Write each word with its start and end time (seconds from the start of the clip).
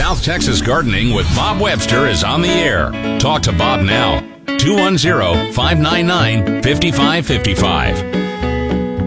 South 0.00 0.24
Texas 0.24 0.62
Gardening 0.62 1.12
with 1.12 1.26
Bob 1.36 1.60
Webster 1.60 2.06
is 2.06 2.24
on 2.24 2.40
the 2.40 2.48
air. 2.48 2.90
Talk 3.18 3.42
to 3.42 3.52
Bob 3.52 3.82
now. 3.82 4.20
210 4.56 5.52
599 5.52 6.62
5555. 6.62 7.98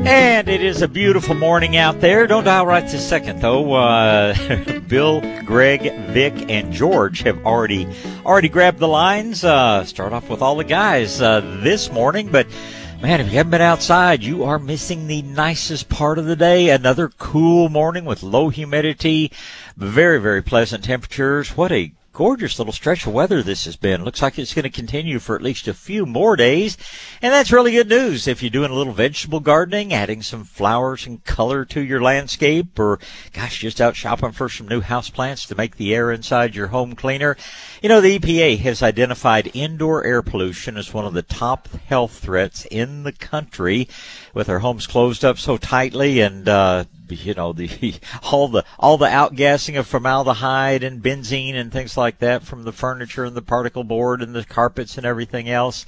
And 0.05 0.47
it 0.47 0.61
is 0.61 0.83
a 0.83 0.87
beautiful 0.87 1.33
morning 1.33 1.77
out 1.77 1.99
there. 1.99 2.27
Don't 2.27 2.43
dial 2.43 2.67
right 2.67 2.83
this 2.83 3.09
second, 3.09 3.41
though. 3.41 3.73
Uh, 3.73 4.35
Bill, 4.87 5.21
Greg, 5.43 5.81
Vic, 6.09 6.47
and 6.47 6.71
George 6.71 7.21
have 7.21 7.43
already 7.43 7.87
already 8.23 8.49
grabbed 8.49 8.77
the 8.77 8.87
lines. 8.87 9.43
Uh, 9.43 9.83
start 9.85 10.13
off 10.13 10.29
with 10.29 10.43
all 10.43 10.55
the 10.55 10.63
guys 10.63 11.19
uh, 11.19 11.41
this 11.63 11.91
morning, 11.91 12.27
but 12.31 12.45
man, 13.03 13.19
if 13.19 13.27
you 13.27 13.33
haven't 13.33 13.51
been 13.51 13.59
outside, 13.59 14.23
you 14.23 14.45
are 14.45 14.57
missing 14.57 15.07
the 15.07 15.21
nicest 15.23 15.89
part 15.89 16.17
of 16.17 16.23
the 16.23 16.37
day. 16.37 16.69
Another 16.69 17.09
cool 17.09 17.67
morning 17.67 18.05
with 18.05 18.23
low 18.23 18.47
humidity, 18.47 19.29
very 19.75 20.21
very 20.21 20.41
pleasant 20.41 20.85
temperatures. 20.85 21.57
What 21.57 21.73
a 21.73 21.91
gorgeous 22.13 22.59
little 22.59 22.71
stretch 22.71 23.07
of 23.07 23.13
weather 23.13 23.41
this 23.41 23.65
has 23.65 23.75
been. 23.75 24.05
Looks 24.05 24.21
like 24.21 24.37
it's 24.37 24.53
going 24.53 24.63
to 24.63 24.69
continue 24.69 25.17
for 25.17 25.35
at 25.35 25.41
least 25.41 25.67
a 25.67 25.73
few 25.73 26.05
more 26.05 26.35
days. 26.35 26.77
And 27.23 27.33
that's 27.33 27.51
really 27.51 27.71
good 27.71 27.89
news 27.89 28.27
if 28.27 28.43
you're 28.43 28.51
doing 28.51 28.69
a 28.69 28.75
little 28.75 28.93
vegetable 28.93 29.39
gardening, 29.39 29.91
adding 29.93 30.21
some 30.21 30.43
flowers 30.43 31.07
and 31.07 31.23
color 31.25 31.65
to 31.65 31.81
your 31.81 32.01
landscape, 32.01 32.77
or 32.77 32.99
gosh, 33.33 33.59
just 33.59 33.81
out 33.81 33.95
shopping 33.95 34.31
for 34.31 34.47
some 34.47 34.67
new 34.67 34.81
houseplants 34.81 35.47
to 35.47 35.55
make 35.55 35.77
the 35.77 35.95
air 35.95 36.11
inside 36.11 36.55
your 36.55 36.67
home 36.67 36.93
cleaner. 36.93 37.35
You 37.81 37.89
know, 37.89 37.99
the 37.99 38.19
EPA 38.19 38.59
has 38.59 38.83
identified 38.83 39.51
indoor 39.55 40.05
air 40.05 40.21
pollution 40.21 40.77
as 40.77 40.93
one 40.93 41.05
of 41.05 41.13
the 41.13 41.23
top 41.23 41.67
health 41.87 42.19
threats 42.19 42.65
in 42.69 43.03
the 43.03 43.11
country 43.11 43.87
with 44.33 44.49
our 44.49 44.59
homes 44.59 44.87
closed 44.87 45.23
up 45.23 45.37
so 45.37 45.57
tightly 45.57 46.19
and, 46.19 46.47
uh, 46.47 46.85
you 47.09 47.33
know 47.33 47.53
the 47.53 47.95
all 48.31 48.47
the 48.47 48.63
all 48.79 48.97
the 48.97 49.07
outgassing 49.07 49.77
of 49.77 49.87
formaldehyde 49.87 50.83
and 50.83 51.03
benzene 51.03 51.55
and 51.55 51.71
things 51.71 51.97
like 51.97 52.19
that 52.19 52.43
from 52.43 52.63
the 52.63 52.71
furniture 52.71 53.25
and 53.25 53.35
the 53.35 53.41
particle 53.41 53.83
board 53.83 54.21
and 54.21 54.35
the 54.35 54.45
carpets 54.45 54.97
and 54.97 55.05
everything 55.05 55.49
else. 55.49 55.85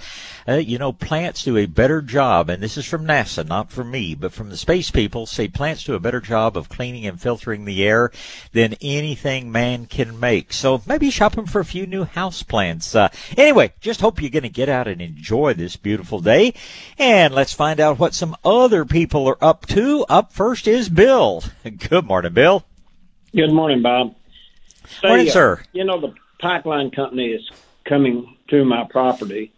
Uh, 0.48 0.54
you 0.54 0.78
know, 0.78 0.94
plants 0.94 1.44
do 1.44 1.58
a 1.58 1.66
better 1.66 2.02
job, 2.02 2.50
and 2.50 2.62
this 2.62 2.78
is 2.78 2.86
from 2.86 3.06
NASA, 3.06 3.48
not 3.48 3.72
from 3.72 3.90
me, 3.90 4.14
but 4.14 4.32
from 4.32 4.50
the 4.50 4.58
space 4.58 4.92
people. 4.92 5.26
Say 5.26 5.48
plants 5.48 5.84
do 5.84 5.96
a 5.96 6.00
better 6.00 6.22
job 6.22 6.56
of 6.56 6.70
cleaning 6.70 7.08
and 7.08 7.20
filtering 7.20 7.66
the 7.66 7.84
air 7.84 8.12
than 8.54 8.76
anything 8.80 9.52
man 9.52 9.88
can 9.88 10.20
make. 10.20 10.54
So 10.54 10.84
maybe 10.86 11.10
shopping 11.10 11.48
for 11.48 11.62
a 11.62 11.66
few 11.66 11.88
new 11.88 12.04
house 12.04 12.44
plants. 12.44 12.94
Uh, 12.94 13.10
anyway, 13.36 13.74
just 13.82 14.02
hope 14.02 14.22
you're 14.22 14.30
going 14.30 14.44
to 14.44 14.50
get 14.50 14.70
out 14.70 14.88
and 14.88 15.02
enjoy 15.02 15.54
this 15.56 15.78
beautiful 15.78 16.20
day, 16.20 16.54
and 17.00 17.34
let's 17.34 17.54
find 17.54 17.80
out 17.80 17.98
what 17.98 18.14
some 18.14 18.35
other 18.44 18.86
people 18.86 19.28
are 19.28 19.38
up 19.44 19.66
to. 19.68 20.06
Up 20.10 20.32
first 20.34 20.68
is 20.68 20.90
Bill. 20.90 21.44
Good 21.90 22.06
morning, 22.06 22.34
Bill. 22.34 22.64
Good 23.36 23.52
morning, 23.52 23.82
Bob. 23.82 24.16
Say, 25.02 25.08
Morning, 25.08 25.28
uh, 25.28 25.32
sir. 25.32 25.64
You 25.74 25.84
know, 25.84 26.00
the 26.00 26.14
pipeline 26.40 26.92
company 26.92 27.32
is 27.32 27.50
coming 27.86 28.38
to 28.50 28.64
my 28.66 28.86
property, 28.90 29.52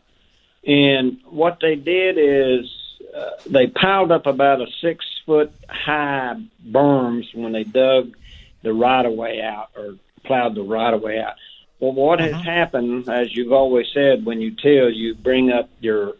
and 0.65 1.19
what 1.25 1.59
they 1.61 1.75
did 1.75 2.17
is 2.17 2.71
uh, 3.15 3.31
they 3.45 3.67
piled 3.67 4.11
up 4.11 4.25
about 4.25 4.61
a 4.61 4.67
six 4.81 5.05
foot 5.25 5.51
high 5.69 6.35
berms 6.67 7.33
when 7.35 7.51
they 7.51 7.63
dug 7.63 8.15
the 8.63 8.73
right 8.73 9.05
of 9.05 9.13
way 9.13 9.41
out 9.41 9.69
or 9.75 9.95
plowed 10.23 10.55
the 10.55 10.63
right 10.63 10.93
of 10.93 11.01
way 11.01 11.19
out. 11.19 11.35
Well, 11.79 11.93
what 11.93 12.19
has 12.19 12.33
happened, 12.33 13.07
as 13.07 13.35
you've 13.35 13.53
always 13.53 13.85
said, 13.93 14.25
when 14.25 14.41
you 14.41 14.51
till, 14.51 14.89
you 14.89 15.13
bring 15.13 15.51
up 15.51 15.69
your 15.79 16.13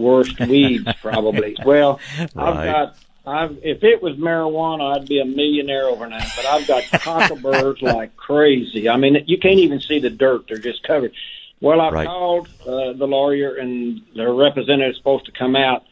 worst 0.00 0.38
weeds, 0.48 0.88
probably. 1.00 1.56
Well, 1.64 2.00
I've 2.18 2.28
got. 2.36 2.96
I've, 3.26 3.58
if 3.62 3.84
it 3.84 4.02
was 4.02 4.16
marijuana, 4.16 4.96
I'd 4.96 5.06
be 5.06 5.20
a 5.20 5.24
millionaire 5.26 5.84
overnight. 5.88 6.26
But 6.34 6.46
I've 6.46 6.66
got 6.66 6.82
cockleburs 6.84 7.82
like 7.94 8.16
crazy. 8.16 8.88
I 8.88 8.96
mean, 8.96 9.22
you 9.26 9.38
can't 9.38 9.58
even 9.58 9.80
see 9.80 9.98
the 10.00 10.10
dirt; 10.10 10.46
they're 10.48 10.58
just 10.58 10.82
covered. 10.82 11.12
Well, 11.60 11.80
I've 11.82 11.92
Right. 11.92 12.06
called 12.06 12.48
uh, 12.66 12.94
the 12.94 13.06
lawyer, 13.06 13.54
and 13.56 14.00
their 14.16 14.32
representative 14.32 14.92
is 14.92 14.96
supposed 14.96 15.26
to 15.26 15.32
come 15.32 15.54
out 15.54 15.84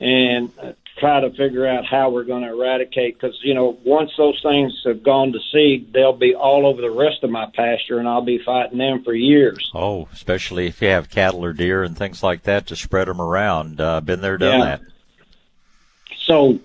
and 0.00 0.50
uh, 0.58 0.72
try 1.02 1.18
to 1.20 1.30
figure 1.30 1.66
out 1.66 1.84
how 1.84 2.10
we're 2.10 2.22
going 2.22 2.44
to 2.44 2.48
eradicate. 2.52 3.18
Because 3.18 3.36
you 3.42 3.54
know, 3.54 3.76
once 3.84 4.12
those 4.16 4.40
things 4.40 4.72
have 4.86 5.02
gone 5.02 5.32
to 5.32 5.40
seed, 5.52 5.92
they'll 5.92 6.12
be 6.12 6.32
all 6.34 6.64
over 6.64 6.80
the 6.80 6.92
rest 6.92 7.24
of 7.24 7.30
my 7.30 7.46
pasture, 7.54 7.98
and 7.98 8.06
I'll 8.08 8.22
be 8.22 8.38
fighting 8.38 8.78
them 8.78 9.02
for 9.02 9.12
years. 9.12 9.68
Oh, 9.74 10.08
especially 10.12 10.68
if 10.68 10.80
you 10.80 10.88
have 10.88 11.10
cattle 11.10 11.44
or 11.44 11.52
deer 11.52 11.82
and 11.82 11.98
things 11.98 12.22
like 12.22 12.44
that 12.44 12.68
to 12.68 12.76
spread 12.76 13.08
them 13.08 13.20
around. 13.20 13.80
Uh, 13.80 14.00
been 14.00 14.20
there, 14.20 14.38
done 14.38 14.60
Yeah. 14.60 14.64
that. 14.64 14.80
So 16.24 16.60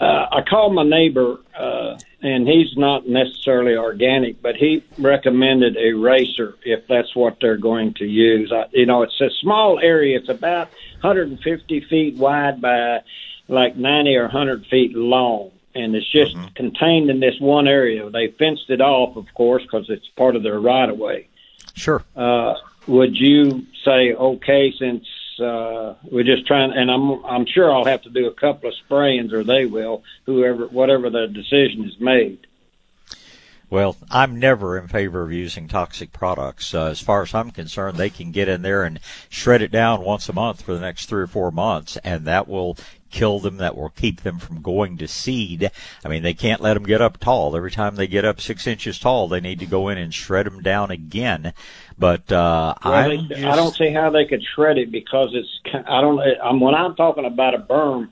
uh, 0.00 0.26
I 0.32 0.42
called 0.42 0.74
my 0.74 0.82
neighbor, 0.82 1.38
uh, 1.56 1.98
and 2.20 2.48
he's 2.48 2.76
not 2.76 3.08
necessarily 3.08 3.76
organic, 3.76 4.42
but 4.42 4.56
he 4.56 4.82
recommended 4.98 5.76
a 5.76 5.92
racer 5.92 6.56
if 6.64 6.84
that's 6.88 7.14
what 7.14 7.36
they're 7.40 7.56
going 7.56 7.94
to 7.94 8.04
use. 8.04 8.50
I, 8.52 8.64
you 8.72 8.86
know, 8.86 9.02
it's 9.02 9.20
a 9.20 9.30
small 9.40 9.78
area. 9.78 10.18
It's 10.18 10.28
about 10.28 10.68
150 11.02 11.80
feet 11.82 12.16
wide 12.16 12.60
by 12.60 13.02
like 13.48 13.76
90 13.76 14.16
or 14.16 14.22
100 14.22 14.66
feet 14.66 14.94
long. 14.94 15.50
And 15.74 15.94
it's 15.94 16.10
just 16.10 16.36
contained 16.54 17.10
in 17.10 17.20
this 17.20 17.38
one 17.40 17.68
area. 17.68 18.08
They 18.10 18.28
fenced 18.28 18.68
it 18.68 18.80
off, 18.80 19.16
of 19.16 19.32
course, 19.34 19.62
because 19.62 19.88
it's 19.90 20.08
part 20.16 20.34
of 20.34 20.42
their 20.42 20.58
right 20.58 20.88
of 20.88 20.98
way. 20.98 21.28
Sure. 21.74 22.02
Uh, 22.16 22.54
would 22.86 23.16
you 23.16 23.66
say 23.84 24.12
okay 24.14 24.72
since 24.76 25.06
uh, 25.38 25.94
we're 26.10 26.24
just 26.24 26.46
trying? 26.46 26.72
And 26.72 26.90
I'm 26.90 27.24
I'm 27.24 27.46
sure 27.46 27.72
I'll 27.72 27.84
have 27.84 28.02
to 28.02 28.10
do 28.10 28.26
a 28.26 28.34
couple 28.34 28.70
of 28.70 28.74
sprayings, 28.76 29.32
or 29.32 29.44
they 29.44 29.66
will, 29.66 30.02
whoever 30.26 30.66
whatever 30.66 31.10
the 31.10 31.28
decision 31.28 31.84
is 31.84 32.00
made. 32.00 32.46
Well, 33.70 33.96
I'm 34.10 34.38
never 34.38 34.78
in 34.78 34.88
favor 34.88 35.22
of 35.22 35.30
using 35.30 35.68
toxic 35.68 36.10
products. 36.10 36.72
Uh, 36.72 36.86
as 36.86 37.02
far 37.02 37.22
as 37.22 37.34
I'm 37.34 37.50
concerned, 37.50 37.98
they 37.98 38.08
can 38.08 38.32
get 38.32 38.48
in 38.48 38.62
there 38.62 38.82
and 38.82 38.98
shred 39.28 39.60
it 39.60 39.70
down 39.70 40.02
once 40.02 40.26
a 40.30 40.32
month 40.32 40.62
for 40.62 40.72
the 40.72 40.80
next 40.80 41.06
three 41.06 41.22
or 41.22 41.26
four 41.26 41.50
months, 41.50 41.98
and 41.98 42.24
that 42.24 42.48
will 42.48 42.78
kill 43.10 43.38
them. 43.38 43.56
That 43.58 43.76
will 43.76 43.90
keep 43.90 44.22
them 44.22 44.38
from 44.38 44.62
going 44.62 44.98
to 44.98 45.08
seed. 45.08 45.70
I 46.04 46.08
mean, 46.08 46.22
they 46.22 46.34
can't 46.34 46.60
let 46.60 46.74
them 46.74 46.84
get 46.84 47.00
up 47.00 47.18
tall. 47.18 47.56
Every 47.56 47.70
time 47.70 47.96
they 47.96 48.06
get 48.06 48.24
up 48.24 48.40
six 48.40 48.66
inches 48.66 48.98
tall, 48.98 49.28
they 49.28 49.40
need 49.40 49.58
to 49.60 49.66
go 49.66 49.88
in 49.88 49.98
and 49.98 50.12
shred 50.12 50.46
them 50.46 50.62
down 50.62 50.90
again. 50.90 51.52
But 51.98 52.30
uh, 52.30 52.74
Well, 52.84 53.08
they, 53.08 53.16
just, 53.18 53.44
I 53.44 53.56
don't 53.56 53.74
see 53.74 53.92
how 53.92 54.10
they 54.10 54.24
could 54.24 54.42
shred 54.54 54.78
it 54.78 54.90
because 54.92 55.30
it's. 55.32 55.48
I 55.86 56.00
don't. 56.00 56.20
I'm 56.42 56.60
when 56.60 56.74
I'm 56.74 56.94
talking 56.94 57.24
about 57.24 57.54
a 57.54 57.58
berm. 57.58 58.10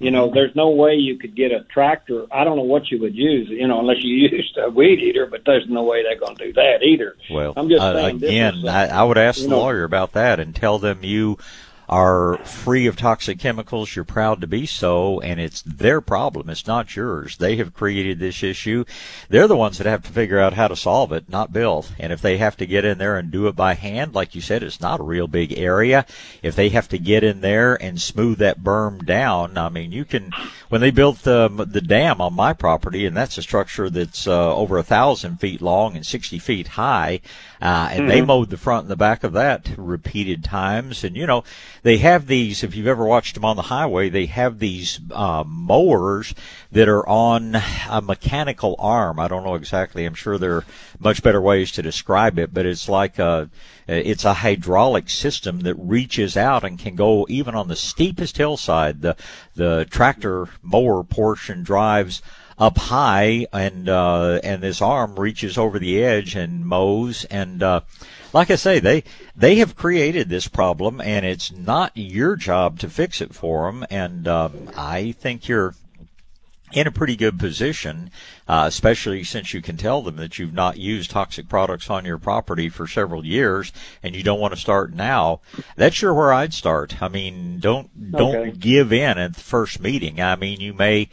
You 0.00 0.12
know, 0.12 0.30
there's 0.32 0.54
no 0.54 0.70
way 0.70 0.94
you 0.94 1.18
could 1.18 1.34
get 1.34 1.50
a 1.50 1.64
tractor. 1.64 2.24
I 2.30 2.44
don't 2.44 2.56
know 2.56 2.62
what 2.62 2.88
you 2.88 3.00
would 3.00 3.16
use. 3.16 3.48
You 3.48 3.66
know, 3.66 3.80
unless 3.80 3.96
you 4.00 4.28
used 4.30 4.56
a 4.56 4.70
weed 4.70 5.00
eater, 5.00 5.26
but 5.26 5.42
there's 5.44 5.68
no 5.68 5.82
way 5.82 6.04
they're 6.04 6.18
going 6.18 6.36
to 6.36 6.46
do 6.46 6.52
that 6.52 6.84
either. 6.84 7.16
Well, 7.28 7.52
I'm 7.56 7.68
just 7.68 7.82
uh, 7.82 7.96
again, 7.96 8.58
is, 8.58 8.64
uh, 8.64 8.68
I, 8.68 8.86
I 8.86 9.02
would 9.02 9.18
ask 9.18 9.42
the 9.42 9.48
know- 9.48 9.58
lawyer 9.58 9.82
about 9.82 10.12
that 10.12 10.38
and 10.38 10.54
tell 10.54 10.78
them 10.78 11.02
you 11.02 11.38
are 11.88 12.38
free 12.44 12.86
of 12.86 12.96
toxic 12.96 13.38
chemicals. 13.38 13.94
You're 13.94 14.04
proud 14.04 14.40
to 14.40 14.46
be 14.46 14.66
so, 14.66 15.20
and 15.20 15.40
it's 15.40 15.62
their 15.62 16.00
problem. 16.00 16.50
It's 16.50 16.66
not 16.66 16.94
yours. 16.94 17.36
They 17.36 17.56
have 17.56 17.74
created 17.74 18.18
this 18.18 18.42
issue. 18.42 18.84
They're 19.28 19.48
the 19.48 19.56
ones 19.56 19.78
that 19.78 19.86
have 19.86 20.02
to 20.02 20.12
figure 20.12 20.38
out 20.38 20.52
how 20.52 20.68
to 20.68 20.76
solve 20.76 21.12
it, 21.12 21.28
not 21.28 21.52
Bill. 21.52 21.86
And 21.98 22.12
if 22.12 22.20
they 22.20 22.38
have 22.38 22.56
to 22.58 22.66
get 22.66 22.84
in 22.84 22.98
there 22.98 23.16
and 23.16 23.30
do 23.30 23.46
it 23.46 23.56
by 23.56 23.74
hand, 23.74 24.14
like 24.14 24.34
you 24.34 24.40
said, 24.40 24.62
it's 24.62 24.80
not 24.80 25.00
a 25.00 25.04
real 25.04 25.26
big 25.26 25.58
area. 25.58 26.04
If 26.42 26.54
they 26.54 26.68
have 26.70 26.88
to 26.88 26.98
get 26.98 27.24
in 27.24 27.40
there 27.40 27.74
and 27.82 28.00
smooth 28.00 28.38
that 28.38 28.60
berm 28.60 29.04
down, 29.04 29.56
I 29.56 29.68
mean, 29.68 29.92
you 29.92 30.04
can. 30.04 30.32
When 30.68 30.80
they 30.82 30.90
built 30.90 31.22
the 31.22 31.48
the 31.48 31.80
dam 31.80 32.20
on 32.20 32.34
my 32.34 32.52
property, 32.52 33.06
and 33.06 33.16
that's 33.16 33.38
a 33.38 33.42
structure 33.42 33.88
that's 33.88 34.26
uh, 34.26 34.54
over 34.54 34.76
a 34.76 34.82
thousand 34.82 35.40
feet 35.40 35.62
long 35.62 35.96
and 35.96 36.04
sixty 36.04 36.38
feet 36.38 36.68
high, 36.68 37.20
uh, 37.62 37.88
and 37.90 38.10
they 38.10 38.20
mowed 38.20 38.50
the 38.50 38.58
front 38.58 38.82
and 38.82 38.90
the 38.90 38.96
back 38.96 39.24
of 39.24 39.32
that 39.32 39.70
repeated 39.78 40.44
times. 40.44 41.04
And 41.04 41.16
you 41.16 41.26
know, 41.26 41.44
they 41.82 41.98
have 41.98 42.26
these. 42.26 42.62
If 42.62 42.74
you've 42.74 42.86
ever 42.86 43.04
watched 43.04 43.34
them 43.34 43.44
on 43.44 43.56
the 43.56 43.62
highway, 43.62 44.08
they 44.08 44.26
have 44.26 44.58
these 44.58 45.00
uh, 45.12 45.44
mowers 45.46 46.34
that 46.72 46.88
are 46.88 47.08
on 47.08 47.56
a 47.88 48.02
mechanical 48.02 48.76
arm. 48.78 49.18
I 49.18 49.28
don't 49.28 49.44
know 49.44 49.54
exactly. 49.54 50.04
I'm 50.04 50.14
sure 50.14 50.38
there 50.38 50.56
are 50.56 50.64
much 50.98 51.22
better 51.22 51.40
ways 51.40 51.72
to 51.72 51.82
describe 51.82 52.38
it, 52.38 52.52
but 52.52 52.66
it's 52.66 52.88
like 52.88 53.18
a 53.18 53.50
it's 53.86 54.24
a 54.24 54.34
hydraulic 54.34 55.08
system 55.08 55.60
that 55.60 55.74
reaches 55.76 56.36
out 56.36 56.64
and 56.64 56.78
can 56.78 56.94
go 56.94 57.26
even 57.28 57.54
on 57.54 57.68
the 57.68 57.76
steepest 57.76 58.36
hillside. 58.36 59.00
The 59.00 59.16
the 59.54 59.86
tractor 59.90 60.48
mower 60.62 61.02
portion 61.04 61.62
drives 61.62 62.20
up 62.58 62.76
high, 62.76 63.46
and 63.52 63.88
uh, 63.88 64.40
and 64.42 64.62
this 64.62 64.82
arm 64.82 65.18
reaches 65.18 65.56
over 65.56 65.78
the 65.78 66.02
edge 66.02 66.34
and 66.34 66.66
mows. 66.66 67.24
And 67.26 67.62
uh, 67.62 67.80
like 68.32 68.50
I 68.50 68.56
say, 68.56 68.78
they 68.78 69.04
they 69.36 69.56
have 69.56 69.76
created 69.76 70.28
this 70.28 70.48
problem, 70.48 71.00
and 71.00 71.24
it's 71.24 71.50
not 71.52 71.92
your 71.94 72.36
job 72.36 72.78
to 72.80 72.90
fix 72.90 73.20
it 73.20 73.34
for 73.34 73.70
them. 73.70 73.86
And 73.90 74.26
um, 74.28 74.70
I 74.76 75.12
think 75.12 75.48
you're 75.48 75.74
in 76.70 76.86
a 76.86 76.92
pretty 76.92 77.16
good 77.16 77.38
position, 77.38 78.10
uh, 78.46 78.64
especially 78.68 79.24
since 79.24 79.54
you 79.54 79.62
can 79.62 79.78
tell 79.78 80.02
them 80.02 80.16
that 80.16 80.38
you've 80.38 80.52
not 80.52 80.76
used 80.76 81.10
toxic 81.10 81.48
products 81.48 81.88
on 81.88 82.04
your 82.04 82.18
property 82.18 82.68
for 82.68 82.86
several 82.86 83.24
years 83.24 83.72
and 84.02 84.14
you 84.14 84.22
don't 84.22 84.38
want 84.38 84.52
to 84.52 84.60
start 84.60 84.92
now. 84.92 85.40
That's 85.76 85.96
sure 85.96 86.12
where 86.12 86.30
I'd 86.30 86.52
start. 86.52 87.02
I 87.02 87.08
mean, 87.08 87.58
don't 87.58 88.12
don't 88.12 88.36
Okay. 88.36 88.50
give 88.50 88.92
in 88.92 89.16
at 89.16 89.34
the 89.34 89.40
first 89.40 89.80
meeting. 89.80 90.20
I 90.20 90.36
mean, 90.36 90.60
you 90.60 90.74
may 90.74 91.08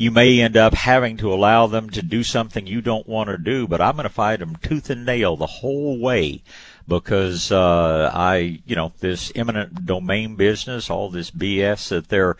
you 0.00 0.10
may 0.10 0.40
end 0.40 0.56
up 0.56 0.72
having 0.72 1.18
to 1.18 1.30
allow 1.30 1.66
them 1.66 1.90
to 1.90 2.00
do 2.00 2.22
something 2.22 2.66
you 2.66 2.80
don't 2.80 3.06
want 3.06 3.28
to 3.28 3.36
do, 3.36 3.68
but 3.68 3.82
I'm 3.82 3.96
going 3.96 4.04
to 4.04 4.08
fight 4.08 4.38
them 4.38 4.56
tooth 4.56 4.88
and 4.88 5.04
nail 5.04 5.36
the 5.36 5.46
whole 5.46 5.98
way 5.98 6.42
because 6.88 7.52
uh, 7.52 8.10
I, 8.10 8.62
you 8.64 8.74
know, 8.74 8.94
this 9.00 9.30
eminent 9.34 9.84
domain 9.84 10.36
business, 10.36 10.88
all 10.88 11.10
this 11.10 11.30
BS 11.30 11.90
that 11.90 12.08
they're, 12.08 12.38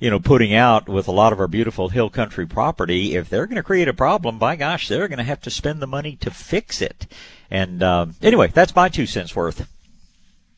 you 0.00 0.08
know, 0.08 0.20
putting 0.20 0.54
out 0.54 0.88
with 0.88 1.06
a 1.06 1.12
lot 1.12 1.34
of 1.34 1.40
our 1.40 1.48
beautiful 1.48 1.90
hill 1.90 2.08
country 2.08 2.46
property. 2.46 3.14
If 3.14 3.28
they're 3.28 3.46
going 3.46 3.56
to 3.56 3.62
create 3.62 3.88
a 3.88 3.92
problem, 3.92 4.38
by 4.38 4.56
gosh, 4.56 4.88
they're 4.88 5.06
going 5.06 5.18
to 5.18 5.24
have 5.24 5.42
to 5.42 5.50
spend 5.50 5.82
the 5.82 5.86
money 5.86 6.16
to 6.16 6.30
fix 6.30 6.80
it. 6.80 7.06
And 7.50 7.82
um, 7.82 8.14
anyway, 8.22 8.46
that's 8.54 8.74
my 8.74 8.88
two 8.88 9.04
cents 9.04 9.36
worth. 9.36 9.68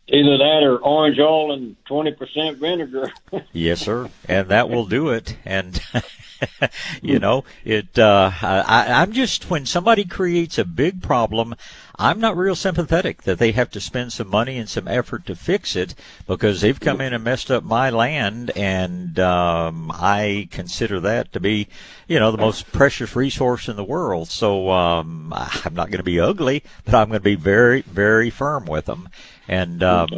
Either 0.06 0.39
that 0.39 0.61
or 0.62 0.77
orange 0.77 1.19
oil 1.19 1.53
and 1.53 1.75
twenty 1.85 2.12
percent 2.12 2.59
vinegar. 2.59 3.11
Yes, 3.53 3.81
sir, 3.81 4.09
and 4.29 4.49
that 4.51 4.69
will 4.69 4.87
do 4.87 5.09
it. 5.09 5.37
And 5.45 5.81
you 7.03 7.19
know, 7.19 7.45
it. 7.65 7.99
Uh, 7.99 8.31
I, 8.43 8.87
I'm 8.89 9.13
just 9.13 9.51
when 9.51 9.67
somebody 9.67 10.05
creates 10.05 10.59
a 10.59 10.65
big 10.65 11.03
problem, 11.03 11.55
I'm 11.97 12.21
not 12.21 12.37
real 12.37 12.57
sympathetic 12.57 13.23
that 13.23 13.39
they 13.39 13.53
have 13.53 13.71
to 13.71 13.81
spend 13.81 14.13
some 14.13 14.29
money 14.29 14.59
and 14.59 14.69
some 14.69 14.89
effort 14.89 15.27
to 15.27 15.37
fix 15.37 15.77
it 15.77 15.95
because 16.27 16.61
they've 16.61 16.79
come 16.79 17.01
in 17.01 17.13
and 17.13 17.23
messed 17.23 17.51
up 17.51 17.63
my 17.63 17.91
land, 17.91 18.51
and 18.57 19.19
um, 19.19 19.93
I 19.95 20.49
consider 20.51 21.01
that 21.01 21.33
to 21.33 21.41
be, 21.41 21.69
you 22.09 22.19
know, 22.19 22.31
the 22.31 22.39
most 22.39 22.73
precious 22.73 23.15
resource 23.15 23.69
in 23.69 23.77
the 23.77 23.85
world. 23.85 24.29
So 24.29 24.71
um, 24.71 25.33
I'm 25.35 25.75
not 25.75 25.91
going 25.91 25.99
to 25.99 26.03
be 26.03 26.21
ugly, 26.21 26.65
but 26.85 26.95
I'm 26.95 27.09
going 27.09 27.21
to 27.21 27.25
be 27.25 27.37
very, 27.37 27.83
very 27.83 28.31
firm 28.31 28.67
with 28.67 28.87
them. 28.87 29.09
And 29.47 29.83
um, 29.83 30.09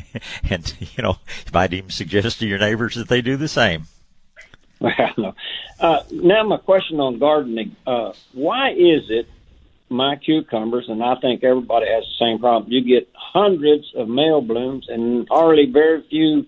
and 0.50 0.74
you 0.80 1.02
know, 1.02 1.18
you 1.46 1.52
might 1.52 1.72
even 1.72 1.90
suggest 1.90 2.38
to 2.38 2.46
your 2.46 2.58
neighbors 2.58 2.94
that 2.94 3.08
they 3.08 3.20
do 3.20 3.36
the 3.36 3.48
same. 3.48 3.86
Well, 5.16 5.34
uh, 5.80 6.02
now 6.10 6.44
my 6.44 6.56
question 6.56 7.00
on 7.00 7.18
gardening: 7.18 7.74
uh, 7.86 8.12
Why 8.32 8.70
is 8.70 9.10
it 9.10 9.28
my 9.88 10.16
cucumbers, 10.16 10.88
and 10.88 11.02
I 11.02 11.16
think 11.16 11.42
everybody 11.42 11.86
has 11.86 12.04
the 12.04 12.24
same 12.24 12.38
problem? 12.38 12.70
You 12.70 12.82
get 12.82 13.08
hundreds 13.14 13.92
of 13.94 14.08
male 14.08 14.40
blooms 14.40 14.88
and 14.88 15.26
hardly 15.28 15.66
very 15.66 16.02
few 16.02 16.46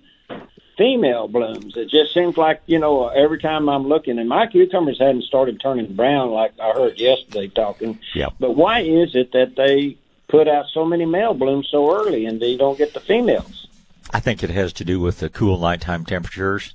female 0.81 1.29
blooms. 1.29 1.77
It 1.77 1.91
just 1.91 2.15
seems 2.15 2.37
like 2.37 2.63
you 2.67 2.79
know 2.79 3.09
every 3.09 3.39
time 3.39 3.69
I'm 3.69 3.87
looking, 3.87 4.19
and 4.19 4.29
my 4.29 4.47
cucumbers 4.47 4.99
hadn't 4.99 5.25
started 5.25 5.61
turning 5.61 5.95
brown 5.95 6.31
like 6.31 6.53
I 6.61 6.71
heard 6.73 6.99
yesterday 6.99 7.49
talking. 7.49 7.99
Yep. 8.15 8.35
But 8.41 8.53
why 8.57 8.81
is 8.81 9.15
it 9.15 9.33
that 9.33 9.57
they 9.57 9.97
put 10.29 10.49
out 10.49 10.67
so 10.73 10.85
many 10.85 11.05
male 11.05 11.35
blooms 11.35 11.69
so 11.71 11.95
early 11.95 12.25
and 12.27 12.41
they 12.41 12.57
don't 12.57 12.79
get 12.79 12.95
the 12.95 13.01
females? 13.01 13.67
I 14.13 14.21
think 14.21 14.43
it 14.43 14.51
has 14.51 14.73
to 14.75 14.85
do 14.85 15.01
with 15.01 15.19
the 15.19 15.29
cool 15.29 15.59
nighttime 15.59 16.05
temperatures. 16.05 16.75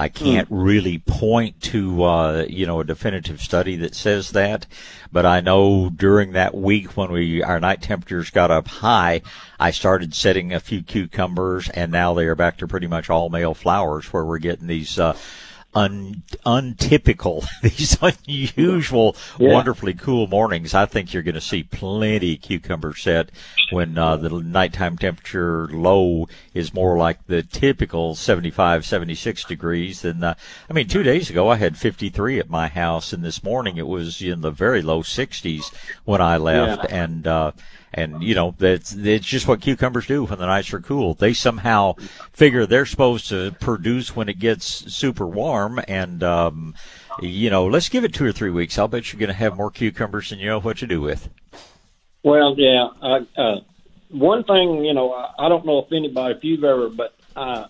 I 0.00 0.08
can't 0.08 0.48
really 0.50 0.96
point 0.98 1.60
to 1.64 2.04
uh, 2.04 2.46
you 2.48 2.64
know 2.64 2.80
a 2.80 2.84
definitive 2.84 3.38
study 3.42 3.76
that 3.76 3.94
says 3.94 4.30
that, 4.30 4.66
but 5.12 5.26
I 5.26 5.40
know 5.40 5.90
during 5.90 6.32
that 6.32 6.54
week 6.54 6.96
when 6.96 7.12
we 7.12 7.42
our 7.42 7.60
night 7.60 7.82
temperatures 7.82 8.30
got 8.30 8.50
up 8.50 8.66
high, 8.66 9.20
I 9.58 9.72
started 9.72 10.14
setting 10.14 10.54
a 10.54 10.60
few 10.60 10.82
cucumbers, 10.82 11.68
and 11.68 11.92
now 11.92 12.14
they 12.14 12.24
are 12.24 12.34
back 12.34 12.56
to 12.58 12.66
pretty 12.66 12.86
much 12.86 13.10
all 13.10 13.28
male 13.28 13.52
flowers, 13.52 14.10
where 14.10 14.24
we're 14.24 14.38
getting 14.38 14.68
these. 14.68 14.98
Uh, 14.98 15.14
Un, 15.72 16.24
untypical, 16.44 17.44
these 17.62 17.96
unusual, 18.02 19.14
Yeah. 19.38 19.52
wonderfully 19.52 19.94
cool 19.94 20.26
mornings. 20.26 20.74
I 20.74 20.84
think 20.84 21.14
you're 21.14 21.22
going 21.22 21.36
to 21.36 21.40
see 21.40 21.62
plenty 21.62 22.34
of 22.34 22.42
cucumber 22.42 22.92
set 22.96 23.30
when 23.70 23.96
uh, 23.96 24.16
the 24.16 24.30
nighttime 24.30 24.98
temperature 24.98 25.68
low 25.68 26.28
is 26.54 26.74
more 26.74 26.98
like 26.98 27.24
the 27.28 27.44
typical 27.44 28.16
75, 28.16 28.84
76 28.84 29.44
degrees. 29.44 30.04
And 30.04 30.24
uh, 30.24 30.34
I 30.68 30.72
mean, 30.72 30.88
two 30.88 31.04
days 31.04 31.30
ago 31.30 31.48
I 31.48 31.54
had 31.56 31.76
53 31.76 32.40
at 32.40 32.50
my 32.50 32.66
house, 32.66 33.12
and 33.12 33.22
this 33.22 33.44
morning 33.44 33.76
it 33.76 33.86
was 33.86 34.20
in 34.20 34.40
the 34.40 34.50
very 34.50 34.82
low 34.82 35.02
60s 35.04 35.72
when 36.04 36.20
I 36.20 36.36
left. 36.36 36.90
Yeah. 36.90 37.04
And 37.04 37.26
uh, 37.28 37.52
and 37.92 38.22
you 38.22 38.34
know 38.34 38.54
that's 38.58 38.94
it's 38.94 39.26
just 39.26 39.48
what 39.48 39.60
cucumbers 39.60 40.06
do 40.06 40.24
when 40.24 40.38
the 40.38 40.46
nights 40.46 40.72
are 40.72 40.80
cool. 40.80 41.14
They 41.14 41.32
somehow 41.32 41.94
figure 42.32 42.66
they're 42.66 42.86
supposed 42.86 43.28
to 43.30 43.52
produce 43.60 44.14
when 44.14 44.28
it 44.28 44.38
gets 44.38 44.66
super 44.94 45.26
warm, 45.26 45.80
and 45.88 46.22
um, 46.22 46.74
you 47.20 47.50
know, 47.50 47.66
let's 47.66 47.88
give 47.88 48.04
it 48.04 48.14
two 48.14 48.26
or 48.26 48.32
three 48.32 48.50
weeks. 48.50 48.78
I'll 48.78 48.88
bet 48.88 49.12
you're 49.12 49.20
going 49.20 49.28
to 49.28 49.34
have 49.34 49.56
more 49.56 49.70
cucumbers 49.70 50.30
than 50.30 50.38
you 50.38 50.46
know 50.46 50.60
what 50.60 50.78
to 50.78 50.86
do 50.86 51.00
with. 51.00 51.28
Well, 52.22 52.54
yeah. 52.56 52.88
I, 53.02 53.26
uh, 53.36 53.60
one 54.10 54.44
thing, 54.44 54.84
you 54.84 54.94
know, 54.94 55.12
I, 55.12 55.46
I 55.46 55.48
don't 55.48 55.64
know 55.64 55.78
if 55.80 55.92
anybody, 55.92 56.34
if 56.34 56.44
you've 56.44 56.64
ever, 56.64 56.88
but 56.88 57.14
uh, 57.36 57.66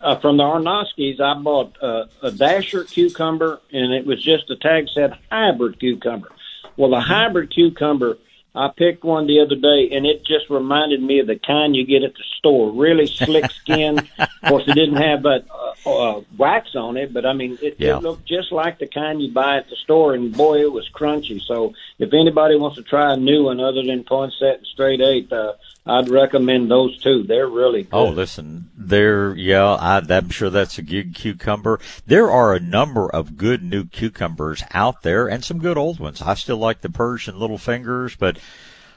uh, 0.00 0.18
from 0.20 0.36
the 0.36 0.42
Arnoskys, 0.42 1.20
I 1.20 1.34
bought 1.40 1.76
uh, 1.82 2.06
a 2.22 2.30
dasher 2.30 2.84
cucumber, 2.84 3.60
and 3.72 3.92
it 3.92 4.06
was 4.06 4.22
just 4.22 4.48
the 4.48 4.56
tag 4.56 4.86
said 4.94 5.18
hybrid 5.30 5.78
cucumber. 5.80 6.32
Well, 6.76 6.90
the 6.90 7.00
hybrid 7.00 7.50
cucumber, 7.50 8.18
I 8.56 8.70
picked 8.76 9.04
one 9.04 9.26
the 9.26 9.40
other 9.40 9.54
day, 9.56 9.90
and 9.92 10.06
it 10.06 10.24
just 10.24 10.48
reminded 10.48 11.02
me 11.02 11.18
of 11.20 11.26
the 11.26 11.36
kind 11.38 11.76
you 11.76 11.84
get 11.86 12.02
at 12.02 12.14
the 12.14 12.24
store. 12.38 12.72
Really 12.72 13.06
slick 13.06 13.50
skin. 13.62 13.98
of 14.18 14.28
course, 14.48 14.64
it 14.66 14.74
didn't 14.74 14.96
have 14.96 15.22
that 15.24 15.44
uh, 15.84 15.90
uh, 16.16 16.20
wax 16.38 16.74
on 16.74 16.96
it, 16.96 17.12
but 17.12 17.26
I 17.26 17.32
mean, 17.34 17.58
it, 17.60 17.76
Yeah. 17.78 17.98
it 17.98 18.02
looked 18.02 18.26
just 18.26 18.52
like 18.52 18.78
the 18.78 18.86
kind 18.86 19.20
you 19.20 19.30
buy 19.30 19.58
at 19.58 19.68
the 19.68 19.76
store, 19.76 20.14
and 20.14 20.34
boy, 20.36 20.60
it 20.60 20.72
was 20.72 20.88
crunchy. 20.88 21.40
So, 21.42 21.74
if 21.98 22.12
anybody 22.14 22.56
wants 22.56 22.76
to 22.76 22.82
try 22.82 23.12
a 23.12 23.16
new 23.16 23.44
one 23.44 23.60
other 23.60 23.82
than 23.82 24.04
Poinsett 24.04 24.58
and 24.58 24.66
Straight 24.66 25.00
Eight, 25.00 25.30
uh, 25.32 25.52
I'd 25.86 26.08
recommend 26.08 26.68
those 26.68 26.98
two. 26.98 27.22
They're 27.22 27.48
really 27.48 27.84
good. 27.84 27.94
Oh, 27.94 28.08
listen, 28.08 28.70
there, 28.76 29.34
yeah, 29.34 29.64
I, 29.64 30.02
I'm 30.08 30.30
sure 30.30 30.50
that's 30.50 30.78
a 30.78 30.82
good 30.82 31.14
cucumber. 31.14 31.78
There 32.06 32.28
are 32.28 32.54
a 32.54 32.60
number 32.60 33.08
of 33.08 33.36
good 33.36 33.62
new 33.62 33.84
cucumbers 33.84 34.64
out 34.72 35.02
there 35.02 35.28
and 35.28 35.44
some 35.44 35.58
good 35.58 35.78
old 35.78 36.00
ones. 36.00 36.20
I 36.20 36.34
still 36.34 36.56
like 36.56 36.80
the 36.80 36.90
Persian 36.90 37.38
little 37.38 37.58
fingers, 37.58 38.16
but 38.16 38.38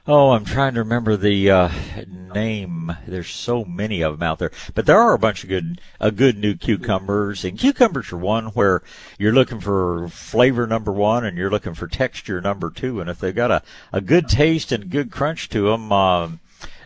oh, 0.07 0.31
I'm 0.31 0.45
trying 0.45 0.73
to 0.73 0.79
remember 0.79 1.15
the 1.15 1.51
uh, 1.51 1.69
name. 2.33 2.91
There's 3.05 3.29
so 3.29 3.63
many 3.63 4.01
of 4.01 4.17
them 4.17 4.27
out 4.27 4.39
there, 4.39 4.51
but 4.73 4.87
there 4.87 4.99
are 4.99 5.13
a 5.13 5.19
bunch 5.19 5.43
of 5.43 5.49
good, 5.49 5.79
uh, 6.01 6.09
good 6.09 6.39
new 6.39 6.55
cucumbers. 6.55 7.45
And 7.45 7.59
cucumbers 7.59 8.11
are 8.11 8.17
one 8.17 8.47
where 8.47 8.81
you're 9.19 9.31
looking 9.31 9.59
for 9.59 10.07
flavor 10.07 10.65
number 10.65 10.91
one 10.91 11.23
and 11.23 11.37
you're 11.37 11.51
looking 11.51 11.75
for 11.75 11.87
texture 11.87 12.41
number 12.41 12.71
two. 12.71 12.99
And 12.99 13.11
if 13.11 13.19
they've 13.19 13.35
got 13.35 13.51
a, 13.51 13.61
a 13.93 14.01
good 14.01 14.27
taste 14.27 14.71
and 14.71 14.89
good 14.89 15.11
crunch 15.11 15.49
to 15.49 15.69
them, 15.69 15.91
um, 15.91 16.39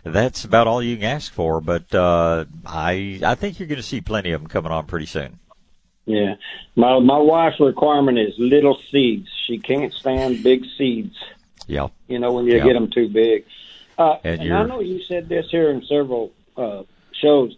that's 0.04 0.44
about 0.44 0.66
all 0.66 0.82
you 0.82 0.96
can 0.96 1.04
ask 1.04 1.32
for. 1.32 1.60
But 1.60 1.94
uh, 1.94 2.44
I 2.66 3.20
I 3.24 3.34
think 3.34 3.58
you're 3.58 3.68
going 3.68 3.76
to 3.76 3.82
see 3.82 4.00
plenty 4.00 4.32
of 4.32 4.40
them 4.40 4.48
coming 4.48 4.72
on 4.72 4.86
pretty 4.86 5.06
soon. 5.06 5.38
Yeah, 6.06 6.34
my 6.76 6.98
my 7.00 7.18
wife's 7.18 7.60
requirement 7.60 8.18
is 8.18 8.34
little 8.38 8.78
seeds. 8.90 9.28
She 9.46 9.58
can't 9.58 9.92
stand 9.92 10.42
big 10.42 10.64
seeds. 10.76 11.16
Yeah. 11.66 11.88
You 12.08 12.18
know 12.18 12.32
when 12.32 12.44
you 12.44 12.56
Yeah. 12.56 12.64
get 12.64 12.74
them 12.74 12.90
too 12.90 13.08
big. 13.08 13.44
Uh, 13.96 14.16
And 14.24 14.42
and 14.42 14.54
I 14.54 14.64
know 14.66 14.80
you 14.80 15.00
said 15.02 15.28
this 15.28 15.46
here 15.50 15.70
in 15.70 15.82
several 15.86 16.32
uh, 16.56 16.82
shows. 17.12 17.56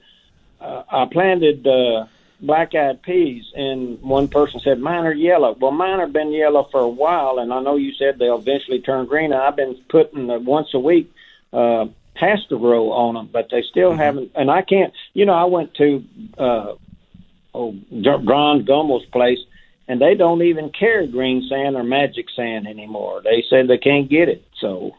Uh, 0.60 0.82
I 0.88 1.06
planted 1.06 1.66
uh, 1.66 2.06
black-eyed 2.40 3.02
peas, 3.02 3.44
and 3.54 4.00
one 4.00 4.28
person 4.28 4.60
said 4.60 4.78
mine 4.78 5.06
are 5.06 5.12
yellow. 5.12 5.56
Well, 5.58 5.72
mine 5.72 5.98
have 5.98 6.12
been 6.12 6.32
yellow 6.32 6.68
for 6.70 6.80
a 6.80 6.88
while, 6.88 7.38
and 7.38 7.52
I 7.52 7.60
know 7.60 7.76
you 7.76 7.92
said 7.94 8.18
they'll 8.18 8.38
eventually 8.38 8.80
turn 8.80 9.06
green. 9.06 9.32
I've 9.32 9.56
been 9.56 9.76
putting 9.88 10.30
uh, 10.30 10.38
once 10.38 10.68
a 10.74 10.78
week 10.78 11.10
uh, 11.52 11.86
pasture 12.18 12.56
row 12.56 12.92
on 12.92 13.14
them, 13.14 13.28
but 13.32 13.48
they 13.50 13.62
still 13.62 13.92
haven't. 13.92 14.32
And 14.34 14.50
I 14.50 14.62
can't. 14.62 14.92
You 15.14 15.26
know, 15.26 15.34
I 15.34 15.44
went 15.44 15.74
to 15.74 16.04
uh, 16.38 16.74
oh 17.54 17.76
Ron 17.90 18.64
Gummel's 18.64 19.06
place, 19.06 19.38
and 19.88 20.00
they 20.00 20.14
don't 20.14 20.42
even 20.42 20.70
carry 20.70 21.06
green 21.06 21.46
sand 21.48 21.76
or 21.76 21.84
magic 21.84 22.26
sand 22.34 22.66
anymore. 22.66 23.22
They 23.22 23.44
said 23.48 23.68
they 23.68 23.78
can't 23.78 24.08
get 24.08 24.28
it. 24.28 24.44
So 24.60 24.94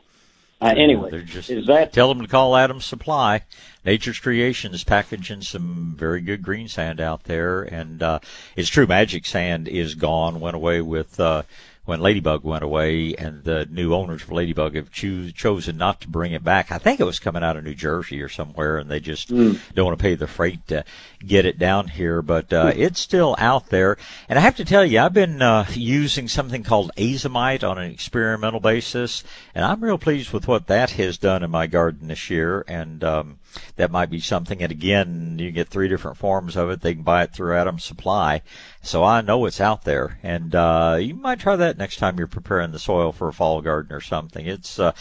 uh, 0.59 0.73
anyway, 0.75 1.11
They're 1.11 1.21
just 1.21 1.49
is 1.51 1.67
that 1.67 1.93
tell 1.93 2.09
them 2.09 2.21
to 2.21 2.27
call 2.27 2.55
Adams 2.55 2.85
Supply. 2.85 3.43
Nature's 3.85 4.19
Creations 4.19 4.83
packaging 4.83 5.41
some 5.41 5.93
very 5.95 6.19
good 6.19 6.41
green 6.41 6.67
sand 6.67 6.99
out 6.99 7.25
there, 7.25 7.61
and 7.61 8.01
uh, 8.01 8.19
it's 8.55 8.69
true. 8.69 8.87
Magic 8.87 9.25
sand 9.25 9.67
is 9.67 9.93
gone. 9.93 10.39
Went 10.39 10.55
away 10.55 10.81
with 10.81 11.19
uh, 11.19 11.43
when 11.87 12.01
Ladybug 12.01 12.43
went 12.43 12.65
away, 12.65 13.15
and 13.15 13.45
the 13.45 13.65
new 13.71 13.93
owners 13.93 14.21
of 14.21 14.31
Ladybug 14.33 14.75
have 14.75 14.91
choose, 14.91 15.31
chosen 15.31 15.77
not 15.77 16.01
to 16.01 16.09
bring 16.09 16.33
it 16.33 16.43
back. 16.43 16.69
I 16.69 16.79
think 16.79 16.99
it 16.99 17.05
was 17.05 17.17
coming 17.17 17.43
out 17.43 17.55
of 17.55 17.63
New 17.63 17.73
Jersey 17.73 18.21
or 18.21 18.27
somewhere, 18.27 18.77
and 18.77 18.91
they 18.91 18.99
just 18.99 19.29
mm. 19.29 19.57
don't 19.73 19.85
want 19.85 19.97
to 19.97 20.03
pay 20.03 20.15
the 20.15 20.27
freight 20.27 20.67
to 20.67 20.83
get 21.25 21.45
it 21.45 21.57
down 21.57 21.87
here. 21.87 22.21
But 22.21 22.51
uh, 22.51 22.73
mm. 22.73 22.77
it's 22.77 22.99
still 22.99 23.37
out 23.39 23.69
there, 23.69 23.97
and 24.27 24.37
I 24.37 24.41
have 24.41 24.57
to 24.57 24.65
tell 24.65 24.83
you, 24.83 24.99
I've 24.99 25.13
been 25.13 25.41
uh, 25.41 25.65
using 25.71 26.27
something 26.27 26.61
called 26.61 26.91
azomite 26.97 27.63
on 27.63 27.77
an 27.77 27.89
experimental 27.89 28.59
basis, 28.59 29.23
and 29.55 29.63
I'm 29.63 29.81
real 29.81 29.97
pleased 29.97 30.33
with 30.33 30.45
what 30.45 30.67
that 30.67 30.89
has 30.91 31.17
done 31.17 31.41
in 31.41 31.49
my 31.49 31.67
garden 31.67 32.09
this 32.09 32.29
year. 32.29 32.65
And 32.67 33.01
um, 33.01 33.39
that 33.75 33.91
might 33.91 34.09
be 34.09 34.19
something. 34.19 34.61
And 34.61 34.71
again, 34.71 35.37
you 35.39 35.51
get 35.51 35.69
three 35.69 35.87
different 35.87 36.17
forms 36.17 36.55
of 36.55 36.69
it. 36.69 36.81
They 36.81 36.93
can 36.93 37.03
buy 37.03 37.23
it 37.23 37.33
through 37.33 37.55
Adams 37.55 37.83
Supply. 37.83 38.41
So 38.81 39.03
I 39.03 39.21
know 39.21 39.45
it's 39.45 39.61
out 39.61 39.83
there. 39.83 40.19
And, 40.23 40.53
uh, 40.55 40.97
you 40.99 41.15
might 41.15 41.39
try 41.39 41.55
that 41.55 41.77
next 41.77 41.97
time 41.97 42.17
you're 42.17 42.27
preparing 42.27 42.71
the 42.71 42.79
soil 42.79 43.11
for 43.11 43.27
a 43.27 43.33
fall 43.33 43.61
garden 43.61 43.95
or 43.95 44.01
something. 44.01 44.45
It's, 44.45 44.79
uh, 44.79 44.93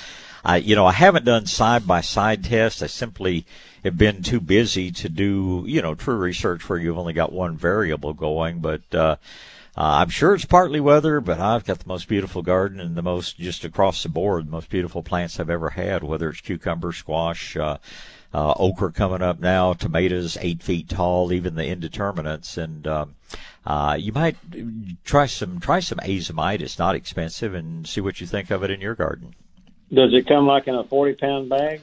I, 0.45 0.57
you 0.57 0.77
know, 0.77 0.87
I 0.87 0.93
haven't 0.93 1.25
done 1.25 1.47
side 1.47 1.87
by 1.87 2.01
side 2.01 2.45
tests. 2.45 2.83
I 2.83 2.87
simply 2.87 3.47
have 3.85 3.97
been 3.97 4.23
too 4.23 4.41
busy 4.41 4.91
to 4.93 5.09
do, 5.09 5.65
you 5.67 5.83
know, 5.83 5.95
true 5.95 6.17
research 6.17 6.69
where 6.69 6.79
you've 6.79 6.99
only 6.99 7.13
got 7.13 7.33
one 7.33 7.57
variable 7.57 8.13
going. 8.13 8.61
But, 8.61 8.95
uh, 8.95 9.17
uh, 9.79 10.01
I'm 10.01 10.09
sure 10.09 10.35
it's 10.35 10.47
partly 10.47 10.81
weather, 10.81 11.21
but 11.21 11.39
I've 11.39 11.67
got 11.67 11.81
the 11.81 11.89
most 11.89 12.09
beautiful 12.09 12.41
garden 12.41 12.81
and 12.81 12.97
the 12.97 13.03
most 13.03 13.37
just 13.37 13.63
across 13.63 14.03
the 14.03 14.09
board, 14.09 14.47
the 14.47 14.51
most 14.51 14.71
beautiful 14.71 15.03
plants 15.03 15.39
I've 15.39 15.51
ever 15.51 15.69
had, 15.69 16.03
whether 16.03 16.31
it's 16.31 16.41
cucumber, 16.41 16.93
squash, 16.93 17.59
uh, 17.59 17.77
uh, 18.35 18.53
okra 18.57 18.93
coming 18.93 19.23
up 19.23 19.41
now, 19.41 19.73
tomatoes 19.73 20.37
eight 20.41 20.63
feet 20.63 20.89
tall, 20.89 21.33
even 21.33 21.55
the 21.55 21.67
indeterminates, 21.67 22.57
and 22.57 22.87
um, 22.87 23.15
uh, 23.65 23.97
you 23.99 24.13
might 24.13 24.37
try 25.05 25.27
some 25.27 25.61
try 25.61 25.81
some 25.81 25.99
azomite. 25.99 26.61
It's 26.61 26.79
not 26.79 26.95
expensive, 26.95 27.55
and 27.55 27.87
see 27.87 28.01
what 28.01 28.21
you 28.21 28.27
think 28.27 28.51
of 28.51 28.63
it 28.63 28.71
in 28.71 28.81
your 28.81 28.95
garden. 28.95 29.35
Does 29.93 30.13
it 30.13 30.27
come 30.27 30.47
like 30.47 30.67
in 30.67 30.75
a 30.75 30.85
forty 30.85 31.15
pound 31.15 31.49
bag? 31.49 31.81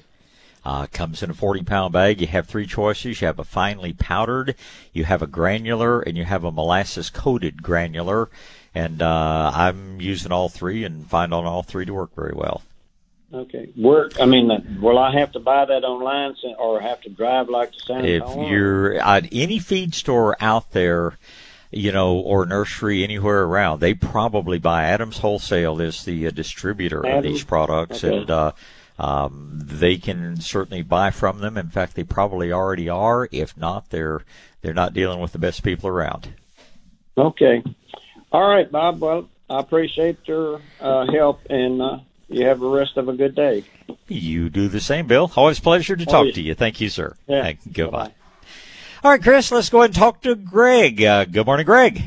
Uh, 0.66 0.88
comes 0.94 1.22
in 1.22 1.30
a 1.30 1.34
40 1.34 1.64
pound 1.64 1.92
bag. 1.92 2.22
You 2.22 2.28
have 2.28 2.48
three 2.48 2.66
choices. 2.66 3.20
You 3.20 3.28
have 3.28 3.40
a 3.40 3.44
finely 3.44 3.92
powdered, 3.92 4.56
you 4.94 5.04
have 5.04 5.22
a 5.22 5.28
granular, 5.28 6.00
and 6.00 6.16
you 6.18 6.24
have 6.24 6.46
a 6.46 6.54
molasses 6.54 7.10
coated 7.10 7.62
granular. 7.62 8.30
And 8.74 9.02
uh, 9.02 9.52
I'm 9.54 10.00
using 10.00 10.32
all 10.32 10.48
three 10.48 10.86
and 10.86 11.06
find 11.06 11.34
on 11.34 11.46
all 11.46 11.64
three 11.64 11.86
to 11.86 11.94
work 11.94 12.16
very 12.16 12.32
well. 12.34 12.62
Okay. 13.34 13.70
Where 13.76 14.10
I 14.22 14.26
mean, 14.26 14.78
will 14.80 15.00
I 15.00 15.12
have 15.18 15.32
to 15.32 15.40
buy 15.40 15.66
that 15.66 15.84
online 15.84 16.36
or 16.60 16.80
have 16.80 17.02
to 17.02 17.10
drive 17.10 17.50
like 17.50 17.72
to 17.72 17.80
San 17.80 18.06
Antonio? 18.06 18.44
If 18.46 18.52
you're 18.52 18.94
at 18.96 19.28
any 19.32 19.58
feed 19.58 19.96
store 19.96 20.38
out 20.40 20.72
there, 20.72 21.18
you 21.72 21.92
know, 21.92 22.20
or 22.20 22.46
nursery 22.46 23.04
anywhere 23.04 23.44
around, 23.44 23.80
they 23.80 23.96
probably 23.96 24.60
buy 24.60 24.84
Adams 24.84 25.18
Wholesale 25.18 25.82
is 25.82 26.06
the 26.06 26.28
uh, 26.28 26.30
distributor 26.30 27.04
Adams? 27.04 27.18
of 27.18 27.24
these 27.24 27.44
products, 27.44 28.04
okay. 28.04 28.16
and 28.16 28.30
uh, 28.30 28.52
um, 29.00 29.60
they 29.64 29.98
can 29.98 30.40
certainly 30.40 30.84
buy 30.84 31.10
from 31.10 31.40
them. 31.40 31.58
In 31.58 31.70
fact, 31.70 31.96
they 31.96 32.04
probably 32.04 32.52
already 32.52 32.88
are. 32.88 33.28
If 33.32 33.58
not, 33.58 33.90
they're 33.90 34.22
they're 34.62 34.76
not 34.76 34.94
dealing 34.94 35.20
with 35.20 35.32
the 35.32 35.40
best 35.40 35.64
people 35.64 35.90
around. 35.90 36.32
Okay. 37.18 37.64
All 38.32 38.48
right, 38.48 38.72
Bob. 38.72 39.00
Well, 39.00 39.28
I 39.50 39.60
appreciate 39.60 40.20
your 40.28 40.62
uh, 40.80 41.12
help 41.12 41.40
and. 41.50 41.82
Uh, 41.82 41.98
you 42.34 42.46
have 42.46 42.60
the 42.60 42.68
rest 42.68 42.98
of 42.98 43.08
a 43.08 43.14
good 43.14 43.36
day. 43.36 43.64
You 44.08 44.50
do 44.50 44.68
the 44.68 44.80
same, 44.80 45.08
Bill. 45.08 45.32
Always 45.36 45.60
pleasure 45.60 45.96
to 45.96 46.06
talk 46.06 46.16
oh, 46.16 46.24
yeah. 46.24 46.34
to 46.34 46.42
you. 46.42 46.56
Thank 46.56 46.82
you, 46.82 46.90
sir. 46.90 47.16
Yeah. 47.28 47.44
Thank, 47.44 47.74
goodbye. 47.74 48.08
Bye-bye. 48.08 48.14
All 49.04 49.12
right, 49.12 49.22
Chris, 49.22 49.52
let's 49.52 49.70
go 49.70 49.80
ahead 49.80 49.90
and 49.90 49.96
talk 49.96 50.22
to 50.22 50.36
Greg. 50.36 51.04
Uh, 51.04 51.26
good 51.26 51.46
morning, 51.46 51.66
Greg. 51.66 52.04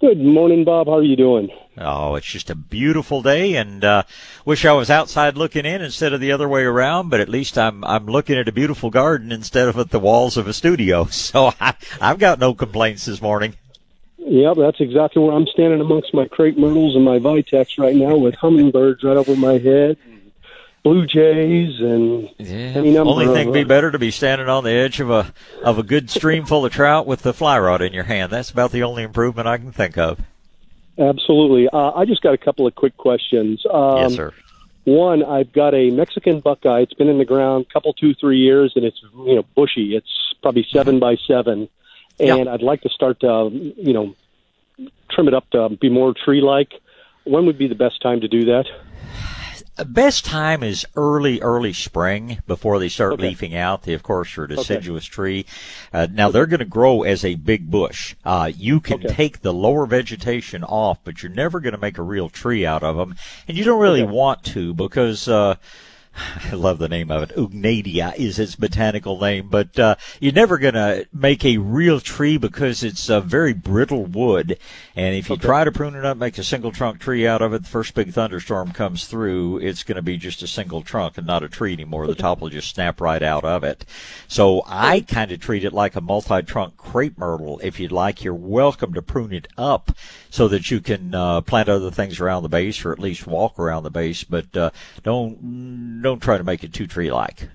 Good 0.00 0.20
morning, 0.20 0.64
Bob. 0.64 0.86
How 0.86 0.98
are 0.98 1.02
you 1.02 1.16
doing? 1.16 1.50
Oh, 1.78 2.16
it's 2.16 2.26
just 2.26 2.50
a 2.50 2.54
beautiful 2.54 3.22
day, 3.22 3.54
and 3.54 3.82
uh, 3.82 4.02
wish 4.44 4.64
I 4.64 4.72
was 4.72 4.90
outside 4.90 5.38
looking 5.38 5.64
in 5.64 5.80
instead 5.80 6.12
of 6.12 6.20
the 6.20 6.32
other 6.32 6.48
way 6.48 6.62
around. 6.62 7.08
But 7.08 7.20
at 7.20 7.28
least 7.28 7.56
I'm 7.56 7.82
I'm 7.84 8.06
looking 8.06 8.36
at 8.36 8.48
a 8.48 8.52
beautiful 8.52 8.90
garden 8.90 9.32
instead 9.32 9.68
of 9.68 9.78
at 9.78 9.90
the 9.90 9.98
walls 9.98 10.36
of 10.36 10.46
a 10.46 10.52
studio. 10.52 11.08
So 11.12 11.52
I, 11.60 11.74
I've 12.00 12.18
got 12.18 12.38
no 12.38 12.52
complaints 12.52 13.06
this 13.06 13.22
morning. 13.22 13.54
Yep, 14.32 14.56
that's 14.56 14.80
exactly 14.80 15.22
where 15.22 15.34
I'm 15.34 15.46
standing 15.46 15.82
amongst 15.82 16.14
my 16.14 16.26
crepe 16.26 16.56
myrtles 16.56 16.96
and 16.96 17.04
my 17.04 17.18
vitex 17.18 17.78
right 17.78 17.94
now 17.94 18.16
with 18.16 18.34
hummingbirds 18.34 19.04
right 19.04 19.18
over 19.18 19.36
my 19.36 19.58
head, 19.58 19.98
blue 20.82 21.06
jays, 21.06 21.78
and 21.78 22.30
yeah. 22.38 22.78
Only 23.00 23.26
thing 23.26 23.48
of, 23.48 23.54
be 23.54 23.64
better 23.64 23.90
to 23.90 23.98
be 23.98 24.10
standing 24.10 24.48
on 24.48 24.64
the 24.64 24.70
edge 24.70 25.00
of 25.00 25.10
a 25.10 25.34
of 25.62 25.78
a 25.78 25.82
good 25.82 26.08
stream 26.08 26.46
full 26.46 26.64
of 26.64 26.72
trout 26.72 27.06
with 27.06 27.20
the 27.20 27.34
fly 27.34 27.58
rod 27.58 27.82
in 27.82 27.92
your 27.92 28.04
hand. 28.04 28.32
That's 28.32 28.50
about 28.50 28.72
the 28.72 28.84
only 28.84 29.02
improvement 29.02 29.48
I 29.48 29.58
can 29.58 29.70
think 29.70 29.98
of. 29.98 30.18
Absolutely. 30.98 31.68
Uh, 31.68 31.90
I 31.90 32.06
just 32.06 32.22
got 32.22 32.32
a 32.32 32.38
couple 32.38 32.66
of 32.66 32.74
quick 32.74 32.96
questions. 32.96 33.62
Um, 33.70 33.98
yes, 33.98 34.14
sir. 34.14 34.32
One, 34.84 35.22
I've 35.22 35.52
got 35.52 35.74
a 35.74 35.90
Mexican 35.90 36.40
buckeye. 36.40 36.80
It's 36.80 36.94
been 36.94 37.10
in 37.10 37.18
the 37.18 37.26
ground 37.26 37.66
a 37.68 37.72
couple, 37.72 37.92
two, 37.92 38.14
three 38.14 38.38
years, 38.38 38.72
and 38.76 38.86
it's 38.86 39.02
you 39.14 39.34
know 39.34 39.44
bushy. 39.54 39.94
It's 39.94 40.34
probably 40.40 40.66
seven 40.72 41.00
by 41.00 41.16
seven 41.16 41.68
and 42.20 42.46
yeah. 42.46 42.52
I'd 42.52 42.62
like 42.62 42.82
to 42.82 42.88
start 42.88 43.20
to, 43.20 43.50
you 43.52 43.92
know, 43.92 44.14
trim 45.10 45.28
it 45.28 45.34
up 45.34 45.48
to 45.50 45.70
be 45.80 45.88
more 45.88 46.14
tree-like. 46.24 46.72
When 47.24 47.46
would 47.46 47.58
be 47.58 47.68
the 47.68 47.74
best 47.74 48.00
time 48.02 48.20
to 48.20 48.28
do 48.28 48.44
that? 48.46 48.66
Best 49.86 50.26
time 50.26 50.62
is 50.62 50.84
early, 50.96 51.40
early 51.40 51.72
spring 51.72 52.38
before 52.46 52.78
they 52.78 52.90
start 52.90 53.14
okay. 53.14 53.28
leafing 53.28 53.56
out. 53.56 53.84
They, 53.84 53.94
of 53.94 54.02
course, 54.02 54.36
are 54.36 54.44
a 54.44 54.48
deciduous 54.48 55.06
okay. 55.06 55.14
tree. 55.14 55.46
Uh, 55.94 56.08
now 56.10 56.30
they're 56.30 56.46
going 56.46 56.60
to 56.60 56.66
grow 56.66 57.04
as 57.04 57.24
a 57.24 57.36
big 57.36 57.70
bush. 57.70 58.14
Uh, 58.22 58.50
you 58.54 58.80
can 58.80 59.04
okay. 59.04 59.14
take 59.14 59.40
the 59.40 59.52
lower 59.52 59.86
vegetation 59.86 60.62
off, 60.62 60.98
but 61.04 61.22
you're 61.22 61.32
never 61.32 61.58
going 61.58 61.72
to 61.72 61.80
make 61.80 61.96
a 61.96 62.02
real 62.02 62.28
tree 62.28 62.66
out 62.66 62.82
of 62.82 62.96
them, 62.96 63.14
and 63.48 63.56
you 63.56 63.64
don't 63.64 63.80
really 63.80 64.02
want 64.02 64.44
to 64.44 64.74
because. 64.74 65.28
Uh, 65.28 65.56
I 66.50 66.54
love 66.54 66.78
the 66.78 66.88
name 66.88 67.10
of 67.10 67.22
it. 67.22 67.36
Ungnadia 67.36 68.14
is 68.16 68.38
its 68.38 68.54
botanical 68.54 69.18
name, 69.20 69.48
but 69.48 69.78
uh, 69.78 69.96
you're 70.20 70.32
never 70.32 70.58
going 70.58 70.74
to 70.74 71.06
make 71.12 71.44
a 71.44 71.58
real 71.58 72.00
tree 72.00 72.36
because 72.36 72.82
it's 72.82 73.08
a 73.08 73.20
very 73.20 73.52
brittle 73.52 74.04
wood. 74.04 74.58
And 74.94 75.14
if 75.14 75.28
you 75.28 75.34
okay. 75.36 75.46
try 75.46 75.64
to 75.64 75.72
prune 75.72 75.94
it 75.94 76.04
up, 76.04 76.16
make 76.16 76.38
a 76.38 76.44
single 76.44 76.72
trunk 76.72 77.00
tree 77.00 77.26
out 77.26 77.42
of 77.42 77.54
it, 77.54 77.62
the 77.62 77.68
first 77.68 77.94
big 77.94 78.12
thunderstorm 78.12 78.72
comes 78.72 79.06
through, 79.06 79.58
it's 79.58 79.82
going 79.82 79.96
to 79.96 80.02
be 80.02 80.16
just 80.16 80.42
a 80.42 80.46
single 80.46 80.82
trunk 80.82 81.16
and 81.18 81.26
not 81.26 81.42
a 81.42 81.48
tree 81.48 81.72
anymore. 81.72 82.06
The 82.06 82.14
top 82.14 82.40
will 82.40 82.50
just 82.50 82.74
snap 82.74 83.00
right 83.00 83.22
out 83.22 83.44
of 83.44 83.64
it. 83.64 83.84
So 84.28 84.62
I 84.66 85.00
kind 85.00 85.32
of 85.32 85.40
treat 85.40 85.64
it 85.64 85.72
like 85.72 85.96
a 85.96 86.00
multi-trunk 86.00 86.76
crepe 86.76 87.18
myrtle. 87.18 87.60
If 87.62 87.80
you'd 87.80 87.92
like, 87.92 88.22
you're 88.22 88.34
welcome 88.34 88.92
to 88.94 89.02
prune 89.02 89.32
it 89.32 89.48
up 89.56 89.96
so 90.30 90.48
that 90.48 90.70
you 90.70 90.80
can 90.80 91.14
uh, 91.14 91.40
plant 91.40 91.68
other 91.68 91.90
things 91.90 92.20
around 92.20 92.42
the 92.42 92.48
base 92.48 92.84
or 92.84 92.92
at 92.92 92.98
least 92.98 93.26
walk 93.26 93.58
around 93.58 93.82
the 93.82 93.90
base, 93.90 94.24
but 94.24 94.56
uh, 94.56 94.70
don't 95.02 96.01
don't 96.02 96.20
try 96.20 96.38
to 96.38 96.44
make 96.44 96.64
it 96.64 96.72
too 96.72 96.86
tree 96.86 97.10
like. 97.10 97.48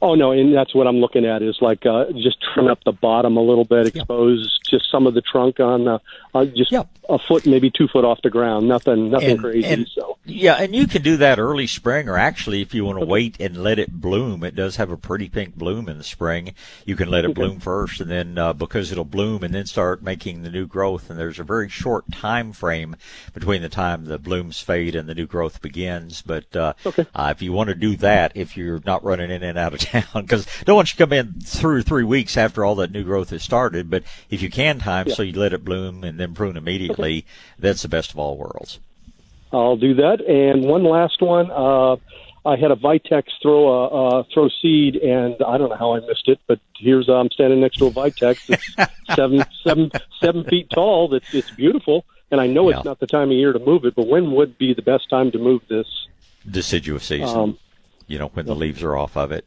Oh 0.00 0.14
no, 0.14 0.30
and 0.30 0.54
that's 0.54 0.74
what 0.74 0.86
I'm 0.86 0.98
looking 0.98 1.24
at 1.24 1.42
is 1.42 1.58
like 1.60 1.84
uh, 1.84 2.04
just 2.12 2.38
trim 2.54 2.68
up 2.68 2.78
the 2.84 2.92
bottom 2.92 3.36
a 3.36 3.42
little 3.42 3.64
bit, 3.64 3.88
expose 3.88 4.38
yep. 4.38 4.57
Just 4.68 4.90
some 4.90 5.06
of 5.06 5.14
the 5.14 5.22
trunk 5.22 5.60
on 5.60 5.84
the 5.84 6.00
uh, 6.34 6.44
just 6.44 6.70
yep. 6.70 6.88
a 7.08 7.18
foot, 7.18 7.46
maybe 7.46 7.70
two 7.70 7.88
foot 7.88 8.04
off 8.04 8.20
the 8.22 8.30
ground. 8.30 8.68
Nothing, 8.68 9.10
nothing 9.10 9.30
and, 9.30 9.40
crazy. 9.40 9.66
And, 9.66 9.88
so 9.88 10.18
yeah, 10.24 10.54
and 10.54 10.74
you 10.74 10.86
can 10.86 11.02
do 11.02 11.16
that 11.18 11.38
early 11.38 11.66
spring, 11.66 12.08
or 12.08 12.18
actually, 12.18 12.60
if 12.60 12.74
you 12.74 12.84
want 12.84 12.98
to 12.98 13.02
okay. 13.02 13.10
wait 13.10 13.40
and 13.40 13.56
let 13.62 13.78
it 13.78 13.90
bloom, 13.92 14.44
it 14.44 14.54
does 14.54 14.76
have 14.76 14.90
a 14.90 14.96
pretty 14.96 15.28
pink 15.28 15.56
bloom 15.56 15.88
in 15.88 15.98
the 15.98 16.04
spring. 16.04 16.54
You 16.84 16.96
can 16.96 17.08
let 17.08 17.24
it 17.24 17.30
okay. 17.30 17.34
bloom 17.34 17.60
first, 17.60 18.00
and 18.00 18.10
then 18.10 18.36
uh, 18.36 18.52
because 18.52 18.92
it'll 18.92 19.04
bloom 19.04 19.42
and 19.42 19.54
then 19.54 19.66
start 19.66 20.02
making 20.02 20.42
the 20.42 20.50
new 20.50 20.66
growth. 20.66 21.08
And 21.08 21.18
there's 21.18 21.38
a 21.38 21.44
very 21.44 21.68
short 21.68 22.10
time 22.12 22.52
frame 22.52 22.96
between 23.32 23.62
the 23.62 23.68
time 23.68 24.04
the 24.04 24.18
blooms 24.18 24.60
fade 24.60 24.94
and 24.94 25.08
the 25.08 25.14
new 25.14 25.26
growth 25.26 25.62
begins. 25.62 26.22
But 26.22 26.54
uh, 26.54 26.74
okay. 26.84 27.06
uh, 27.14 27.32
if 27.34 27.42
you 27.42 27.52
want 27.52 27.68
to 27.68 27.74
do 27.74 27.96
that, 27.96 28.32
if 28.34 28.56
you're 28.56 28.82
not 28.84 29.02
running 29.02 29.30
in 29.30 29.42
and 29.42 29.58
out 29.58 29.74
of 29.74 29.80
town, 29.80 30.22
because 30.22 30.46
don't 30.64 30.76
want 30.76 30.92
you 30.92 30.96
to 30.96 31.04
come 31.04 31.12
in 31.12 31.40
through 31.40 31.82
three 31.82 32.04
weeks 32.04 32.36
after 32.36 32.64
all 32.64 32.74
that 32.76 32.92
new 32.92 33.04
growth 33.04 33.30
has 33.30 33.42
started. 33.42 33.88
But 33.88 34.04
if 34.28 34.42
you 34.42 34.50
can 34.58 34.78
time, 34.78 35.08
yeah. 35.08 35.14
so 35.14 35.22
you 35.22 35.38
let 35.38 35.52
it 35.52 35.64
bloom 35.64 36.04
and 36.04 36.18
then 36.18 36.34
prune 36.34 36.56
immediately, 36.56 37.24
that's 37.58 37.82
the 37.82 37.88
best 37.88 38.12
of 38.12 38.18
all 38.18 38.36
worlds. 38.36 38.80
I'll 39.52 39.76
do 39.76 39.94
that. 39.94 40.20
And 40.20 40.64
one 40.64 40.84
last 40.84 41.22
one. 41.22 41.50
Uh, 41.50 41.96
I 42.44 42.56
had 42.56 42.70
a 42.70 42.76
Vitex 42.76 43.24
throw 43.42 43.68
a 43.68 43.86
uh, 44.20 44.22
throw 44.32 44.48
seed, 44.62 44.96
and 44.96 45.34
I 45.46 45.58
don't 45.58 45.68
know 45.68 45.76
how 45.76 45.94
I 45.94 46.00
missed 46.00 46.28
it, 46.28 46.38
but 46.46 46.60
here's 46.78 47.08
I'm 47.08 47.30
standing 47.30 47.60
next 47.60 47.76
to 47.78 47.86
a 47.86 47.90
Vitex. 47.90 48.38
It's 48.48 48.92
seven 49.16 49.44
seven 49.62 49.90
seven 50.20 50.44
feet 50.44 50.70
tall. 50.70 51.08
That's 51.08 51.34
it's 51.34 51.50
beautiful, 51.50 52.06
and 52.30 52.40
I 52.40 52.46
know 52.46 52.70
yeah. 52.70 52.76
it's 52.76 52.84
not 52.84 53.00
the 53.00 53.06
time 53.06 53.30
of 53.30 53.36
year 53.36 53.52
to 53.52 53.58
move 53.58 53.84
it. 53.84 53.94
But 53.94 54.06
when 54.06 54.32
would 54.32 54.56
be 54.56 54.72
the 54.72 54.82
best 54.82 55.10
time 55.10 55.30
to 55.32 55.38
move 55.38 55.62
this? 55.68 55.86
Deciduous 56.48 57.04
season. 57.04 57.36
Um, 57.36 57.58
you 58.06 58.18
know 58.18 58.28
when 58.28 58.46
the 58.46 58.54
leaves 58.54 58.82
are 58.82 58.96
off 58.96 59.16
of 59.16 59.30
it. 59.32 59.44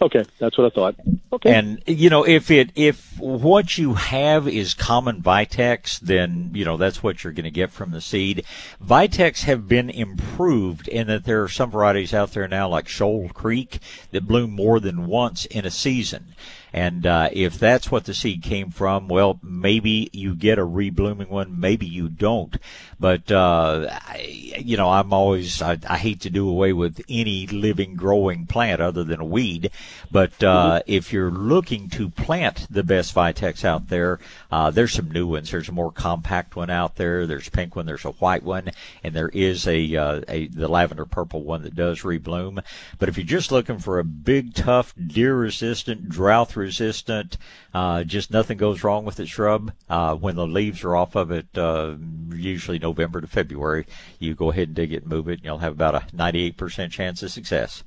Okay, 0.00 0.24
that's 0.38 0.56
what 0.56 0.66
I 0.66 0.74
thought. 0.74 0.94
Okay. 1.32 1.52
And 1.52 1.82
you 1.86 2.08
know, 2.08 2.24
if 2.24 2.52
it 2.52 2.70
if 2.76 3.18
what 3.18 3.76
you 3.76 3.94
have 3.94 4.46
is 4.46 4.72
common 4.72 5.22
Vitex, 5.22 5.98
then 5.98 6.50
you 6.54 6.64
know 6.64 6.76
that's 6.76 7.02
what 7.02 7.24
you're 7.24 7.32
going 7.32 7.44
to 7.44 7.50
get 7.50 7.72
from 7.72 7.90
the 7.90 8.00
seed. 8.00 8.44
Vitex 8.84 9.42
have 9.42 9.66
been 9.66 9.90
improved 9.90 10.86
in 10.86 11.08
that 11.08 11.24
there 11.24 11.42
are 11.42 11.48
some 11.48 11.72
varieties 11.72 12.14
out 12.14 12.32
there 12.32 12.46
now, 12.46 12.68
like 12.68 12.86
Shoal 12.86 13.28
Creek, 13.30 13.80
that 14.12 14.28
bloom 14.28 14.52
more 14.52 14.78
than 14.78 15.06
once 15.06 15.46
in 15.46 15.64
a 15.64 15.70
season. 15.70 16.34
And 16.72 17.06
uh, 17.06 17.30
if 17.32 17.58
that's 17.58 17.90
what 17.90 18.04
the 18.04 18.14
seed 18.14 18.42
came 18.42 18.70
from, 18.70 19.08
well, 19.08 19.38
maybe 19.42 20.10
you 20.12 20.34
get 20.34 20.58
a 20.58 20.66
reblooming 20.66 21.28
one, 21.28 21.58
maybe 21.58 21.86
you 21.86 22.08
don't. 22.08 22.56
But 23.00 23.30
uh, 23.30 23.88
I, 23.90 24.54
you 24.58 24.76
know, 24.76 24.90
I'm 24.90 25.12
always 25.12 25.62
I, 25.62 25.78
I 25.88 25.98
hate 25.98 26.20
to 26.22 26.30
do 26.30 26.48
away 26.48 26.72
with 26.72 27.00
any 27.08 27.46
living 27.46 27.94
growing 27.94 28.46
plant 28.46 28.80
other 28.80 29.04
than 29.04 29.20
a 29.20 29.24
weed. 29.24 29.70
But 30.10 30.42
uh, 30.42 30.80
mm-hmm. 30.80 30.90
if 30.90 31.12
you're 31.12 31.30
looking 31.30 31.88
to 31.90 32.10
plant 32.10 32.66
the 32.70 32.82
best 32.82 33.14
Vitex 33.14 33.64
out 33.64 33.88
there, 33.88 34.18
uh, 34.50 34.70
there's 34.70 34.92
some 34.92 35.10
new 35.10 35.26
ones. 35.26 35.50
There's 35.50 35.68
a 35.68 35.72
more 35.72 35.92
compact 35.92 36.56
one 36.56 36.70
out 36.70 36.96
there. 36.96 37.26
There's 37.26 37.48
a 37.48 37.52
pink 37.52 37.76
one. 37.76 37.86
There's 37.86 38.04
a 38.04 38.10
white 38.12 38.42
one, 38.42 38.70
and 39.04 39.14
there 39.14 39.28
is 39.28 39.66
a 39.66 39.96
uh, 39.96 40.22
a 40.28 40.48
the 40.48 40.68
lavender 40.68 41.06
purple 41.06 41.42
one 41.42 41.62
that 41.62 41.76
does 41.76 42.00
rebloom. 42.00 42.62
But 42.98 43.08
if 43.08 43.16
you're 43.16 43.26
just 43.26 43.52
looking 43.52 43.78
for 43.78 43.98
a 43.98 44.04
big, 44.04 44.54
tough, 44.54 44.94
deer 45.06 45.36
resistant, 45.36 46.08
drought 46.08 46.50
resistant, 46.58 47.38
uh, 47.72 48.04
just 48.04 48.30
nothing 48.30 48.58
goes 48.58 48.84
wrong 48.84 49.04
with 49.04 49.16
the 49.16 49.26
shrub. 49.26 49.72
Uh, 49.88 50.14
when 50.14 50.36
the 50.36 50.46
leaves 50.46 50.84
are 50.84 50.94
off 50.94 51.14
of 51.14 51.30
it, 51.30 51.46
uh, 51.56 51.94
usually 52.30 52.78
November 52.78 53.20
to 53.20 53.26
February, 53.26 53.86
you 54.18 54.34
go 54.34 54.50
ahead 54.50 54.68
and 54.68 54.74
dig 54.74 54.92
it 54.92 55.02
and 55.02 55.10
move 55.10 55.28
it, 55.28 55.38
and 55.38 55.44
you'll 55.44 55.58
have 55.58 55.72
about 55.72 55.94
a 55.94 56.00
98% 56.14 56.90
chance 56.90 57.22
of 57.22 57.30
success. 57.30 57.82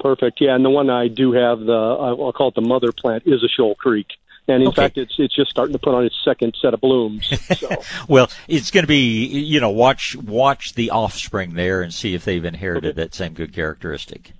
Perfect. 0.00 0.40
Yeah, 0.40 0.56
and 0.56 0.64
the 0.64 0.70
one 0.70 0.90
I 0.90 1.06
do 1.06 1.32
have, 1.32 1.60
the 1.60 1.72
I'll 1.72 2.32
call 2.32 2.48
it 2.48 2.56
the 2.56 2.60
mother 2.60 2.90
plant, 2.90 3.22
is 3.26 3.44
a 3.44 3.48
Shoal 3.48 3.76
Creek 3.76 4.08
and 4.48 4.62
in 4.62 4.68
okay. 4.68 4.82
fact, 4.82 4.98
it's 4.98 5.14
it's 5.18 5.34
just 5.34 5.50
starting 5.50 5.72
to 5.72 5.78
put 5.78 5.94
on 5.94 6.04
its 6.04 6.16
second 6.24 6.56
set 6.60 6.74
of 6.74 6.80
blooms. 6.80 7.28
So. 7.58 7.70
well, 8.08 8.28
it's 8.48 8.70
going 8.70 8.82
to 8.82 8.88
be 8.88 9.24
you 9.26 9.60
know 9.60 9.70
watch 9.70 10.16
watch 10.16 10.74
the 10.74 10.90
offspring 10.90 11.54
there 11.54 11.82
and 11.82 11.94
see 11.94 12.14
if 12.14 12.24
they've 12.24 12.44
inherited 12.44 12.90
okay. 12.90 13.02
that 13.02 13.14
same 13.14 13.34
good 13.34 13.52
characteristic. 13.52 14.32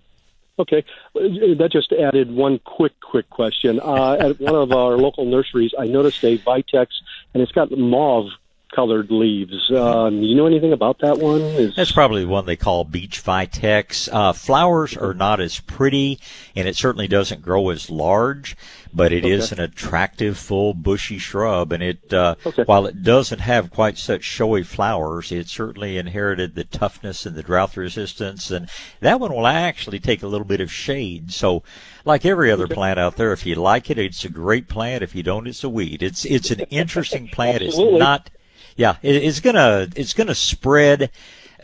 Okay, 0.62 0.85
that 1.14 1.71
just 1.73 1.92
added 1.92 2.31
one 2.31 2.61
quick 2.61 2.92
quick 3.00 3.28
question. 3.31 3.81
Uh, 3.81 4.12
at 4.12 4.40
one 4.40 4.54
of 4.54 4.71
our 4.71 4.97
local 4.97 5.25
nurseries, 5.25 5.73
I 5.76 5.87
noticed 5.87 6.23
a 6.25 6.38
Vitex, 6.38 6.87
and 7.35 7.42
it's 7.42 7.50
got 7.50 7.73
mauve 7.73 8.28
colored 8.72 9.10
leaves. 9.10 9.70
Um, 9.70 10.22
you 10.22 10.34
know 10.34 10.46
anything 10.46 10.72
about 10.72 10.98
that 11.00 11.18
one? 11.18 11.40
Is... 11.40 11.76
That's 11.76 11.92
probably 11.92 12.22
the 12.22 12.28
one 12.28 12.46
they 12.46 12.56
call 12.56 12.84
beach 12.84 13.22
vitex. 13.22 14.08
Uh, 14.12 14.32
flowers 14.32 14.96
are 14.96 15.14
not 15.14 15.40
as 15.40 15.60
pretty, 15.60 16.18
and 16.56 16.66
it 16.66 16.76
certainly 16.76 17.06
doesn't 17.06 17.42
grow 17.42 17.68
as 17.70 17.90
large, 17.90 18.56
but 18.92 19.12
it 19.12 19.24
okay. 19.24 19.32
is 19.32 19.52
an 19.52 19.60
attractive, 19.60 20.38
full, 20.38 20.74
bushy 20.74 21.18
shrub. 21.18 21.72
And 21.72 21.82
it, 21.82 22.12
uh, 22.12 22.34
okay. 22.44 22.64
while 22.64 22.86
it 22.86 23.02
doesn't 23.02 23.40
have 23.40 23.70
quite 23.70 23.98
such 23.98 24.24
showy 24.24 24.62
flowers, 24.62 25.30
it 25.30 25.48
certainly 25.48 25.98
inherited 25.98 26.54
the 26.54 26.64
toughness 26.64 27.26
and 27.26 27.36
the 27.36 27.42
drought 27.42 27.76
resistance. 27.76 28.50
And 28.50 28.68
that 29.00 29.20
one 29.20 29.32
will 29.32 29.46
actually 29.46 30.00
take 30.00 30.22
a 30.22 30.28
little 30.28 30.46
bit 30.46 30.60
of 30.60 30.72
shade. 30.72 31.32
So, 31.32 31.62
like 32.04 32.24
every 32.24 32.50
other 32.50 32.64
okay. 32.64 32.74
plant 32.74 32.98
out 32.98 33.16
there, 33.16 33.32
if 33.32 33.46
you 33.46 33.54
like 33.54 33.90
it, 33.90 33.98
it's 33.98 34.24
a 34.24 34.28
great 34.28 34.68
plant. 34.68 35.02
If 35.02 35.14
you 35.14 35.22
don't, 35.22 35.46
it's 35.46 35.62
a 35.62 35.68
weed. 35.68 36.02
It's 36.02 36.24
it's 36.24 36.50
an 36.50 36.60
interesting 36.70 37.28
plant. 37.28 37.62
it's 37.62 37.78
not 37.78 38.30
yeah, 38.76 38.96
it, 39.02 39.16
it's 39.16 39.40
gonna 39.40 39.88
it's 39.96 40.14
gonna 40.14 40.34
spread 40.34 41.10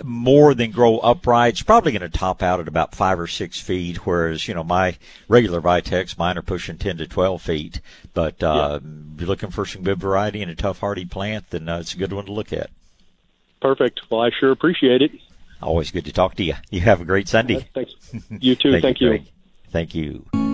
more 0.04 0.54
than 0.54 0.70
grow 0.70 0.98
upright. 0.98 1.54
It's 1.54 1.62
probably 1.62 1.92
going 1.92 2.08
to 2.08 2.18
top 2.18 2.42
out 2.42 2.60
at 2.60 2.68
about 2.68 2.94
five 2.94 3.18
or 3.18 3.26
six 3.26 3.60
feet, 3.60 4.06
whereas 4.06 4.46
you 4.48 4.54
know 4.54 4.64
my 4.64 4.96
regular 5.28 5.60
Vitex, 5.60 6.18
mine 6.18 6.38
are 6.38 6.42
pushing 6.42 6.78
ten 6.78 6.96
to 6.98 7.06
twelve 7.06 7.42
feet. 7.42 7.80
But 8.14 8.42
uh, 8.42 8.80
yeah. 8.82 8.88
if 9.14 9.20
you're 9.20 9.28
looking 9.28 9.50
for 9.50 9.66
some 9.66 9.82
good 9.82 10.00
variety 10.00 10.42
and 10.42 10.50
a 10.50 10.54
tough, 10.54 10.80
hardy 10.80 11.04
plant, 11.04 11.50
then 11.50 11.68
uh, 11.68 11.80
it's 11.80 11.94
a 11.94 11.98
good 11.98 12.12
one 12.12 12.26
to 12.26 12.32
look 12.32 12.52
at. 12.52 12.70
Perfect. 13.60 14.00
Well, 14.10 14.20
I 14.20 14.30
sure 14.38 14.52
appreciate 14.52 15.02
it. 15.02 15.12
Always 15.60 15.90
good 15.90 16.04
to 16.04 16.12
talk 16.12 16.36
to 16.36 16.44
you. 16.44 16.54
You 16.70 16.80
have 16.82 17.00
a 17.00 17.04
great 17.04 17.28
Sunday. 17.28 17.68
Thanks. 17.74 17.94
You 18.30 18.54
too. 18.54 18.70
Thank, 18.80 18.82
Thank 18.82 19.00
you. 19.00 19.12
you. 19.12 19.22
Thank 19.70 19.94
you. 19.94 20.48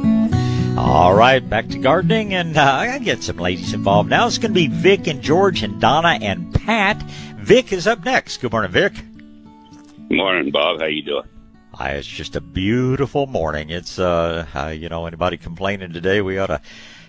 All 0.84 1.14
right, 1.14 1.40
back 1.40 1.68
to 1.68 1.78
gardening, 1.78 2.34
and 2.34 2.58
uh, 2.58 2.62
I 2.62 2.98
get 2.98 3.22
some 3.22 3.38
ladies 3.38 3.72
involved 3.72 4.10
now. 4.10 4.26
It's 4.26 4.36
going 4.36 4.50
to 4.50 4.54
be 4.54 4.66
Vic 4.66 5.06
and 5.06 5.22
George 5.22 5.62
and 5.62 5.80
Donna 5.80 6.18
and 6.20 6.54
Pat. 6.54 7.02
Vic 7.38 7.72
is 7.72 7.86
up 7.86 8.04
next. 8.04 8.36
Good 8.42 8.52
morning, 8.52 8.70
Vic. 8.70 8.92
Good 8.92 10.16
morning, 10.16 10.52
Bob. 10.52 10.80
How 10.80 10.86
you 10.86 11.02
doing? 11.02 11.24
Uh, 11.72 11.84
it's 11.84 12.06
just 12.06 12.36
a 12.36 12.40
beautiful 12.42 13.26
morning. 13.26 13.70
It's 13.70 13.98
uh, 13.98 14.46
uh, 14.54 14.68
you 14.68 14.90
know, 14.90 15.06
anybody 15.06 15.38
complaining 15.38 15.94
today, 15.94 16.20
we 16.20 16.38
ought 16.38 16.48
to 16.48 16.60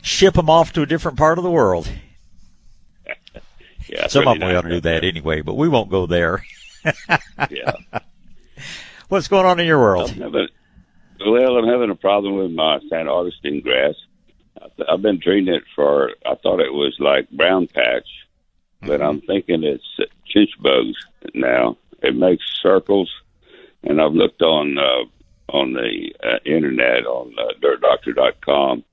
ship 0.01 0.35
them 0.35 0.49
off 0.49 0.71
to 0.73 0.81
a 0.81 0.85
different 0.85 1.17
part 1.17 1.37
of 1.37 1.43
the 1.43 1.51
world. 1.51 1.87
yeah, 3.89 4.07
some 4.07 4.25
of 4.25 4.39
them 4.39 4.47
we 4.47 4.55
ought 4.55 4.61
to 4.61 4.69
do 4.69 4.81
that 4.81 5.03
anyway, 5.03 5.41
but 5.41 5.55
we 5.55 5.67
won't 5.67 5.91
go 5.91 6.05
there. 6.05 6.45
yeah. 7.51 7.73
What's 9.09 9.27
going 9.27 9.45
on 9.45 9.59
in 9.59 9.67
your 9.67 9.79
world? 9.79 10.15
Well, 11.19 11.57
I'm 11.57 11.67
having 11.67 11.89
a 11.89 11.95
problem 11.95 12.35
with 12.35 12.51
my 12.51 12.79
St. 12.89 13.07
Augustine 13.07 13.61
grass. 13.61 13.95
I've 14.89 15.01
been 15.01 15.19
treating 15.19 15.53
it 15.53 15.63
for, 15.75 16.11
I 16.25 16.35
thought 16.35 16.59
it 16.59 16.73
was 16.73 16.95
like 16.99 17.29
brown 17.29 17.67
patch, 17.67 18.07
but 18.81 19.01
I'm 19.01 19.17
mm-hmm. 19.17 19.27
thinking 19.27 19.63
it's 19.63 19.83
chinch 20.33 20.49
bugs 20.59 20.95
now. 21.33 21.77
It 22.01 22.15
makes 22.15 22.43
circles, 22.61 23.11
and 23.83 24.01
I've 24.01 24.13
looked 24.13 24.41
on 24.41 24.77
uh, 24.77 25.05
on 25.49 25.73
the 25.73 26.13
uh, 26.23 26.39
internet 26.45 27.05
on 27.05 27.33
uh, 27.37 27.53
dirtdoctor.com, 27.61 28.83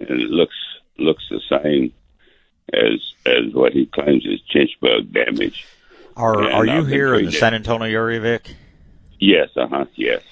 and 0.00 0.10
it 0.10 0.30
looks 0.30 0.56
looks 0.98 1.24
the 1.30 1.40
same 1.48 1.92
as 2.72 3.00
as 3.26 3.52
what 3.52 3.72
he 3.72 3.86
claims 3.86 4.24
is 4.26 4.40
chinch 4.52 4.70
bug 4.80 5.12
damage. 5.12 5.66
Are 6.16 6.42
and 6.42 6.52
Are 6.52 6.66
you 6.66 6.72
I've 6.72 6.88
here 6.88 7.14
in 7.14 7.26
the 7.26 7.32
San 7.32 7.54
Antonio 7.54 7.86
area, 7.86 8.20
Vic? 8.20 8.56
Yes. 9.20 9.50
Uh 9.56 9.68
huh. 9.68 9.84
Yes. 9.94 10.22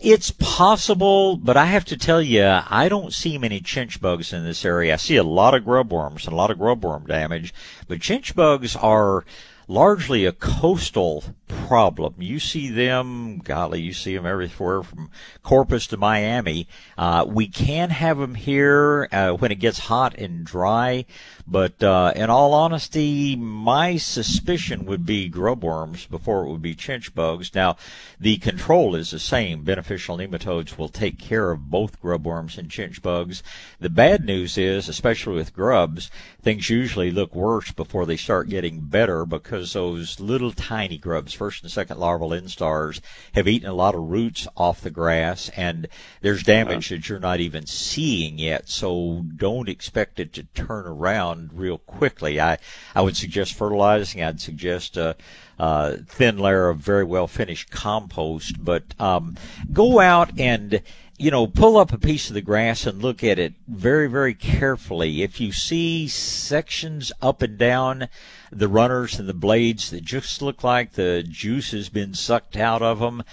It's 0.00 0.30
possible, 0.30 1.36
but 1.36 1.56
I 1.56 1.64
have 1.64 1.84
to 1.86 1.96
tell 1.96 2.22
you, 2.22 2.44
I 2.44 2.88
don't 2.88 3.12
see 3.12 3.36
many 3.36 3.60
chinch 3.60 4.00
bugs 4.00 4.32
in 4.32 4.44
this 4.44 4.64
area. 4.64 4.94
I 4.94 4.96
see 4.96 5.16
a 5.16 5.24
lot 5.24 5.54
of 5.54 5.64
grub 5.64 5.92
worms 5.92 6.24
and 6.24 6.32
a 6.32 6.36
lot 6.36 6.52
of 6.52 6.58
grub 6.58 6.84
worm 6.84 7.04
damage, 7.06 7.52
but 7.88 7.98
chinch 7.98 8.34
bugs 8.34 8.76
are 8.76 9.24
largely 9.66 10.24
a 10.24 10.32
coastal 10.32 11.24
problem. 11.48 12.14
You 12.18 12.38
see 12.38 12.68
them, 12.68 13.38
golly, 13.38 13.80
you 13.80 13.92
see 13.92 14.14
them 14.14 14.26
everywhere 14.26 14.82
from 14.82 15.10
Corpus 15.42 15.86
to 15.88 15.96
Miami. 15.96 16.68
Uh, 16.96 17.24
we 17.26 17.48
can 17.48 17.90
have 17.90 18.18
them 18.18 18.34
here 18.34 19.08
uh, 19.10 19.32
when 19.32 19.50
it 19.50 19.56
gets 19.56 19.78
hot 19.78 20.16
and 20.18 20.44
dry, 20.44 21.04
but 21.46 21.82
uh, 21.82 22.12
in 22.14 22.30
all 22.30 22.54
honesty, 22.54 23.34
my 23.36 23.96
suspicion 23.96 24.84
would 24.84 25.06
be 25.06 25.30
grubworms 25.30 26.08
before 26.08 26.44
it 26.44 26.50
would 26.50 26.62
be 26.62 26.74
chinch 26.74 27.14
bugs. 27.14 27.54
Now, 27.54 27.76
the 28.20 28.36
control 28.36 28.94
is 28.94 29.10
the 29.10 29.18
same. 29.18 29.62
Beneficial 29.62 30.18
nematodes 30.18 30.76
will 30.76 30.88
take 30.88 31.18
care 31.18 31.50
of 31.50 31.70
both 31.70 32.02
grubworms 32.02 32.58
and 32.58 32.68
chinch 32.68 33.00
bugs. 33.00 33.42
The 33.80 33.90
bad 33.90 34.24
news 34.24 34.58
is, 34.58 34.88
especially 34.88 35.34
with 35.34 35.54
grubs, 35.54 36.10
things 36.42 36.70
usually 36.70 37.10
look 37.10 37.34
worse 37.34 37.72
before 37.72 38.06
they 38.06 38.16
start 38.16 38.48
getting 38.48 38.80
better 38.80 39.24
because 39.24 39.72
those 39.72 40.20
little 40.20 40.52
tiny 40.52 40.98
grubs, 40.98 41.37
first 41.38 41.62
and 41.62 41.70
second 41.70 41.98
larval 41.98 42.30
instars, 42.30 43.00
have 43.34 43.46
eaten 43.46 43.68
a 43.68 43.74
lot 43.74 43.94
of 43.94 44.10
roots 44.10 44.48
off 44.56 44.80
the 44.80 44.90
grass, 44.90 45.48
and 45.56 45.86
there's 46.20 46.42
damage 46.42 46.88
that 46.88 47.08
you're 47.08 47.20
not 47.20 47.40
even 47.40 47.64
seeing 47.64 48.38
yet. 48.38 48.68
So 48.68 49.24
don't 49.36 49.68
expect 49.68 50.18
it 50.18 50.32
to 50.34 50.42
turn 50.42 50.86
around 50.86 51.50
real 51.54 51.78
quickly. 51.78 52.40
I, 52.40 52.58
I 52.94 53.02
would 53.02 53.16
suggest 53.16 53.54
fertilizing. 53.54 54.22
I'd 54.22 54.40
suggest 54.40 54.96
a, 54.96 55.16
a 55.58 55.98
thin 55.98 56.38
layer 56.38 56.68
of 56.68 56.78
very 56.78 57.04
well 57.04 57.28
finished 57.28 57.70
compost. 57.70 58.62
But 58.62 58.82
um, 58.98 59.36
go 59.72 60.00
out 60.00 60.38
and 60.38 60.82
you 61.18 61.32
know, 61.32 61.48
pull 61.48 61.76
up 61.76 61.92
a 61.92 61.98
piece 61.98 62.28
of 62.28 62.34
the 62.34 62.40
grass 62.40 62.86
and 62.86 63.02
look 63.02 63.24
at 63.24 63.40
it 63.40 63.54
very, 63.66 64.08
very 64.08 64.34
carefully. 64.34 65.22
If 65.22 65.40
you 65.40 65.50
see 65.50 66.06
sections 66.06 67.10
up 67.20 67.42
and 67.42 67.58
down 67.58 68.08
the 68.52 68.68
runners 68.68 69.18
and 69.18 69.28
the 69.28 69.34
blades 69.34 69.90
that 69.90 70.04
just 70.04 70.40
look 70.40 70.62
like 70.62 70.92
the 70.92 71.24
juice 71.28 71.72
has 71.72 71.88
been 71.88 72.14
sucked 72.14 72.56
out 72.56 72.82
of 72.82 73.00
them, 73.00 73.24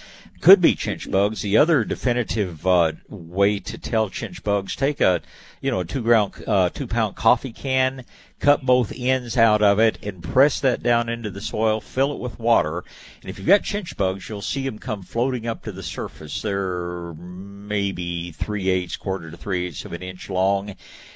could 0.41 0.61
be 0.61 0.75
chinch 0.75 1.09
bugs. 1.09 1.43
The 1.43 1.57
other 1.57 1.83
definitive 1.83 2.65
uh, 2.65 2.93
way 3.07 3.59
to 3.59 3.77
tell 3.77 4.09
chinch 4.09 4.43
bugs: 4.43 4.75
take 4.75 4.99
a 4.99 5.21
you 5.61 5.69
know 5.69 5.81
a 5.81 5.85
two 5.85 6.01
ground 6.01 6.43
uh, 6.47 6.69
two 6.69 6.87
pound 6.87 7.15
coffee 7.15 7.53
can, 7.53 8.03
cut 8.45 8.63
both 8.63 8.93
ends 8.95 9.37
out 9.37 9.63
of 9.63 9.79
it, 9.79 9.97
and 10.03 10.21
press 10.23 10.59
that 10.59 10.83
down 10.83 11.09
into 11.09 11.31
the 11.31 11.41
soil. 11.41 11.81
Fill 11.81 12.13
it 12.13 12.19
with 12.19 12.39
water, 12.39 12.83
and 13.21 13.29
if 13.29 13.39
you've 13.39 13.47
got 13.47 13.63
chinch 13.63 13.97
bugs, 13.97 14.29
you'll 14.29 14.41
see 14.41 14.63
them 14.63 14.77
come 14.77 15.01
floating 15.01 15.47
up 15.47 15.63
to 15.63 15.71
the 15.71 15.81
surface. 15.81 16.43
They're 16.43 17.13
maybe 17.15 18.31
three 18.31 18.69
eighths, 18.69 18.97
quarter 18.97 19.31
to 19.31 19.37
three 19.37 19.65
eighths 19.65 19.83
of 19.83 19.93
an 19.93 20.03
inch 20.03 20.29
long, 20.29 20.75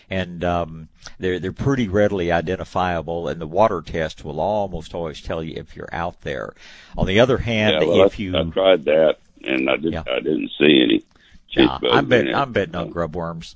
and 0.09 0.43
um, 0.43 0.89
they're 1.19 1.39
they're 1.39 1.51
pretty 1.53 1.87
readily 1.87 2.31
identifiable. 2.31 3.27
And 3.27 3.39
the 3.39 3.47
water 3.47 3.81
test 3.81 4.25
will 4.25 4.39
almost 4.39 4.95
always 4.95 5.21
tell 5.21 5.43
you 5.43 5.53
if 5.55 5.75
you're 5.75 5.93
out 5.93 6.21
there. 6.21 6.53
On 6.97 7.05
the 7.05 7.19
other 7.19 7.37
hand, 7.37 7.77
yeah, 7.79 7.87
well, 7.87 8.07
if 8.07 8.17
you 8.17 8.35
I 8.35 8.43
tried 8.43 8.85
that 8.85 9.17
and 9.43 9.69
I 9.69 9.77
just 9.77 9.93
yeah. 9.93 10.03
I 10.07 10.19
didn't 10.19 10.51
see 10.57 10.81
any. 10.83 11.03
Yeah, 11.49 11.77
I'm 11.83 12.11
I'm 12.11 12.51
betting 12.53 12.75
on 12.75 12.91
grubworms. 12.91 13.55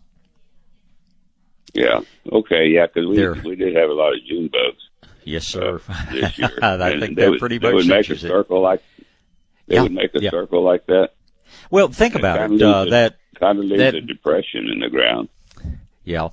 Yeah. 1.73 2.01
Okay. 2.31 2.67
Yeah, 2.67 2.88
because 2.88 3.07
we 3.07 3.15
they're, 3.15 3.33
we 3.33 3.55
did 3.55 3.75
have 3.75 3.89
a 3.89 3.93
lot 3.93 4.13
of 4.13 4.19
June 4.25 4.49
bugs. 4.51 5.09
Yes, 5.23 5.45
sir. 5.45 5.81
Uh, 5.88 6.12
this 6.12 6.38
year, 6.38 6.59
I 6.62 6.91
and 6.91 7.01
think 7.01 7.15
they 7.15 7.25
are 7.25 7.38
pretty 7.38 7.59
much. 7.59 7.69
They 7.69 7.73
would 7.73 7.88
make 7.88 8.09
a 8.09 8.17
circle 8.17 8.62
like. 8.62 8.83
They 9.67 9.75
yeah, 9.75 9.83
would 9.83 9.93
make 9.93 10.13
a 10.15 10.21
yeah. 10.21 10.29
circle 10.29 10.63
like 10.63 10.86
that. 10.88 11.12
Well, 11.71 11.88
think 11.88 12.15
about 12.15 12.51
it. 12.51 12.62
Uh, 12.62 12.86
that 12.86 13.17
kind 13.39 13.59
of 13.59 13.65
leaves 13.65 13.79
that, 13.79 13.95
a 13.95 14.01
depression 14.01 14.69
in 14.69 14.79
the 14.79 14.89
ground. 14.89 15.29
Yeah. 16.03 16.29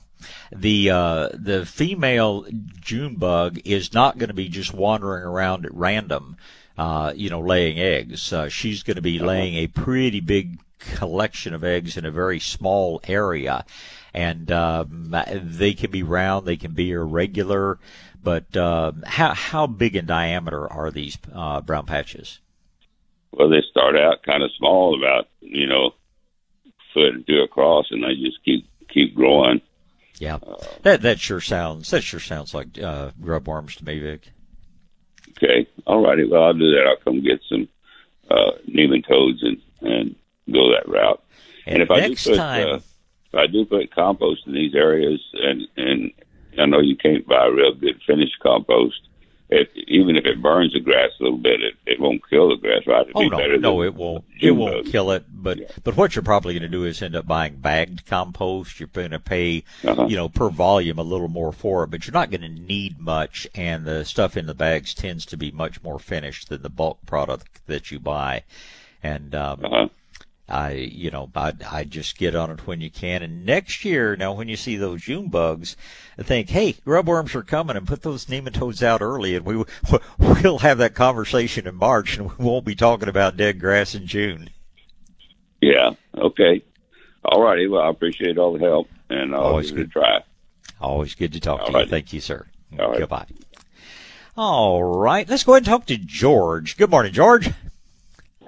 The 0.53 0.91
uh, 0.91 1.29
the 1.33 1.65
female 1.65 2.47
June 2.81 3.15
bug 3.15 3.61
is 3.65 3.95
not 3.95 4.19
going 4.19 4.29
to 4.29 4.35
be 4.35 4.49
just 4.49 4.75
wandering 4.75 5.25
around 5.25 5.65
at 5.65 5.73
random, 5.73 6.37
uh, 6.77 7.13
you 7.17 7.31
know, 7.31 7.41
laying 7.41 7.79
eggs. 7.79 8.33
Uh, 8.33 8.49
she's 8.49 8.83
going 8.83 8.97
to 8.97 9.03
be 9.03 9.19
laying 9.19 9.55
a 9.55 9.67
pretty 9.69 10.21
big 10.21 10.59
collection 10.81 11.55
of 11.55 11.63
eggs 11.63 11.97
in 11.97 12.05
a 12.05 12.11
very 12.11 12.41
small 12.41 13.01
area, 13.07 13.65
and 14.13 14.51
um, 14.51 15.15
they 15.43 15.75
can 15.75 15.91
be 15.91 16.03
round, 16.03 16.47
they 16.47 16.57
can 16.57 16.73
be 16.73 16.91
irregular. 16.91 17.79
But 18.23 18.55
uh, 18.57 18.93
how 19.07 19.33
how 19.35 19.67
big 19.67 19.97
in 19.97 20.07
diameter 20.07 20.71
are 20.71 20.91
these 20.91 21.17
uh, 21.33 21.61
brown 21.61 21.87
patches? 21.87 22.41
Well, 23.33 23.49
they 23.49 23.63
start 23.71 23.97
out 23.97 24.23
kind 24.25 24.43
of 24.43 24.51
small, 24.59 24.99
about 24.99 25.29
you 25.41 25.67
know, 25.67 25.95
foot 26.93 27.15
or 27.15 27.21
two 27.21 27.43
across, 27.43 27.87
and 27.91 28.03
they 28.03 28.15
just 28.15 28.45
keep 28.45 28.69
keep 28.89 29.15
growing. 29.15 29.61
Yeah, 30.19 30.39
that 30.83 31.03
that 31.03 31.19
sure 31.19 31.41
sounds 31.41 31.91
that 31.91 32.03
sure 32.03 32.21
sounds 32.21 32.53
like 32.53 32.79
uh, 32.79 33.13
grub 33.21 33.49
worms 33.49 33.77
to 33.77 33.85
me, 33.85 33.99
Vic. 34.01 34.33
Okay, 35.31 35.67
all 35.87 36.05
righty. 36.05 36.27
Well, 36.27 36.43
I'll 36.43 36.53
do 36.53 36.71
that. 36.73 36.87
I'll 36.87 37.03
come 37.03 37.23
get 37.23 37.41
some 37.49 37.69
uh, 38.31 38.53
nematodes 38.69 39.43
and 39.43 39.63
and 39.81 40.17
go 40.53 40.71
that 40.73 40.89
route. 40.89 41.23
And, 41.67 41.75
And 41.75 41.83
if 41.83 41.91
I 41.91 42.07
do 42.09 42.15
put, 42.17 42.37
time, 42.37 42.69
uh, 42.69 42.77
if 42.77 43.35
I 43.35 43.47
do 43.47 43.65
put 43.65 43.95
compost 43.95 44.47
in 44.47 44.53
these 44.55 44.75
areas, 44.75 45.21
and 45.35 45.63
and 45.77 46.13
I 46.59 46.67
know 46.67 46.81
you 46.81 46.97
can't 46.97 47.27
buy 47.27 47.47
real 47.47 47.75
good 47.75 48.01
finished 48.07 48.39
compost. 48.43 49.01
If, 49.53 49.67
even 49.89 50.15
if 50.15 50.25
it 50.27 50.41
burns 50.41 50.75
the 50.75 50.79
grass 50.81 51.11
a 51.19 51.25
little 51.25 51.37
bit, 51.39 51.61
it, 51.61 51.75
it 51.85 51.99
won't 51.99 52.23
kill 52.31 52.51
the 52.51 52.57
grass, 52.57 52.87
right? 52.87 53.03
It'd 53.03 53.17
oh 53.17 53.21
be 53.23 53.31
no, 53.31 53.37
better 53.37 53.59
no, 53.59 53.83
it 53.83 53.95
won't. 53.95 54.25
It 54.41 54.53
won't 54.53 54.87
kill 54.87 55.11
it. 55.11 55.25
But 55.29 55.59
Yeah. 55.59 55.67
but 55.83 55.97
what 55.97 56.15
you're 56.15 56.23
probably 56.23 56.55
going 56.55 56.63
to 56.63 56.69
do 56.69 56.85
is 56.85 57.03
end 57.03 57.17
up 57.17 57.27
buying 57.27 57.57
bagged 57.57 58.07
compost. 58.07 58.79
You're 58.79 58.87
going 58.93 59.11
to 59.11 59.19
pay, 59.19 59.65
Uh-huh. 59.83 60.07
you 60.07 60.15
know, 60.15 60.29
per 60.29 60.51
volume 60.51 61.01
a 61.01 61.03
little 61.03 61.27
more 61.27 61.51
for 61.51 61.83
it, 61.83 61.91
but 61.91 62.07
you're 62.07 62.13
not 62.15 62.31
going 62.31 62.43
to 62.43 62.49
need 62.49 63.01
much. 63.01 63.49
And 63.57 63.85
the 63.85 64.05
stuff 64.05 64.37
in 64.37 64.47
the 64.47 64.55
bags 64.55 64.95
tends 64.95 65.27
to 65.27 65.37
be 65.37 65.51
much 65.51 65.83
more 65.83 65.99
finished 65.99 66.49
than 66.49 66.63
the 66.63 66.71
bulk 66.71 67.05
product 67.05 67.67
that 67.67 67.91
you 67.91 67.99
buy. 67.99 68.45
And 69.03 69.35
um, 69.35 69.65
Uh-huh. 69.65 69.89
I, 70.51 70.73
you 70.73 71.11
know, 71.11 71.31
I, 71.35 71.53
I 71.71 71.85
just 71.85 72.19
get 72.19 72.35
on 72.35 72.51
it 72.51 72.67
when 72.67 72.81
you 72.81 72.91
can. 72.91 73.23
And 73.23 73.47
next 73.47 73.85
year, 73.85 74.17
now 74.17 74.33
when 74.33 74.49
you 74.49 74.57
see 74.57 74.77
those 74.77 75.03
June 75.03 75.29
bugs, 75.29 75.77
think, 76.19 76.51
hey, 76.51 76.73
grubworms 76.87 77.35
are 77.35 77.43
coming, 77.43 77.77
and 77.77 77.87
put 77.87 78.03
those 78.03 78.27
nematodes 78.27 78.83
out 78.83 79.01
early, 79.03 79.37
and 79.37 79.45
we 79.45 79.65
we'll 80.19 80.59
have 80.59 80.79
that 80.79 80.95
conversation 80.95 81.67
in 81.67 81.77
March, 81.77 82.19
and 82.19 82.37
we 82.37 82.45
won't 82.45 82.65
be 82.65 82.75
talking 82.75 83.09
about 83.09 83.37
dead 83.37 83.61
grass 83.61 83.95
in 83.95 84.07
June. 84.07 84.51
Yeah. 85.61 85.91
Okay. 86.17 86.63
All 87.25 87.43
righty. 87.43 87.69
Well, 87.69 87.83
I 87.83 87.91
appreciate 87.91 88.39
all 88.39 88.53
the 88.53 88.59
help, 88.61 88.89
and 89.09 89.35
I'll 89.35 89.43
Always 89.43 89.71
give 89.71 89.81
it 89.81 89.83
good. 89.85 89.93
try. 89.93 90.21
Always 90.81 91.15
good 91.15 91.33
to 91.35 91.41
talk 91.41 91.67
to 91.67 91.73
All 91.73 91.81
you. 91.83 91.87
Thank 91.87 92.13
you, 92.13 92.21
sir. 92.21 92.47
All 92.79 92.91
right. 92.91 92.99
Goodbye. 92.99 93.27
All 94.37 94.83
right, 94.83 95.29
let's 95.29 95.45
go 95.45 95.53
ahead 95.53 95.63
and 95.63 95.67
talk 95.67 95.87
to 95.87 95.99
George. 95.99 96.77
Good 96.79 96.89
morning, 96.91 97.13
George. 97.13 97.51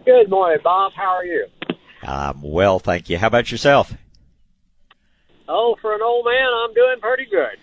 Good 0.05 0.31
morning, 0.31 0.59
Bob. 0.65 0.93
How 0.97 1.11
are 1.11 1.25
you? 1.25 1.47
I'm 2.03 2.43
well, 2.43 2.79
thank 2.79 3.09
you. 3.09 3.19
How 3.19 3.29
about 3.29 3.51
yourself? 3.51 3.95
Oh, 5.49 5.77
for 5.81 5.95
an 5.95 6.03
old 6.03 6.25
man, 6.25 6.49
I'm 6.53 6.75
doing 6.75 7.01
pretty 7.01 7.27
good. 7.27 7.59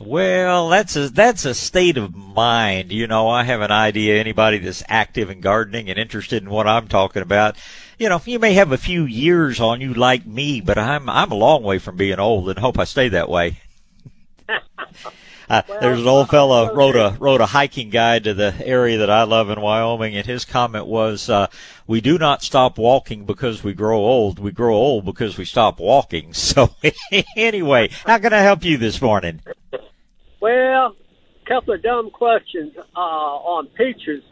Well, 0.00 0.70
that's 0.70 0.96
a 0.96 1.08
that's 1.08 1.44
a 1.44 1.54
state 1.54 1.96
of 1.96 2.14
mind. 2.14 2.90
You 2.90 3.06
know, 3.06 3.28
I 3.28 3.44
have 3.44 3.60
an 3.60 3.70
idea. 3.70 4.18
Anybody 4.18 4.58
that's 4.58 4.82
active 4.88 5.30
in 5.30 5.40
gardening 5.40 5.88
and 5.88 5.98
interested 5.98 6.42
in 6.42 6.50
what 6.50 6.66
I'm 6.66 6.88
talking 6.88 7.22
about, 7.22 7.56
you 7.98 8.08
know, 8.08 8.20
you 8.24 8.38
may 8.40 8.54
have 8.54 8.72
a 8.72 8.78
few 8.78 9.04
years 9.04 9.60
on 9.60 9.80
you 9.80 9.94
like 9.94 10.26
me, 10.26 10.60
but 10.60 10.78
I'm 10.78 11.08
I'm 11.08 11.30
a 11.30 11.36
long 11.36 11.62
way 11.62 11.78
from 11.78 11.96
being 11.96 12.18
old, 12.18 12.48
and 12.50 12.58
hope 12.58 12.78
I 12.78 12.84
stay 12.84 13.08
that 13.10 13.28
way. 13.28 13.60
Uh, 15.48 15.62
there's 15.80 16.00
an 16.00 16.06
old 16.06 16.28
fellow 16.28 16.74
wrote 16.74 16.96
a 16.96 17.16
wrote 17.18 17.40
a 17.40 17.46
hiking 17.46 17.90
guide 17.90 18.24
to 18.24 18.34
the 18.34 18.54
area 18.64 18.98
that 18.98 19.10
I 19.10 19.24
love 19.24 19.50
in 19.50 19.60
Wyoming, 19.60 20.16
and 20.16 20.26
his 20.26 20.44
comment 20.44 20.86
was, 20.86 21.28
uh, 21.28 21.48
"We 21.86 22.00
do 22.00 22.18
not 22.18 22.42
stop 22.42 22.78
walking 22.78 23.24
because 23.24 23.62
we 23.62 23.74
grow 23.74 23.98
old. 23.98 24.38
We 24.38 24.52
grow 24.52 24.74
old 24.74 25.04
because 25.04 25.36
we 25.36 25.44
stop 25.44 25.78
walking." 25.80 26.32
So, 26.54 26.70
anyway, 27.36 27.88
how 28.06 28.18
can 28.18 28.32
I 28.32 28.40
help 28.40 28.64
you 28.64 28.76
this 28.76 29.02
morning? 29.02 29.40
Well, 30.40 30.94
a 31.44 31.48
couple 31.48 31.74
of 31.74 31.82
dumb 31.82 32.10
questions 32.10 32.74
uh, 32.94 32.98
on 32.98 33.66
peaches. 33.68 34.22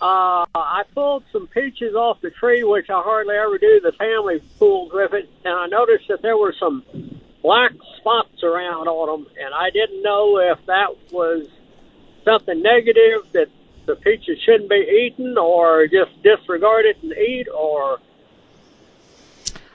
Uh, 0.00 0.46
I 0.54 0.82
pulled 0.94 1.24
some 1.32 1.46
peaches 1.48 1.94
off 1.94 2.20
the 2.20 2.30
tree, 2.30 2.62
which 2.62 2.88
I 2.88 3.02
hardly 3.02 3.34
ever 3.34 3.58
do. 3.58 3.80
The 3.82 3.92
family 3.92 4.42
pulls 4.58 4.92
with 4.92 5.12
it, 5.12 5.28
and 5.44 5.54
I 5.54 5.66
noticed 5.66 6.08
that 6.08 6.22
there 6.22 6.36
were 6.36 6.54
some 6.58 6.84
black 7.42 7.72
spots 7.98 8.42
around 8.42 8.88
on 8.88 9.22
them, 9.22 9.32
and 9.42 9.54
I 9.54 9.70
didn't 9.70 10.02
know 10.02 10.38
if 10.38 10.58
that 10.66 10.88
was 11.12 11.46
something 12.24 12.62
negative 12.62 13.32
that 13.32 13.48
the 13.86 13.96
peaches 13.96 14.38
shouldn't 14.44 14.68
be 14.68 14.76
eaten, 15.06 15.36
or 15.38 15.86
just 15.86 16.22
disregard 16.22 16.84
it 16.86 16.96
and 17.02 17.12
eat, 17.12 17.48
or 17.48 17.98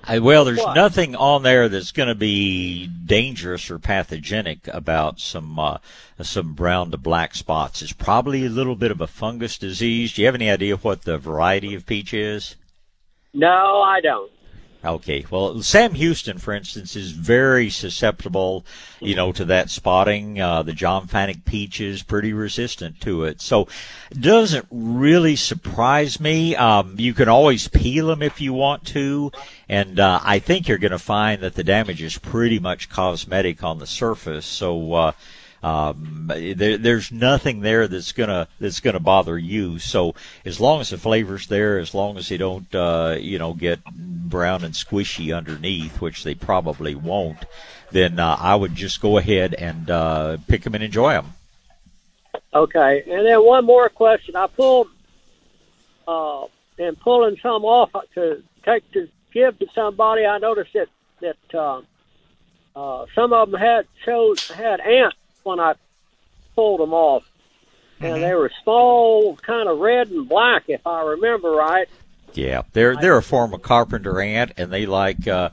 I, 0.08 0.20
well, 0.20 0.46
there's 0.46 0.60
What? 0.60 0.76
nothing 0.76 1.16
on 1.16 1.42
there 1.42 1.68
that's 1.68 1.92
going 1.92 2.10
to 2.10 2.16
be 2.16 2.88
dangerous 2.88 3.72
or 3.72 3.80
pathogenic 3.80 4.68
about 4.68 5.20
some 5.20 5.58
uh, 5.58 5.80
some 6.22 6.54
brown 6.54 6.92
to 6.92 6.98
black 6.98 7.34
spots. 7.34 7.82
It's 7.82 7.92
probably 7.92 8.46
a 8.46 8.50
little 8.50 8.76
bit 8.76 8.92
of 8.92 9.02
a 9.02 9.08
fungus 9.08 9.58
disease. 9.58 10.14
Do 10.14 10.22
you 10.22 10.28
have 10.28 10.36
any 10.36 10.50
idea 10.52 10.78
what 10.78 11.02
the 11.02 11.18
variety 11.18 11.74
of 11.74 11.86
peach 11.88 12.14
is? 12.14 12.56
no, 13.34 13.82
I 13.82 14.00
don't. 14.02 14.32
Okay, 14.86 15.26
well, 15.32 15.64
Sam 15.64 15.96
Houston, 15.96 16.38
for 16.38 16.54
instance, 16.54 16.96
is 16.96 17.12
very 17.12 17.72
susceptible, 17.72 18.64
you 19.00 19.16
know, 19.16 19.32
to 19.32 19.44
that 19.46 19.72
spotting. 19.72 20.40
Uh, 20.40 20.62
the 20.62 20.74
John 20.74 21.08
Fanick 21.08 21.44
peach 21.44 21.82
is 21.82 22.04
pretty 22.04 22.34
resistant 22.34 23.02
to 23.02 23.24
it, 23.24 23.42
so 23.42 23.68
it 24.12 24.22
doesn't 24.22 24.68
really 24.70 25.36
surprise 25.36 26.20
me. 26.20 26.56
Um, 26.56 26.96
you 27.00 27.16
can 27.16 27.28
always 27.28 27.68
peel 27.68 28.08
them 28.08 28.22
if 28.22 28.40
you 28.40 28.54
want 28.54 28.86
to, 28.88 29.32
and 29.68 30.00
uh, 30.00 30.20
I 30.24 30.38
think 30.38 30.68
you're 30.68 30.78
going 30.78 30.92
to 30.92 31.00
find 31.00 31.42
that 31.42 31.56
the 31.56 31.64
damage 31.64 32.04
is 32.04 32.20
pretty 32.20 32.60
much 32.60 32.90
cosmetic 32.90 33.64
on 33.64 33.80
the 33.80 33.88
surface. 33.88 34.46
So. 34.46 34.94
Uh, 34.94 35.12
um, 35.66 36.28
there, 36.28 36.78
there's 36.78 37.12
nothing 37.12 37.62
there 37.62 37.88
that's 37.88 38.12
gonna 38.12 38.48
that's 38.60 38.82
gonna 38.82 39.00
bother 39.00 39.36
you. 39.36 39.80
So 39.80 40.14
as 40.46 40.60
long 40.60 40.80
as 40.80 40.92
the 40.92 40.98
flavor's 41.00 41.48
there, 41.48 41.80
as 41.80 41.96
long 41.96 42.18
as 42.18 42.30
they 42.30 42.38
don't, 42.38 42.74
uh, 42.76 43.18
you 43.20 43.40
know, 43.40 43.56
get 43.56 43.84
brown 43.84 44.64
and 44.64 44.76
squishy 44.76 45.36
underneath, 45.36 46.00
which 46.00 46.24
they 46.24 46.36
probably 46.36 46.94
won't, 46.94 47.46
then 47.92 48.20
uh, 48.20 48.38
I 48.40 48.54
would 48.54 48.76
just 48.76 49.02
go 49.02 49.18
ahead 49.18 49.56
and 49.56 49.90
uh, 49.90 50.38
pick 50.48 50.62
them 50.62 50.76
and 50.76 50.84
enjoy 50.84 51.14
them. 51.14 51.34
Okay, 52.54 53.04
and 53.10 53.26
then 53.26 53.44
one 53.44 53.66
more 53.66 53.90
question. 53.90 54.36
I 54.36 54.46
pulled, 54.46 54.90
uh, 56.08 56.44
and 56.78 57.00
pulling 57.00 57.38
some 57.42 57.66
off 57.66 57.90
to 58.14 58.44
take 58.64 58.92
to 58.92 59.10
give 59.34 59.58
to 59.58 59.66
somebody. 59.74 60.28
I 60.28 60.38
noticed 60.38 60.74
that 60.74 60.90
that 61.22 61.56
uh, 61.56 61.82
uh, 62.76 63.08
some 63.16 63.34
of 63.34 63.50
them 63.50 63.60
had 63.60 63.88
showed 64.04 64.40
had 64.42 64.80
ants 64.80 65.18
when 65.46 65.60
I 65.60 65.76
pulled 66.56 66.80
them 66.80 66.94
off, 66.94 67.24
and 68.00 68.22
they 68.22 68.34
were 68.34 68.52
small, 68.64 69.38
kind 69.38 69.70
of 69.70 69.78
red 69.78 70.10
and 70.10 70.28
black, 70.28 70.64
if 70.68 70.86
I 70.86 71.04
remember 71.04 71.52
right. 71.52 71.88
Yeah, 72.34 72.64
they're 72.74 72.98
they're 72.98 73.18
a 73.18 73.24
form 73.24 73.54
of 73.54 73.62
carpenter 73.62 74.20
ant, 74.20 74.54
and 74.58 74.72
they 74.72 74.86
like 74.86 75.26
uh, 75.28 75.52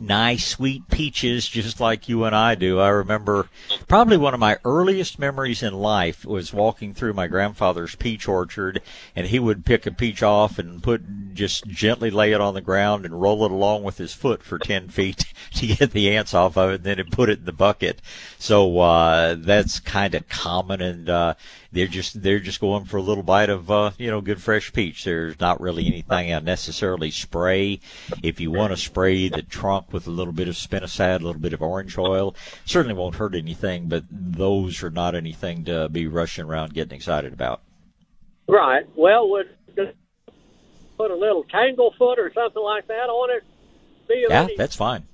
nice 0.00 0.46
sweet 0.46 0.88
peaches, 0.88 1.48
just 1.48 1.80
like 1.80 2.08
you 2.08 2.24
and 2.24 2.34
I 2.34 2.54
do. 2.54 2.80
I 2.80 2.88
remember 2.88 3.48
probably 3.88 4.16
one 4.16 4.34
of 4.34 4.40
my 4.40 4.58
earliest 4.64 5.18
memories 5.18 5.62
in 5.62 5.74
life 5.74 6.24
was 6.24 6.52
walking 6.52 6.94
through 6.94 7.14
my 7.14 7.26
grandfather's 7.26 7.94
peach 7.94 8.28
orchard, 8.28 8.80
and 9.14 9.26
he 9.26 9.38
would 9.38 9.64
pick 9.64 9.86
a 9.86 9.90
peach 9.90 10.22
off 10.22 10.58
and 10.58 10.82
put 10.82 11.34
just 11.34 11.66
gently 11.66 12.10
lay 12.10 12.32
it 12.32 12.40
on 12.40 12.54
the 12.54 12.60
ground 12.60 13.04
and 13.04 13.20
roll 13.20 13.44
it 13.44 13.50
along 13.50 13.82
with 13.82 13.98
his 13.98 14.12
foot 14.12 14.42
for 14.42 14.58
ten 14.58 14.88
feet 14.94 15.32
to 15.54 15.66
get 15.66 15.90
the 15.92 16.14
ants 16.14 16.34
off 16.34 16.56
of 16.56 16.70
it, 16.70 16.74
and 16.76 16.84
then 16.84 16.98
he'd 16.98 17.12
put 17.12 17.30
it 17.30 17.40
in 17.40 17.44
the 17.44 17.52
bucket. 17.52 18.00
So 18.38 18.78
uh, 18.78 19.36
that's 19.38 19.80
kind 19.80 20.14
of 20.14 20.28
common, 20.28 20.80
and 20.80 21.08
uh, 21.08 21.34
they're 21.74 21.88
just 21.88 22.22
they're 22.22 22.40
just 22.40 22.60
going 22.60 22.84
for 22.84 22.96
a 22.98 23.02
little 23.02 23.22
bite 23.22 23.50
of 23.50 23.70
uh, 23.70 23.90
you 23.98 24.10
know 24.10 24.20
good 24.20 24.40
fresh 24.40 24.72
peach. 24.72 25.04
There's 25.04 25.38
not 25.40 25.60
really 25.60 25.86
anything 25.86 26.32
I 26.32 26.38
necessarily 26.38 27.10
spray. 27.10 27.80
If 28.22 28.40
you 28.40 28.50
want 28.50 28.72
to 28.72 28.76
spray 28.76 29.28
the 29.28 29.42
trunk 29.42 29.92
with 29.92 30.06
a 30.06 30.10
little 30.10 30.32
bit 30.32 30.48
of 30.48 30.54
spinosad, 30.54 31.20
a 31.20 31.24
little 31.24 31.40
bit 31.40 31.52
of 31.52 31.62
orange 31.62 31.98
oil, 31.98 32.34
certainly 32.64 32.94
won't 32.94 33.16
hurt 33.16 33.34
anything. 33.34 33.88
But 33.88 34.04
those 34.10 34.82
are 34.82 34.90
not 34.90 35.14
anything 35.14 35.64
to 35.64 35.88
be 35.88 36.06
rushing 36.06 36.44
around 36.44 36.72
getting 36.74 36.96
excited 36.96 37.32
about. 37.32 37.60
Right. 38.46 38.86
Well, 38.96 39.28
would 39.30 39.50
just 39.74 39.96
put 40.96 41.10
a 41.10 41.16
little 41.16 41.44
tanglefoot 41.44 42.18
or 42.18 42.32
something 42.32 42.62
like 42.62 42.86
that 42.86 43.08
on 43.08 43.36
it? 43.36 43.42
Be 44.08 44.26
Yeah, 44.28 44.48
that's 44.56 44.76
fine. 44.76 45.06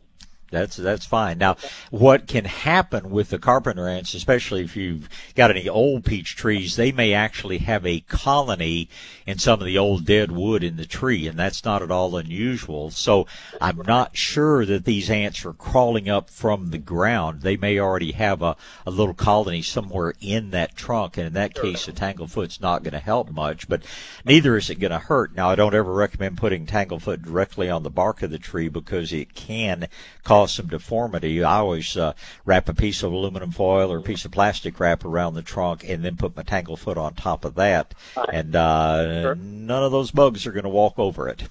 That's 0.50 0.76
that's 0.76 1.06
fine. 1.06 1.38
Now, 1.38 1.56
what 1.90 2.26
can 2.26 2.44
happen 2.44 3.10
with 3.10 3.30
the 3.30 3.38
carpenter 3.38 3.88
ants, 3.88 4.14
especially 4.14 4.64
if 4.64 4.76
you've 4.76 5.08
got 5.36 5.50
any 5.50 5.68
old 5.68 6.04
peach 6.04 6.34
trees, 6.34 6.74
they 6.74 6.90
may 6.90 7.14
actually 7.14 7.58
have 7.58 7.86
a 7.86 8.00
colony 8.00 8.88
in 9.26 9.38
some 9.38 9.60
of 9.60 9.66
the 9.66 9.78
old 9.78 10.04
dead 10.04 10.32
wood 10.32 10.64
in 10.64 10.76
the 10.76 10.86
tree, 10.86 11.28
and 11.28 11.38
that's 11.38 11.64
not 11.64 11.82
at 11.82 11.90
all 11.92 12.16
unusual. 12.16 12.90
So 12.90 13.28
I'm 13.60 13.82
not 13.86 14.16
sure 14.16 14.66
that 14.66 14.84
these 14.84 15.08
ants 15.08 15.44
are 15.44 15.52
crawling 15.52 16.08
up 16.08 16.30
from 16.30 16.70
the 16.70 16.78
ground. 16.78 17.42
They 17.42 17.56
may 17.56 17.78
already 17.78 18.12
have 18.12 18.42
a, 18.42 18.56
a 18.84 18.90
little 18.90 19.14
colony 19.14 19.62
somewhere 19.62 20.14
in 20.20 20.50
that 20.50 20.74
trunk, 20.74 21.16
and 21.16 21.28
in 21.28 21.32
that 21.34 21.54
case, 21.54 21.86
a 21.86 21.92
tanglefoot's 21.92 22.60
not 22.60 22.82
going 22.82 22.92
to 22.92 22.98
help 22.98 23.30
much, 23.30 23.68
but 23.68 23.84
neither 24.24 24.56
is 24.56 24.68
it 24.68 24.80
going 24.80 24.90
to 24.90 24.98
hurt. 24.98 25.36
Now, 25.36 25.50
I 25.50 25.54
don't 25.54 25.74
ever 25.74 25.92
recommend 25.92 26.38
putting 26.38 26.66
tanglefoot 26.66 27.22
directly 27.22 27.70
on 27.70 27.84
the 27.84 27.90
bark 27.90 28.22
of 28.22 28.30
the 28.30 28.38
tree 28.38 28.68
because 28.68 29.12
it 29.12 29.34
can 29.34 29.86
cause 30.24 30.52
some 30.54 30.66
deformity, 30.66 31.42
I 31.42 31.58
always 31.58 31.96
uh, 31.96 32.14
wrap 32.44 32.68
a 32.68 32.74
piece 32.74 33.02
of 33.02 33.12
aluminum 33.12 33.50
foil 33.50 33.92
or 33.92 33.98
a 33.98 34.02
piece 34.02 34.24
of 34.24 34.30
plastic 34.30 34.78
wrap 34.80 35.04
around 35.04 35.34
the 35.34 35.42
trunk 35.42 35.84
and 35.88 36.04
then 36.04 36.16
put 36.16 36.36
my 36.36 36.42
tanglefoot 36.42 36.96
on 36.96 37.14
top 37.14 37.44
of 37.44 37.54
that. 37.56 37.94
And 38.32 38.54
uh, 38.54 39.22
sure. 39.22 39.34
none 39.34 39.82
of 39.82 39.92
those 39.92 40.10
bugs 40.10 40.46
are 40.46 40.52
going 40.52 40.64
to 40.64 40.70
walk 40.70 40.98
over 40.98 41.28
it, 41.28 41.44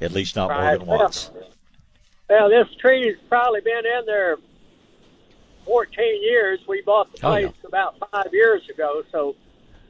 at 0.00 0.12
least 0.12 0.36
not 0.36 0.50
right. 0.50 0.64
more 0.64 0.78
than 0.78 0.86
once. 0.86 1.30
Well, 2.28 2.48
this 2.48 2.68
tree's 2.80 3.16
probably 3.28 3.60
been 3.60 3.84
in 3.84 4.06
there 4.06 4.38
14 5.66 6.22
years. 6.22 6.60
We 6.66 6.82
bought 6.82 7.12
the 7.12 7.18
place 7.18 7.48
oh, 7.48 7.54
yeah. 7.62 7.68
about 7.68 8.10
five 8.10 8.32
years 8.32 8.68
ago, 8.68 9.02
so. 9.10 9.36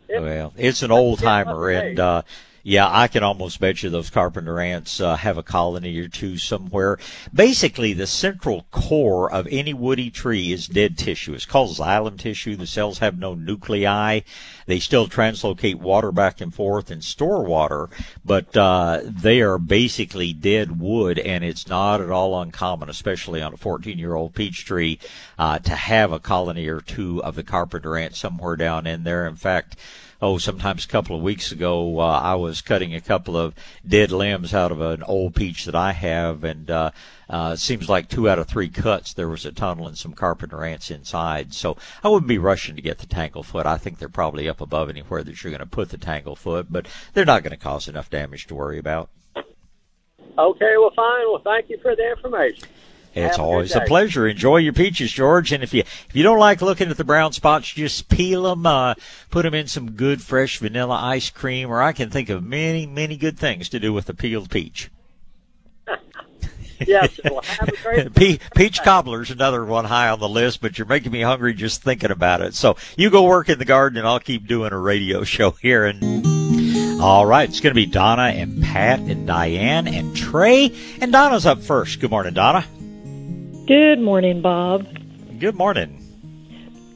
It's, 0.08 0.20
well, 0.20 0.52
it's 0.56 0.82
an 0.82 0.90
old 0.90 1.20
timer, 1.20 1.70
and 1.70 1.98
uh, 1.98 2.22
yeah, 2.66 2.88
I 2.90 3.09
can 3.09 3.22
almost 3.22 3.61
bet 3.61 3.83
you 3.83 3.90
those 3.90 4.09
carpenter 4.09 4.59
ants 4.59 4.98
uh, 4.98 5.16
have 5.16 5.37
a 5.37 5.42
colony 5.42 5.98
or 5.98 6.09
two 6.09 6.38
somewhere. 6.38 6.98
Basically, 7.33 7.92
the 7.92 8.07
central 8.07 8.64
core 8.70 9.31
of 9.31 9.46
any 9.50 9.74
woody 9.74 10.11
tree 10.11 10.50
is 10.50 10.66
dead 10.66 10.96
tissue. 10.96 11.35
It's 11.35 11.44
called 11.44 11.77
xylem 11.77 12.18
tissue. 12.18 12.57
The 12.57 12.66
cells 12.66 13.00
have 13.00 13.18
no 13.18 13.35
nuclei. 13.35 14.20
They 14.64 14.81
still 14.81 15.09
translocate 15.09 15.74
water 15.74 16.11
back 16.11 16.40
and 16.40 16.55
forth 16.55 16.90
and 16.90 17.05
store 17.05 17.44
water, 17.44 17.90
but 18.24 18.57
uh, 18.57 19.00
they 19.05 19.42
are 19.42 19.59
basically 19.59 20.33
dead 20.33 20.81
wood, 20.81 21.18
and 21.18 21.44
it's 21.44 21.68
not 21.68 22.00
at 22.00 22.11
all 22.11 22.40
uncommon, 22.40 22.88
especially 22.88 23.42
on 23.42 23.53
a 23.53 23.59
14-year-old 23.59 24.35
peach 24.35 24.64
tree, 24.64 24.98
uh, 25.38 25.59
to 25.59 25.74
have 25.74 26.12
a 26.12 26.18
colony 26.18 26.66
or 26.68 26.81
two 26.81 27.22
of 27.22 27.35
the 27.35 27.42
carpenter 27.42 27.98
ant 27.98 28.14
somewhere 28.14 28.57
down 28.57 28.87
in 28.87 29.05
there. 29.05 29.27
In 29.27 29.37
fact, 29.37 29.77
oh, 30.20 30.38
sometimes 30.38 30.85
a 30.85 30.88
couple 30.88 31.16
of 31.16 31.22
weeks 31.22 31.53
ago, 31.53 32.00
uh, 32.00 32.20
I 32.20 32.35
was 32.35 32.61
cutting 32.61 32.94
a 32.94 33.00
couple 33.00 33.37
of 33.37 33.55
dead 33.87 34.11
limbs 34.11 34.55
out 34.55 34.72
of 34.72 34.81
an 34.81 35.03
old 35.03 35.35
peach 35.35 35.64
that 35.64 35.74
I 35.74 35.92
have, 35.92 36.44
and 36.44 36.70
uh, 36.70 36.90
uh, 37.29 37.53
it 37.55 37.59
seems 37.59 37.88
like 37.88 38.09
two 38.09 38.29
out 38.29 38.38
of 38.38 38.48
three 38.48 38.68
cuts 38.68 39.12
there 39.12 39.29
was 39.29 39.44
a 39.44 39.53
tunnel 39.53 39.87
and 39.87 39.96
some 39.96 40.12
carpenter 40.12 40.64
ants 40.64 40.90
inside. 40.90 41.55
So 41.55 41.77
I 42.03 42.09
wouldn't 42.09 42.29
be 42.29 42.38
rushing 42.38 42.77
to 42.77 42.83
get 42.83 42.98
the 42.98 43.07
tanglefoot. 43.07 43.66
I 43.66 43.79
think 43.79 43.98
they're 43.98 44.09
probably 44.09 44.48
up 44.48 44.61
above 44.61 44.88
anywhere 44.88 45.22
that 45.22 45.42
you're 45.42 45.50
going 45.50 45.61
to 45.61 45.66
put 45.66 45.90
the 45.90 45.98
tanglefoot, 45.98 46.66
but 46.70 46.87
they're 47.12 47.24
not 47.24 47.42
going 47.42 47.57
to 47.57 47.57
cause 47.57 47.88
enough 47.88 48.11
damage 48.11 48.46
to 48.46 48.55
worry 48.55 48.79
about. 48.79 49.09
Okay, 50.37 50.74
well, 50.79 50.92
fine. 50.96 51.27
Well, 51.31 51.42
thank 51.44 51.70
you 51.70 51.79
for 51.81 51.94
the 51.94 52.11
information. 52.11 52.68
It's 53.14 53.38
always 53.38 53.74
a, 53.74 53.81
a, 53.81 53.87
pleasure. 53.87 54.27
Enjoy 54.27 54.57
your 54.57 54.72
peaches, 54.72 55.12
George. 55.12 55.53
And 55.53 55.62
if 55.62 55.72
you 55.72 55.81
if 55.81 56.09
you 56.12 56.22
don't 56.22 56.38
like 56.38 56.61
looking 56.62 56.90
at 56.90 56.96
the 56.96 57.05
brown 57.05 57.33
spots, 57.33 57.68
just 57.68 58.09
peel 58.09 58.42
them. 58.42 58.66
Uh, 58.66 58.94
put 59.31 59.42
them 59.42 59.55
in 59.55 59.66
some 59.66 59.92
good 59.92 60.20
fresh 60.20 60.59
vanilla 60.59 60.98
ice 61.00 61.31
cream, 61.31 61.70
or 61.70 61.81
I 61.81 61.92
can 61.92 62.11
think 62.11 62.29
of 62.29 62.42
many 62.42 62.87
many 62.87 63.16
good 63.16 63.38
things 63.38 63.68
to 63.70 63.81
do 63.81 63.92
with 63.92 64.09
a 64.09 64.14
peeled 64.14 64.50
peach. 64.50 64.90
yes, 66.87 67.20
well, 67.24 67.42
have 67.42 67.68
a 67.68 67.77
great 67.83 68.14
Pe- 68.14 68.38
peach 68.55 68.83
cobbler's 68.83 69.31
another 69.31 69.64
one 69.64 69.85
high 69.85 70.09
on 70.09 70.18
the 70.18 70.29
list, 70.29 70.61
but 70.61 70.79
you're 70.79 70.87
making 70.87 71.12
me 71.12 71.20
hungry 71.20 71.55
just 71.55 71.83
thinking 71.83 72.11
about 72.11 72.40
it. 72.40 72.55
So 72.55 72.77
you 72.96 73.11
go 73.11 73.24
work 73.24 73.48
in 73.48 73.59
the 73.59 73.64
garden, 73.64 73.98
and 73.98 74.07
I'll 74.07 74.20
keep 74.20 74.46
doing 74.46 74.72
a 74.72 74.79
radio 74.79 75.24
show 75.24 75.53
here. 75.53 75.85
And 75.85 77.00
all 77.00 77.27
right, 77.27 77.48
it's 77.48 77.61
going 77.61 77.74
to 77.74 77.81
be 77.81 77.87
Donna 77.87 78.22
and 78.22 78.62
Pat 78.62 78.98
and 79.00 79.27
Diane 79.27 79.87
and 79.87 80.16
Trey, 80.16 80.72
and 81.00 81.12
Donna's 81.12 81.46
up 81.46 81.61
first. 81.61 82.00
Good 82.00 82.11
morning, 82.11 82.35
Donna. 82.35 82.64
Good 83.66 83.98
morning, 83.98 84.42
Bob. 84.42 84.87
Good 85.38 85.55
morning. 85.55 86.00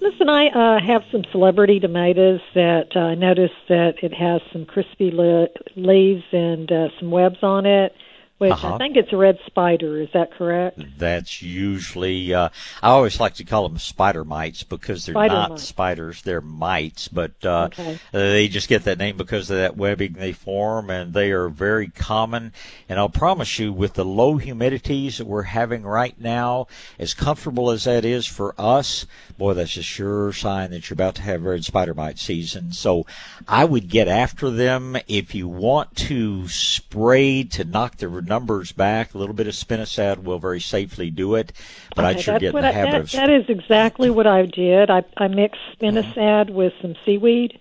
Listen, 0.01 0.29
I 0.29 0.49
uh, 0.49 0.81
have 0.87 1.03
some 1.11 1.25
celebrity 1.33 1.81
tomatoes 1.81 2.41
that 2.55 2.89
uh, 2.95 3.01
I 3.01 3.15
noticed 3.15 3.55
that 3.69 3.95
it 4.03 4.13
has 4.13 4.43
some 4.53 4.67
crispy 4.67 5.11
le- 5.11 5.49
leaves 5.77 6.25
and 6.31 6.71
uh, 6.71 6.89
some 6.99 7.11
webs 7.11 7.39
on 7.43 7.65
it 7.65 7.95
which 8.39 8.53
uh-huh. 8.53 8.75
I 8.75 8.79
think 8.79 8.97
it's 8.97 9.13
a 9.13 9.17
red 9.17 9.39
spider. 9.47 10.01
Is 10.01 10.09
that 10.15 10.33
correct? 10.33 10.81
That's 10.97 11.43
usually. 11.43 12.33
Uh, 12.33 12.49
I 12.83 12.91
always 12.91 13.19
like 13.19 13.35
to 13.35 13.45
call 13.45 13.69
them 13.69 13.79
spider 13.79 14.25
mites 14.25 14.63
because 14.63 15.05
they're 15.05 15.15
spider 15.15 15.35
not 15.35 15.51
mites. 15.51 15.65
spiders; 15.65 16.23
they're 16.23 16.41
mites. 16.41 17.09
But 17.09 17.33
uh, 17.45 17.65
okay. 17.73 17.99
they 18.13 18.49
just 18.49 18.69
get 18.69 18.85
that 18.85 18.99
name 18.99 19.17
because 19.17 19.51
of 19.51 19.57
that 19.57 19.77
webbing 19.77 20.13
they 20.13 20.33
form, 20.33 20.89
and 20.89 21.13
they 21.13 21.33
are 21.33 21.49
very 21.49 21.89
common. 21.89 22.53
And 22.89 22.99
I'll 22.99 23.09
promise 23.09 23.59
you, 23.59 23.73
with 23.73 23.95
the 23.95 24.05
low 24.05 24.39
humidities 24.39 25.19
that 25.19 25.27
we're 25.27 25.43
having 25.43 25.83
right 25.83 26.19
now, 26.21 26.69
as 26.99 27.15
comfortable 27.15 27.71
as 27.71 27.85
that 27.85 28.05
is 28.05 28.27
for 28.27 28.55
us, 28.57 29.05
boy, 29.39 29.55
that's 29.55 29.77
a 29.77 29.83
sure 29.83 30.33
sign 30.33 30.73
that 30.73 30.91
you're 30.91 30.95
about 30.95 31.15
to 31.15 31.23
have 31.23 31.45
red 31.45 31.65
spider 31.65 31.95
mite 31.95 32.19
season. 32.19 32.73
So 32.73 33.07
I 33.47 33.65
would 33.65 33.89
get 33.89 34.09
after 34.09 34.51
them 34.51 34.97
if 35.07 35.35
you 35.35 35.49
want 35.49 35.95
to 35.97 36.49
spray 36.49 37.45
to 37.45 37.65
knock 37.65 37.97
the 37.97 38.09
numbers 38.09 38.73
back. 38.73 39.15
A 39.15 39.19
little 39.19 39.35
bit 39.35 39.47
of 39.47 39.55
spinosad 39.55 40.25
will 40.25 40.41
very 40.41 40.61
safely 40.61 41.11
do 41.11 41.37
it, 41.37 41.53
but 41.95 42.05
okay, 42.05 42.19
I'd 42.19 42.21
sure 42.21 42.39
get 42.39 42.55
in 42.55 42.61
the 42.61 42.69
I, 42.69 42.73
habit 42.73 42.91
that, 42.93 43.01
of. 43.01 43.13
That 43.13 43.31
is 43.31 43.45
exactly 43.49 44.11
what 44.11 44.27
I 44.27 44.45
did. 44.47 44.91
I, 44.91 45.05
I 45.17 45.29
mixed 45.29 45.61
spinosad 45.81 46.47
mm-hmm. 46.47 46.55
with 46.55 46.73
some 46.83 46.97
seaweed. 47.07 47.59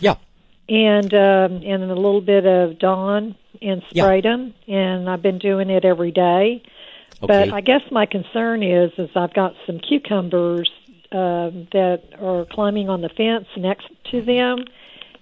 Yeah. 0.00 0.16
And 0.68 1.12
um, 1.14 1.62
and 1.62 1.84
a 1.84 1.94
little 1.94 2.20
bit 2.20 2.44
of 2.44 2.78
Dawn 2.78 3.36
and 3.62 3.82
sprayed 3.90 4.24
yeah. 4.24 4.30
them, 4.30 4.54
and 4.66 5.08
I've 5.08 5.22
been 5.22 5.38
doing 5.38 5.70
it 5.70 5.84
every 5.84 6.10
day. 6.10 6.62
Okay. 7.22 7.26
But 7.26 7.52
I 7.52 7.60
guess 7.60 7.82
my 7.90 8.04
concern 8.04 8.62
is 8.62 8.90
is 8.98 9.10
I've 9.14 9.32
got 9.32 9.54
some 9.64 9.78
cucumbers 9.78 10.70
uh, 11.12 11.50
that 11.72 12.02
are 12.20 12.46
climbing 12.50 12.88
on 12.88 13.00
the 13.00 13.08
fence 13.08 13.46
next 13.56 13.86
to 14.10 14.22
them, 14.22 14.64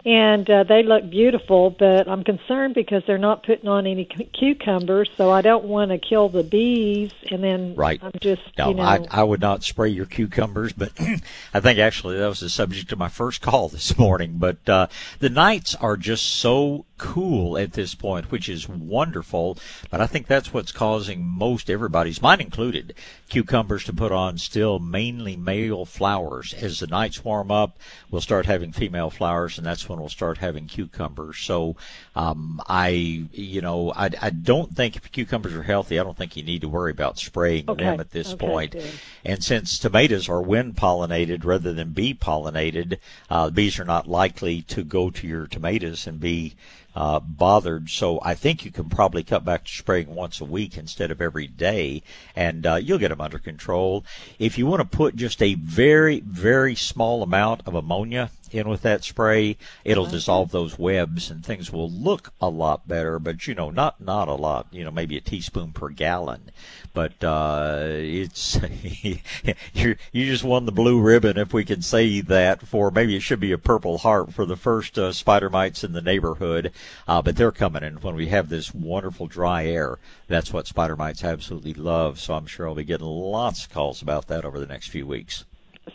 and 0.05 0.49
uh, 0.51 0.64
they 0.64 0.83
look 0.83 1.09
beautiful. 1.09 1.70
But 1.70 2.09
I'm 2.09 2.25
concerned 2.25 2.75
because 2.75 3.03
they're 3.07 3.18
not 3.18 3.44
putting 3.44 3.68
on 3.68 3.87
any 3.87 4.09
c- 4.16 4.29
cucumbers, 4.33 5.09
so 5.16 5.31
I 5.31 5.42
don't 5.42 5.64
want 5.64 5.90
to 5.90 5.99
kill 5.99 6.29
the 6.29 6.42
bees. 6.42 7.11
And 7.31 7.42
then 7.42 7.75
right. 7.75 8.01
I'm 8.03 8.12
just 8.20 8.42
no, 8.59 8.68
you 8.68 8.75
know, 8.75 8.83
I, 8.83 9.01
I 9.11 9.23
would 9.23 9.40
not 9.40 9.62
spray 9.62 9.88
your 9.88 10.07
cucumbers, 10.07 10.73
but 10.73 10.92
I 11.55 11.61
think 11.61 11.79
actually 11.79 12.18
that 12.18 12.29
was 12.29 12.40
the 12.40 12.51
subject 12.51 12.92
of 12.92 12.99
my 12.99 13.09
first 13.09 13.40
call 13.40 13.68
this 13.68 13.99
morning. 13.99 14.35
But 14.37 14.68
uh, 14.68 14.88
the 15.20 15.31
nights 15.31 15.75
are 15.75 15.97
just 15.97 16.25
so 16.25 16.85
cool 16.96 17.59
at 17.59 17.72
this 17.72 17.94
point, 17.94 18.30
which 18.30 18.48
is 18.48 18.68
wonderful. 18.68 19.59
But 19.90 20.00
I 20.00 20.07
think 20.07 20.26
that's 20.26 20.52
what's 20.52 20.72
causing 20.72 21.24
most 21.24 21.68
everybody's, 21.68 22.22
mine 22.22 22.40
included, 22.40 22.94
cucumbers 23.28 23.85
to 23.85 23.92
put 23.92 24.12
on 24.12 24.38
still 24.38 24.78
mainly 24.78 25.37
male 25.37 25.85
flowers. 25.85 26.54
As 26.54 26.80
the 26.80 26.87
nights 26.87 27.24
warm 27.24 27.50
up, 27.50 27.78
we'll 28.11 28.20
start 28.20 28.46
having 28.46 28.72
female 28.72 29.11
flowers, 29.11 29.59
and 29.59 29.66
that's 29.66 29.88
when 29.88 29.98
we'll 29.98 30.09
start 30.09 30.38
having 30.38 30.66
cucumbers. 30.66 31.38
So 31.38 31.76
um, 32.14 32.61
I, 32.68 32.88
you 33.33 33.61
know, 33.61 33.92
I, 33.92 34.11
I 34.20 34.30
don't 34.30 34.74
think 34.74 34.96
if 34.96 35.11
cucumbers 35.11 35.54
are 35.54 35.62
healthy, 35.62 35.98
I 35.98 36.04
don't 36.04 36.16
think 36.16 36.37
you 36.37 36.42
need 36.42 36.61
to 36.61 36.68
worry 36.68 36.92
about 36.92 37.18
spraying 37.18 37.64
okay. 37.68 37.85
them 37.85 38.00
at 38.00 38.11
this 38.11 38.35
okay, 38.35 38.46
point. 38.46 38.72
Good. 38.72 38.90
And 39.24 39.42
since 39.42 39.78
tomatoes 39.78 40.28
are 40.28 40.42
wind 40.42 40.76
pollinated 40.76 41.44
rather 41.44 41.72
than 41.72 41.92
bee 41.92 42.14
pollinated, 42.14 42.98
uh, 43.30 43.50
bees 43.50 43.78
are 43.78 43.85
not 43.85 44.07
likely 44.07 44.62
to 44.62 44.85
go 44.85 45.11
to 45.11 45.26
your 45.26 45.46
tomatoes 45.46 46.07
and 46.07 46.20
be 46.20 46.54
uh, 46.94 47.20
bothered. 47.20 47.90
So 47.90 48.20
I 48.22 48.35
think 48.35 48.64
you 48.64 48.70
can 48.70 48.88
probably 48.88 49.22
cut 49.22 49.44
back 49.44 49.64
to 49.64 49.72
spraying 49.72 50.14
once 50.14 50.40
a 50.40 50.44
week 50.44 50.76
instead 50.76 51.11
of 51.11 51.20
every 51.20 51.46
day, 51.46 52.02
and 52.37 52.66
uh, 52.66 52.76
you'll 52.76 52.98
get 52.98 53.09
them 53.09 53.20
under 53.20 53.38
control. 53.38 54.04
If 54.38 54.59
you 54.59 54.66
want 54.66 54.80
to 54.80 54.96
put 54.96 55.16
just 55.16 55.42
a 55.42 55.54
very, 55.54 56.20
very 56.20 56.74
small 56.74 57.22
amount 57.22 57.62
of 57.66 57.74
ammonia 57.74 58.30
in 58.55 58.69
with 58.69 58.83
that 58.83 59.05
spray, 59.05 59.57
it'll 59.85 60.07
dissolve 60.07 60.51
those 60.51 60.79
webs 60.79 61.31
and 61.31 61.45
things 61.45 61.73
will 61.73 61.90
look 61.90 62.33
a 62.40 62.49
lot 62.49 62.87
better. 62.87 63.19
But 63.19 63.47
you 63.47 63.55
know, 63.55 63.71
not 63.71 64.01
not 64.01 64.29
a 64.29 64.35
lot. 64.35 64.69
You 64.71 64.85
know, 64.85 64.90
maybe 64.90 65.17
a 65.17 65.21
teaspoon 65.21 65.73
per 65.73 65.88
gallon. 65.88 66.51
But 66.93 67.25
uh, 67.25 67.87
it's 67.88 68.59
you 69.03 69.97
you 70.12 70.27
just 70.27 70.45
won 70.45 70.64
the 70.64 70.73
blue 70.73 71.01
ribbon, 71.01 71.37
if 71.37 71.53
we 71.53 71.64
can 71.64 71.83
say 71.83 72.21
that. 72.21 72.67
For 72.67 72.90
maybe 72.90 73.17
it 73.17 73.21
should 73.21 73.40
be 73.40 73.53
a 73.53 73.59
purple 73.59 73.99
heart 73.99 74.33
for 74.33 74.47
the 74.47 74.57
first 74.57 74.97
uh, 74.97 75.12
spider 75.12 75.51
mites 75.51 75.83
in 75.83 75.93
the 75.93 76.01
neighborhood. 76.01 76.73
Uh, 77.09 77.21
but 77.21 77.37
they're 77.37 77.51
coming, 77.51 77.83
and 77.83 78.03
when 78.03 78.14
we 78.14 78.29
have 78.29 78.49
this 78.49 78.73
wonderful 78.73 79.27
dry 79.27 79.67
air, 79.67 79.99
that's 80.29 80.53
what 80.53 80.67
spider 80.69 80.97
mites 80.97 81.25
absolutely 81.25 81.75
love. 81.75 82.21
So 82.21 82.35
I'm 82.35 82.47
sure 82.47 82.69
I'll 82.69 82.75
be 82.75 82.85
getting 82.85 83.07
lots 83.07 83.64
of 83.64 83.73
calls 83.73 84.01
about 84.01 84.29
that 84.29 84.45
over 84.45 84.61
the 84.61 84.67
next 84.67 84.88
few 84.88 85.07
weeks. 85.07 85.45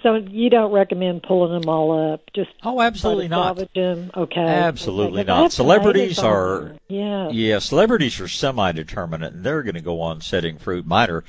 So 0.04 0.16
you 0.16 0.50
don't 0.50 0.72
recommend 0.72 1.24
pulling 1.24 1.60
them 1.60 1.68
all 1.68 2.14
up? 2.14 2.22
Just 2.34 2.52
oh, 2.64 2.80
absolutely 2.80 3.28
not. 3.28 3.58
Them? 3.74 4.12
Okay, 4.16 4.40
absolutely 4.40 5.22
okay. 5.22 5.28
not. 5.28 5.52
Celebrities 5.52 6.20
are 6.20 6.76
yeah, 6.88 7.30
yeah. 7.30 7.60
Celebrities 7.60 8.20
are 8.20 8.28
semi-determinate, 8.28 9.34
and 9.34 9.44
they're 9.44 9.64
going 9.64 9.76
to 9.76 9.82
go 9.82 10.00
on 10.02 10.22
setting 10.22 10.58
fruit. 10.58 10.86
Mine 10.86 11.10
are, 11.10 11.24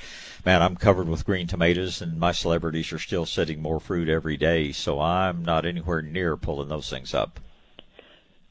man, 0.45 0.61
I'm 0.61 0.75
covered 0.75 1.07
with 1.09 1.25
green 1.25 1.47
tomatoes, 1.47 2.01
and 2.01 2.19
my 2.19 2.31
celebrities 2.31 2.93
are 2.93 2.99
still 2.99 3.25
setting 3.25 3.61
more 3.61 3.79
fruit 3.79 4.07
every 4.07 4.37
day. 4.37 4.71
So 4.71 5.01
I'm 5.01 5.43
not 5.43 5.65
anywhere 5.65 6.03
near 6.03 6.37
pulling 6.37 6.69
those 6.69 6.89
things 6.89 7.13
up. 7.13 7.39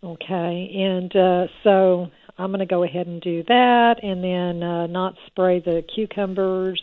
Okay, 0.03 0.73
and 0.75 1.14
uh, 1.14 1.46
so 1.62 2.11
I'm 2.37 2.51
going 2.51 2.61
to 2.61 2.66
go 2.66 2.83
ahead 2.83 3.07
and 3.07 3.20
do 3.20 3.44
that, 3.44 4.03
and 4.03 4.25
then 4.25 4.62
uh, 4.62 4.87
not 4.87 5.14
spray 5.27 5.61
the 5.61 5.85
cucumbers, 5.94 6.83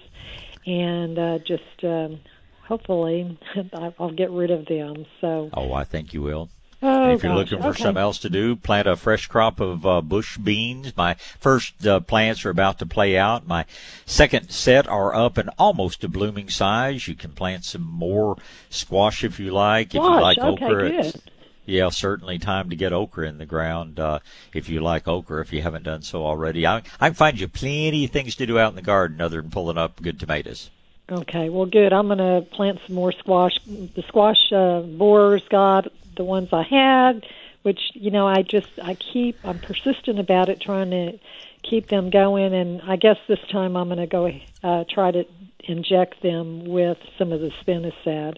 and 0.65 1.19
uh, 1.19 1.39
just 1.39 1.83
um, 1.83 2.19
hopefully 2.67 3.37
I'll 3.99 4.11
get 4.11 4.31
rid 4.31 4.51
of 4.51 4.65
them. 4.65 5.05
So. 5.21 5.49
Oh, 5.53 5.73
I 5.73 5.83
think 5.83 6.13
you 6.13 6.21
will. 6.21 6.49
Oh, 6.81 7.05
and 7.05 7.13
if 7.13 7.23
you're 7.23 7.31
gosh. 7.31 7.37
looking 7.37 7.61
for 7.61 7.69
okay. 7.69 7.83
something 7.83 8.01
else 8.01 8.19
to 8.19 8.29
do, 8.29 8.55
plant 8.55 8.87
a 8.87 8.95
fresh 8.95 9.25
crop 9.25 9.59
of 9.59 9.83
uh, 9.83 10.01
bush 10.01 10.37
beans. 10.37 10.95
My 10.95 11.15
first 11.39 11.87
uh, 11.87 12.01
plants 12.01 12.45
are 12.45 12.51
about 12.51 12.77
to 12.79 12.85
play 12.85 13.17
out. 13.17 13.47
My 13.47 13.65
second 14.05 14.51
set 14.51 14.87
are 14.87 15.15
up 15.15 15.37
and 15.39 15.49
almost 15.57 16.01
to 16.01 16.07
blooming 16.07 16.49
size. 16.49 17.07
You 17.07 17.15
can 17.15 17.31
plant 17.31 17.65
some 17.65 17.81
more 17.81 18.37
squash 18.69 19.23
if 19.23 19.39
you 19.39 19.51
like. 19.51 19.87
If 19.87 19.95
you 19.95 20.21
like 20.21 20.37
okay, 20.37 20.65
okra, 20.65 20.89
good. 20.89 21.05
it's 21.05 21.17
yeah, 21.65 21.89
certainly 21.89 22.37
time 22.37 22.69
to 22.69 22.75
get 22.75 22.93
okra 22.93 23.27
in 23.27 23.39
the 23.39 23.45
ground 23.47 23.99
uh, 23.99 24.19
if 24.53 24.69
you 24.69 24.79
like 24.79 25.07
okra. 25.07 25.41
If 25.41 25.51
you 25.51 25.63
haven't 25.63 25.83
done 25.83 26.03
so 26.03 26.23
already, 26.23 26.67
I, 26.67 26.83
I 26.99 27.07
can 27.07 27.15
find 27.15 27.39
you 27.39 27.47
plenty 27.47 28.05
of 28.05 28.11
things 28.11 28.35
to 28.35 28.45
do 28.45 28.59
out 28.59 28.69
in 28.69 28.75
the 28.75 28.83
garden 28.83 29.19
other 29.19 29.41
than 29.41 29.49
pulling 29.49 29.79
up 29.79 29.99
good 29.99 30.19
tomatoes. 30.19 30.69
Okay, 31.09 31.49
well, 31.49 31.65
good. 31.65 31.93
I'm 31.93 32.07
going 32.07 32.17
to 32.17 32.45
plant 32.51 32.79
some 32.85 32.95
more 32.95 33.13
squash. 33.13 33.57
The 33.65 34.03
squash 34.07 34.51
uh, 34.51 34.81
borers 34.81 35.43
got 35.49 35.87
the 36.17 36.25
ones 36.25 36.49
I 36.51 36.63
had, 36.63 37.25
which 37.61 37.79
you 37.93 38.11
know 38.11 38.27
I 38.27 38.41
just 38.41 38.67
I 38.83 38.95
keep 38.95 39.37
I'm 39.43 39.59
persistent 39.59 40.19
about 40.19 40.49
it, 40.49 40.59
trying 40.59 40.91
to 40.91 41.17
keep 41.63 41.87
them 41.87 42.09
going. 42.09 42.53
And 42.53 42.81
I 42.81 42.97
guess 42.97 43.17
this 43.27 43.39
time 43.49 43.77
I'm 43.77 43.87
going 43.87 43.99
to 43.99 44.07
go 44.07 44.31
uh, 44.63 44.83
try 44.89 45.11
to 45.11 45.25
inject 45.63 46.21
them 46.21 46.65
with 46.65 46.97
some 47.17 47.31
of 47.31 47.39
the 47.39 47.51
spinosad. 47.63 48.37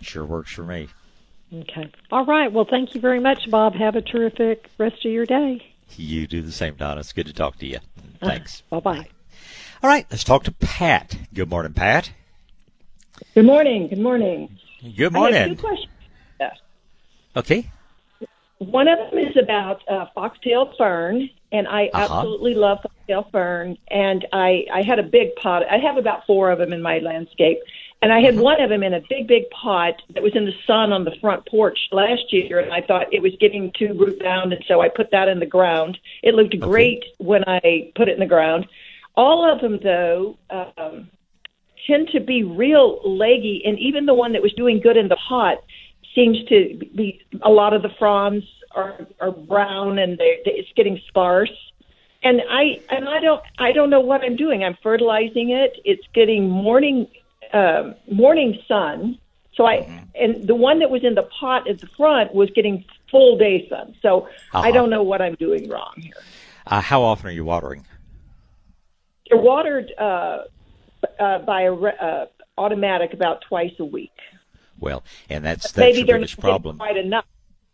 Sure 0.00 0.24
works 0.24 0.52
for 0.52 0.64
me. 0.64 0.88
Okay. 1.52 1.90
All 2.10 2.24
right. 2.24 2.52
Well, 2.52 2.66
thank 2.68 2.94
you 2.94 3.00
very 3.00 3.20
much, 3.20 3.50
Bob. 3.50 3.74
Have 3.74 3.96
a 3.96 4.02
terrific 4.02 4.68
rest 4.76 5.04
of 5.04 5.12
your 5.12 5.24
day. 5.24 5.64
You 5.96 6.26
do 6.26 6.42
the 6.42 6.52
same, 6.52 6.74
Donna. 6.74 7.00
It's 7.00 7.12
good 7.12 7.26
to 7.26 7.32
talk 7.32 7.58
to 7.58 7.66
you. 7.66 7.78
Thanks. 8.20 8.62
Uh, 8.70 8.80
bye 8.80 8.94
bye. 8.94 9.08
All 9.82 9.88
right, 9.90 10.06
let's 10.10 10.24
talk 10.24 10.44
to 10.44 10.52
Pat. 10.52 11.16
Good 11.32 11.48
morning, 11.48 11.72
Pat. 11.72 12.10
Good 13.34 13.44
morning. 13.46 13.88
Good 13.88 13.98
morning. 14.00 14.58
Good 14.82 15.00
I 15.00 15.02
have 15.02 15.12
morning. 15.12 15.56
two 15.56 15.60
questions. 15.62 15.92
Okay. 17.36 17.70
One 18.58 18.88
of 18.88 18.98
them 18.98 19.18
is 19.20 19.36
about 19.40 19.86
uh, 19.88 20.06
foxtail 20.14 20.72
fern, 20.76 21.30
and 21.52 21.68
I 21.68 21.86
Uh-huh. 21.94 22.02
absolutely 22.18 22.54
love 22.54 22.78
foxtail 22.82 23.28
fern. 23.30 23.76
And 23.88 24.26
I, 24.32 24.64
I 24.72 24.82
had 24.82 24.98
a 24.98 25.04
big 25.04 25.36
pot. 25.36 25.62
I 25.70 25.78
have 25.78 25.96
about 25.96 26.26
four 26.26 26.50
of 26.50 26.58
them 26.58 26.72
in 26.72 26.82
my 26.82 26.98
landscape, 26.98 27.58
and 28.02 28.12
I 28.12 28.18
had 28.20 28.34
Mm-hmm. 28.34 28.42
one 28.42 28.60
of 28.60 28.70
them 28.70 28.82
in 28.82 28.94
a 28.94 29.00
big, 29.08 29.28
big 29.28 29.48
pot 29.50 29.94
that 30.14 30.22
was 30.24 30.34
in 30.34 30.44
the 30.46 30.54
sun 30.66 30.92
on 30.92 31.04
the 31.04 31.14
front 31.20 31.46
porch 31.46 31.78
last 31.92 32.32
year, 32.32 32.58
and 32.58 32.72
I 32.72 32.80
thought 32.80 33.12
it 33.14 33.22
was 33.22 33.32
getting 33.38 33.70
too 33.78 33.94
root 33.94 34.18
bound, 34.20 34.52
and 34.52 34.64
so 34.66 34.80
I 34.80 34.88
put 34.88 35.12
that 35.12 35.28
in 35.28 35.38
the 35.38 35.46
ground. 35.46 35.96
It 36.24 36.34
looked 36.34 36.58
great 36.58 37.04
when 37.18 37.44
I 37.46 37.92
put 37.94 38.08
it 38.08 38.14
in 38.14 38.20
the 38.20 38.26
ground. 38.26 38.66
All 39.18 39.40
of 39.52 39.60
them, 39.60 39.80
though. 39.82 40.38
Um, 40.50 41.10
tend 41.86 42.08
to 42.12 42.20
be 42.20 42.42
real 42.44 43.00
leggy, 43.04 43.62
and 43.66 43.78
even 43.78 44.06
the 44.06 44.14
one 44.14 44.32
that 44.32 44.42
was 44.42 44.52
doing 44.52 44.80
good 44.80 44.96
in 44.96 45.08
the 45.08 45.18
pot 45.28 45.58
seems 46.14 46.38
to 46.48 46.78
be 46.94 47.20
a 47.42 47.50
lot 47.50 47.72
of 47.74 47.82
the 47.82 47.90
fronds 47.98 48.44
are 48.74 49.06
are 49.20 49.32
brown 49.32 49.98
and 49.98 50.18
they, 50.18 50.38
they, 50.44 50.52
it's 50.52 50.72
getting 50.76 51.00
sparse. 51.08 51.56
And 52.22 52.40
I 52.50 52.62
and 52.90 53.08
I 53.08 53.20
don't 53.20 53.42
I 53.58 53.72
don't 53.72 53.90
know 53.90 54.00
what 54.00 54.22
I'm 54.22 54.36
doing. 54.36 54.64
I'm 54.64 54.76
fertilizing 54.82 55.50
it. 55.50 55.72
It's 55.84 56.06
getting 56.14 56.48
morning 56.48 57.06
um 57.52 57.94
morning 58.10 58.58
sun. 58.68 59.18
So 59.54 59.66
I 59.66 59.74
and 60.14 60.46
the 60.46 60.54
one 60.54 60.78
that 60.80 60.90
was 60.90 61.02
in 61.04 61.14
the 61.14 61.28
pot 61.40 61.68
at 61.68 61.80
the 61.80 61.88
front 61.96 62.34
was 62.34 62.50
getting 62.54 62.84
full 63.10 63.38
day 63.38 63.66
sun. 63.68 63.94
So 64.02 64.28
I 64.54 64.58
Uh-huh. 64.58 64.72
don't 64.72 64.90
know 64.90 65.02
what 65.02 65.20
I'm 65.22 65.34
doing 65.34 65.68
wrong 65.68 65.94
here. 65.96 66.22
Uh, 66.66 66.80
how 66.80 67.02
often 67.02 67.28
are 67.28 67.32
you 67.32 67.44
watering? 67.44 67.86
They're 69.28 69.38
watered 69.38 69.92
uh, 69.98 70.44
uh, 71.18 71.38
by 71.40 71.62
a 71.62 71.74
uh, 71.74 72.26
automatic 72.56 73.12
about 73.12 73.42
twice 73.48 73.72
a 73.78 73.84
week. 73.84 74.12
Well, 74.78 75.02
and 75.28 75.44
that's 75.44 75.72
that's 75.72 75.76
Maybe 75.76 75.98
your 75.98 76.06
they're 76.06 76.16
biggest 76.18 76.38
not 76.38 76.42
getting 76.42 76.62
problem. 76.62 76.78
quite 76.78 76.96
enough. 76.96 77.24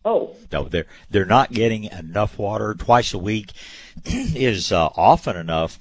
Oh, 0.07 0.37
No, 0.53 0.69
they're 0.69 0.87
they're 1.11 1.25
not 1.25 1.51
getting 1.53 1.85
enough 1.85 2.39
water 2.39 2.75
twice 2.75 3.15
a 3.15 3.19
week 3.19 3.53
is 4.05 4.71
uh, 4.73 4.89
often 4.97 5.37
enough, 5.37 5.79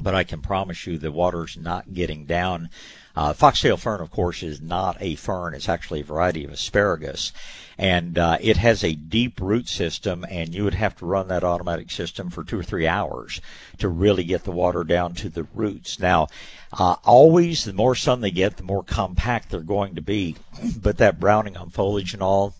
but 0.00 0.14
I 0.14 0.24
can 0.24 0.40
promise 0.40 0.86
you 0.86 0.98
the 0.98 1.12
water's 1.12 1.56
not 1.56 1.92
getting 1.92 2.24
down. 2.24 2.70
Uh, 3.18 3.32
foxtail 3.32 3.76
fern, 3.76 4.00
of 4.00 4.12
course, 4.12 4.44
is 4.44 4.60
not 4.60 4.96
a 5.00 5.16
fern; 5.16 5.52
it's 5.52 5.68
actually 5.68 5.98
a 5.98 6.04
variety 6.04 6.44
of 6.44 6.52
asparagus, 6.52 7.32
and 7.76 8.16
uh, 8.16 8.38
it 8.40 8.58
has 8.58 8.84
a 8.84 8.94
deep 8.94 9.40
root 9.40 9.66
system, 9.68 10.24
and 10.30 10.54
you 10.54 10.62
would 10.62 10.74
have 10.74 10.94
to 10.96 11.04
run 11.04 11.26
that 11.26 11.42
automatic 11.42 11.90
system 11.90 12.30
for 12.30 12.44
two 12.44 12.60
or 12.60 12.62
three 12.62 12.86
hours 12.86 13.40
to 13.76 13.88
really 13.88 14.22
get 14.22 14.44
the 14.44 14.52
water 14.52 14.84
down 14.84 15.14
to 15.14 15.28
the 15.28 15.42
roots. 15.52 15.98
Now, 15.98 16.28
uh, 16.72 16.94
always 17.04 17.64
the 17.64 17.72
more 17.72 17.96
sun 17.96 18.20
they 18.20 18.30
get, 18.30 18.56
the 18.56 18.62
more 18.62 18.84
compact 18.84 19.50
they're 19.50 19.60
going 19.62 19.96
to 19.96 20.00
be, 20.00 20.36
but 20.80 20.98
that 20.98 21.18
browning 21.18 21.56
on 21.56 21.70
foliage 21.70 22.14
and 22.14 22.22
all 22.22 22.54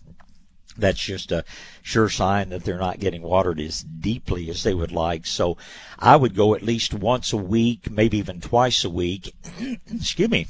that's 0.79 0.99
just 0.99 1.31
a 1.31 1.43
sure 1.81 2.09
sign 2.09 2.49
that 2.49 2.63
they're 2.63 2.77
not 2.77 2.99
getting 2.99 3.21
watered 3.21 3.59
as 3.59 3.83
deeply 3.83 4.49
as 4.49 4.63
they 4.63 4.73
would 4.73 4.91
like. 4.91 5.25
So 5.25 5.57
I 5.97 6.15
would 6.15 6.35
go 6.35 6.55
at 6.55 6.63
least 6.63 6.93
once 6.93 7.33
a 7.33 7.37
week, 7.37 7.89
maybe 7.91 8.17
even 8.17 8.41
twice 8.41 8.83
a 8.83 8.89
week. 8.89 9.33
Excuse 9.91 10.29
me. 10.29 10.47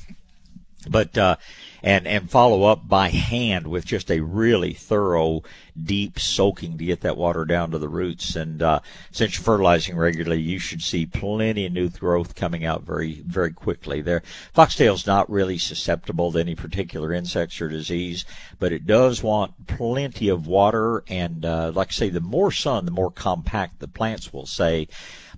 But 0.87 1.17
uh, 1.17 1.35
and 1.83 2.07
and 2.07 2.29
follow 2.29 2.63
up 2.63 2.87
by 2.87 3.09
hand 3.09 3.67
with 3.67 3.85
just 3.85 4.09
a 4.11 4.21
really 4.21 4.73
thorough, 4.73 5.43
deep 5.81 6.19
soaking 6.19 6.77
to 6.77 6.85
get 6.85 7.01
that 7.01 7.17
water 7.17 7.45
down 7.45 7.71
to 7.71 7.77
the 7.77 7.89
roots. 7.89 8.35
And 8.35 8.61
uh, 8.61 8.79
since 9.11 9.35
you're 9.35 9.43
fertilizing 9.43 9.97
regularly, 9.97 10.41
you 10.41 10.59
should 10.59 10.81
see 10.81 11.05
plenty 11.05 11.65
of 11.65 11.73
new 11.73 11.89
growth 11.89 12.35
coming 12.35 12.65
out 12.65 12.83
very 12.83 13.21
very 13.25 13.51
quickly. 13.51 14.01
There, 14.01 14.23
foxtail's 14.53 15.07
not 15.07 15.29
really 15.29 15.57
susceptible 15.57 16.31
to 16.31 16.39
any 16.39 16.55
particular 16.55 17.13
insects 17.13 17.59
or 17.61 17.69
disease, 17.69 18.25
but 18.59 18.71
it 18.71 18.85
does 18.85 19.23
want 19.23 19.67
plenty 19.67 20.29
of 20.29 20.47
water. 20.47 21.03
And 21.07 21.45
uh, 21.45 21.71
like 21.73 21.89
I 21.89 21.91
say, 21.91 22.09
the 22.09 22.21
more 22.21 22.51
sun, 22.51 22.85
the 22.85 22.91
more 22.91 23.11
compact 23.11 23.79
the 23.79 23.87
plants 23.87 24.33
will 24.33 24.45
say 24.45 24.87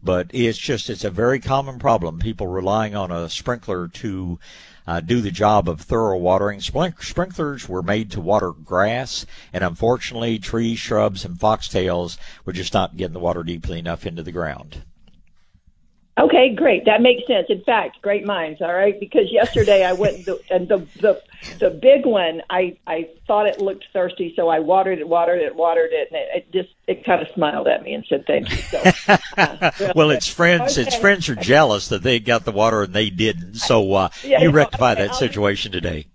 but 0.04 0.28
it's 0.34 0.58
just 0.58 0.90
it's 0.90 1.04
a 1.04 1.12
very 1.12 1.40
common 1.40 1.78
problem. 1.78 2.18
People 2.18 2.48
relying 2.48 2.96
on 2.96 3.12
a 3.12 3.30
sprinkler 3.30 3.88
to 3.88 4.40
uh, 4.88 5.00
do 5.00 5.22
the 5.22 5.32
job 5.32 5.70
of 5.70 5.82
thorough 5.82 6.18
watering. 6.18 6.60
Sprinklers 6.62 7.70
were 7.70 7.82
made 7.82 8.12
to 8.12 8.22
water 8.22 8.52
grass, 8.52 9.26
and 9.54 9.64
unfortunately, 9.64 10.40
trees, 10.40 10.80
shrubs, 10.80 11.24
and 11.26 11.40
foxtails 11.40 12.18
were 12.46 12.54
just 12.54 12.74
not 12.74 12.98
getting 12.98 13.14
the 13.14 13.20
water 13.20 13.44
deeply 13.44 13.80
enough 13.80 14.06
into 14.06 14.24
the 14.24 14.32
ground. 14.32 14.84
Okay, 16.22 16.54
great. 16.56 16.86
That 16.86 17.02
makes 17.02 17.26
sense. 17.28 17.48
In 17.50 17.62
fact, 17.64 18.02
great 18.02 18.26
minds. 18.26 18.62
All 18.62 18.74
right, 18.74 19.00
because 19.00 19.32
yesterday 19.32 19.84
I 19.84 19.94
went 19.94 20.26
the, 20.26 20.40
and 20.50 20.68
the 20.68 20.80
the 21.02 21.22
the 21.60 21.70
big 21.70 22.06
one. 22.06 22.42
I 22.50 22.78
I 22.88 23.10
thought 23.28 23.48
it 23.48 23.60
looked 23.60 23.86
thirsty, 23.94 24.34
so 24.36 24.48
I 24.48 24.60
watered 24.60 25.00
it, 25.00 25.08
watered 25.08 25.42
it, 25.42 25.56
watered 25.56 25.92
it, 25.92 26.08
and 26.12 26.18
it, 26.18 26.30
it 26.36 26.52
just 26.54 26.70
it 26.88 27.06
kind 27.06 27.22
of 27.22 27.28
smiled 27.34 27.68
at 27.68 27.84
me 27.84 27.94
and 27.94 28.06
said 28.08 28.26
thank 28.26 28.50
you. 28.50 28.58
So, 28.58 28.82
uh, 29.38 29.72
well, 29.96 30.12
its 30.12 30.28
friends, 30.28 30.78
its 30.78 30.96
friends 30.96 31.28
are 31.30 31.36
jealous 31.36 31.88
that 31.90 32.04
they 32.04 32.20
got 32.20 32.46
the 32.46 32.52
water 32.52 32.84
and 32.84 32.94
they 32.94 33.10
didn't. 33.10 33.56
So 33.56 33.94
uh, 33.94 34.10
Yeah, 34.24 34.42
you 34.42 34.52
rectify 34.52 34.94
okay, 34.94 35.02
that 35.04 35.12
I'll- 35.12 35.18
situation 35.18 35.72
today. 35.72 36.08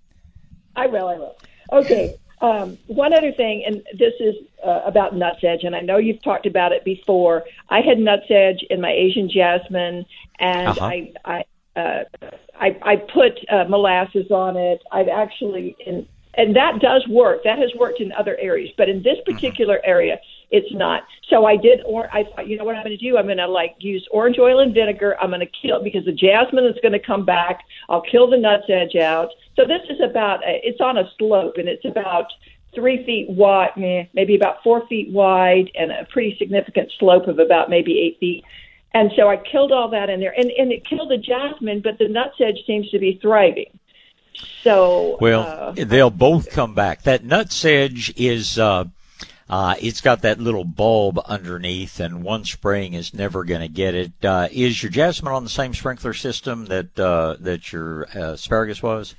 I 0.74 0.86
will. 0.88 1.08
I 1.08 1.16
will. 1.16 1.36
Okay. 1.72 2.16
Um, 2.40 2.76
one 2.86 3.14
other 3.14 3.32
thing, 3.32 3.64
and 3.66 3.82
this 3.98 4.12
is 4.20 4.34
uh, 4.64 4.82
about 4.84 5.14
nutsedge, 5.14 5.64
and 5.66 5.74
I 5.74 5.80
know 5.80 5.96
you've 5.96 6.22
talked 6.22 6.46
about 6.46 6.72
it 6.72 6.84
before. 6.84 7.44
I 7.70 7.80
had 7.80 7.98
nutsedge 7.98 8.62
in 8.68 8.80
my 8.80 8.92
Asian 8.92 9.30
jasmine, 9.30 10.04
and 10.38 10.68
Uh-huh. 10.68 10.84
I 10.84 11.12
I, 11.24 11.44
uh, 11.80 12.04
I 12.60 12.76
I 12.82 12.96
put 12.96 13.38
uh, 13.50 13.64
molasses 13.68 14.30
on 14.30 14.56
it. 14.56 14.82
I've 14.92 15.08
actually 15.08 15.76
in 15.86 16.06
and 16.34 16.54
that 16.54 16.80
does 16.80 17.06
work. 17.08 17.42
That 17.44 17.58
has 17.58 17.72
worked 17.74 18.00
in 18.00 18.12
other 18.12 18.36
areas, 18.38 18.70
but 18.76 18.88
in 18.90 19.02
this 19.02 19.18
particular 19.24 19.80
area, 19.84 20.20
it's 20.50 20.72
not. 20.72 21.02
So 21.28 21.44
I 21.44 21.56
did, 21.56 21.80
or 21.84 22.08
I 22.14 22.24
thought, 22.24 22.46
you 22.46 22.56
know 22.56 22.64
what 22.64 22.76
I'm 22.76 22.84
going 22.84 22.96
to 22.96 23.04
do? 23.04 23.16
I'm 23.16 23.26
going 23.26 23.38
to 23.38 23.48
like 23.48 23.74
use 23.78 24.06
orange 24.10 24.38
oil 24.38 24.60
and 24.60 24.72
vinegar. 24.72 25.16
I'm 25.20 25.30
going 25.30 25.40
to 25.40 25.46
kill 25.46 25.82
because 25.82 26.04
the 26.04 26.12
jasmine 26.12 26.64
is 26.64 26.76
going 26.82 26.92
to 26.92 27.00
come 27.00 27.24
back. 27.24 27.64
I'll 27.88 28.02
kill 28.02 28.30
the 28.30 28.36
nutsedge 28.36 29.00
out. 29.00 29.30
So 29.56 29.64
this 29.64 29.82
is 29.90 30.00
about. 30.00 30.44
A, 30.44 30.60
it's 30.62 30.80
on 30.80 30.98
a 30.98 31.10
slope, 31.18 31.56
and 31.56 31.68
it's 31.68 31.84
about 31.84 32.32
three 32.74 33.04
feet 33.04 33.28
wide, 33.28 33.72
maybe 33.76 34.36
about 34.36 34.62
four 34.62 34.86
feet 34.86 35.10
wide, 35.10 35.70
and 35.74 35.90
a 35.90 36.06
pretty 36.10 36.36
significant 36.38 36.92
slope 36.98 37.26
of 37.26 37.38
about 37.38 37.70
maybe 37.70 37.98
eight 37.98 38.18
feet. 38.20 38.44
And 38.94 39.10
so 39.16 39.28
I 39.28 39.36
killed 39.36 39.72
all 39.72 39.90
that 39.90 40.08
in 40.08 40.20
there, 40.20 40.34
and 40.38 40.50
and 40.52 40.70
it 40.70 40.86
killed 40.86 41.10
the 41.10 41.18
jasmine, 41.18 41.80
but 41.80 41.98
the 41.98 42.04
nutsedge 42.04 42.64
seems 42.66 42.88
to 42.90 42.98
be 42.98 43.18
thriving. 43.20 43.78
So 44.62 45.18
well, 45.20 45.42
uh, 45.42 45.72
they'll 45.76 46.10
both 46.10 46.50
come 46.50 46.74
back. 46.74 47.02
That 47.02 47.24
nutsedge 47.24 48.12
is. 48.16 48.60
Uh, 48.60 48.84
uh, 49.48 49.76
it's 49.80 50.00
got 50.00 50.22
that 50.22 50.40
little 50.40 50.64
bulb 50.64 51.20
underneath, 51.24 52.00
and 52.00 52.24
one 52.24 52.44
spraying 52.44 52.94
is 52.94 53.14
never 53.14 53.44
going 53.44 53.60
to 53.60 53.68
get 53.68 53.94
it. 53.94 54.12
Uh, 54.24 54.48
is 54.50 54.82
your 54.82 54.90
jasmine 54.90 55.32
on 55.32 55.44
the 55.44 55.50
same 55.50 55.72
sprinkler 55.72 56.14
system 56.14 56.66
that 56.66 56.98
uh, 56.98 57.36
that 57.40 57.72
your 57.72 58.06
uh, 58.16 58.32
asparagus 58.32 58.82
was, 58.82 59.14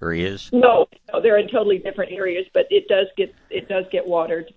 or 0.00 0.14
is? 0.14 0.50
No, 0.52 0.86
no, 1.12 1.20
they're 1.20 1.38
in 1.38 1.48
totally 1.48 1.78
different 1.78 2.12
areas, 2.12 2.46
but 2.54 2.66
it 2.70 2.88
does 2.88 3.06
get 3.16 3.34
it 3.50 3.68
does 3.68 3.84
get 3.92 4.06
watered. 4.06 4.52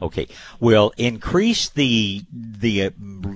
Okay. 0.00 0.28
Well, 0.60 0.92
increase 0.96 1.68
the 1.68 2.22
the 2.32 2.92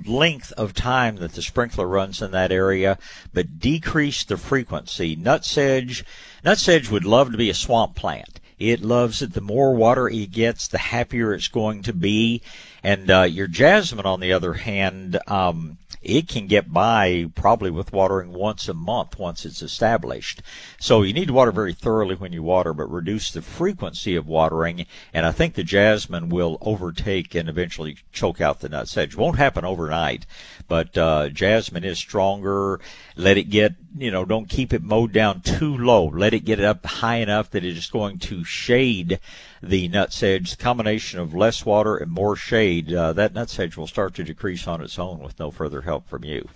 length 0.07 0.53
of 0.53 0.73
time 0.73 1.17
that 1.17 1.33
the 1.33 1.43
sprinkler 1.43 1.89
runs 1.89 2.23
in 2.23 2.31
that 2.31 2.53
area, 2.53 2.99
but 3.33 3.59
decrease 3.59 4.23
the 4.23 4.37
frequency. 4.37 5.17
Nutsedge, 5.17 6.05
nutsedge 6.45 6.91
would 6.91 7.05
love 7.05 7.33
to 7.33 7.39
be 7.39 7.51
a 7.51 7.55
swamp 7.55 7.97
plant. 7.97 8.38
It 8.59 8.83
loves 8.83 9.23
it. 9.23 9.35
The 9.35 9.41
more 9.41 9.75
water 9.75 10.09
it 10.09 10.33
gets, 10.33 10.69
the 10.69 10.79
happier 10.79 11.33
it's 11.33 11.49
going 11.49 11.83
to 11.83 11.93
be. 11.93 12.43
And 12.83 13.11
uh, 13.11 13.23
your 13.23 13.47
jasmine, 13.47 14.07
on 14.07 14.21
the 14.21 14.33
other 14.33 14.55
hand, 14.55 15.19
um, 15.27 15.79
it 16.03 16.29
can 16.29 16.47
get 16.47 16.73
by 16.73 17.31
probably 17.35 17.71
with 17.71 17.93
watering 17.93 18.33
once 18.33 18.69
a 18.69 18.75
month 18.75 19.19
once 19.19 19.45
it's 19.45 19.63
established. 19.63 20.43
So 20.79 21.03
you 21.03 21.13
need 21.13 21.29
to 21.29 21.33
water 21.33 21.53
very 21.53 21.75
thoroughly 21.75 22.15
when 22.15 22.33
you 22.33 22.43
water, 22.43 22.73
but 22.73 22.91
reduce 22.91 23.31
the 23.31 23.43
frequency 23.43 24.15
of 24.17 24.27
watering. 24.27 24.87
And 25.13 25.27
I 25.27 25.33
think 25.33 25.55
the 25.55 25.65
jasmine 25.65 26.29
will 26.29 26.59
overtake 26.61 27.35
and 27.35 27.49
eventually 27.49 27.99
choke 28.13 28.41
out 28.41 28.61
the 28.61 28.69
nutsedge. 28.69 29.17
Won't 29.17 29.39
happen 29.39 29.65
overnight, 29.65 30.27
but 30.69 30.97
uh, 30.97 31.29
jasmine 31.29 31.85
is 31.85 31.99
stronger. 31.99 32.81
Let 33.17 33.39
it 33.39 33.45
get, 33.45 33.75
you 33.97 34.11
know, 34.11 34.25
don't 34.25 34.49
keep 34.49 34.73
it 34.73 34.83
mowed 34.83 35.13
down 35.13 35.41
too 35.41 35.77
low. 35.77 36.07
Let 36.07 36.35
it 36.35 36.45
get 36.45 36.61
up 36.61 36.85
high 36.87 37.17
enough 37.17 37.51
that 37.51 37.65
it 37.65 37.77
is 37.77 37.89
going 37.89 38.19
to 38.19 38.45
shade 38.45 39.19
the 39.63 39.89
nutsedge. 39.89 40.51
The 40.51 40.63
combination 40.63 41.21
of 41.21 41.35
less 41.35 41.65
water 41.65 41.97
and 41.97 42.11
more 42.11 42.37
shade, 42.37 42.93
uh, 42.93 43.13
that 43.15 43.35
nutsedge 43.35 43.77
will 43.77 43.87
start 43.87 44.15
to 44.15 44.25
decrease 44.25 44.67
on 44.67 44.81
its 44.83 44.99
own 44.99 45.21
with 45.21 45.39
no 45.39 45.51
further 45.51 45.83
help 45.83 46.09
from 46.09 46.25
you. 46.25 46.49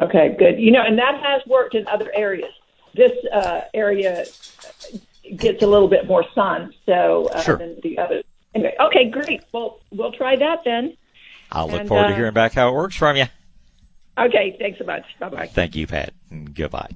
Okay, 0.00 0.36
good. 0.38 0.58
You 0.58 0.72
know, 0.72 0.82
and 0.82 0.98
that 0.98 1.20
has 1.22 1.42
worked 1.46 1.74
in 1.74 1.86
other 1.88 2.10
areas. 2.14 2.52
This 2.94 3.12
uh, 3.32 3.62
area 3.74 4.24
gets 5.36 5.62
a 5.62 5.66
little 5.66 5.88
bit 5.88 6.06
more 6.06 6.24
sun, 6.34 6.72
so 6.84 7.28
uh, 7.32 7.42
sure. 7.42 7.56
than 7.56 7.80
the 7.82 7.98
others. 7.98 8.24
Anyway, 8.54 8.74
okay, 8.80 9.10
great. 9.10 9.42
Well, 9.52 9.80
we'll 9.90 10.12
try 10.12 10.36
that 10.36 10.64
then. 10.64 10.96
I'll 11.52 11.68
look 11.68 11.80
And, 11.80 11.88
forward 11.88 12.08
to 12.08 12.12
uh, 12.14 12.16
hearing 12.16 12.32
back 12.34 12.52
how 12.52 12.68
it 12.68 12.72
works 12.72 12.96
from 12.96 13.16
you. 13.16 13.26
Okay, 14.18 14.56
thanks 14.58 14.78
so 14.78 14.84
much. 14.84 15.04
Bye 15.20 15.28
bye. 15.28 15.46
Thank 15.46 15.76
you, 15.76 15.86
Pat. 15.86 16.12
And 16.30 16.54
Goodbye. 16.54 16.90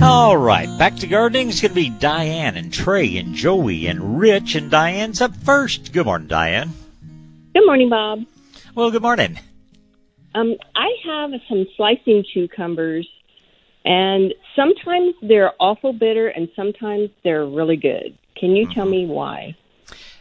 All 0.00 0.36
right, 0.36 0.68
back 0.78 0.96
to 0.96 1.06
gardening. 1.06 1.48
It's 1.48 1.60
going 1.60 1.70
to 1.70 1.74
be 1.74 1.90
Diane 1.90 2.56
and 2.56 2.72
Trey 2.72 3.16
and 3.18 3.34
Joey 3.34 3.86
and 3.86 4.18
Rich, 4.18 4.56
and 4.56 4.70
Diane's 4.70 5.20
up 5.20 5.34
first. 5.36 5.92
Good 5.92 6.06
morning, 6.06 6.28
Diane. 6.28 6.72
Good 7.54 7.64
morning, 7.64 7.88
Bob. 7.88 8.24
Well, 8.74 8.90
good 8.90 9.02
morning. 9.02 9.38
Um, 10.34 10.56
I 10.74 10.88
have 11.06 11.30
some 11.48 11.66
slicing 11.76 12.24
cucumbers, 12.30 13.08
and 13.84 14.34
sometimes 14.54 15.14
they're 15.22 15.52
awful 15.60 15.92
bitter, 15.92 16.28
and 16.28 16.48
sometimes 16.54 17.08
they're 17.24 17.46
really 17.46 17.76
good. 17.76 18.18
Can 18.34 18.50
you 18.50 18.66
tell 18.74 18.86
me 18.86 19.06
why? 19.06 19.56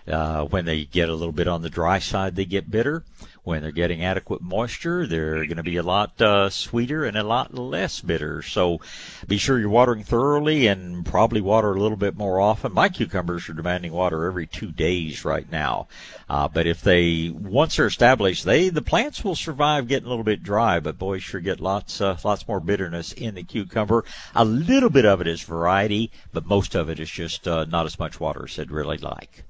Uh, 0.07 0.45
when 0.45 0.65
they 0.65 0.85
get 0.85 1.09
a 1.09 1.13
little 1.13 1.33
bit 1.33 1.47
on 1.47 1.63
the 1.63 1.69
dry 1.69 1.99
side, 1.99 2.35
they 2.35 2.45
get 2.45 2.69
bitter. 2.69 3.03
When 3.45 3.61
they're 3.61 3.71
getting 3.71 4.03
adequate 4.03 4.41
moisture, 4.41 5.05
they're 5.05 5.45
going 5.45 5.57
to 5.57 5.63
be 5.63 5.77
a 5.77 5.83
lot 5.83 6.19
uh, 6.19 6.49
sweeter 6.49 7.05
and 7.05 7.15
a 7.15 7.21
lot 7.21 7.53
less 7.53 8.01
bitter. 8.01 8.41
So 8.41 8.81
be 9.27 9.37
sure 9.37 9.59
you're 9.59 9.69
watering 9.69 10.03
thoroughly 10.03 10.65
and 10.65 11.05
probably 11.05 11.41
water 11.41 11.71
a 11.71 11.79
little 11.79 11.95
bit 11.95 12.17
more 12.17 12.39
often. 12.41 12.73
My 12.73 12.89
cucumbers 12.89 13.47
are 13.47 13.53
demanding 13.53 13.91
water 13.93 14.25
every 14.25 14.47
two 14.47 14.71
days 14.71 15.23
right 15.23 15.49
now. 15.51 15.87
Uh, 16.27 16.47
but 16.47 16.65
if 16.65 16.81
they, 16.81 17.29
once 17.29 17.75
they're 17.75 17.85
established, 17.85 18.45
they, 18.45 18.69
the 18.69 18.81
plants 18.81 19.23
will 19.23 19.35
survive 19.35 19.87
getting 19.87 20.07
a 20.07 20.09
little 20.09 20.23
bit 20.23 20.41
dry, 20.41 20.79
but 20.79 20.97
boy, 20.97 21.19
sure 21.19 21.39
get 21.39 21.59
lots, 21.59 22.01
uh, 22.01 22.17
lots 22.23 22.47
more 22.47 22.59
bitterness 22.59 23.13
in 23.13 23.35
the 23.35 23.43
cucumber. 23.43 24.05
A 24.33 24.43
little 24.43 24.89
bit 24.89 25.05
of 25.05 25.21
it 25.21 25.27
is 25.27 25.43
variety, 25.43 26.09
but 26.33 26.47
most 26.47 26.73
of 26.73 26.89
it 26.89 26.99
is 26.99 27.11
just 27.11 27.47
uh, 27.47 27.65
not 27.65 27.85
as 27.85 27.99
much 27.99 28.19
water 28.19 28.45
as 28.45 28.55
they'd 28.55 28.71
really 28.71 28.97
like. 28.97 29.43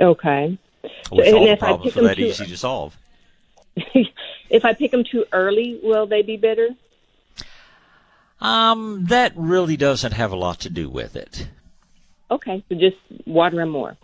Okay. 0.00 0.56
Which 1.10 1.26
and 1.26 1.36
all 1.36 1.44
the 1.44 1.50
if 1.50 1.62
I 1.62 1.66
problems 1.66 1.92
pick 1.92 1.96
are 1.96 2.06
them 2.06 2.08
that 2.08 2.16
too- 2.16 2.26
easy 2.26 2.46
to 2.46 2.56
solve. 2.56 2.96
if 4.50 4.64
I 4.64 4.74
pick 4.74 4.90
them 4.90 5.04
too 5.04 5.24
early, 5.32 5.78
will 5.82 6.06
they 6.06 6.22
be 6.22 6.36
bitter? 6.36 6.70
Um, 8.40 9.06
that 9.06 9.32
really 9.36 9.76
doesn't 9.76 10.12
have 10.12 10.32
a 10.32 10.36
lot 10.36 10.60
to 10.60 10.70
do 10.70 10.88
with 10.88 11.16
it. 11.16 11.48
Okay, 12.30 12.64
so 12.68 12.74
just 12.74 12.96
water 13.26 13.56
them 13.56 13.70
more. 13.70 13.96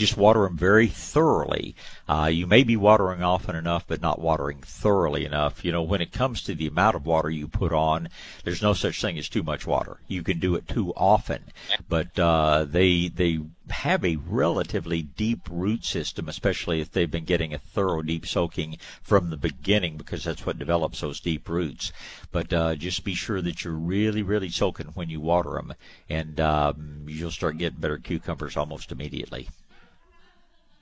Just 0.00 0.16
water 0.16 0.44
them 0.44 0.56
very 0.56 0.86
thoroughly. 0.86 1.76
Uh, 2.08 2.30
you 2.32 2.46
may 2.46 2.62
be 2.62 2.74
watering 2.74 3.22
often 3.22 3.54
enough, 3.54 3.84
but 3.86 4.00
not 4.00 4.18
watering 4.18 4.56
thoroughly 4.62 5.26
enough. 5.26 5.62
You 5.62 5.72
know, 5.72 5.82
when 5.82 6.00
it 6.00 6.10
comes 6.10 6.40
to 6.44 6.54
the 6.54 6.68
amount 6.68 6.96
of 6.96 7.04
water 7.04 7.28
you 7.28 7.46
put 7.46 7.70
on, 7.70 8.08
there's 8.42 8.62
no 8.62 8.72
such 8.72 9.02
thing 9.02 9.18
as 9.18 9.28
too 9.28 9.42
much 9.42 9.66
water. 9.66 9.98
You 10.08 10.22
can 10.22 10.38
do 10.38 10.54
it 10.54 10.66
too 10.66 10.94
often, 10.96 11.42
but 11.86 12.18
uh, 12.18 12.64
they 12.64 13.08
they 13.08 13.40
have 13.68 14.02
a 14.02 14.16
relatively 14.16 15.02
deep 15.02 15.40
root 15.50 15.84
system, 15.84 16.30
especially 16.30 16.80
if 16.80 16.90
they've 16.90 17.10
been 17.10 17.26
getting 17.26 17.52
a 17.52 17.58
thorough 17.58 18.00
deep 18.00 18.24
soaking 18.24 18.78
from 19.02 19.28
the 19.28 19.36
beginning, 19.36 19.98
because 19.98 20.24
that's 20.24 20.46
what 20.46 20.58
develops 20.58 21.02
those 21.02 21.20
deep 21.20 21.46
roots. 21.46 21.92
But 22.32 22.50
uh, 22.54 22.74
just 22.74 23.04
be 23.04 23.14
sure 23.14 23.42
that 23.42 23.64
you're 23.64 23.74
really, 23.74 24.22
really 24.22 24.48
soaking 24.48 24.92
when 24.94 25.10
you 25.10 25.20
water 25.20 25.50
them, 25.50 25.74
and 26.08 26.40
um, 26.40 27.04
you'll 27.06 27.30
start 27.30 27.58
getting 27.58 27.80
better 27.80 27.98
cucumbers 27.98 28.56
almost 28.56 28.92
immediately. 28.92 29.50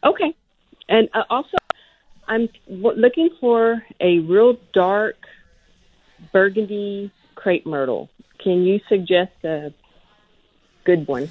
Okay. 0.04 0.34
And 0.88 1.08
uh, 1.14 1.24
also, 1.30 1.56
I'm 2.26 2.48
looking 2.68 3.30
for 3.40 3.82
a 4.00 4.18
real 4.20 4.56
dark 4.72 5.16
burgundy 6.32 7.10
crepe 7.34 7.66
myrtle. 7.66 8.08
Can 8.42 8.62
you 8.62 8.80
suggest 8.88 9.32
a 9.44 9.72
good 10.84 11.06
one? 11.06 11.30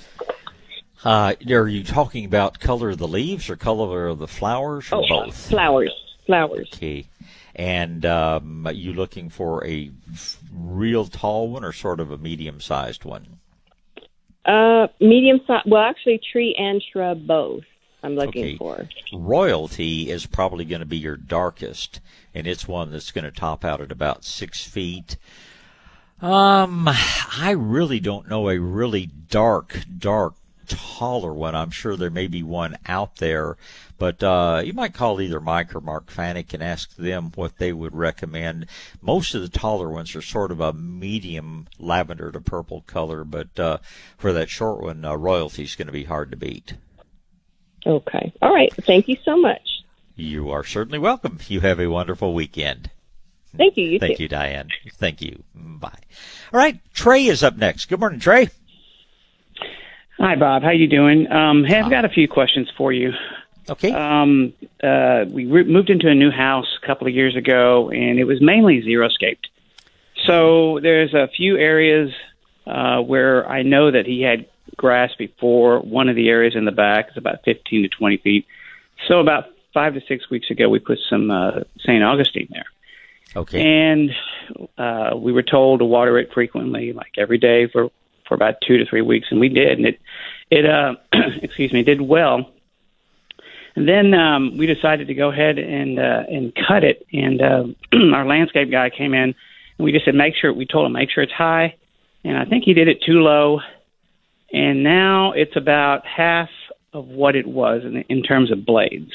Uh, 1.04 1.34
are 1.50 1.68
you 1.68 1.84
talking 1.84 2.26
about 2.26 2.60
color 2.60 2.90
of 2.90 2.98
the 2.98 3.08
leaves 3.08 3.50
or 3.50 3.56
color 3.56 4.08
of 4.08 4.20
the 4.20 4.28
flowers 4.28 4.92
or 4.92 5.04
Oh, 5.04 5.08
both? 5.08 5.50
Flowers. 5.50 5.94
Flowers. 6.26 6.70
Okay. 6.74 7.08
And 7.56 8.06
um, 8.06 8.68
are 8.68 8.74
you 8.74 8.94
looking 8.94 9.30
for 9.30 9.66
a 9.66 9.90
real 10.54 11.06
tall 11.06 11.50
one 11.50 11.64
or 11.64 11.72
sort 11.72 12.00
of 12.00 12.12
a 12.12 12.18
medium 12.18 12.60
sized 12.60 13.06
one? 13.06 13.40
Uh, 14.46 14.88
medium 15.00 15.40
size. 15.48 15.64
Well, 15.66 15.82
actually, 15.82 16.20
tree 16.32 16.56
and 16.58 16.84
shrub 16.92 17.26
both. 17.26 17.64
I'm 18.04 18.16
looking 18.16 18.44
Okay. 18.44 18.58
for. 18.58 18.88
Royalty 19.12 20.10
is 20.10 20.26
probably 20.26 20.66
going 20.66 20.82
to 20.82 20.86
be 20.86 20.98
your 20.98 21.18
darkest, 21.18 22.00
and 22.34 22.46
it's 22.46 22.68
one 22.68 22.92
that's 22.92 23.12
going 23.12 23.26
to 23.26 23.32
top 23.32 23.66
out 23.66 23.82
at 23.82 23.92
about 23.92 24.24
six 24.24 24.64
feet. 24.64 25.18
Um, 26.22 26.88
I 26.88 27.52
really 27.58 28.00
don't 28.00 28.28
know 28.30 28.50
a 28.50 28.60
really 28.60 29.06
dark, 29.06 29.80
dark, 29.98 30.36
taller 30.68 31.34
one. 31.34 31.56
I'm 31.56 31.70
sure 31.70 31.96
there 31.96 32.10
may 32.10 32.28
be 32.28 32.44
one 32.44 32.78
out 32.88 33.18
there, 33.18 33.56
but 33.98 34.22
uh, 34.22 34.62
you 34.64 34.74
might 34.74 34.94
call 34.94 35.22
either 35.22 35.40
Mike 35.40 35.74
or 35.76 35.82
Mark 35.82 36.08
Fanick 36.12 36.54
and 36.54 36.62
ask 36.62 36.96
them 36.96 37.32
what 37.36 37.58
they 37.58 37.72
would 37.72 37.96
recommend. 37.96 38.66
Most 39.02 39.34
of 39.34 39.42
the 39.42 39.50
taller 39.50 39.90
ones 39.90 40.16
are 40.16 40.22
sort 40.22 40.52
of 40.52 40.60
a 40.60 40.74
medium 40.74 41.68
lavender 41.80 42.32
to 42.32 42.42
purple 42.42 42.82
color, 42.82 43.24
but 43.24 43.58
uh, 43.60 43.78
for 44.18 44.34
that 44.34 44.50
short 44.50 44.82
one, 44.82 45.06
uh, 45.06 45.16
royalty 45.16 45.64
is 45.64 45.76
going 45.76 45.88
to 45.88 45.94
be 45.94 46.04
hard 46.04 46.32
to 46.32 46.38
beat. 46.38 46.74
Okay. 47.88 48.34
All 48.42 48.54
right. 48.54 48.74
Thank 48.86 49.08
you 49.08 49.18
so 49.24 49.38
much. 49.38 49.62
You 50.16 50.52
are 50.52 50.64
certainly 50.64 51.00
welcome. 51.00 51.40
You 51.48 51.62
have 51.62 51.80
a 51.80 51.88
wonderful 51.88 52.34
weekend. 52.34 52.90
Thank 53.56 53.78
you. 53.78 53.86
You 53.86 54.00
Thank 54.00 54.18
too. 54.18 54.24
you, 54.24 54.30
Diane. 54.30 54.70
Thank 54.96 55.22
you. 55.22 55.44
Bye. 55.56 56.00
All 56.54 56.60
right, 56.60 56.80
Trey 56.94 57.26
is 57.26 57.44
up 57.44 57.58
next. 57.58 57.86
Good 57.86 58.00
morning, 58.00 58.20
Trey. 58.20 58.50
Hi, 60.20 60.36
Bob. 60.36 60.64
How 60.64 60.72
you 60.72 60.88
doing? 60.88 61.32
Um, 61.32 61.64
hey, 61.64 61.80
I've 61.80 61.92
got 61.92 62.06
a 62.06 62.10
few 62.10 62.28
questions 62.28 62.70
for 62.78 62.92
you. 62.92 63.14
Okay. 63.70 63.92
Um, 63.92 64.54
uh, 64.84 65.26
we 65.30 65.46
re- 65.46 65.64
moved 65.64 65.90
into 65.90 66.10
a 66.10 66.16
new 66.16 66.32
house 66.32 66.66
a 66.82 66.86
couple 66.86 67.08
of 67.08 67.14
years 67.14 67.36
ago, 67.36 67.90
and 67.90 68.18
it 68.20 68.24
was 68.24 68.42
mainly 68.42 68.82
xeriscaped. 68.82 69.46
So 70.26 70.80
there's 70.82 71.14
a 71.14 71.28
few 71.28 71.58
areas 71.58 72.12
uh, 72.66 73.02
where 73.02 73.48
I 73.48 73.62
know 73.62 73.92
that 73.92 74.06
he 74.06 74.22
had 74.22 74.48
grass 74.76 75.12
before. 75.18 75.80
One 75.80 76.10
of 76.10 76.16
the 76.16 76.30
areas 76.30 76.56
in 76.56 76.66
the 76.66 76.72
back 76.72 77.10
is 77.12 77.18
about 77.18 77.44
15 77.46 77.84
to 77.84 77.90
20 77.90 78.18
feet. 78.18 78.46
So 79.08 79.20
about 79.20 79.46
five 79.74 79.94
to 79.94 80.02
six 80.08 80.30
weeks 80.30 80.50
ago, 80.50 80.70
we 80.70 80.80
put 80.80 81.00
some 81.10 81.30
uh, 81.30 81.62
St. 81.80 82.04
Augustine 82.04 82.48
there. 82.52 82.66
Okay. 83.36 83.62
And 83.62 84.12
uh, 84.78 85.16
we 85.16 85.32
were 85.32 85.44
told 85.44 85.80
to 85.80 85.86
water 85.86 86.18
it 86.18 86.34
frequently, 86.34 86.94
like 86.94 87.14
every 87.18 87.38
day 87.38 87.68
for 87.68 87.90
for 88.28 88.36
about 88.36 88.56
two 88.66 88.78
to 88.78 88.86
three 88.86 89.02
weeks, 89.02 89.28
and 89.32 89.40
we 89.40 89.50
did, 89.50 89.78
and 89.78 89.88
it 89.88 90.00
it 90.50 90.66
uh, 90.66 90.96
excuse 91.42 91.72
me 91.72 91.84
did 91.84 92.02
well. 92.02 92.52
And 93.76 93.88
then 93.88 94.14
um, 94.16 94.58
we 94.58 94.66
decided 94.66 95.08
to 95.08 95.14
go 95.14 95.30
ahead 95.30 95.60
and 95.60 96.00
uh, 96.00 96.24
and 96.28 96.54
cut 96.68 96.84
it, 96.84 97.06
and 97.14 97.42
uh, 97.42 97.64
our 98.16 98.26
landscape 98.26 98.72
guy 98.72 98.90
came 98.90 99.14
in, 99.14 99.36
and 99.78 99.86
we 99.86 99.92
just 99.92 100.06
said 100.06 100.16
make 100.16 100.36
sure 100.36 100.52
we 100.52 100.66
told 100.66 100.86
him 100.88 100.94
make 100.94 101.12
sure 101.12 101.24
it's 101.24 101.32
high, 101.32 101.76
and 102.24 102.38
I 102.38 102.46
think 102.46 102.64
he 102.64 102.74
did 102.74 102.88
it 102.88 103.04
too 103.04 103.22
low, 103.22 103.60
and 104.52 104.84
now 104.84 105.34
it's 105.34 105.56
about 105.56 106.06
half 106.06 106.50
of 106.94 107.08
what 107.08 107.36
it 107.36 107.48
was 107.48 107.84
in, 107.84 107.98
in 108.10 108.24
terms 108.24 108.52
of 108.52 108.66
blades. 108.66 109.12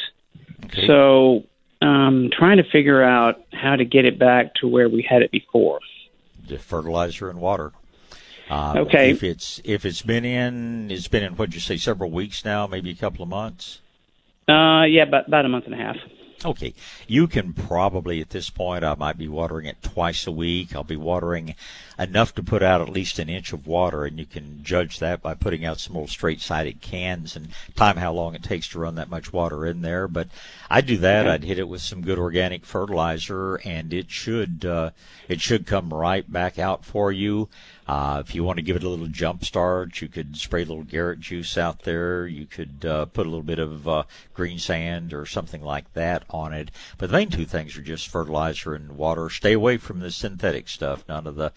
Okay. 0.67 0.87
So, 0.87 1.45
um, 1.81 2.31
trying 2.33 2.59
to 2.59 2.65
figure 2.65 3.03
out 3.03 3.43
how 3.53 3.77
to 3.77 3.85
get 3.85 4.05
it 4.05 4.19
back 4.19 4.55
to 4.57 4.69
where 4.69 4.89
we 4.89 5.03
had 5.09 5.23
it 5.23 5.31
before. 5.31 5.81
The 6.47 6.59
fertilizer 6.59 7.29
and 7.29 7.41
water. 7.41 7.73
Uh, 8.51 8.75
okay. 8.79 9.11
If 9.11 9.23
it's 9.23 9.61
if 9.65 9.85
it's 9.87 10.03
been 10.03 10.25
in, 10.25 10.91
it's 10.91 11.09
been 11.09 11.23
in 11.23 11.37
what 11.37 11.55
you 11.55 11.61
say 11.61 11.77
several 11.77 12.11
weeks 12.11 12.45
now, 12.45 12.67
maybe 12.67 12.91
a 12.91 12.95
couple 12.95 13.23
of 13.23 13.29
months. 13.29 13.81
Uh, 14.49 14.85
yeah, 14.85 15.05
about 15.05 15.29
about 15.29 15.45
a 15.45 15.49
month 15.49 15.65
and 15.65 15.75
a 15.75 15.79
half. 15.79 15.97
Okay. 16.45 16.75
You 17.07 17.29
can 17.29 17.53
probably, 17.53 18.21
at 18.21 18.31
this 18.31 18.51
point, 18.51 18.83
I 18.83 18.95
might 18.97 19.19
be 19.19 19.29
watering 19.29 19.67
it 19.67 19.83
twice 19.83 20.27
a 20.27 20.33
week. 20.33 20.75
I'll 20.75 20.83
be 20.83 20.97
watering 20.97 21.55
enough 21.99 22.35
to 22.35 22.43
put 22.43 22.63
out 22.63 22.81
at 22.81 22.89
least 22.89 23.21
an 23.21 23.29
inch 23.29 23.53
of 23.53 23.67
water, 23.67 24.05
and 24.05 24.19
you 24.19 24.27
can 24.27 24.65
judge 24.65 24.99
that 24.99 25.23
by 25.23 25.35
putting 25.35 25.65
out 25.65 25.79
some 25.79 25.97
old 25.97 26.11
straight 26.11 26.41
sided 26.41 26.81
cans 26.81 27.37
and 27.37 27.49
time 27.77 27.97
how 27.97 28.13
long 28.13 28.35
it 28.35 28.43
takes 28.43 28.69
to 28.69 28.81
run 28.81 28.97
that 28.97 29.11
much 29.11 29.33
water 29.33 29.67
in 29.67 29.83
there. 29.83 30.09
But 30.09 30.29
I'd 30.69 30.87
do 30.87 30.97
that. 30.99 31.29
I'd 31.29 31.45
hit 31.45 31.59
it 31.61 31.69
with 31.69 31.83
some 31.83 32.03
good 32.03 32.19
organic 32.19 32.65
fertilizer, 32.65 33.57
and 33.57 33.93
it 33.93 34.11
should, 34.11 34.65
uh, 34.65 34.91
it 35.29 35.41
should 35.41 35.67
come 35.67 35.95
right 35.95 36.31
back 36.31 36.59
out 36.59 36.85
for 36.85 37.13
you. 37.13 37.49
Uh, 37.87 38.23
if 38.25 38.35
you 38.35 38.45
want 38.45 38.59
to 38.59 38.63
give 38.63 38.77
it 38.77 38.85
a 38.85 38.89
little 38.89 39.09
jump 39.09 39.45
start, 39.45 40.01
you 40.01 40.09
could 40.09 40.37
spray 40.37 40.63
a 40.63 40.67
little 40.67 40.85
Garrett 40.85 41.21
juice 41.21 41.59
out 41.59 41.83
there. 41.83 42.27
You 42.27 42.47
could 42.47 42.85
uh, 42.85 43.07
put 43.07 43.27
a 43.27 43.29
little 43.29 43.45
bit 43.45 43.59
of 43.59 43.89
uh, 43.89 44.05
green 44.35 44.59
sand 44.59 45.13
or 45.13 45.27
something 45.27 45.63
like 45.63 45.93
that 45.95 46.25
on 46.31 46.53
it. 46.53 46.71
But 46.99 47.11
the 47.11 47.17
main 47.17 47.31
two 47.31 47.45
things 47.45 47.77
are 47.77 47.83
just 47.83 48.09
fertilizer 48.09 48.75
and 48.75 48.97
water. 48.97 49.29
Stay 49.31 49.53
away 49.53 49.79
from 49.79 50.01
the 50.01 50.11
synthetic 50.11 50.69
stuff. 50.69 51.05
None 51.09 51.27
of 51.27 51.35
the 51.35 51.53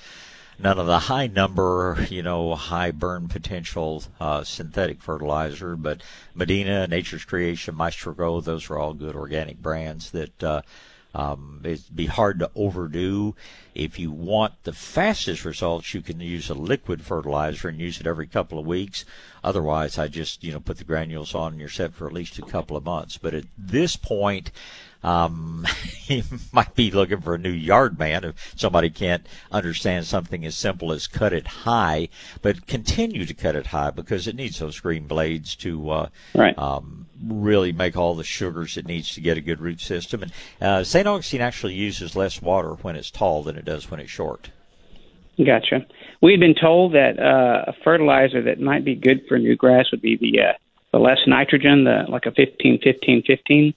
none 0.58 0.80
of 0.80 0.88
the 0.88 1.00
high 1.00 1.28
number, 1.28 2.06
you 2.10 2.24
know, 2.24 2.56
high 2.56 2.92
burn 2.92 3.28
potential 3.28 4.04
uh, 4.20 4.44
synthetic 4.44 5.02
fertilizer, 5.02 5.76
but 5.76 6.02
Medina, 6.34 6.88
Nature's 6.88 7.26
Creation, 7.26 7.76
Maestro-Gro, 7.76 8.42
those 8.42 8.70
are 8.70 8.78
all 8.78 8.94
good 8.94 9.16
organic 9.16 9.62
brands 9.62 10.12
that 10.12 10.44
uh, 10.44 10.62
um, 11.16 11.62
it'd 11.64 11.96
be 11.96 12.08
hard 12.08 12.40
to 12.40 12.52
overdo. 12.56 13.36
If 13.74 13.98
you 13.98 14.12
want 14.12 14.54
the 14.64 14.74
fastest 14.74 15.46
results, 15.46 15.94
you 15.94 16.02
can 16.02 16.20
use 16.20 16.50
a 16.50 16.54
liquid 16.54 17.02
fertilizer 17.02 17.70
and 17.70 17.80
use 17.80 18.02
it 18.02 18.08
every 18.08 18.28
couple 18.28 18.60
of 18.60 18.66
weeks. 18.66 19.06
Otherwise, 19.42 19.98
I 19.98 20.10
just 20.10 20.44
you 20.44 20.52
know 20.52 20.60
put 20.60 20.78
the 20.78 20.84
granules 20.84 21.34
on 21.34 21.54
and 21.54 21.60
you're 21.60 21.70
set 21.70 21.94
for 21.94 22.06
at 22.06 22.14
least 22.14 22.38
a 22.38 22.42
couple 22.42 22.76
of 22.76 22.84
months. 22.84 23.18
But 23.18 23.34
at 23.34 23.46
this 23.58 23.96
point, 23.96 24.52
um, 25.04 25.66
he 25.96 26.22
might 26.52 26.76
be 26.76 26.92
looking 26.92 27.22
for 27.22 27.36
a 27.36 27.40
new 27.40 27.50
yard 27.50 27.98
man 27.98 28.26
if 28.26 28.54
somebody 28.58 28.90
can't 28.90 29.26
understand 29.54 30.06
something 30.06 30.46
as 30.46 30.58
simple 30.58 30.92
as 30.92 31.08
cut 31.08 31.32
it 31.32 31.48
high, 31.48 32.10
but 32.42 32.68
continue 32.68 33.26
to 33.26 33.34
cut 33.34 33.56
it 33.56 33.68
high 33.68 33.92
because 33.92 34.28
it 34.28 34.36
needs 34.36 34.60
those 34.60 34.82
green 34.82 35.08
blades 35.08 35.56
to 35.58 35.90
uh, 35.92 36.10
right. 36.34 36.58
um, 36.60 37.05
really 37.24 37.72
make 37.72 37.96
all 37.98 38.16
the 38.16 38.24
sugars 38.24 38.78
it 38.78 38.86
needs 38.86 39.14
to 39.16 39.22
get 39.22 39.38
a 39.38 39.42
good 39.42 39.62
root 39.62 39.80
system. 39.80 40.24
And 40.24 40.32
uh, 40.62 40.84
St. 40.84 41.08
Augustine 41.08 41.42
actually 41.42 41.74
uses 41.74 42.16
less 42.16 42.42
water 42.42 42.74
when 42.74 42.96
it's 42.96 43.12
tall 43.12 43.44
than 43.44 43.58
it 43.58 43.66
does 43.66 43.90
when 43.90 44.00
it's 44.00 44.12
short. 44.12 44.50
Gotcha. 45.38 45.86
We 46.22 46.32
had 46.32 46.40
been 46.40 46.56
told 46.56 46.94
that 46.94 47.20
uh, 47.20 47.72
a 47.72 47.74
fertilizer 47.84 48.42
that 48.44 48.60
might 48.60 48.86
be 48.86 48.96
good 48.96 49.22
for 49.28 49.38
new 49.38 49.56
grass 49.56 49.92
would 49.92 50.02
be 50.02 50.16
the 50.16 50.42
uh, 50.42 50.54
the 50.92 51.00
less 51.00 51.20
nitrogen, 51.28 51.84
the 51.84 52.06
like 52.08 52.26
a 52.26 52.32
15 52.32 52.80
15 52.82 53.24
15 53.28 53.74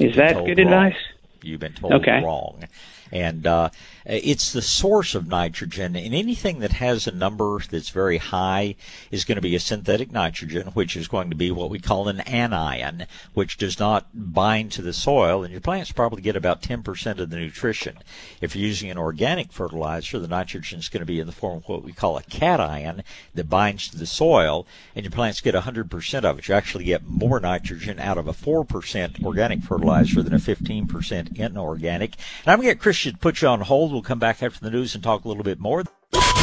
is 0.00 0.16
that 0.16 0.44
good 0.44 0.58
wrong. 0.58 0.66
advice? 0.66 0.96
You've 1.42 1.60
been 1.60 1.72
told 1.74 1.92
okay. 1.94 2.22
wrong. 2.22 2.64
And 3.12 3.46
uh, 3.46 3.70
Uh, 4.08 4.20
it's 4.22 4.52
the 4.52 4.62
source 4.62 5.16
of 5.16 5.26
nitrogen, 5.26 5.96
and 5.96 6.14
anything 6.14 6.60
that 6.60 6.74
has 6.74 7.06
a 7.08 7.12
number 7.12 7.58
that's 7.70 7.88
very 7.88 8.18
high 8.18 8.76
is 9.10 9.24
going 9.24 9.34
to 9.34 9.42
be 9.42 9.56
a 9.56 9.60
synthetic 9.60 10.12
nitrogen, 10.12 10.68
which 10.68 10.96
is 10.96 11.08
going 11.08 11.28
to 11.28 11.34
be 11.34 11.50
what 11.50 11.70
we 11.70 11.80
call 11.80 12.06
an 12.06 12.20
anion, 12.20 13.04
which 13.34 13.56
does 13.56 13.80
not 13.80 14.06
bind 14.14 14.70
to 14.70 14.80
the 14.80 14.92
soil, 14.92 15.42
and 15.42 15.50
your 15.50 15.60
plants 15.60 15.90
probably 15.90 16.22
get 16.22 16.36
about 16.36 16.62
10% 16.62 17.18
of 17.18 17.30
the 17.30 17.36
nutrition. 17.36 17.98
If 18.40 18.54
you're 18.54 18.68
using 18.68 18.90
an 18.90 18.98
organic 18.98 19.50
fertilizer, 19.50 20.20
the 20.20 20.28
nitrogen 20.28 20.78
is 20.78 20.88
going 20.88 21.00
to 21.00 21.06
be 21.06 21.18
in 21.18 21.26
the 21.26 21.32
form 21.32 21.58
of 21.58 21.68
what 21.68 21.82
we 21.82 21.92
call 21.92 22.16
a 22.16 22.22
cation 22.22 23.02
that 23.34 23.50
binds 23.50 23.88
to 23.88 23.98
the 23.98 24.06
soil, 24.06 24.68
and 24.94 25.04
your 25.04 25.10
plants 25.10 25.40
get 25.40 25.56
100% 25.56 26.24
of 26.24 26.38
it. 26.38 26.46
You 26.46 26.54
actually 26.54 26.84
get 26.84 27.04
more 27.04 27.40
nitrogen 27.40 27.98
out 27.98 28.18
of 28.18 28.28
a 28.28 28.32
4% 28.32 29.24
organic 29.24 29.62
fertilizer 29.62 30.22
than 30.22 30.34
a 30.34 30.38
15% 30.38 31.36
inorganic. 31.36 32.14
And 32.44 32.52
I'm 32.52 32.58
going 32.58 32.68
to 32.68 32.74
get 32.74 32.80
Christian 32.80 33.14
to 33.14 33.18
put 33.18 33.42
you 33.42 33.48
on 33.48 33.62
hold. 33.62 33.95
We'll 33.96 34.02
come 34.02 34.18
back 34.18 34.42
after 34.42 34.60
the 34.60 34.70
news 34.70 34.94
and 34.94 35.02
talk 35.02 35.24
a 35.24 35.28
little 35.28 35.42
bit 35.42 35.58
more. 35.58 35.82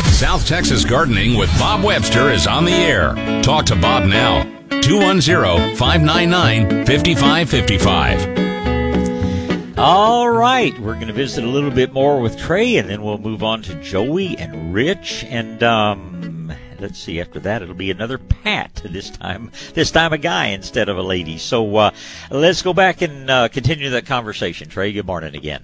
South 0.06 0.48
Texas 0.48 0.84
Gardening 0.84 1.38
with 1.38 1.56
Bob 1.60 1.84
Webster 1.84 2.32
is 2.32 2.48
on 2.48 2.66
the 2.66 2.72
air. 2.72 3.14
Talk 3.44 3.68
to 3.68 3.76
Bob 3.76 4.06
now. 4.06 4.42
210 4.82 5.76
599 5.76 6.88
5555. 6.88 9.78
All 9.78 10.32
right, 10.32 10.76
we're 10.80 10.96
going 10.96 11.10
to 11.10 11.14
visit 11.14 11.44
a 11.44 11.48
little 11.48 11.70
bit 11.70 11.94
more 11.94 12.20
with 12.20 12.40
Trey, 12.40 12.78
and 12.78 12.90
then 12.90 13.04
we'll 13.04 13.20
move 13.20 13.44
on 13.44 13.62
to 13.62 13.76
Joey 13.84 14.36
and 14.36 14.74
Rich, 14.74 15.24
and 15.26 15.62
um, 15.62 16.52
let's 16.80 16.98
see. 16.98 17.22
After 17.22 17.40
that, 17.42 17.62
it'll 17.62 17.76
be 17.76 17.92
another 17.92 18.18
Pat. 18.18 18.82
This 18.84 19.12
time, 19.12 19.52
this 19.76 19.92
time 19.92 20.12
a 20.12 20.18
guy 20.18 20.48
instead 20.48 20.90
of 20.90 20.98
a 20.98 21.04
lady. 21.04 21.38
So 21.38 21.76
uh, 21.76 21.92
let's 22.32 22.64
go 22.64 22.74
back 22.74 23.04
and 23.04 23.30
uh, 23.30 23.50
continue 23.50 23.92
that 23.92 24.08
conversation. 24.08 24.70
Trey, 24.70 24.92
good 24.92 25.06
morning 25.06 25.36
again. 25.36 25.64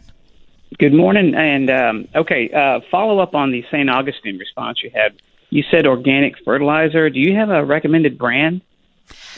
Good 0.78 0.94
morning. 0.94 1.34
And 1.36 1.70
um, 1.70 2.08
okay, 2.16 2.50
uh, 2.52 2.82
follow 2.92 3.20
up 3.20 3.34
on 3.34 3.52
the 3.52 3.64
St. 3.72 3.90
Augustine 3.90 4.38
response 4.38 4.84
you 4.84 4.92
had. 4.94 5.22
You 5.50 5.64
said 5.72 5.88
organic 5.88 6.36
fertilizer. 6.46 7.10
Do 7.10 7.20
you 7.20 7.36
have 7.36 7.50
a 7.50 7.66
recommended 7.66 8.18
brand? 8.18 8.62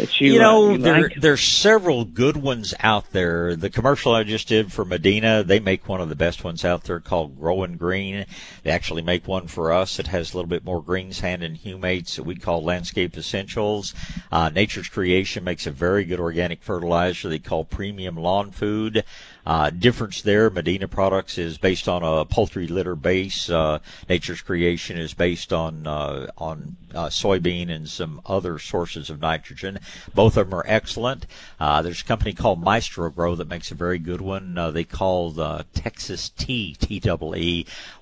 That 0.01 0.19
you, 0.19 0.33
you 0.33 0.39
know, 0.39 0.69
uh, 0.69 0.71
you 0.71 0.77
there 0.79 1.01
like? 1.01 1.21
there's 1.21 1.43
several 1.43 2.05
good 2.05 2.35
ones 2.35 2.73
out 2.79 3.11
there. 3.11 3.55
The 3.55 3.69
commercial 3.69 4.15
I 4.15 4.23
just 4.23 4.47
did 4.47 4.73
for 4.73 4.83
Medina, 4.83 5.43
they 5.43 5.59
make 5.59 5.87
one 5.87 6.01
of 6.01 6.09
the 6.09 6.15
best 6.15 6.43
ones 6.43 6.65
out 6.65 6.85
there 6.85 6.99
called 6.99 7.39
Growing 7.39 7.77
Green. 7.77 8.25
They 8.63 8.71
actually 8.71 9.03
make 9.03 9.27
one 9.27 9.45
for 9.45 9.71
us 9.71 9.97
that 9.97 10.07
has 10.07 10.33
a 10.33 10.37
little 10.37 10.49
bit 10.49 10.65
more 10.65 10.81
greensand 10.81 11.43
and 11.43 11.55
humates 11.55 12.15
that 12.15 12.23
we 12.23 12.35
call 12.35 12.63
Landscape 12.63 13.15
Essentials. 13.15 13.93
Uh, 14.31 14.49
Nature's 14.49 14.89
Creation 14.89 15.43
makes 15.43 15.67
a 15.67 15.71
very 15.71 16.03
good 16.03 16.19
organic 16.19 16.63
fertilizer 16.63 17.29
they 17.29 17.37
call 17.37 17.63
Premium 17.63 18.15
Lawn 18.15 18.49
Food. 18.49 19.03
Uh, 19.45 19.71
difference 19.71 20.21
there, 20.21 20.49
Medina 20.49 20.87
Products 20.87 21.37
is 21.37 21.57
based 21.57 21.87
on 21.87 22.03
a 22.03 22.25
poultry 22.25 22.67
litter 22.67 22.95
base. 22.95 23.49
Uh, 23.49 23.79
Nature's 24.07 24.41
Creation 24.41 24.97
is 24.97 25.13
based 25.13 25.51
on 25.51 25.87
uh, 25.87 26.27
on 26.37 26.75
uh, 26.93 27.07
soybean 27.07 27.69
and 27.69 27.89
some 27.89 28.21
other 28.25 28.59
sources 28.59 29.09
of 29.09 29.19
nitrogen. 29.19 29.79
Both 30.13 30.37
of 30.37 30.49
them 30.49 30.59
are 30.59 30.65
excellent. 30.67 31.25
Uh, 31.59 31.81
there's 31.81 32.01
a 32.01 32.05
company 32.05 32.33
called 32.33 32.63
Maestro-Gro 32.63 33.35
that 33.35 33.47
makes 33.47 33.71
a 33.71 33.75
very 33.75 33.99
good 33.99 34.21
one. 34.21 34.57
Uh, 34.57 34.71
they 34.71 34.83
call 34.83 35.31
the 35.31 35.65
Texas 35.73 36.29
Tea. 36.29 36.75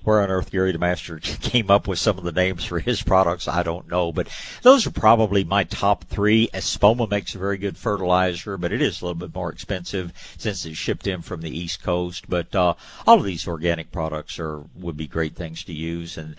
Where 0.02 0.20
on 0.20 0.30
earth 0.30 0.50
Gary 0.50 0.72
DeMaster 0.72 1.20
came 1.42 1.70
up 1.70 1.86
with 1.86 1.98
some 1.98 2.18
of 2.18 2.24
the 2.24 2.32
names 2.32 2.64
for 2.64 2.78
his 2.78 3.02
products, 3.02 3.48
I 3.48 3.62
don't 3.62 3.88
know. 3.88 4.12
But 4.12 4.28
those 4.62 4.86
are 4.86 4.90
probably 4.90 5.44
my 5.44 5.64
top 5.64 6.04
three. 6.04 6.48
Espoma 6.52 7.08
makes 7.08 7.34
a 7.34 7.38
very 7.38 7.58
good 7.58 7.76
fertilizer, 7.76 8.56
but 8.56 8.72
it 8.72 8.82
is 8.82 9.00
a 9.00 9.04
little 9.04 9.18
bit 9.18 9.34
more 9.34 9.52
expensive 9.52 10.12
since 10.38 10.64
it's 10.64 10.76
shipped 10.76 11.06
in 11.06 11.22
from 11.22 11.40
the 11.40 11.56
East 11.56 11.82
Coast. 11.82 12.28
But 12.28 12.54
uh, 12.54 12.74
all 13.06 13.18
of 13.18 13.24
these 13.24 13.46
organic 13.46 13.92
products 13.92 14.38
are 14.38 14.64
would 14.74 14.96
be 14.96 15.06
great 15.06 15.36
things 15.36 15.64
to 15.64 15.72
use 15.72 16.16
and. 16.16 16.36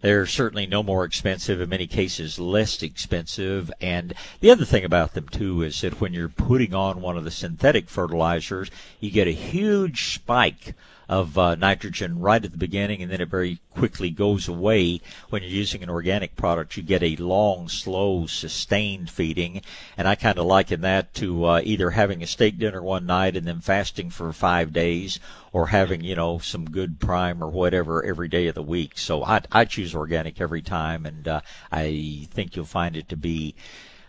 They're 0.00 0.26
certainly 0.26 0.66
no 0.66 0.82
more 0.82 1.04
expensive, 1.04 1.60
in 1.60 1.68
many 1.68 1.86
cases 1.86 2.38
less 2.38 2.82
expensive. 2.82 3.70
And 3.80 4.14
the 4.40 4.50
other 4.50 4.64
thing 4.64 4.84
about 4.84 5.14
them 5.14 5.28
too 5.28 5.62
is 5.62 5.80
that 5.80 6.00
when 6.00 6.12
you're 6.12 6.28
putting 6.28 6.74
on 6.74 7.00
one 7.00 7.16
of 7.16 7.24
the 7.24 7.30
synthetic 7.30 7.88
fertilizers, 7.88 8.70
you 9.00 9.10
get 9.10 9.28
a 9.28 9.32
huge 9.32 10.14
spike 10.14 10.74
of 11.08 11.38
uh, 11.38 11.54
nitrogen 11.54 12.18
right 12.18 12.44
at 12.44 12.50
the 12.50 12.58
beginning, 12.58 13.02
and 13.02 13.10
then 13.10 13.20
it 13.20 13.28
very 13.28 13.60
quickly 13.70 14.10
goes 14.10 14.48
away. 14.48 15.00
When 15.30 15.42
you're 15.42 15.50
using 15.50 15.82
an 15.82 15.90
organic 15.90 16.36
product, 16.36 16.76
you 16.76 16.82
get 16.82 17.02
a 17.02 17.16
long, 17.16 17.68
slow, 17.68 18.26
sustained 18.26 19.10
feeding, 19.10 19.62
and 19.96 20.08
I 20.08 20.14
kind 20.14 20.38
of 20.38 20.46
liken 20.46 20.80
that 20.80 21.14
to 21.14 21.44
uh, 21.44 21.60
either 21.62 21.90
having 21.90 22.22
a 22.22 22.26
steak 22.26 22.58
dinner 22.58 22.82
one 22.82 23.06
night 23.06 23.36
and 23.36 23.46
then 23.46 23.60
fasting 23.60 24.10
for 24.10 24.32
five 24.32 24.72
days, 24.72 25.20
or 25.52 25.68
having 25.68 26.02
you 26.02 26.16
know 26.16 26.38
some 26.38 26.64
good 26.64 26.98
prime 26.98 27.42
or 27.42 27.48
whatever 27.48 28.04
every 28.04 28.28
day 28.28 28.46
of 28.48 28.54
the 28.54 28.62
week. 28.62 28.98
So 28.98 29.22
I 29.24 29.42
I 29.52 29.64
choose 29.64 29.94
organic 29.94 30.40
every 30.40 30.62
time, 30.62 31.06
and 31.06 31.28
uh, 31.28 31.40
I 31.70 32.28
think 32.32 32.56
you'll 32.56 32.64
find 32.64 32.96
it 32.96 33.08
to 33.10 33.16
be 33.16 33.54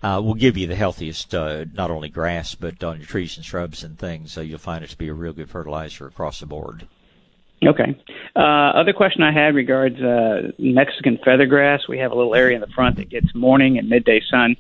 uh, 0.07 0.21
will 0.21 0.35
give 0.35 0.57
you 0.57 0.67
the 0.67 0.75
healthiest, 0.75 1.35
uh, 1.35 1.65
not 1.73 1.91
only 1.91 2.07
grass, 2.07 2.55
but 2.55 2.81
on 2.83 2.97
your 2.97 3.05
trees 3.05 3.35
and 3.35 3.45
shrubs 3.45 3.83
and 3.83 3.97
things. 3.97 4.31
So 4.31 4.41
you'll 4.41 4.57
find 4.57 4.83
it 4.83 4.89
to 4.89 4.97
be 4.97 5.09
a 5.09 5.13
real 5.13 5.33
good 5.33 5.49
fertilizer 5.49 6.07
across 6.07 6.39
the 6.39 6.45
board. 6.45 6.87
Okay. 7.65 7.99
Uh, 8.35 8.39
other 8.39 8.93
question 8.93 9.23
I 9.23 9.33
had 9.33 9.55
regards 9.55 9.99
uh, 9.99 10.51
Mexican 10.59 11.17
feathergrass. 11.17 11.87
We 11.89 11.97
have 11.97 12.11
a 12.11 12.15
little 12.15 12.35
area 12.35 12.55
in 12.55 12.61
the 12.61 12.67
front 12.67 12.97
that 12.97 13.09
gets 13.09 13.33
morning 13.35 13.77
and 13.77 13.89
midday 13.89 14.21
sun, 14.29 14.55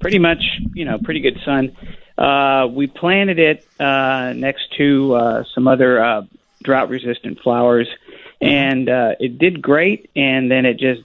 pretty 0.00 0.18
much, 0.18 0.42
you 0.74 0.84
know, 0.84 0.98
pretty 0.98 1.20
good 1.20 1.40
sun. 1.44 1.76
Uh, 2.16 2.68
we 2.70 2.86
planted 2.86 3.38
it 3.38 3.66
uh, 3.80 4.34
next 4.36 4.72
to 4.76 5.14
uh, 5.14 5.44
some 5.54 5.66
other 5.66 6.04
uh, 6.04 6.22
drought-resistant 6.62 7.40
flowers, 7.40 7.88
and 8.40 8.88
uh, 8.88 9.14
it 9.18 9.38
did 9.38 9.62
great. 9.62 10.10
And 10.14 10.48
then 10.50 10.66
it 10.66 10.78
just 10.78 11.02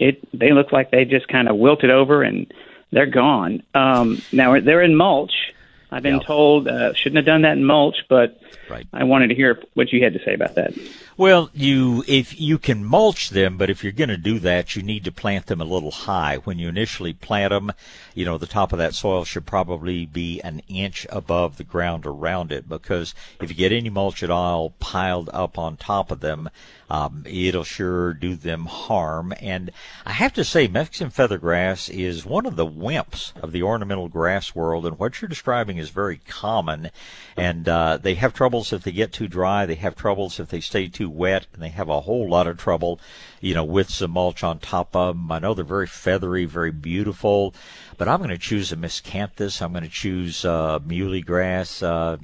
it 0.00 0.26
they 0.32 0.52
look 0.52 0.72
like 0.72 0.90
they 0.90 1.04
just 1.04 1.28
kind 1.28 1.48
of 1.48 1.56
wilted 1.56 1.90
over 1.90 2.22
and 2.22 2.52
they're 2.90 3.06
gone. 3.06 3.62
Um, 3.74 4.22
now 4.32 4.58
they're 4.60 4.82
in 4.82 4.96
mulch. 4.96 5.54
I've 5.92 6.02
been 6.04 6.20
told 6.20 6.68
uh, 6.68 6.94
shouldn't 6.94 7.16
have 7.16 7.26
done 7.26 7.42
that 7.42 7.56
in 7.56 7.64
mulch, 7.64 8.04
but 8.08 8.40
right. 8.68 8.86
I 8.92 9.04
wanted 9.04 9.28
to 9.28 9.34
hear 9.34 9.60
what 9.74 9.92
you 9.92 10.02
had 10.04 10.12
to 10.12 10.24
say 10.24 10.34
about 10.34 10.54
that. 10.54 10.72
Well, 11.20 11.50
you 11.52 12.02
if 12.08 12.40
you 12.40 12.56
can 12.56 12.82
mulch 12.82 13.28
them, 13.28 13.58
but 13.58 13.68
if 13.68 13.84
you're 13.84 13.92
going 13.92 14.08
to 14.08 14.16
do 14.16 14.38
that, 14.38 14.74
you 14.74 14.80
need 14.80 15.04
to 15.04 15.12
plant 15.12 15.48
them 15.48 15.60
a 15.60 15.66
little 15.66 15.90
high. 15.90 16.36
When 16.36 16.58
you 16.58 16.70
initially 16.70 17.12
plant 17.12 17.50
them, 17.50 17.72
you 18.14 18.24
know 18.24 18.38
the 18.38 18.46
top 18.46 18.72
of 18.72 18.78
that 18.78 18.94
soil 18.94 19.26
should 19.26 19.44
probably 19.44 20.06
be 20.06 20.40
an 20.40 20.62
inch 20.66 21.06
above 21.10 21.58
the 21.58 21.64
ground 21.64 22.06
around 22.06 22.52
it, 22.52 22.70
because 22.70 23.14
if 23.38 23.50
you 23.50 23.54
get 23.54 23.70
any 23.70 23.90
mulch 23.90 24.22
at 24.22 24.30
all 24.30 24.70
piled 24.80 25.28
up 25.34 25.58
on 25.58 25.76
top 25.76 26.10
of 26.10 26.20
them, 26.20 26.48
um, 26.88 27.24
it'll 27.26 27.64
sure 27.64 28.14
do 28.14 28.34
them 28.34 28.64
harm. 28.64 29.34
And 29.42 29.72
I 30.06 30.12
have 30.12 30.32
to 30.32 30.42
say, 30.42 30.68
Mexican 30.68 31.10
feathergrass 31.10 31.90
is 31.90 32.24
one 32.24 32.46
of 32.46 32.56
the 32.56 32.66
wimps 32.66 33.36
of 33.42 33.52
the 33.52 33.62
ornamental 33.62 34.08
grass 34.08 34.54
world, 34.54 34.86
and 34.86 34.98
what 34.98 35.20
you're 35.20 35.28
describing 35.28 35.76
is 35.76 35.90
very 35.90 36.22
common. 36.26 36.90
And 37.36 37.68
uh, 37.68 37.98
they 37.98 38.14
have 38.14 38.32
troubles 38.32 38.72
if 38.72 38.84
they 38.84 38.92
get 38.92 39.12
too 39.12 39.28
dry. 39.28 39.66
They 39.66 39.74
have 39.74 39.94
troubles 39.94 40.40
if 40.40 40.48
they 40.48 40.60
stay 40.60 40.88
too 40.88 41.09
wet, 41.10 41.46
and 41.52 41.62
they 41.62 41.68
have 41.68 41.88
a 41.88 42.02
whole 42.02 42.28
lot 42.28 42.46
of 42.46 42.58
trouble, 42.58 43.00
you 43.40 43.54
know, 43.54 43.64
with 43.64 43.90
some 43.90 44.12
mulch 44.12 44.42
on 44.42 44.58
top 44.58 44.94
of 44.96 45.16
them. 45.16 45.30
I 45.30 45.38
know 45.38 45.54
they're 45.54 45.64
very 45.64 45.86
feathery, 45.86 46.44
very 46.44 46.72
beautiful, 46.72 47.54
but 47.98 48.08
I'm 48.08 48.18
going 48.18 48.30
to 48.30 48.38
choose 48.38 48.72
a 48.72 48.76
miscanthus. 48.76 49.60
I'm 49.60 49.72
going 49.72 49.84
to 49.84 49.90
choose 49.90 50.44
uh, 50.44 50.78
muhly 50.80 51.24
grass. 51.24 51.82
Uh, 51.82 52.18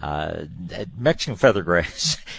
uh, 0.00 0.44
Mexican. 0.96 1.36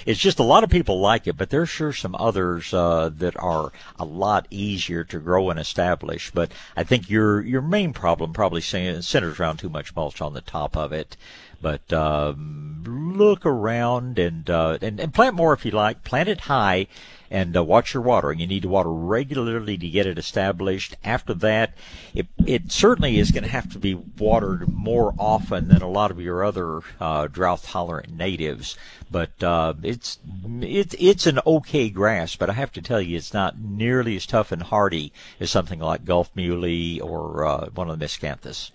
It's 0.04 0.20
just 0.20 0.39
a 0.39 0.43
lot 0.43 0.64
of 0.64 0.72
people 0.72 0.99
like 0.99 1.28
it, 1.28 1.38
but 1.38 1.52
there's 1.52 1.70
sure 1.70 1.93
some 1.93 2.16
others 2.16 2.74
uh, 2.74 3.12
that 3.18 3.38
are 3.38 3.72
a 3.99 4.04
lot 4.04 4.47
easier 4.49 5.04
to 5.04 5.20
grow 5.20 5.52
and 5.52 5.60
establish. 5.60 6.32
But 6.32 6.52
I 6.76 6.84
think 6.84 7.08
your 7.08 7.39
your 7.41 7.62
main 7.62 7.93
problem 7.93 8.34
probably 8.34 8.62
centers 8.62 9.39
around 9.39 9.58
too 9.58 9.70
much 9.70 9.95
mulch 9.95 10.20
on 10.20 10.34
the 10.34 10.41
top 10.41 10.76
of 10.76 10.91
it. 10.91 11.18
But 11.62 11.91
um, 11.93 12.84
look 13.18 13.45
around 13.45 14.18
and, 14.18 14.49
uh, 14.49 14.78
and 14.82 14.99
and 14.99 15.14
plant 15.14 15.36
more 15.36 15.53
if 15.53 15.66
you 15.66 15.72
like. 15.72 16.03
Plant 16.03 16.30
it 16.30 16.41
high 16.41 16.88
and 17.32 17.55
uh, 17.55 17.64
watch 17.64 17.93
your 17.93 18.03
watering. 18.03 18.39
You 18.39 18.47
need 18.47 18.64
to 18.64 18.70
water 18.70 18.91
regularly 18.91 19.78
to 19.78 19.89
get 19.89 20.05
it 20.05 20.20
established. 20.20 20.97
After 21.03 21.34
that, 21.36 21.74
it, 22.14 22.28
it 22.45 22.72
certainly 22.72 23.18
is 23.18 23.32
going 23.32 23.45
to 23.45 23.49
have 23.49 23.72
to 23.72 23.80
be 23.80 23.95
watered 23.95 24.68
more 24.68 25.16
often 25.18 25.70
than 25.70 25.82
a 25.82 25.89
lot 25.89 26.12
of 26.12 26.20
your 26.20 26.43
other 26.43 26.82
uh, 26.99 27.28
drought 27.28 27.64
tolerant 27.64 28.16
natives. 28.16 28.78
But 29.09 29.41
uh, 29.41 29.76
it's 29.82 30.20
it's 30.62 30.95
it's 30.99 31.26
an 31.26 31.39
okay 31.45 31.89
grass, 31.89 32.36
but 32.36 32.49
I 32.49 32.53
have 32.53 32.74
to 32.74 32.82
tell 32.82 33.01
you, 33.01 33.18
it's 33.18 33.34
not 33.34 33.59
nearly 33.59 34.18
as 34.18 34.26
tough 34.26 34.51
and 34.51 34.64
hardy 34.64 35.14
as 35.39 35.49
something 35.49 35.80
like 35.80 36.05
Gulf 36.05 36.34
Muhly 36.36 37.01
or 37.01 37.45
uh, 37.45 37.70
one 37.70 37.89
of 37.89 37.97
the 37.97 38.05
Miscanthus. 38.05 38.72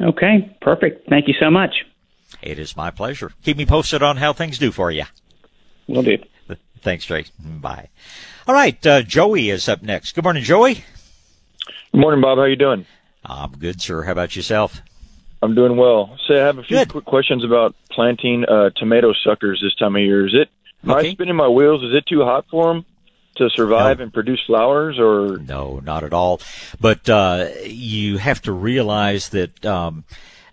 Okay, 0.00 0.56
perfect. 0.60 1.08
Thank 1.08 1.28
you 1.28 1.34
so 1.38 1.50
much. 1.50 1.74
It 2.42 2.58
is 2.58 2.76
my 2.76 2.90
pleasure. 2.90 3.32
Keep 3.42 3.56
me 3.56 3.66
posted 3.66 4.02
on 4.02 4.16
how 4.18 4.32
things 4.32 4.58
do 4.58 4.70
for 4.72 4.90
you. 4.90 5.04
Will 5.86 6.02
do. 6.02 6.18
Thanks, 6.80 7.04
Trey. 7.04 7.24
Bye. 7.38 7.88
All 8.46 8.54
right, 8.54 8.84
uh, 8.86 9.02
Joey 9.02 9.50
is 9.50 9.68
up 9.68 9.82
next. 9.82 10.12
Good 10.14 10.24
morning, 10.24 10.42
Joey. 10.44 10.84
Good 11.92 12.00
morning, 12.00 12.20
Bob. 12.20 12.38
How 12.38 12.42
are 12.44 12.48
you 12.48 12.56
doing? 12.56 12.86
I'm 13.24 13.52
good, 13.52 13.80
sir. 13.80 14.02
How 14.02 14.12
about 14.12 14.36
yourself? 14.36 14.82
I'm 15.42 15.54
doing 15.54 15.76
well. 15.76 16.18
Say, 16.28 16.40
I 16.40 16.46
have 16.46 16.58
a 16.58 16.62
few 16.62 16.76
Good. 16.78 16.90
quick 16.90 17.04
questions 17.04 17.44
about 17.44 17.74
planting 17.90 18.44
uh, 18.46 18.70
tomato 18.76 19.12
suckers 19.24 19.60
this 19.62 19.74
time 19.76 19.96
of 19.96 20.02
year. 20.02 20.26
Is 20.26 20.34
it? 20.34 20.48
Am 20.84 20.90
Okay. 20.90 21.10
I 21.10 21.12
spinning 21.12 21.36
my 21.36 21.48
wheels? 21.48 21.82
Is 21.82 21.94
it 21.94 22.04
too 22.06 22.22
hot 22.24 22.46
for 22.50 22.72
them 22.72 22.84
to 23.36 23.50
survive 23.50 24.00
and 24.00 24.12
produce 24.12 24.40
flowers, 24.46 24.98
or 24.98 25.38
No, 25.38 25.80
not 25.84 26.04
at 26.04 26.12
all. 26.12 26.40
But 26.80 27.08
uh, 27.08 27.48
you 27.64 28.18
have 28.18 28.40
to 28.42 28.52
realize 28.52 29.30
that 29.30 29.64
um, 29.66 30.04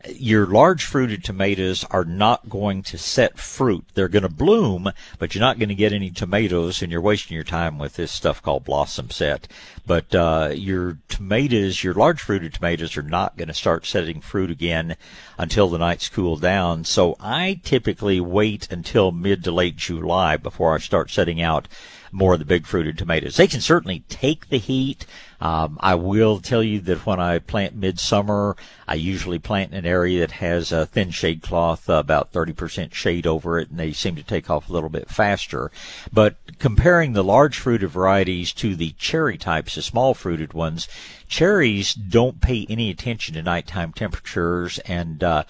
your 0.10 0.46
large 0.46 0.86
fruited 0.86 1.24
tomatoes 1.24 1.86
are 1.92 2.06
not 2.06 2.50
going 2.50 2.84
to 2.84 2.98
set 2.98 3.38
fruit. 3.38 3.86
They're 3.94 4.08
going 4.08 4.24
to 4.24 4.30
bloom, 4.30 4.92
but 5.20 5.34
you're 5.34 5.42
not 5.42 5.60
going 5.60 5.70
to 5.70 5.76
get 5.76 5.94
any 5.94 6.10
tomatoes, 6.10 6.82
and 6.82 6.92
you're 6.92 7.02
wasting 7.02 7.36
your 7.36 7.44
time 7.44 7.78
with 7.78 7.96
this 7.96 8.12
stuff 8.12 8.42
called 8.42 8.64
blossom 8.64 9.10
set. 9.10 9.48
But 9.86 10.14
uh, 10.14 10.52
your 10.54 10.98
tomatoes, 11.10 11.84
your 11.84 11.94
large 11.94 12.22
fruited 12.22 12.54
tomatoes, 12.54 12.98
are 12.98 13.02
not 13.04 13.38
going 13.38 13.48
to 13.48 13.54
start 13.54 13.86
setting 13.86 14.22
fruit 14.22 14.52
again 14.52 14.96
until 15.38 15.70
the 15.70 15.78
nights 15.78 16.10
cool 16.10 16.38
down. 16.38 16.84
So 16.84 17.16
I 17.20 17.60
typically 17.64 18.20
wait 18.20 18.72
until 18.72 19.12
mid 19.12 19.44
to 19.44 19.52
late 19.52 19.78
July 19.78 20.38
before 20.38 20.76
I 20.76 20.80
start 20.80 21.10
setting 21.10 21.42
out 21.42 21.68
more 22.12 22.34
of 22.34 22.40
the 22.40 22.46
big 22.46 22.66
fruited 22.66 22.98
tomatoes. 22.98 23.38
They 23.38 23.48
can 23.48 23.62
certainly 23.62 24.04
take 24.10 24.50
the 24.50 24.58
heat. 24.58 25.06
Um, 25.42 25.80
I 25.82 25.96
will 25.96 26.40
tell 26.40 26.62
you 26.62 26.80
that 26.82 27.06
when 27.06 27.20
I 27.20 27.40
plant 27.40 27.76
midsummer, 27.76 28.56
I 28.88 28.94
usually 28.94 29.40
plant 29.40 29.72
in 29.72 29.80
an 29.80 29.86
area 29.86 30.20
that 30.20 30.34
has 30.34 30.72
a 30.72 30.86
thin 30.86 31.10
shade 31.10 31.42
cloth, 31.42 31.90
uh, 31.90 31.94
about 31.94 32.32
30% 32.32 32.94
shade 32.94 33.26
over 33.26 33.60
it, 33.60 33.70
and 33.70 33.80
they 33.80 33.92
seem 33.92 34.16
to 34.16 34.24
take 34.24 34.50
off 34.50 34.70
a 34.70 34.74
little 34.74 34.90
bit 34.90 35.10
faster. 35.10 35.72
But 36.14 36.36
comparing 36.60 37.14
the 37.14 37.24
large 37.24 37.58
fruited 37.58 37.90
varieties 37.90 38.54
to 38.54 38.76
the 38.76 38.92
cherry 39.00 39.38
types, 39.38 39.76
the 39.76 39.82
small 39.82 40.14
fruited 40.14 40.54
ones, 40.54 40.88
cherries 41.32 41.94
don't 41.94 42.42
pay 42.42 42.68
any 42.70 42.90
attention 42.90 43.34
to 43.34 43.42
nighttime 43.42 43.94
temperatures 43.94 44.80
and 44.80 45.24
uh, 45.24 45.44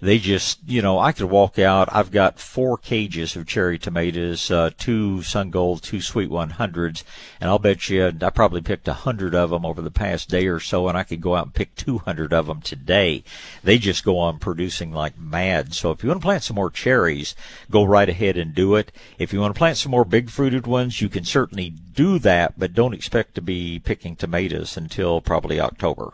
they 0.00 0.18
just 0.18 0.58
you 0.66 0.82
know 0.82 0.98
i 0.98 1.12
could 1.12 1.30
walk 1.30 1.60
out 1.60 1.88
i've 1.92 2.10
got 2.10 2.40
four 2.40 2.76
cages 2.76 3.36
of 3.36 3.46
cherry 3.46 3.78
tomatoes 3.78 4.50
uh, 4.50 4.68
two 4.76 5.22
sun 5.22 5.48
gold 5.48 5.80
two 5.80 6.00
sweet 6.00 6.28
100s 6.28 7.04
and 7.40 7.48
i'll 7.48 7.60
bet 7.60 7.88
you 7.88 8.12
i 8.20 8.30
probably 8.30 8.60
picked 8.60 8.88
a 8.88 8.92
hundred 8.92 9.32
of 9.38 9.50
them 9.50 9.64
over 9.64 9.80
the 9.80 9.90
past 9.90 10.28
day 10.28 10.46
or 10.46 10.60
so 10.60 10.88
and 10.88 10.98
i 10.98 11.02
could 11.02 11.20
go 11.20 11.34
out 11.34 11.46
and 11.46 11.54
pick 11.54 11.74
200 11.76 12.32
of 12.32 12.46
them 12.46 12.60
today 12.60 13.24
they 13.64 13.78
just 13.78 14.04
go 14.04 14.18
on 14.18 14.38
producing 14.38 14.92
like 14.92 15.18
mad 15.18 15.72
so 15.72 15.90
if 15.90 16.02
you 16.02 16.10
want 16.10 16.20
to 16.20 16.24
plant 16.24 16.42
some 16.42 16.56
more 16.56 16.70
cherries 16.70 17.34
go 17.70 17.84
right 17.84 18.08
ahead 18.08 18.36
and 18.36 18.54
do 18.54 18.74
it 18.74 18.92
if 19.18 19.32
you 19.32 19.40
want 19.40 19.54
to 19.54 19.58
plant 19.58 19.78
some 19.78 19.90
more 19.90 20.04
big 20.04 20.28
fruited 20.28 20.66
ones 20.66 21.00
you 21.00 21.08
can 21.08 21.24
certainly 21.24 21.70
do 21.70 22.18
that 22.18 22.58
but 22.58 22.74
don't 22.74 22.94
expect 22.94 23.34
to 23.34 23.40
be 23.40 23.78
picking 23.78 24.14
tomatoes 24.14 24.76
until 24.76 25.20
probably 25.20 25.58
october 25.58 26.12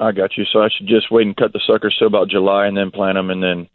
I 0.00 0.12
got 0.12 0.36
you. 0.36 0.44
So 0.44 0.60
I 0.60 0.68
should 0.68 0.86
just 0.86 1.10
wait 1.10 1.26
and 1.26 1.36
cut 1.36 1.52
the 1.52 1.60
suckers 1.66 1.96
till 1.98 2.06
about 2.06 2.28
July, 2.28 2.66
and 2.66 2.76
then 2.76 2.90
plant 2.90 3.16
them, 3.16 3.30
and 3.30 3.42
then 3.42 3.68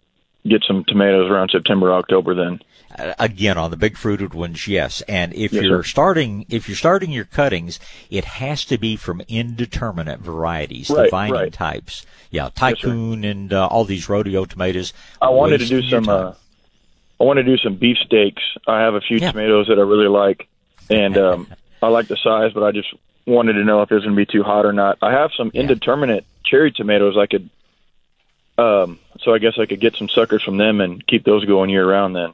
get 0.47 0.63
some 0.67 0.83
tomatoes 0.85 1.29
around 1.29 1.49
September, 1.51 1.93
October. 1.93 2.33
Then 2.33 2.59
again 3.19 3.57
on 3.57 3.69
the 3.71 3.77
big 3.77 3.95
fruited 3.97 4.33
ones 4.33 4.67
yes 4.67 5.01
and 5.07 5.31
if 5.33 5.53
Yes, 5.53 5.63
you're 5.63 5.83
sir. 5.83 5.89
starting 5.89 6.45
if 6.49 6.67
you're 6.67 6.75
starting 6.75 7.11
your 7.11 7.25
cuttings 7.25 7.79
it 8.09 8.25
has 8.25 8.65
to 8.65 8.77
be 8.79 8.95
from 8.95 9.21
indeterminate 9.27 10.19
varieties 10.21 10.87
the 10.87 10.95
Right, 10.95 11.11
vining 11.11 11.33
right. 11.33 11.53
types 11.53 12.05
yeah 12.31 12.49
tycoon 12.55 13.23
and 13.23 13.53
uh, 13.53 13.67
all 13.67 13.85
these 13.85 14.09
rodeo 14.09 14.43
tomatoes 14.45 14.91
I 15.21 15.29
wanted 15.29 15.59
to 15.59 15.65
do 15.67 15.81
some. 15.87 16.09
Uh, 16.09 16.33
I 17.19 17.23
want 17.25 17.37
to 17.37 17.43
do 17.43 17.57
some 17.57 17.75
beef 17.75 17.97
steaks. 17.97 18.41
I 18.65 18.79
have 18.81 18.93
a 18.95 19.01
few 19.01 19.19
tomatoes 19.19 19.67
that 19.67 19.77
I 19.77 19.81
really 19.81 20.07
like, 20.07 20.47
and 20.89 21.17
um, 21.27 21.47
I 21.83 21.89
like 21.89 22.07
the 22.07 22.15
size, 22.15 22.53
but 22.53 22.63
I 22.63 22.71
just 22.71 22.87
wanted 23.27 23.53
to 23.53 23.63
know 23.65 23.81
if 23.81 23.91
it 23.91 23.95
was 23.95 24.05
going 24.05 24.15
to 24.15 24.25
be 24.25 24.25
too 24.25 24.41
hot 24.41 24.65
or 24.65 24.71
not. 24.71 24.97
I 25.01 25.11
have 25.11 25.31
some 25.35 25.51
indeterminate 25.53 26.25
cherry 26.45 26.71
tomatoes. 26.71 27.17
I 27.17 27.25
could, 27.27 27.49
um, 28.57 28.99
so 29.19 29.33
I 29.33 29.39
guess 29.39 29.59
I 29.59 29.65
could 29.65 29.81
get 29.81 29.95
some 29.97 30.07
suckers 30.07 30.43
from 30.43 30.55
them 30.57 30.79
and 30.81 31.05
keep 31.05 31.25
those 31.25 31.43
going 31.45 31.69
year 31.69 31.85
round. 31.89 32.15
Then 32.15 32.33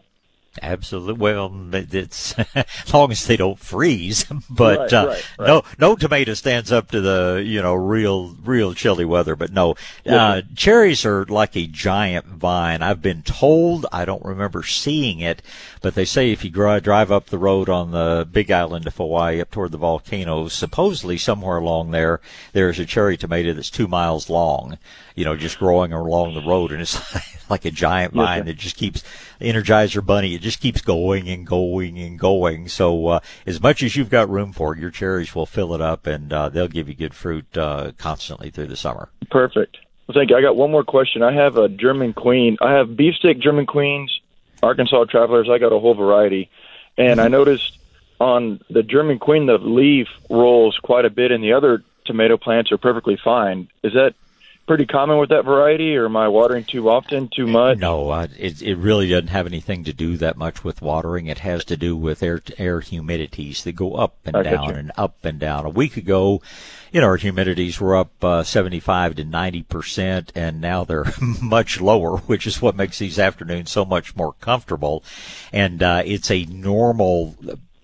Absolutely. 0.61 1.13
Well, 1.19 1.51
it's 1.73 2.33
as 2.37 2.93
long 2.93 3.11
as 3.11 3.25
they 3.25 3.37
don't 3.37 3.59
freeze. 3.59 4.25
But 4.49 4.91
Right, 4.91 4.93
uh, 4.93 5.07
right, 5.07 5.27
right. 5.39 5.47
no, 5.47 5.63
no 5.79 5.95
tomato 5.95 6.33
stands 6.33 6.71
up 6.71 6.91
to 6.91 7.01
the 7.01 7.43
you 7.45 7.61
know 7.61 7.73
real, 7.73 8.35
real 8.43 8.73
chilly 8.73 9.03
weather. 9.03 9.35
But 9.35 9.51
no, 9.51 9.75
uh, 10.05 10.43
cherries 10.55 11.05
are 11.05 11.25
like 11.25 11.55
a 11.55 11.67
giant 11.67 12.25
vine. 12.25 12.81
I've 12.81 13.01
been 13.01 13.21
told. 13.23 13.85
I 13.91 14.05
don't 14.05 14.23
remember 14.23 14.63
seeing 14.63 15.19
it, 15.19 15.41
but 15.81 15.95
they 15.95 16.05
say 16.05 16.31
if 16.31 16.43
you 16.45 16.51
drive 16.51 17.11
up 17.11 17.27
the 17.27 17.37
road 17.37 17.69
on 17.69 17.91
the 17.91 18.27
Big 18.31 18.51
Island 18.51 18.87
of 18.87 18.95
Hawaii 18.95 19.41
up 19.41 19.51
toward 19.51 19.71
the 19.71 19.77
volcanoes, 19.77 20.53
supposedly 20.53 21.17
somewhere 21.17 21.57
along 21.57 21.91
there, 21.91 22.21
there's 22.53 22.79
a 22.79 22.85
cherry 22.85 23.17
tomato 23.17 23.53
that's 23.53 23.69
two 23.69 23.87
miles 23.87 24.29
long. 24.29 24.77
You 25.15 25.25
know, 25.25 25.35
just 25.35 25.59
growing 25.59 25.93
along 25.93 26.33
the 26.33 26.41
road, 26.41 26.71
and 26.71 26.81
it's 26.81 26.99
like 27.49 27.65
a 27.65 27.71
giant 27.71 28.13
vine 28.13 28.45
that 28.45 28.57
just 28.57 28.75
keeps 28.75 29.03
Energizer 29.39 30.05
Bunny. 30.05 30.35
It 30.35 30.41
just 30.41 30.59
keeps 30.59 30.81
going 30.81 31.29
and 31.29 31.47
going 31.47 31.97
and 31.97 32.19
going. 32.19 32.67
So 32.67 33.07
uh, 33.07 33.19
as 33.45 33.61
much 33.61 33.81
as 33.81 33.95
you've 33.95 34.09
got 34.09 34.29
room 34.29 34.51
for, 34.51 34.75
your 34.75 34.91
cherries 34.91 35.33
will 35.33 35.45
fill 35.45 35.73
it 35.73 35.81
up, 35.81 36.05
and 36.05 36.31
uh, 36.33 36.49
they'll 36.49 36.67
give 36.67 36.89
you 36.89 36.95
good 36.95 37.13
fruit 37.13 37.57
uh, 37.57 37.93
constantly 37.97 38.49
through 38.49 38.67
the 38.67 38.77
summer. 38.77 39.09
perfect. 39.31 39.77
Well, 40.07 40.13
thank 40.13 40.29
you. 40.29 40.37
I 40.37 40.41
got 40.41 40.55
one 40.55 40.71
more 40.71 40.83
question. 40.83 41.23
I 41.23 41.33
have 41.33 41.57
a 41.57 41.67
German 41.67 42.13
Queen. 42.13 42.57
I 42.61 42.73
have 42.73 42.95
beefsteak 42.95 43.39
German 43.39 43.65
Queens, 43.65 44.19
Arkansas 44.61 45.05
Travelers. 45.05 45.49
I 45.49 45.57
got 45.57 45.73
a 45.73 45.79
whole 45.79 45.95
variety, 45.95 46.49
and 46.97 47.19
I 47.19 47.27
noticed 47.27 47.79
on 48.19 48.61
the 48.69 48.83
German 48.83 49.17
Queen 49.17 49.47
the 49.47 49.57
leaf 49.57 50.07
rolls 50.29 50.77
quite 50.83 51.05
a 51.05 51.09
bit, 51.09 51.31
and 51.31 51.43
the 51.43 51.53
other 51.53 51.83
tomato 52.05 52.37
plants 52.37 52.71
are 52.71 52.77
perfectly 52.77 53.17
fine. 53.23 53.67
Is 53.83 53.93
that 53.93 54.13
pretty 54.65 54.85
common 54.85 55.17
with 55.17 55.29
that 55.29 55.45
variety, 55.45 55.95
or 55.95 56.05
am 56.05 56.17
I 56.17 56.27
watering 56.27 56.63
too 56.63 56.89
often, 56.89 57.29
too 57.33 57.47
much? 57.47 57.77
No, 57.77 58.09
uh, 58.09 58.27
it 58.37 58.61
it 58.61 58.75
really 58.75 59.09
doesn't 59.09 59.27
have 59.27 59.45
anything 59.45 59.83
to 59.85 59.93
do 59.93 60.17
that 60.17 60.37
much 60.37 60.63
with 60.63 60.81
watering. 60.81 61.27
It 61.27 61.39
has 61.39 61.65
to 61.65 61.77
do 61.77 61.95
with 61.95 62.23
air 62.23 62.41
air 62.57 62.81
humidities 62.81 63.63
that 63.63 63.73
go 63.73 63.95
up 63.95 64.17
and 64.25 64.35
I 64.35 64.43
down 64.43 64.75
and 64.75 64.91
up 64.97 65.23
and 65.23 65.39
down. 65.39 65.65
A 65.65 65.69
week 65.69 65.97
ago, 65.97 66.41
you 66.91 67.01
know, 67.01 67.07
our 67.07 67.17
humidities 67.17 67.79
were 67.79 67.95
up 67.95 68.23
uh, 68.23 68.43
75 68.43 69.15
to 69.15 69.23
90 69.23 69.63
percent, 69.63 70.31
and 70.35 70.61
now 70.61 70.83
they're 70.83 71.05
much 71.41 71.79
lower, 71.79 72.17
which 72.17 72.47
is 72.47 72.61
what 72.61 72.75
makes 72.75 72.99
these 72.99 73.19
afternoons 73.19 73.71
so 73.71 73.85
much 73.85 74.15
more 74.15 74.33
comfortable. 74.33 75.03
And 75.53 75.81
uh, 75.81 76.03
it's 76.05 76.31
a 76.31 76.45
normal 76.45 77.35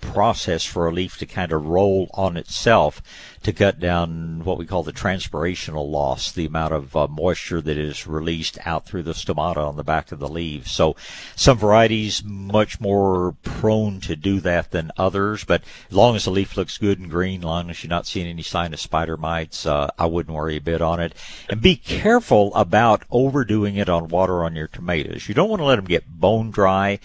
process 0.01 0.65
for 0.65 0.87
a 0.87 0.91
leaf 0.91 1.17
to 1.17 1.25
kind 1.25 1.51
of 1.51 1.65
roll 1.65 2.09
on 2.13 2.35
itself 2.35 3.01
to 3.43 3.53
cut 3.53 3.79
down 3.79 4.43
what 4.43 4.57
we 4.57 4.65
call 4.65 4.83
the 4.83 4.93
transpirational 4.93 5.89
loss, 5.89 6.31
the 6.31 6.45
amount 6.45 6.73
of 6.73 6.95
uh, 6.95 7.07
moisture 7.07 7.61
that 7.61 7.77
is 7.77 8.05
released 8.05 8.57
out 8.65 8.85
through 8.85 9.01
the 9.01 9.13
stomata 9.13 9.57
on 9.57 9.77
the 9.77 9.83
back 9.83 10.11
of 10.11 10.19
the 10.19 10.27
leaves. 10.27 10.71
So 10.71 10.95
some 11.35 11.57
varieties 11.57 12.23
much 12.23 12.79
more 12.79 13.35
prone 13.41 13.99
to 14.01 14.15
do 14.15 14.39
that 14.41 14.71
than 14.71 14.91
others, 14.95 15.43
but 15.43 15.63
as 15.89 15.95
long 15.95 16.15
as 16.15 16.25
the 16.25 16.31
leaf 16.31 16.55
looks 16.55 16.77
good 16.77 16.99
and 16.99 17.09
green, 17.09 17.39
as 17.39 17.45
long 17.45 17.69
as 17.69 17.83
you're 17.83 17.89
not 17.89 18.05
seeing 18.05 18.27
any 18.27 18.43
sign 18.43 18.73
of 18.73 18.79
spider 18.79 19.17
mites, 19.17 19.65
uh, 19.65 19.89
I 19.97 20.05
wouldn't 20.05 20.35
worry 20.35 20.57
a 20.57 20.61
bit 20.61 20.81
on 20.81 20.99
it. 20.99 21.15
And 21.49 21.61
be 21.61 21.75
careful 21.75 22.53
about 22.53 23.03
overdoing 23.09 23.75
it 23.75 23.89
on 23.89 24.09
water 24.09 24.43
on 24.43 24.55
your 24.55 24.67
tomatoes. 24.67 25.27
You 25.27 25.33
don't 25.33 25.49
want 25.49 25.61
to 25.61 25.65
let 25.65 25.77
them 25.77 25.85
get 25.85 26.07
bone 26.07 26.51
dry, 26.51 26.99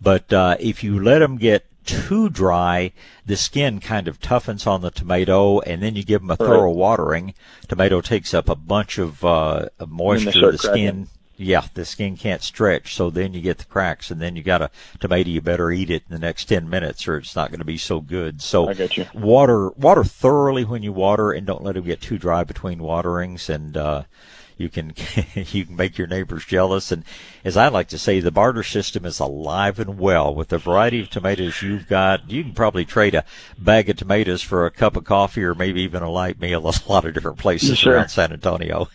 but 0.00 0.32
uh, 0.32 0.56
if 0.60 0.84
you 0.84 1.02
let 1.02 1.18
them 1.18 1.36
get 1.36 1.66
too 1.90 2.28
dry, 2.30 2.92
the 3.26 3.36
skin 3.36 3.80
kind 3.80 4.08
of 4.08 4.20
toughens 4.20 4.66
on 4.66 4.82
the 4.82 4.90
tomato, 4.90 5.60
and 5.60 5.82
then 5.82 5.96
you 5.96 6.04
give 6.04 6.20
them 6.22 6.30
a 6.30 6.36
thorough 6.36 6.70
watering. 6.70 7.34
Tomato 7.68 8.00
takes 8.00 8.32
up 8.34 8.48
a 8.48 8.54
bunch 8.54 8.98
of, 8.98 9.24
uh, 9.24 9.68
of 9.78 9.90
moisture. 9.90 10.52
The 10.52 10.58
skin, 10.58 11.08
yeah, 11.36 11.66
the 11.74 11.84
skin 11.84 12.16
can't 12.16 12.42
stretch, 12.42 12.94
so 12.94 13.10
then 13.10 13.32
you 13.32 13.40
get 13.40 13.58
the 13.58 13.64
cracks, 13.64 14.10
and 14.10 14.20
then 14.20 14.36
you 14.36 14.42
got 14.42 14.62
a 14.62 14.70
tomato. 15.00 15.30
You 15.30 15.40
better 15.40 15.70
eat 15.70 15.90
it 15.90 16.04
in 16.08 16.14
the 16.14 16.18
next 16.18 16.44
ten 16.44 16.68
minutes, 16.68 17.08
or 17.08 17.16
it's 17.16 17.34
not 17.34 17.50
going 17.50 17.60
to 17.60 17.64
be 17.64 17.78
so 17.78 18.00
good. 18.00 18.42
So 18.42 18.68
I 18.68 18.74
get 18.74 18.96
you. 18.96 19.06
water 19.14 19.70
water 19.70 20.04
thoroughly 20.04 20.64
when 20.64 20.82
you 20.82 20.92
water, 20.92 21.32
and 21.32 21.46
don't 21.46 21.62
let 21.62 21.76
them 21.76 21.84
get 21.84 22.00
too 22.00 22.18
dry 22.18 22.44
between 22.44 22.82
waterings, 22.82 23.48
and 23.48 23.76
uh, 23.76 24.02
you 24.60 24.68
can 24.68 24.92
you 25.34 25.64
can 25.66 25.74
make 25.76 25.96
your 25.98 26.06
neighbors 26.06 26.44
jealous. 26.44 26.92
And 26.92 27.04
as 27.44 27.56
I 27.56 27.68
like 27.68 27.88
to 27.88 27.98
say, 27.98 28.20
the 28.20 28.30
barter 28.30 28.62
system 28.62 29.04
is 29.06 29.18
alive 29.18 29.78
and 29.80 29.98
well 29.98 30.34
with 30.34 30.48
the 30.48 30.58
variety 30.58 31.00
of 31.00 31.08
tomatoes 31.10 31.62
you've 31.62 31.88
got. 31.88 32.30
You 32.30 32.42
can 32.44 32.52
probably 32.52 32.84
trade 32.84 33.14
a 33.14 33.24
bag 33.58 33.88
of 33.88 33.96
tomatoes 33.96 34.42
for 34.42 34.66
a 34.66 34.70
cup 34.70 34.96
of 34.96 35.04
coffee 35.04 35.42
or 35.42 35.54
maybe 35.54 35.80
even 35.82 36.02
a 36.02 36.10
light 36.10 36.38
meal 36.40 36.68
in 36.68 36.74
a 36.86 36.92
lot 36.92 37.04
of 37.06 37.14
different 37.14 37.38
places 37.38 37.70
Yes, 37.70 37.86
around. 37.86 38.08
San 38.10 38.32
Antonio. 38.32 38.88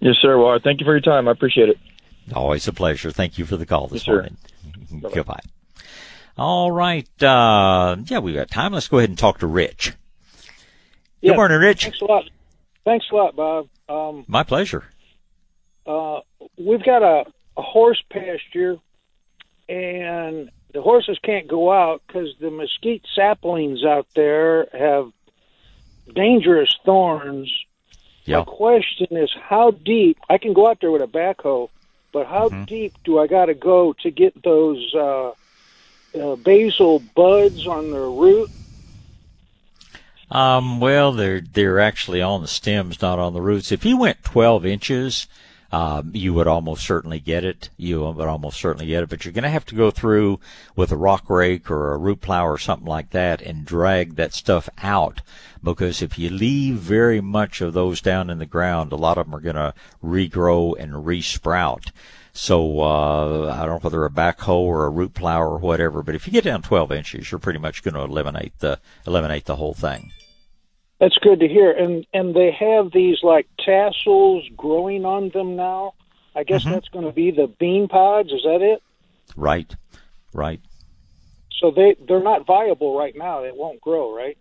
Yes, 0.00 0.16
sir. 0.22 0.38
Well, 0.38 0.58
thank 0.64 0.80
you 0.80 0.86
for 0.86 0.92
your 0.92 1.00
time. 1.00 1.28
I 1.28 1.32
appreciate 1.32 1.68
it. 1.68 1.78
Always 2.34 2.66
a 2.66 2.72
pleasure. 2.72 3.10
Thank 3.10 3.38
you 3.38 3.44
for 3.44 3.56
the 3.58 3.66
call 3.66 3.86
this 3.88 4.06
Yes, 4.06 4.08
morning. 4.08 4.36
Goodbye. 5.12 5.40
All 6.38 6.72
right. 6.72 7.06
Uh, 7.22 7.96
yeah, 8.06 8.18
we've 8.20 8.34
got 8.34 8.50
time. 8.50 8.72
Let's 8.72 8.88
go 8.88 8.96
ahead 8.98 9.10
and 9.10 9.18
talk 9.18 9.40
to 9.40 9.46
Rich. 9.46 9.92
Yeah, 11.20 11.32
Good 11.32 11.36
morning, 11.36 11.58
Rich. 11.58 11.82
Thanks 11.82 12.00
a 12.00 12.04
lot. 12.06 12.24
Thanks 12.84 13.06
a 13.12 13.14
lot, 13.14 13.36
Bob. 13.36 13.68
Um, 13.88 14.24
My 14.28 14.42
pleasure. 14.42 14.84
uh, 15.86 16.20
we've 16.58 16.82
got 16.84 17.02
a, 17.02 17.24
a 17.56 17.62
horse 17.62 18.02
pasture, 18.10 18.78
and 19.68 20.50
the 20.72 20.80
horses 20.82 21.18
can't 21.22 21.48
go 21.48 21.72
out 21.72 22.02
because 22.06 22.28
the 22.40 22.50
mesquite 22.50 23.02
saplings 23.14 23.84
out 23.84 24.06
there 24.14 24.66
have 24.72 25.10
dangerous 26.14 26.74
thorns. 26.84 27.50
Yeah. 28.24 28.38
My 28.38 28.44
question 28.44 29.08
is, 29.16 29.30
how 29.40 29.72
deep? 29.72 30.18
I 30.28 30.38
can 30.38 30.52
go 30.52 30.68
out 30.68 30.78
there 30.80 30.90
with 30.90 31.02
a 31.02 31.06
backhoe, 31.06 31.68
but 32.12 32.26
how 32.26 32.48
Mm-hmm. 32.50 32.64
deep 32.64 32.94
do 33.04 33.18
I 33.18 33.26
got 33.26 33.46
to 33.46 33.54
go 33.54 33.94
to 34.02 34.10
get 34.10 34.42
those 34.42 34.92
uh, 34.94 35.30
uh, 36.18 36.36
basal 36.36 37.00
buds 37.00 37.66
on 37.66 37.90
the 37.90 37.98
root? 38.00 38.50
Um, 40.30 40.78
well, 40.78 41.12
they're 41.12 41.40
they're 41.40 41.80
actually 41.80 42.22
on 42.22 42.42
the 42.42 42.48
stems, 42.48 43.02
not 43.02 43.18
on 43.18 43.34
the 43.34 43.42
roots. 43.42 43.72
If 43.72 43.84
you 43.84 43.96
went 43.96 44.22
12 44.22 44.64
inches, 44.64 45.26
um, 45.72 46.10
you 46.14 46.34
would 46.34 46.46
almost 46.46 46.84
certainly 46.84 47.20
get 47.20 47.44
it. 47.44 47.70
You 47.76 48.00
would 48.00 48.28
almost 48.28 48.60
certainly 48.60 48.86
get 48.86 49.02
it, 49.02 49.08
but 49.08 49.24
you're 49.24 49.32
going 49.32 49.44
to 49.44 49.50
have 49.50 49.66
to 49.66 49.74
go 49.74 49.90
through 49.90 50.40
with 50.74 50.90
a 50.90 50.96
rock 50.96 51.30
rake 51.30 51.70
or 51.70 51.92
a 51.92 51.98
root 51.98 52.20
plow 52.20 52.46
or 52.46 52.58
something 52.58 52.88
like 52.88 53.10
that 53.10 53.40
and 53.40 53.64
drag 53.64 54.16
that 54.16 54.34
stuff 54.34 54.68
out. 54.78 55.20
Because 55.62 56.02
if 56.02 56.18
you 56.18 56.30
leave 56.30 56.76
very 56.76 57.20
much 57.20 57.60
of 57.60 57.72
those 57.72 58.00
down 58.00 58.30
in 58.30 58.38
the 58.38 58.46
ground, 58.46 58.92
a 58.92 58.96
lot 58.96 59.18
of 59.18 59.26
them 59.26 59.34
are 59.34 59.40
going 59.40 59.56
to 59.56 59.74
regrow 60.02 60.74
and 60.78 60.92
resprout. 60.92 61.90
So 62.32 62.80
uh, 62.80 63.52
I 63.52 63.66
don't 63.66 63.74
know 63.74 63.80
whether 63.80 64.04
a 64.04 64.10
backhoe 64.10 64.60
or 64.60 64.86
a 64.86 64.90
root 64.90 65.14
plow 65.14 65.42
or 65.42 65.58
whatever, 65.58 66.02
but 66.02 66.14
if 66.14 66.26
you 66.26 66.32
get 66.32 66.44
down 66.44 66.62
12 66.62 66.92
inches, 66.92 67.30
you're 67.30 67.40
pretty 67.40 67.58
much 67.58 67.82
going 67.82 67.94
to 67.94 68.02
eliminate 68.02 68.58
the 68.60 68.78
eliminate 69.06 69.44
the 69.44 69.56
whole 69.56 69.74
thing. 69.74 70.12
That's 71.00 71.16
good 71.18 71.40
to 71.40 71.48
hear. 71.48 71.72
And 71.72 72.06
and 72.14 72.34
they 72.34 72.50
have 72.52 72.92
these 72.92 73.18
like 73.22 73.48
tassels 73.58 74.44
growing 74.56 75.04
on 75.04 75.30
them 75.30 75.56
now. 75.56 75.94
I 76.36 76.44
guess 76.44 76.62
Mm-hmm. 76.62 76.72
that's 76.74 76.88
going 76.88 77.06
to 77.06 77.12
be 77.12 77.32
the 77.32 77.48
bean 77.48 77.88
pods. 77.88 78.30
Is 78.30 78.42
that 78.44 78.60
it? 78.62 78.82
Right, 79.36 79.74
right. 80.32 80.60
So 81.58 81.70
they 81.72 81.96
they're 82.06 82.22
not 82.22 82.46
viable 82.46 82.96
right 82.96 83.16
now. 83.16 83.40
They 83.42 83.50
won't 83.52 83.80
grow, 83.80 84.14
right? 84.14 84.38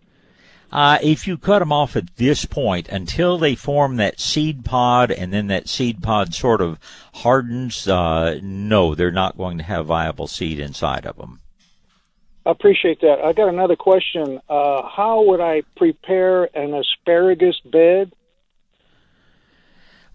Uh, 0.71 0.99
if 1.01 1.25
you 1.25 1.35
cut 1.35 1.59
them 1.59 1.71
off 1.71 1.95
at 1.95 2.15
this 2.17 2.45
point 2.45 2.87
until 2.89 3.39
they 3.39 3.55
form 3.55 3.95
that 3.95 4.19
seed 4.19 4.63
pod 4.63 5.09
and 5.09 5.33
then 5.33 5.47
that 5.47 5.67
seed 5.67 6.03
pod 6.03 6.35
sort 6.35 6.61
of 6.61 6.77
hardens, 7.15 7.87
uh, 7.87 8.37
no, 8.43 8.93
they're 8.93 9.09
not 9.09 9.35
going 9.35 9.57
to 9.57 9.63
have 9.63 9.87
viable 9.87 10.27
seed 10.27 10.59
inside 10.59 11.07
of 11.07 11.15
them. 11.17 11.39
I 12.45 12.51
appreciate 12.51 13.01
that. 13.01 13.19
I 13.23 13.33
got 13.33 13.49
another 13.49 13.75
question. 13.75 14.39
Uh, 14.49 14.87
how 14.87 15.23
would 15.23 15.41
I 15.41 15.63
prepare 15.75 16.45
an 16.57 16.73
asparagus 16.73 17.59
bed? 17.71 18.13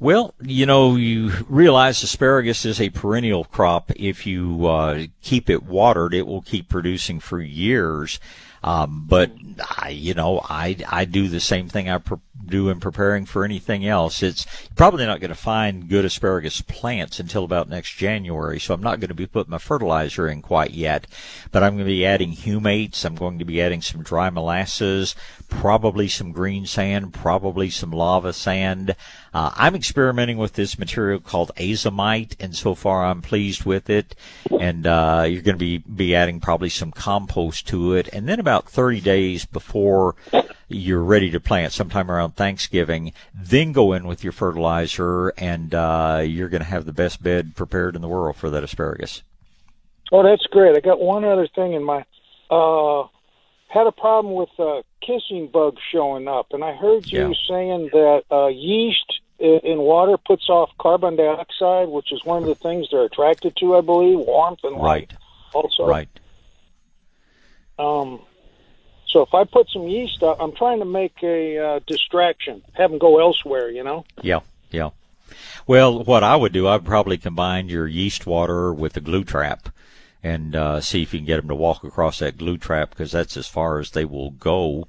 Well, 0.00 0.34
you 0.42 0.66
know, 0.66 0.96
you 0.96 1.32
realize 1.48 2.02
asparagus 2.02 2.64
is 2.64 2.80
a 2.80 2.90
perennial 2.90 3.44
crop. 3.44 3.92
If 3.94 4.26
you 4.26 4.66
uh, 4.66 5.04
keep 5.22 5.48
it 5.48 5.62
watered, 5.62 6.12
it 6.12 6.26
will 6.26 6.42
keep 6.42 6.68
producing 6.68 7.20
for 7.20 7.40
years. 7.40 8.18
Um, 8.64 9.04
but 9.06 9.30
I, 9.78 9.90
you 9.90 10.14
know, 10.14 10.40
I 10.42 10.76
I 10.88 11.04
do 11.04 11.28
the 11.28 11.38
same 11.38 11.68
thing 11.68 11.88
I 11.88 11.98
pre- 11.98 12.16
do 12.46 12.70
in 12.70 12.80
preparing 12.80 13.26
for 13.26 13.44
anything 13.44 13.86
else. 13.86 14.22
It's 14.22 14.46
probably 14.74 15.04
not 15.06 15.20
going 15.20 15.30
to 15.30 15.34
find 15.34 15.88
good 15.88 16.04
asparagus 16.04 16.60
plants 16.60 17.20
until 17.20 17.44
about 17.44 17.68
next 17.68 17.94
January, 17.96 18.58
so 18.58 18.74
I'm 18.74 18.82
not 18.82 19.00
going 19.00 19.08
to 19.08 19.14
be 19.14 19.26
putting 19.26 19.50
my 19.50 19.58
fertilizer 19.58 20.28
in 20.28 20.42
quite 20.42 20.70
yet. 20.72 21.06
But 21.52 21.62
I'm 21.62 21.74
going 21.74 21.86
to 21.86 21.92
be 21.92 22.06
adding 22.06 22.32
humates. 22.32 23.04
I'm 23.04 23.16
going 23.16 23.38
to 23.38 23.44
be 23.44 23.60
adding 23.60 23.82
some 23.82 24.02
dry 24.02 24.30
molasses, 24.30 25.14
probably 25.48 26.08
some 26.08 26.32
green 26.32 26.64
sand, 26.66 27.12
probably 27.12 27.68
some 27.68 27.90
lava 27.90 28.32
sand. 28.32 28.96
Uh, 29.32 29.50
I'm 29.54 29.74
experimenting 29.74 30.38
with 30.38 30.52
this 30.54 30.78
material 30.78 31.20
called 31.20 31.50
azomite, 31.56 32.34
and 32.40 32.54
so 32.54 32.74
far 32.74 33.04
I'm 33.04 33.20
pleased 33.20 33.64
with 33.64 33.90
it. 33.90 34.14
And 34.58 34.86
uh, 34.86 35.26
you're 35.28 35.42
going 35.42 35.58
to 35.58 35.64
be 35.64 35.78
be 35.78 36.14
adding 36.14 36.40
probably 36.40 36.68
some 36.68 36.92
compost 36.92 37.66
to 37.68 37.94
it, 37.94 38.08
and 38.12 38.28
then 38.28 38.40
about 38.40 38.53
30 38.62 39.00
days 39.00 39.44
before 39.44 40.14
you're 40.68 41.02
ready 41.02 41.30
to 41.30 41.40
plant, 41.40 41.72
sometime 41.72 42.10
around 42.10 42.36
Thanksgiving, 42.36 43.12
then 43.34 43.72
go 43.72 43.92
in 43.92 44.06
with 44.06 44.22
your 44.22 44.32
fertilizer, 44.32 45.28
and 45.36 45.74
uh, 45.74 46.22
you're 46.24 46.48
going 46.48 46.62
to 46.62 46.68
have 46.68 46.84
the 46.86 46.92
best 46.92 47.22
bed 47.22 47.54
prepared 47.56 47.96
in 47.96 48.02
the 48.02 48.08
world 48.08 48.36
for 48.36 48.50
that 48.50 48.64
asparagus. 48.64 49.22
Oh, 50.12 50.22
that's 50.22 50.46
great. 50.46 50.76
I 50.76 50.80
got 50.80 51.00
one 51.00 51.24
other 51.24 51.48
thing 51.48 51.72
in 51.72 51.82
my 51.82 52.04
uh 52.50 53.08
had 53.68 53.86
a 53.86 53.92
problem 53.92 54.34
with 54.34 54.50
uh 54.58 54.82
kissing 55.00 55.48
bugs 55.52 55.80
showing 55.90 56.28
up 56.28 56.48
and 56.52 56.62
I 56.62 56.74
heard 56.74 57.10
you 57.10 57.28
Yeah. 57.30 57.34
saying 57.48 57.88
that 57.92 58.22
uh 58.30 58.46
yeast 58.48 59.20
in 59.38 59.78
water 59.78 60.16
puts 60.18 60.48
off 60.48 60.70
carbon 60.78 61.16
dioxide, 61.16 61.88
which 61.88 62.12
is 62.12 62.20
one 62.24 62.42
of 62.42 62.48
the 62.48 62.54
things 62.54 62.86
they're 62.90 63.04
attracted 63.04 63.56
to, 63.56 63.76
I 63.76 63.80
believe, 63.80 64.18
warmth 64.18 64.60
and 64.62 64.76
light. 64.76 65.10
Right, 65.10 65.12
Also, 65.54 65.86
right. 65.86 66.08
Um, 67.78 68.20
so 69.14 69.22
if 69.22 69.32
I 69.32 69.44
put 69.44 69.70
some 69.70 69.86
yeast 69.86 70.24
up, 70.24 70.38
I'm 70.40 70.52
trying 70.52 70.80
to 70.80 70.84
make 70.84 71.22
a 71.22 71.56
uh, 71.56 71.80
distraction, 71.86 72.62
have 72.72 72.90
them 72.90 72.98
go 72.98 73.20
elsewhere. 73.20 73.70
You 73.70 73.84
know. 73.84 74.04
Yeah, 74.20 74.40
yeah. 74.72 74.90
Well, 75.68 76.02
what 76.02 76.24
I 76.24 76.34
would 76.34 76.52
do, 76.52 76.66
I'd 76.66 76.84
probably 76.84 77.16
combine 77.16 77.68
your 77.68 77.86
yeast 77.86 78.26
water 78.26 78.72
with 78.72 78.94
the 78.94 79.00
glue 79.00 79.22
trap 79.22 79.68
and 80.24 80.56
uh, 80.56 80.80
see 80.80 81.02
if 81.02 81.14
you 81.14 81.20
can 81.20 81.26
get 81.26 81.36
them 81.36 81.48
to 81.48 81.54
walk 81.54 81.84
across 81.84 82.18
that 82.18 82.38
glue 82.38 82.58
trap 82.58 82.90
because 82.90 83.12
that's 83.12 83.36
as 83.36 83.46
far 83.46 83.78
as 83.78 83.92
they 83.92 84.04
will 84.04 84.30
go. 84.32 84.88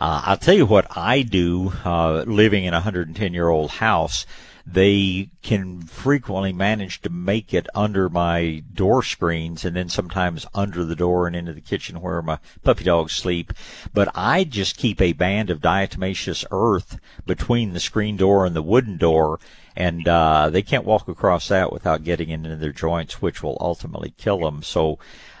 Uh, 0.00 0.22
I'll 0.24 0.36
tell 0.38 0.54
you 0.54 0.64
what 0.64 0.96
I 0.96 1.20
do, 1.22 1.72
uh, 1.84 2.24
living 2.26 2.64
in 2.64 2.72
a 2.72 2.78
110 2.78 3.34
year 3.34 3.48
old 3.48 3.72
house. 3.72 4.24
They 4.66 5.30
can 5.42 5.80
frequently 5.82 6.52
manage 6.52 7.00
to 7.00 7.08
make 7.08 7.54
it 7.54 7.68
under 7.74 8.08
my 8.08 8.64
door 8.72 9.02
screens 9.02 9.64
and 9.64 9.76
then 9.76 9.88
sometimes 9.88 10.44
under 10.54 10.84
the 10.84 10.96
door 10.96 11.26
and 11.26 11.36
into 11.36 11.52
the 11.52 11.60
kitchen 11.60 12.00
where 12.00 12.20
my 12.20 12.38
puppy 12.64 12.82
dogs 12.82 13.12
sleep. 13.12 13.52
But 13.94 14.10
I 14.14 14.42
just 14.42 14.76
keep 14.76 15.00
a 15.00 15.12
band 15.12 15.50
of 15.50 15.60
diatomaceous 15.60 16.44
earth 16.50 16.98
between 17.26 17.72
the 17.72 17.80
screen 17.80 18.16
door 18.16 18.44
and 18.44 18.56
the 18.56 18.62
wooden 18.62 18.96
door 18.96 19.38
and 19.76 20.08
uh, 20.08 20.48
they 20.50 20.62
can't 20.62 20.86
walk 20.86 21.06
across 21.06 21.48
that 21.48 21.70
without 21.70 22.02
getting 22.02 22.30
into 22.30 22.56
their 22.56 22.72
joints, 22.72 23.20
which 23.20 23.42
will 23.42 23.58
ultimately 23.60 24.14
kill 24.16 24.40
them. 24.40 24.62
So 24.62 24.98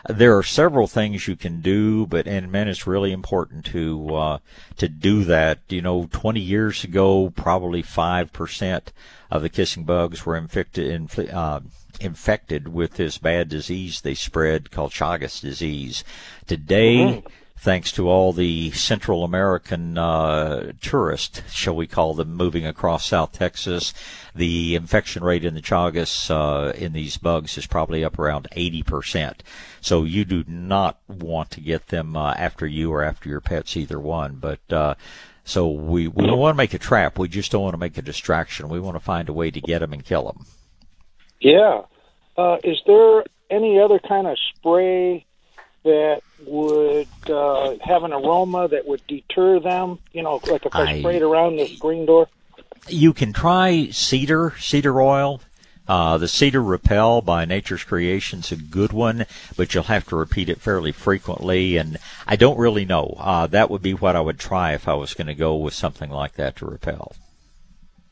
there 0.08 0.36
are 0.36 0.42
several 0.42 0.86
things 0.86 1.26
you 1.26 1.36
can 1.36 1.60
do, 1.60 2.06
but 2.06 2.26
and 2.26 2.50
men, 2.50 2.68
it's 2.68 2.86
really 2.86 3.12
important 3.12 3.64
to 3.66 4.14
uh, 4.14 4.38
to 4.76 4.88
do 4.88 5.24
that. 5.24 5.60
You 5.68 5.82
know, 5.82 6.08
20 6.10 6.40
years 6.40 6.84
ago, 6.84 7.30
probably 7.30 7.82
five 7.82 8.32
percent 8.32 8.92
of 9.30 9.42
the 9.42 9.48
kissing 9.48 9.84
bugs 9.84 10.24
were 10.24 10.36
infected 10.36 11.18
uh, 11.30 11.60
infected 12.00 12.68
with 12.68 12.94
this 12.94 13.18
bad 13.18 13.48
disease 13.48 14.00
they 14.00 14.14
spread 14.14 14.70
called 14.70 14.92
Chagas 14.92 15.40
disease. 15.40 16.04
Today. 16.46 16.96
Mm-hmm 16.96 17.28
thanks 17.56 17.90
to 17.92 18.08
all 18.08 18.32
the 18.32 18.70
Central 18.72 19.24
American 19.24 19.98
uh, 19.98 20.72
tourists, 20.80 21.42
shall 21.52 21.74
we 21.74 21.86
call 21.86 22.14
them, 22.14 22.34
moving 22.34 22.66
across 22.66 23.06
South 23.06 23.32
Texas. 23.32 23.92
The 24.34 24.74
infection 24.74 25.24
rate 25.24 25.44
in 25.44 25.54
the 25.54 25.62
Chagas 25.62 26.30
uh, 26.30 26.72
in 26.72 26.92
these 26.92 27.16
bugs 27.16 27.56
is 27.58 27.66
probably 27.66 28.04
up 28.04 28.18
around 28.18 28.48
80%. 28.54 29.40
So 29.80 30.04
you 30.04 30.24
do 30.24 30.44
not 30.46 30.98
want 31.08 31.50
to 31.52 31.60
get 31.60 31.88
them 31.88 32.16
uh, 32.16 32.34
after 32.34 32.66
you 32.66 32.92
or 32.92 33.02
after 33.02 33.28
your 33.28 33.40
pets, 33.40 33.76
either 33.76 33.98
one. 33.98 34.36
But 34.36 34.72
uh, 34.72 34.94
so 35.44 35.68
we, 35.68 36.08
we 36.08 36.26
don't 36.26 36.38
want 36.38 36.54
to 36.54 36.58
make 36.58 36.74
a 36.74 36.78
trap. 36.78 37.18
We 37.18 37.28
just 37.28 37.52
don't 37.52 37.62
want 37.62 37.74
to 37.74 37.78
make 37.78 37.96
a 37.96 38.02
distraction. 38.02 38.68
We 38.68 38.80
want 38.80 38.96
to 38.96 39.00
find 39.00 39.28
a 39.28 39.32
way 39.32 39.50
to 39.50 39.60
get 39.60 39.78
them 39.78 39.92
and 39.92 40.04
kill 40.04 40.24
them. 40.24 40.46
Yeah. 41.40 41.82
Uh, 42.36 42.58
is 42.62 42.78
there 42.86 43.24
any 43.50 43.80
other 43.80 43.98
kind 43.98 44.26
of 44.26 44.36
spray 44.54 45.24
that 45.84 46.20
would 46.44 47.08
uh, 47.28 47.76
have 47.82 48.04
an 48.04 48.12
aroma 48.12 48.68
that 48.68 48.86
would 48.86 49.06
deter 49.06 49.60
them? 49.60 49.98
You 50.12 50.22
know, 50.22 50.40
like 50.48 50.66
if 50.66 50.74
I, 50.74 50.82
I 50.82 51.00
sprayed 51.00 51.22
around 51.22 51.56
the 51.56 51.66
screen 51.68 52.06
door. 52.06 52.28
You 52.88 53.12
can 53.12 53.32
try 53.32 53.88
cedar, 53.90 54.54
cedar 54.58 55.00
oil. 55.00 55.40
Uh, 55.88 56.18
the 56.18 56.26
Cedar 56.26 56.62
Repel 56.62 57.20
by 57.20 57.44
Nature's 57.44 57.84
Creation's 57.84 58.50
a 58.50 58.56
good 58.56 58.92
one, 58.92 59.24
but 59.56 59.72
you'll 59.72 59.84
have 59.84 60.04
to 60.08 60.16
repeat 60.16 60.48
it 60.48 60.60
fairly 60.60 60.90
frequently. 60.90 61.76
And 61.76 61.98
I 62.26 62.34
don't 62.34 62.58
really 62.58 62.84
know. 62.84 63.14
Uh, 63.18 63.46
that 63.46 63.70
would 63.70 63.82
be 63.82 63.94
what 63.94 64.16
I 64.16 64.20
would 64.20 64.40
try 64.40 64.72
if 64.74 64.88
I 64.88 64.94
was 64.94 65.14
going 65.14 65.28
to 65.28 65.34
go 65.34 65.54
with 65.54 65.74
something 65.74 66.10
like 66.10 66.32
that 66.34 66.56
to 66.56 66.66
repel. 66.66 67.14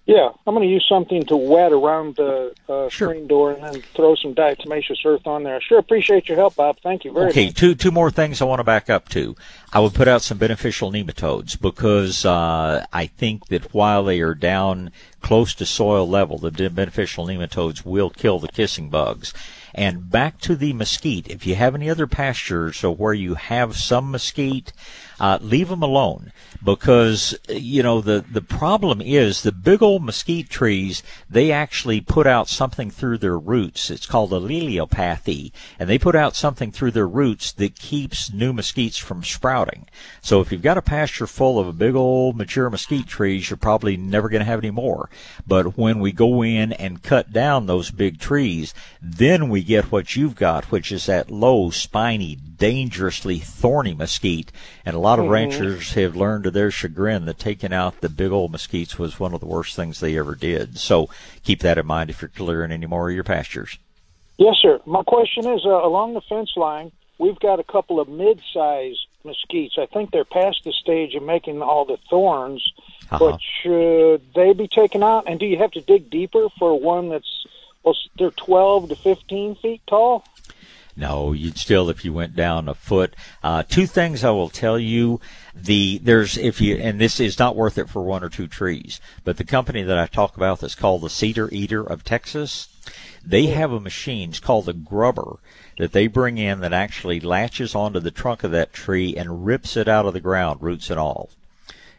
Yeah, 0.07 0.29
I'm 0.47 0.55
going 0.55 0.69
to 0.69 0.73
use 0.73 0.85
something 0.87 1.25
to 1.25 1.37
wet 1.37 1.73
around 1.73 2.17
the 2.17 2.55
uh, 2.69 2.91
sure. 2.91 3.09
screen 3.09 3.27
door 3.27 3.53
and 3.53 3.63
then 3.63 3.83
throw 3.95 4.15
some 4.17 4.35
diatomaceous 4.35 4.99
earth 5.07 5.27
on 5.27 5.45
there. 5.45 5.63
Sure, 5.63 5.79
appreciate 5.79 6.29
your 6.29 6.37
help, 6.37 6.57
Bob. 6.57 6.77
Thank 6.83 7.07
you 7.07 7.13
very 7.13 7.31
okay, 7.31 7.47
much. 7.47 7.53
Okay, 7.53 7.53
two 7.55 7.75
two 7.75 7.91
more 7.91 8.11
things 8.11 8.43
I 8.43 8.45
want 8.45 8.61
to 8.61 8.65
back 8.65 8.91
up 8.91 9.09
to. 9.11 9.35
I 9.73 9.81
would 9.81 9.95
put 9.95 10.07
out 10.07 10.21
some 10.21 10.37
beneficial 10.37 10.93
nematodes 10.93 11.59
because 11.59 12.27
uh, 12.27 12.85
I 12.93 13.07
think 13.07 13.47
that 13.47 13.73
while 13.73 14.05
they 14.05 14.21
are 14.21 14.35
down 14.35 14.91
close 15.23 15.55
to 15.55 15.65
soil 15.65 16.07
level, 16.07 16.37
the 16.37 16.51
beneficial 16.69 17.27
nematodes 17.27 17.87
will 17.87 18.11
kill 18.11 18.39
the 18.39 18.49
kissing 18.49 18.91
bugs. 18.91 19.33
And 19.75 20.11
back 20.11 20.39
to 20.43 20.55
the 20.55 20.75
mesquite. 20.75 21.29
If 21.29 21.47
you 21.47 21.55
have 21.55 21.75
any 21.75 21.89
other 21.89 22.07
pastures 22.07 22.85
or 22.85 22.95
where 22.95 23.15
you 23.15 23.35
have 23.35 23.75
some 23.75 24.11
mesquite, 24.11 24.73
uh, 25.21 25.39
leave 25.41 25.69
them 25.69 25.83
alone 25.83 26.33
because 26.63 27.39
you 27.49 27.83
know 27.83 28.01
the 28.01 28.25
the 28.31 28.41
problem 28.41 29.01
is 29.01 29.43
the 29.43 29.53
big 29.53 29.83
old 29.83 30.03
mesquite 30.03 30.49
trees 30.49 31.03
they 31.29 31.53
actually 31.53 32.01
put 32.01 32.27
out 32.27 32.49
something 32.49 32.91
through 32.91 33.19
their 33.19 33.39
roots. 33.39 33.91
It's 33.91 34.07
called 34.07 34.31
allelopathy 34.31 35.53
and 35.79 35.89
they 35.89 35.99
put 35.99 36.17
out 36.17 36.35
something 36.35 36.73
through 36.73 36.93
their 36.93 37.09
roots 37.09 37.53
that 37.53 37.79
keeps 37.79 38.33
new 38.33 38.53
mesquites 38.53 38.99
from 38.99 39.23
sprouting. 39.23 39.87
So 40.21 40.41
if 40.41 40.51
you've 40.51 40.63
got 40.63 40.79
a 40.79 40.83
pasture 40.83 41.27
full 41.27 41.59
of 41.59 41.79
big 41.79 41.95
old 41.95 42.37
mature 42.37 42.71
mesquite 42.71 43.07
trees 43.07 43.51
you're 43.51 43.57
probably 43.57 43.97
never 43.97 44.29
going 44.29 44.41
to 44.41 44.47
have 44.47 44.61
any 44.61 44.71
more. 44.71 45.11
But 45.47 45.77
when 45.77 46.01
we 46.01 46.13
go 46.13 46.43
in 46.43 46.73
and 46.73 47.03
cut 47.03 47.33
down 47.33 47.67
those 47.67 47.91
big 47.91 48.19
trees 48.19 48.73
then 49.03 49.49
we 49.49 49.63
get 49.63 49.93
what 49.93 50.17
you've 50.17 50.35
got 50.35 50.71
which 50.71 50.91
is 50.91 51.07
that 51.07 51.31
low 51.31 51.71
spiny 51.71 52.39
dangerously 52.57 53.39
thorny 53.39 53.95
mesquite 53.95 54.53
and 54.85 54.95
a 54.95 54.99
lot 54.99 55.19
of 55.19 55.25
mm-hmm. 55.25 55.35
ranchers 55.35 55.93
have 55.95 56.17
learned 56.17 56.45
to 56.45 56.51
their 56.51 56.71
chagrin 56.71 57.25
that 57.25 57.39
taking 57.39 57.73
out 57.73 58.01
the 58.01 58.09
big 58.09 58.33
old 58.33 58.53
mesquites 58.53 58.99
was 58.99 59.21
one 59.21 59.35
of 59.35 59.41
the 59.41 59.47
worst 59.47 59.77
things 59.77 60.01
they 60.01 60.17
ever 60.19 60.35
did. 60.35 60.79
So 60.79 61.09
keep 61.43 61.61
that 61.61 61.79
in 61.79 61.87
mind 61.87 62.11
if 62.11 62.23
you're 62.23 62.29
clearing 62.29 62.73
any 62.73 62.87
more 62.87 63.09
of 63.09 63.15
your 63.15 63.25
pastures. 63.25 63.79
Yes, 64.37 64.57
sir. 64.61 64.81
My 64.85 65.03
question 65.03 65.47
is 65.47 65.65
uh, 65.65 65.71
along 65.71 66.15
the 66.15 66.21
fence 66.23 66.53
line, 66.57 66.91
we've 67.19 67.39
got 67.39 67.61
a 67.61 67.65
couple 67.65 68.01
of 68.01 68.09
mid-sized 68.09 69.07
mesquites. 69.25 69.79
I 69.79 69.87
think 69.87 70.11
they're 70.11 70.25
past 70.25 70.65
the 70.65 70.73
stage 70.73 71.15
of 71.15 71.23
making 71.23 71.63
all 71.63 71.85
the 71.85 71.99
thorns, 72.11 72.73
uh-huh. 73.11 73.19
but 73.19 73.41
should 73.63 74.23
they 74.35 74.53
be 74.53 74.69
taken 74.69 75.03
out? 75.03 75.25
And 75.27 75.39
do 75.39 75.47
you 75.47 75.59
have 75.59 75.71
to 75.73 75.81
dig 75.81 76.11
deeper 76.11 76.49
for 76.59 76.79
one 76.79 77.11
that's 77.11 77.47
well, 77.85 77.97
they're 78.19 78.31
12 78.31 78.89
to 78.89 78.97
15 78.97 79.57
feet 79.57 79.83
tall? 79.87 80.25
No, 80.97 81.33
you'd 81.33 81.59
still 81.59 81.91
if 81.91 82.05
you 82.05 82.13
went 82.13 82.37
down 82.37 82.69
a 82.69 82.75
foot. 82.75 83.17
Uh, 83.43 83.65
two 83.65 83.87
things 83.87 84.23
I 84.23 84.31
will 84.31 84.49
tell 84.49 84.79
you. 84.79 85.21
The 85.55 85.99
there's 85.99 86.37
if 86.37 86.61
you 86.61 86.77
and 86.77 87.01
this 87.01 87.19
is 87.19 87.39
not 87.39 87.57
worth 87.57 87.79
it 87.79 87.89
for 87.89 88.03
one 88.03 88.23
or 88.23 88.29
two 88.29 88.47
trees, 88.47 89.01
but 89.25 89.37
the 89.37 89.45
company 89.45 89.83
that 89.83 89.99
I 89.99 90.07
talk 90.07 90.37
about 90.37 90.61
that's 90.61 90.75
called 90.75 91.03
the 91.03 91.11
Cedar 91.11 91.49
Eater 91.53 91.83
of 91.83 92.05
Texas, 92.05 92.69
they 93.25 93.47
have 93.47 93.73
a 93.73 93.81
machine 93.81 94.31
it's 94.31 94.41
called 94.41 94.69
a 94.69 94.73
grubber 94.73 95.39
that 95.79 95.93
they 95.93 96.07
bring 96.07 96.39
in 96.39 96.61
that 96.61 96.73
actually 96.73 97.19
latches 97.19 97.75
onto 97.75 97.99
the 97.99 98.11
trunk 98.13 98.45
of 98.45 98.53
that 98.53 98.73
tree 98.73 99.17
and 99.17 99.47
rips 99.47 99.77
it 99.77 99.89
out 99.89 100.07
of 100.07 100.13
the 100.13 100.21
ground, 100.21 100.63
roots 100.63 100.91
and 100.91 101.01
all 101.01 101.31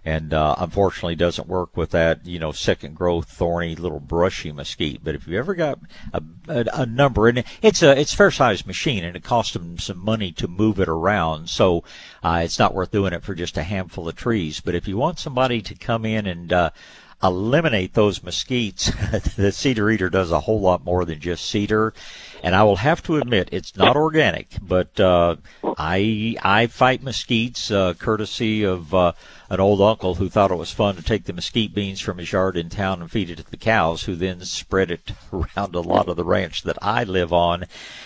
and 0.05 0.33
uh, 0.33 0.55
unfortunately 0.59 1.15
doesn't 1.15 1.47
work 1.47 1.75
with 1.75 1.89
that 1.89 2.25
you 2.25 2.37
know 2.37 2.51
second 2.51 2.95
growth 2.95 3.27
thorny 3.27 3.75
little 3.75 3.99
brushy 3.99 4.51
mesquite. 4.51 5.03
But 5.03 5.15
if 5.15 5.27
you 5.27 5.37
ever 5.37 5.55
got 5.55 5.79
a, 6.13 6.23
a, 6.47 6.65
a 6.73 6.85
number, 6.85 7.27
and 7.27 7.43
it's 7.61 7.81
a 7.81 7.99
it's 7.99 8.13
fair 8.13 8.31
sized 8.31 8.67
machine, 8.67 9.03
and 9.03 9.15
it 9.15 9.23
costs 9.23 9.53
them 9.53 9.79
some 9.79 9.97
money 9.97 10.31
to 10.33 10.47
move 10.47 10.79
it 10.79 10.87
around, 10.87 11.49
so 11.49 11.83
uh, 12.23 12.41
it's 12.43 12.59
not 12.59 12.75
worth 12.75 12.91
doing 12.91 13.13
it 13.13 13.23
for 13.23 13.33
just 13.33 13.57
a 13.57 13.63
handful 13.63 14.07
of 14.07 14.15
trees. 14.15 14.61
But 14.61 14.75
if 14.75 14.87
you 14.87 14.97
want 14.97 15.19
somebody 15.19 15.61
to 15.63 15.75
come 15.75 16.05
in 16.05 16.27
and 16.27 16.53
uh, 16.53 16.69
eliminate 17.23 17.93
those 17.93 18.19
mesquites, 18.19 19.35
the 19.35 19.51
cedar 19.51 19.89
eater 19.89 20.09
does 20.09 20.31
a 20.31 20.41
whole 20.41 20.61
lot 20.61 20.85
more 20.85 21.05
than 21.05 21.19
just 21.19 21.45
cedar. 21.45 21.93
And 22.45 22.53
I 22.53 22.61
will 22.61 22.75
have 22.75 23.01
to 23.03 23.17
admit, 23.17 23.49
it's 23.51 23.75
not 23.75 23.95
organic, 23.95 24.49
but 24.61 24.99
uh, 24.99 25.37
I 25.79 26.35
I 26.43 26.67
fight 26.67 27.03
mesquites 27.03 27.71
uh, 27.71 27.95
courtesy 27.95 28.63
of 28.63 28.93
uh, 28.93 29.13
an 29.49 29.59
old 29.59 29.81
uncle 29.81 30.13
who 30.13 30.29
thought 30.29 30.51
it 30.51 30.57
was 30.59 30.69
fun 30.69 30.95
to 30.95 31.01
take 31.01 31.23
the 31.23 31.33
mesquite 31.33 31.73
beans 31.73 32.01
from 32.01 32.19
his 32.19 32.31
yard 32.31 32.55
in 32.55 32.69
town 32.69 33.01
and 33.01 33.09
feed 33.09 33.31
it 33.31 33.37
to 33.37 33.49
the 33.49 33.57
cows, 33.57 34.03
who 34.03 34.15
then 34.15 34.41
spread 34.41 34.91
it 34.91 35.11
around 35.33 35.73
a 35.73 35.79
lot 35.79 36.07
of 36.07 36.17
the 36.17 36.23
ranch 36.23 36.61
that 36.61 36.77
I 36.83 37.03
live 37.03 37.33
on. 37.33 37.65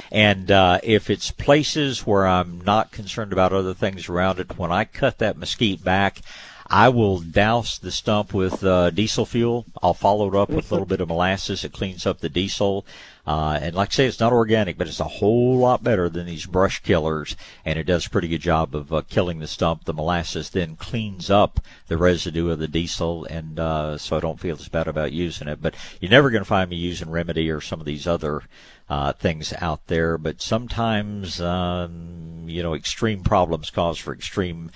And 0.09 0.49
uh, 0.49 0.79
if 0.83 1.09
it's 1.09 1.31
places 1.31 2.07
where 2.07 2.25
I'm 2.25 2.61
not 2.61 2.93
concerned 2.93 3.33
about 3.33 3.51
other 3.51 3.73
things 3.73 4.07
around 4.07 4.39
it, 4.39 4.57
when 4.57 4.71
I 4.71 4.85
cut 4.85 5.17
that 5.17 5.37
mesquite 5.37 5.83
back, 5.83 6.21
I 6.69 6.89
will 6.89 7.19
douse 7.19 7.79
the 7.79 7.91
stump 7.91 8.31
with 8.31 8.63
uh, 8.63 8.91
diesel 8.91 9.25
fuel. 9.25 9.65
I'll 9.81 9.95
follow 9.95 10.27
it 10.29 10.35
up 10.35 10.49
with 10.49 10.71
a 10.71 10.75
little 10.75 10.85
bit 10.85 11.01
of 11.01 11.07
molasses. 11.07 11.63
It 11.63 11.73
cleans 11.73 12.05
up 12.05 12.19
the 12.19 12.29
diesel. 12.29 12.85
Uh, 13.27 13.59
and 13.61 13.75
like 13.75 13.89
I 13.89 13.91
say, 13.91 14.05
it's 14.07 14.19
not 14.19 14.33
organic, 14.33 14.77
but 14.77 14.87
it's 14.87 14.99
a 14.99 15.03
whole 15.03 15.57
lot 15.57 15.83
better 15.83 16.09
than 16.09 16.25
these 16.25 16.45
brush 16.45 16.81
killers, 16.81 17.35
and 17.63 17.77
it 17.77 17.83
does 17.83 18.05
a 18.05 18.09
pretty 18.09 18.27
good 18.27 18.41
job 18.41 18.75
of 18.75 18.91
uh, 18.91 19.01
killing 19.07 19.39
the 19.39 19.47
stump. 19.47 19.85
The 19.85 19.93
molasses 19.93 20.49
then 20.49 20.75
cleans 20.75 21.29
up 21.29 21.59
the 21.87 21.97
residue 21.97 22.49
of 22.49 22.59
the 22.59 22.67
diesel, 22.67 23.25
and 23.25 23.59
uh, 23.59 23.97
so 23.97 24.17
I 24.17 24.19
don't 24.19 24.39
feel 24.39 24.55
as 24.55 24.67
bad 24.69 24.87
about 24.87 25.11
using 25.11 25.47
it. 25.47 25.61
But 25.61 25.75
you're 25.99 26.11
never 26.11 26.29
going 26.29 26.41
to 26.41 26.49
find 26.49 26.69
me 26.69 26.77
using 26.77 27.09
Remedy 27.11 27.49
or 27.51 27.61
some 27.61 27.79
of 27.79 27.85
these 27.85 28.07
other 28.07 28.43
uh, 28.89 29.13
things 29.13 29.53
out 29.59 29.85
there. 29.87 30.17
But 30.17 30.41
sometimes, 30.41 31.39
um, 31.39 32.45
you 32.47 32.63
know, 32.63 32.73
extreme 32.73 33.21
problems 33.21 33.69
cause 33.69 33.97
for 33.99 34.13
extreme 34.13 34.71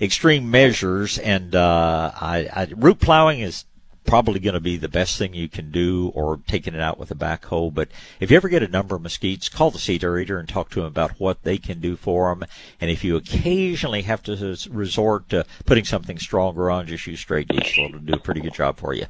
extreme 0.00 0.50
measures, 0.50 1.18
and 1.18 1.54
uh, 1.54 2.10
I, 2.14 2.48
I, 2.52 2.68
root 2.74 3.00
plowing 3.00 3.40
is 3.40 3.66
probably 4.10 4.40
going 4.40 4.54
to 4.54 4.60
be 4.60 4.76
the 4.76 4.88
best 4.88 5.16
thing 5.16 5.32
you 5.32 5.48
can 5.48 5.70
do 5.70 6.10
or 6.16 6.40
taking 6.48 6.74
it 6.74 6.80
out 6.80 6.98
with 6.98 7.12
a 7.12 7.14
backhoe. 7.14 7.72
But 7.72 7.88
if 8.18 8.30
you 8.30 8.36
ever 8.36 8.48
get 8.48 8.62
a 8.62 8.68
number 8.68 8.96
of 8.96 9.02
mesquites, 9.02 9.48
call 9.48 9.70
the 9.70 9.78
cedar 9.78 10.18
eater 10.18 10.40
and 10.40 10.48
talk 10.48 10.68
to 10.70 10.80
them 10.80 10.86
about 10.86 11.12
what 11.20 11.44
they 11.44 11.58
can 11.58 11.80
do 11.80 11.94
for 11.94 12.34
them. 12.34 12.44
And 12.80 12.90
if 12.90 13.04
you 13.04 13.14
occasionally 13.16 14.02
have 14.02 14.20
to 14.24 14.56
resort 14.68 15.28
to 15.28 15.46
putting 15.64 15.84
something 15.84 16.18
stronger 16.18 16.72
on, 16.72 16.88
just 16.88 17.06
use 17.06 17.20
straight 17.20 17.46
diesel. 17.46 17.86
It'll 17.86 18.00
do 18.00 18.14
a 18.14 18.18
pretty 18.18 18.40
good 18.40 18.52
job 18.52 18.78
for 18.78 18.94
you. 18.94 19.06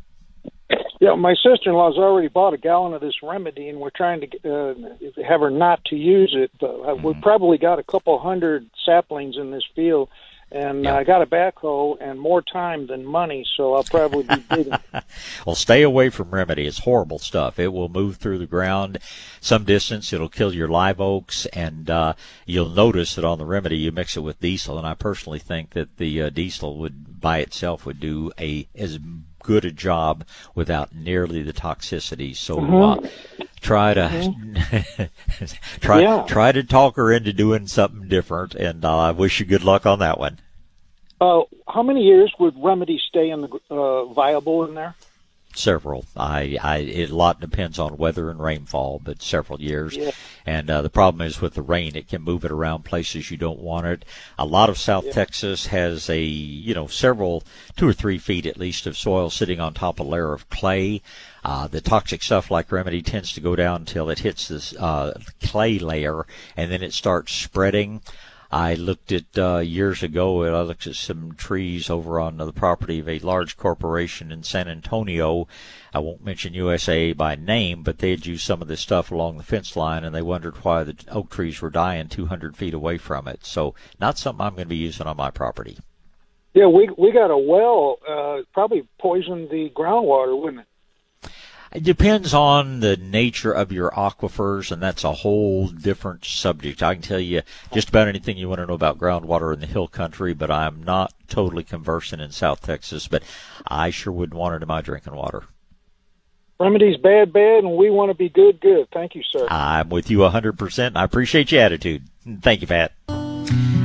Yeah, 1.01 1.14
my 1.14 1.32
sister-in-law's 1.32 1.96
already 1.96 2.28
bought 2.28 2.53
a 2.53 2.59
gallon 2.59 2.92
of 2.92 3.01
this 3.01 3.22
remedy, 3.22 3.70
and 3.70 3.80
we're 3.80 3.88
trying 3.88 4.20
to 4.20 4.26
uh, 4.53 4.74
have 5.26 5.40
her 5.40 5.51
not 5.51 5.82
to 5.86 5.96
use 5.96 6.36
it. 6.36 6.51
But 6.61 6.66
uh, 6.66 6.72
mm-hmm. 6.72 7.07
we've 7.07 7.22
probably 7.22 7.57
got 7.57 7.78
a 7.78 7.82
couple 7.82 8.18
hundred 8.18 8.68
saplings 8.84 9.38
in 9.38 9.51
this 9.51 9.64
field, 9.74 10.11
and 10.53 10.86
I 10.86 11.05
got 11.05 11.22
a 11.22 11.26
backhoe 11.26 11.96
and 12.01 12.18
more 12.18 12.42
time 12.42 12.86
than 12.86 13.05
money, 13.05 13.46
so 13.57 13.74
I'll 13.74 13.84
probably 13.84 14.24
be 14.24 14.44
digging. 14.55 14.72
well, 15.46 15.55
stay 15.55 15.82
away 15.82 16.11
from 16.11 16.30
Remedy. 16.30 16.66
It's 16.66 16.80
horrible 16.80 17.18
stuff. 17.18 17.59
It 17.59 17.72
will 17.72 17.88
move 17.88 18.16
through 18.16 18.38
the 18.38 18.46
ground 18.46 18.98
some 19.40 19.64
distance. 19.64 20.12
It'll 20.12 20.28
kill 20.28 20.53
your 20.53 20.68
live 20.68 21.01
oaks, 21.01 21.46
and 21.46 21.88
uh, 21.88 22.14
you'll 22.46 22.68
notice 22.68 23.14
that 23.14 23.24
on 23.24 23.38
the 23.38 23.46
Remedy 23.46 23.76
you 23.76 23.92
mix 23.92 24.16
it 24.16 24.20
with 24.20 24.40
diesel. 24.40 24.78
And 24.78 24.86
I 24.86 24.94
personally 24.94 25.38
think 25.38 25.70
that 25.70 25.98
the 25.98 26.22
uh, 26.22 26.30
diesel 26.30 26.78
would 26.78 27.20
by 27.20 27.38
itself 27.38 27.86
would 27.86 28.01
do 28.01 28.32
a 28.38 28.66
as 28.74 28.98
good 29.43 29.64
a 29.64 29.70
job 29.70 30.24
without 30.55 30.95
nearly 30.95 31.43
the 31.43 31.53
toxicity. 31.53 32.36
So 32.36 32.57
mm-hmm. 32.57 33.05
uh, 33.05 33.09
try 33.61 33.95
to 33.95 34.01
mm-hmm. 34.01 35.05
try 35.80 36.01
yeah. 36.03 36.24
try 36.26 36.53
to 36.53 36.62
talk 36.62 36.97
her 36.97 37.12
into 37.12 37.32
doing 37.32 37.66
something 37.66 38.09
different, 38.09 38.55
and 38.55 38.84
uh, 38.84 38.99
I 38.99 39.11
wish 39.12 39.41
you 39.41 39.47
good 39.47 39.64
luck 39.64 39.86
on 39.86 39.99
that 40.01 40.18
one. 40.18 40.38
Uh, 41.20 41.43
how 41.68 41.82
many 41.82 42.03
years 42.03 42.32
would 42.38 42.55
Remedy 42.57 43.01
stay 43.09 43.28
in 43.30 43.43
the 43.43 43.61
uh, 43.68 44.07
viable 44.07 44.64
in 44.64 44.74
there? 44.74 44.95
Several. 45.55 46.05
I, 46.16 46.59
I, 46.62 46.78
it, 46.78 47.11
a 47.11 47.16
lot 47.16 47.40
depends 47.40 47.78
on 47.78 47.96
weather 47.96 48.30
and 48.30 48.40
rainfall, 48.40 49.01
but 49.03 49.22
several 49.22 49.61
years. 49.61 49.96
Yeah. 49.96 50.11
And 50.46 50.70
uh, 50.70 50.82
the 50.82 50.90
problem 50.90 51.26
is 51.26 51.40
with 51.40 51.55
the 51.55 51.62
rain, 51.62 51.96
it 51.96 52.09
can 52.09 52.22
move 52.22 52.44
it 52.44 52.51
around 52.51 52.84
places 52.84 53.30
you 53.30 53.36
don't 53.36 53.61
want 53.61 53.86
it. 53.86 54.05
A 54.38 54.46
lot 54.46 54.70
of 54.70 54.78
South 54.78 55.07
yeah. 55.07 55.12
Texas 55.12 55.66
has 55.66 56.09
a, 56.09 56.20
you 56.20 56.74
know, 56.74 56.86
several, 56.86 57.42
two 57.76 57.88
or 57.88 57.92
three 57.92 58.18
feet 58.18 58.46
at 58.46 58.59
least 58.59 58.86
of 58.86 58.96
soil 58.96 59.30
sitting 59.30 59.61
on 59.61 59.74
top 59.74 60.01
of 60.01 60.07
a 60.07 60.09
layer 60.11 60.32
of 60.32 60.48
clay. 60.51 61.03
Uh, 61.44 61.66
the 61.66 61.80
toxic 61.80 62.22
stuff 62.22 62.51
like 62.51 62.70
remedy 62.70 63.03
tends 63.03 63.32
to 63.32 63.40
go 63.40 63.57
down 63.57 63.76
until 63.80 64.11
it 64.11 64.18
hits 64.20 64.48
this 64.48 64.74
uh, 64.76 65.18
clay 65.42 65.78
layer, 65.78 66.26
and 66.57 66.70
then 66.70 66.82
it 66.82 66.92
starts 66.92 67.32
spreading. 67.32 68.03
I 68.53 68.74
looked 68.74 69.12
at 69.12 69.38
uh, 69.38 69.59
years 69.59 70.03
ago. 70.03 70.42
I 70.42 70.62
looked 70.62 70.86
at 70.88 70.96
some 70.96 71.34
trees 71.36 71.88
over 71.88 72.18
on 72.18 72.36
the 72.36 72.53
property 72.53 72.98
of 72.98 73.09
a 73.09 73.20
large 73.20 73.57
corporation 73.57 74.32
in 74.32 74.42
San 74.42 74.66
Antonio. 74.66 75.46
I 75.94 76.01
won't 76.01 76.24
mention 76.24 76.55
USAA 76.55 77.16
by 77.16 77.36
name, 77.36 77.84
but 77.84 77.98
they 77.98 78.11
had 78.11 78.26
used 78.26 78.44
some 78.44 78.61
of 78.61 78.66
this 78.66 78.80
stuff 78.80 79.12
along 79.12 79.36
the 79.36 79.44
fence 79.44 79.76
line, 79.76 80.03
and 80.03 80.14
they 80.14 80.22
wondered 80.22 80.57
why 80.64 80.82
the 80.82 80.96
oak 81.09 81.30
trees 81.30 81.62
were 81.62 81.70
dying 81.70 82.09
200 82.09 82.57
feet 82.57 82.74
away 82.74 82.98
from 82.98 83.28
it. 83.28 83.44
So, 83.44 83.74
not 84.01 84.18
something 84.18 84.44
I'm 84.44 84.55
going 84.55 84.64
to 84.64 84.68
be 84.68 84.76
using 84.76 85.07
on 85.07 85.16
my 85.16 85.30
property. 85.30 85.78
Yeah, 86.53 86.66
we 86.66 86.90
we 86.98 87.12
got 87.12 87.30
a 87.30 87.38
well. 87.38 87.98
Uh, 88.09 88.42
probably 88.53 88.88
poisoned 88.98 89.51
the 89.51 89.70
groundwater, 89.70 90.36
wouldn't 90.36 90.62
it? 90.62 90.66
It 91.73 91.85
depends 91.85 92.35
on 92.35 92.81
the 92.81 92.97
nature 92.97 93.53
of 93.53 93.71
your 93.71 93.91
aquifers, 93.93 94.73
and 94.73 94.83
that's 94.83 95.05
a 95.05 95.12
whole 95.12 95.68
different 95.68 96.25
subject. 96.25 96.83
I 96.83 96.95
can 96.95 97.03
tell 97.03 97.21
you 97.21 97.43
just 97.73 97.91
about 97.91 98.09
anything 98.09 98.37
you 98.37 98.49
want 98.49 98.61
to 98.61 98.66
know 98.66 98.75
about 98.75 98.99
groundwater 98.99 99.55
in 99.55 99.61
the 99.61 99.66
hill 99.66 99.87
country, 99.87 100.35
but 100.35 100.51
I'm 100.51 100.83
not 100.83 101.14
totally 101.29 101.62
conversant 101.62 102.23
in 102.23 102.33
South 102.33 102.62
Texas, 102.62 103.07
but 103.07 103.23
I 103.68 103.91
sure 103.91 104.12
wouldn't 104.12 104.39
want 104.39 104.57
it 104.57 104.62
in 104.62 104.68
my 104.68 104.81
drinking 104.81 105.14
water. 105.14 105.45
Remedy's 106.59 106.97
bad, 106.97 107.33
bad, 107.33 107.64
and 107.64 107.77
we 107.77 107.89
want 107.89 108.11
to 108.11 108.14
be 108.14 108.29
good, 108.29 108.61
good. 108.61 108.89
Thank 108.93 109.14
you, 109.14 109.23
sir. 109.23 109.47
I'm 109.49 109.91
with 109.91 110.11
you 110.11 110.18
100%. 110.18 110.97
I 110.97 111.05
appreciate 111.05 111.53
your 111.53 111.62
attitude. 111.62 112.03
Thank 112.43 112.62
you, 112.62 112.66
Pat. 112.66 112.93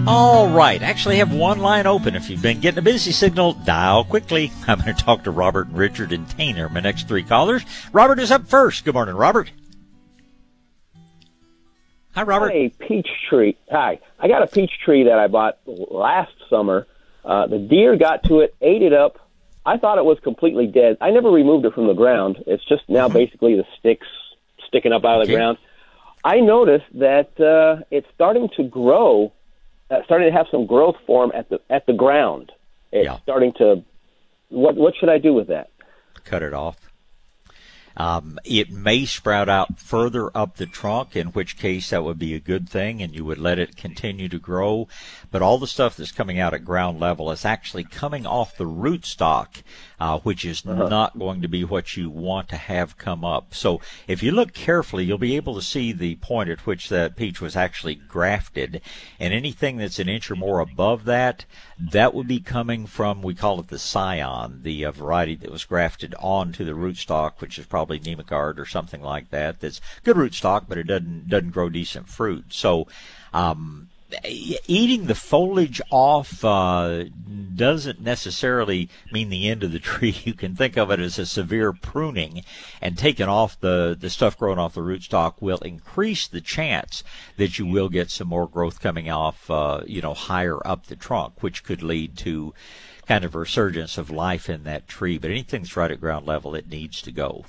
All 0.07 0.49
right. 0.49 0.83
Actually, 0.83 1.17
have 1.17 1.33
one 1.33 1.59
line 1.59 1.87
open. 1.87 2.15
If 2.15 2.29
you've 2.29 2.41
been 2.41 2.59
getting 2.59 2.77
a 2.77 2.83
busy 2.83 3.11
signal, 3.11 3.53
dial 3.53 4.03
quickly. 4.03 4.51
I'm 4.67 4.79
going 4.79 4.95
to 4.95 5.03
talk 5.03 5.23
to 5.23 5.31
Robert 5.31 5.67
and 5.67 5.77
Richard 5.77 6.11
and 6.11 6.27
Tainer, 6.27 6.71
my 6.71 6.79
next 6.79 7.07
three 7.07 7.23
callers. 7.23 7.65
Robert 7.91 8.19
is 8.19 8.29
up 8.29 8.47
first. 8.47 8.85
Good 8.85 8.93
morning, 8.93 9.15
Robert. 9.15 9.51
Hi, 12.13 12.21
Robert. 12.21 12.51
A 12.51 12.69
peach 12.69 13.07
tree. 13.29 13.57
Hi. 13.71 13.99
I 14.19 14.27
got 14.27 14.43
a 14.43 14.47
peach 14.47 14.71
tree 14.83 15.05
that 15.05 15.17
I 15.17 15.27
bought 15.27 15.57
last 15.65 16.33
summer. 16.51 16.85
Uh, 17.23 17.47
the 17.47 17.57
deer 17.57 17.97
got 17.97 18.23
to 18.25 18.41
it, 18.41 18.55
ate 18.61 18.83
it 18.83 18.93
up. 18.93 19.17
I 19.65 19.77
thought 19.77 19.97
it 19.97 20.05
was 20.05 20.19
completely 20.19 20.67
dead. 20.67 20.97
I 21.01 21.09
never 21.09 21.31
removed 21.31 21.65
it 21.65 21.73
from 21.73 21.87
the 21.87 21.93
ground. 21.93 22.43
It's 22.45 22.63
just 22.65 22.83
now 22.87 23.07
mm-hmm. 23.07 23.17
basically 23.17 23.55
the 23.55 23.65
sticks 23.79 24.07
sticking 24.67 24.93
up 24.93 25.03
out 25.03 25.21
of 25.21 25.27
the 25.27 25.33
ground. 25.33 25.57
I 26.23 26.41
noticed 26.41 26.85
that 26.93 27.39
uh, 27.39 27.83
it's 27.89 28.07
starting 28.13 28.49
to 28.57 28.63
grow 28.63 29.33
uh, 29.89 30.03
starting 30.05 30.31
to 30.31 30.37
have 30.37 30.47
some 30.51 30.65
growth 30.65 30.95
form 31.05 31.31
at 31.33 31.49
the 31.49 31.59
at 31.69 31.85
the 31.85 31.93
ground. 31.93 32.51
It's 32.91 33.05
yeah. 33.05 33.19
starting 33.23 33.53
to. 33.57 33.83
What 34.49 34.75
what 34.75 34.93
should 34.99 35.09
I 35.09 35.17
do 35.17 35.33
with 35.33 35.47
that? 35.47 35.69
Cut 36.23 36.43
it 36.43 36.53
off. 36.53 36.77
Um, 37.97 38.39
it 38.43 38.71
may 38.71 39.05
sprout 39.05 39.47
out 39.47 39.79
further 39.79 40.29
up 40.35 40.57
the 40.57 40.65
trunk, 40.65 41.15
in 41.15 41.27
which 41.27 41.57
case 41.57 41.91
that 41.91 42.03
would 42.03 42.19
be 42.19 42.33
a 42.33 42.39
good 42.39 42.67
thing, 42.67 43.01
and 43.01 43.15
you 43.15 43.23
would 43.23 43.37
let 43.37 43.57
it 43.57 43.77
continue 43.77 44.27
to 44.29 44.37
grow. 44.37 44.87
But 45.35 45.41
all 45.41 45.57
the 45.57 45.67
stuff 45.67 45.97
that's 45.97 46.13
coming 46.13 46.39
out 46.39 46.53
at 46.53 46.63
ground 46.63 47.01
level 47.01 47.29
is 47.29 47.43
actually 47.43 47.83
coming 47.83 48.25
off 48.25 48.55
the 48.55 48.63
rootstock, 48.63 49.63
uh, 49.99 50.19
which 50.19 50.45
is 50.45 50.65
uh-huh. 50.65 50.87
not 50.87 51.19
going 51.19 51.41
to 51.41 51.49
be 51.49 51.65
what 51.65 51.97
you 51.97 52.09
want 52.09 52.47
to 52.47 52.55
have 52.55 52.97
come 52.97 53.25
up. 53.25 53.53
So 53.53 53.81
if 54.07 54.23
you 54.23 54.31
look 54.31 54.53
carefully, 54.53 55.03
you'll 55.03 55.17
be 55.17 55.35
able 55.35 55.53
to 55.55 55.61
see 55.61 55.91
the 55.91 56.15
point 56.15 56.49
at 56.49 56.65
which 56.65 56.87
that 56.87 57.17
peach 57.17 57.41
was 57.41 57.57
actually 57.57 57.95
grafted, 57.95 58.79
and 59.19 59.33
anything 59.33 59.75
that's 59.75 59.99
an 59.99 60.07
inch 60.07 60.31
or 60.31 60.37
more 60.37 60.61
above 60.61 61.03
that, 61.03 61.43
that 61.77 62.13
would 62.13 62.29
be 62.29 62.39
coming 62.39 62.87
from 62.87 63.21
we 63.21 63.35
call 63.35 63.59
it 63.59 63.67
the 63.67 63.77
scion, 63.77 64.61
the 64.63 64.85
uh, 64.85 64.91
variety 64.91 65.35
that 65.35 65.51
was 65.51 65.65
grafted 65.65 66.15
onto 66.17 66.63
the 66.63 66.71
rootstock, 66.71 67.41
which 67.41 67.59
is 67.59 67.65
probably 67.65 67.99
Nemaguard 67.99 68.57
or 68.57 68.65
something 68.65 69.01
like 69.01 69.31
that. 69.31 69.59
That's 69.59 69.81
good 70.05 70.15
rootstock, 70.15 70.67
but 70.69 70.77
it 70.77 70.87
doesn't 70.87 71.27
doesn't 71.27 71.51
grow 71.51 71.67
decent 71.67 72.07
fruit. 72.07 72.53
So, 72.53 72.87
um, 73.33 73.89
eating 74.23 75.05
the 75.05 75.15
foliage 75.15 75.81
off 75.89 76.45
uh, 76.45 77.05
doesn't 77.55 78.01
necessarily 78.01 78.89
mean 79.11 79.29
the 79.29 79.49
end 79.49 79.63
of 79.63 79.71
the 79.71 79.79
tree. 79.91 80.15
You 80.23 80.33
can 80.33 80.55
think 80.55 80.77
of 80.77 80.91
it 80.91 80.99
as 80.99 81.17
a 81.17 81.25
severe 81.25 81.73
pruning, 81.73 82.43
and 82.81 82.97
taking 82.97 83.27
off 83.27 83.59
the 83.59 83.97
the 83.99 84.09
stuff 84.09 84.37
growing 84.37 84.59
off 84.59 84.75
the 84.75 84.81
rootstock 84.81 85.41
will 85.41 85.57
increase 85.59 86.27
the 86.27 86.41
chance 86.41 87.03
that 87.37 87.57
you 87.57 87.65
will 87.65 87.89
get 87.89 88.11
some 88.11 88.27
more 88.27 88.47
growth 88.47 88.79
coming 88.79 89.09
off, 89.09 89.49
uh, 89.49 89.81
you 89.85 90.01
know, 90.01 90.13
higher 90.13 90.65
up 90.65 90.85
the 90.85 90.95
trunk, 90.95 91.41
which 91.41 91.63
could 91.63 91.81
lead 91.81 92.17
to 92.17 92.53
kind 93.07 93.23
of 93.23 93.35
a 93.35 93.39
resurgence 93.39 93.97
of 93.97 94.09
life 94.09 94.49
in 94.49 94.63
that 94.63 94.87
tree. 94.87 95.17
But 95.17 95.31
anything 95.31 95.61
that's 95.61 95.77
right 95.77 95.91
at 95.91 95.99
ground 95.99 96.25
level, 96.25 96.55
it 96.55 96.69
needs 96.69 97.01
to 97.03 97.11
go. 97.11 97.45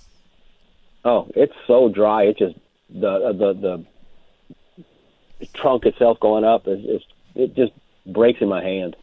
Oh, 1.05 1.29
it's 1.35 1.55
so 1.67 1.89
dry. 1.89 2.25
It 2.25 2.39
just 2.39 2.57
the 2.89 3.33
the 3.33 3.53
the 3.55 3.85
trunk 5.55 5.87
itself 5.87 6.19
going 6.21 6.45
up 6.45 6.67
is, 6.67 6.85
is 6.85 7.03
it 7.35 7.55
just 7.55 7.73
breaks 8.07 8.41
in 8.41 8.49
my 8.49 8.63
hand. 8.63 8.97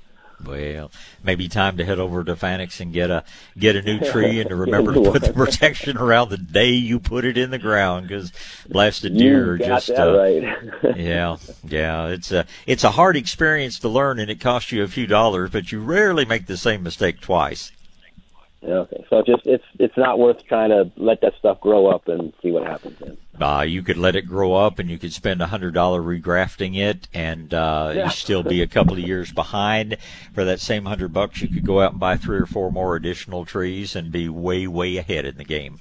Well, 0.45 0.91
maybe 1.23 1.47
time 1.47 1.77
to 1.77 1.85
head 1.85 1.99
over 1.99 2.21
to 2.23 2.35
Fanick's 2.35 2.81
and 2.81 2.91
get 2.91 3.09
a 3.09 3.23
get 3.57 3.77
a 3.77 3.81
new 3.81 3.99
tree 3.99 4.41
and 4.41 4.49
to 4.49 4.55
remember 4.57 4.93
to 4.93 5.11
put 5.11 5.23
the 5.23 5.31
protection 5.33 5.97
around 5.97 6.29
the 6.29 6.37
day 6.37 6.71
you 6.71 6.99
put 6.99 7.23
it 7.23 7.37
in 7.37 7.49
the 7.49 7.59
ground 7.59 8.07
because 8.07 8.33
blasted 8.67 9.17
deer 9.17 9.53
are 9.53 9.57
just 9.57 9.89
uh, 9.91 10.17
right. 10.17 10.97
yeah, 10.97 11.37
yeah. 11.63 12.07
It's 12.07 12.31
a 12.31 12.45
it's 12.67 12.83
a 12.83 12.91
hard 12.91 13.15
experience 13.15 13.79
to 13.79 13.89
learn 13.89 14.19
and 14.19 14.29
it 14.29 14.41
costs 14.41 14.71
you 14.71 14.83
a 14.83 14.87
few 14.87 15.07
dollars, 15.07 15.49
but 15.49 15.71
you 15.71 15.79
rarely 15.79 16.25
make 16.25 16.47
the 16.47 16.57
same 16.57 16.83
mistake 16.83 17.21
twice. 17.21 17.71
Okay, 18.65 19.03
so 19.09 19.21
just 19.21 19.45
it's 19.45 19.63
it's 19.77 19.97
not 19.97 20.19
worth 20.19 20.45
trying 20.45 20.69
to 20.69 20.89
let 20.95 21.19
that 21.21 21.33
stuff 21.37 21.59
grow 21.59 21.87
up 21.87 22.07
and 22.07 22.31
see 22.41 22.49
what 22.49 22.65
happens. 22.65 22.97
Then. 22.97 23.17
Uh, 23.41 23.61
you 23.61 23.81
could 23.81 23.97
let 23.97 24.15
it 24.15 24.21
grow 24.21 24.53
up, 24.53 24.79
and 24.79 24.89
you 24.89 24.97
could 24.97 25.11
spend 25.11 25.41
a 25.41 25.47
hundred 25.47 25.73
dollar 25.73 26.01
regrafting 26.01 26.77
it, 26.77 27.09
and 27.13 27.53
uh, 27.53 27.91
yeah. 27.93 28.05
you 28.05 28.11
still 28.11 28.41
be 28.41 28.61
a 28.61 28.67
couple 28.67 28.93
of 28.93 28.99
years 28.99 29.33
behind. 29.33 29.97
For 30.33 30.45
that 30.45 30.61
same 30.61 30.85
hundred 30.85 31.11
bucks, 31.11 31.41
you 31.41 31.49
could 31.49 31.65
go 31.65 31.81
out 31.81 31.91
and 31.91 31.99
buy 31.99 32.15
three 32.15 32.37
or 32.37 32.45
four 32.45 32.71
more 32.71 32.95
additional 32.95 33.43
trees 33.43 33.97
and 33.97 34.13
be 34.13 34.29
way 34.29 34.65
way 34.67 34.95
ahead 34.95 35.25
in 35.25 35.35
the 35.35 35.43
game. 35.43 35.79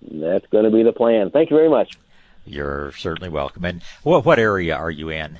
That's 0.00 0.46
going 0.46 0.64
to 0.64 0.70
be 0.70 0.82
the 0.82 0.92
plan. 0.92 1.30
Thank 1.30 1.50
you 1.50 1.56
very 1.56 1.68
much. 1.68 1.98
You're 2.46 2.92
certainly 2.92 3.28
welcome. 3.28 3.66
And 3.66 3.82
what 4.02 4.24
what 4.24 4.38
area 4.38 4.74
are 4.74 4.90
you 4.90 5.10
in? 5.10 5.38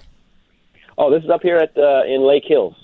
Oh, 0.98 1.10
this 1.10 1.24
is 1.24 1.30
up 1.30 1.42
here 1.42 1.56
at 1.56 1.76
uh, 1.78 2.02
in 2.06 2.20
Lake 2.26 2.44
Hills. 2.46 2.74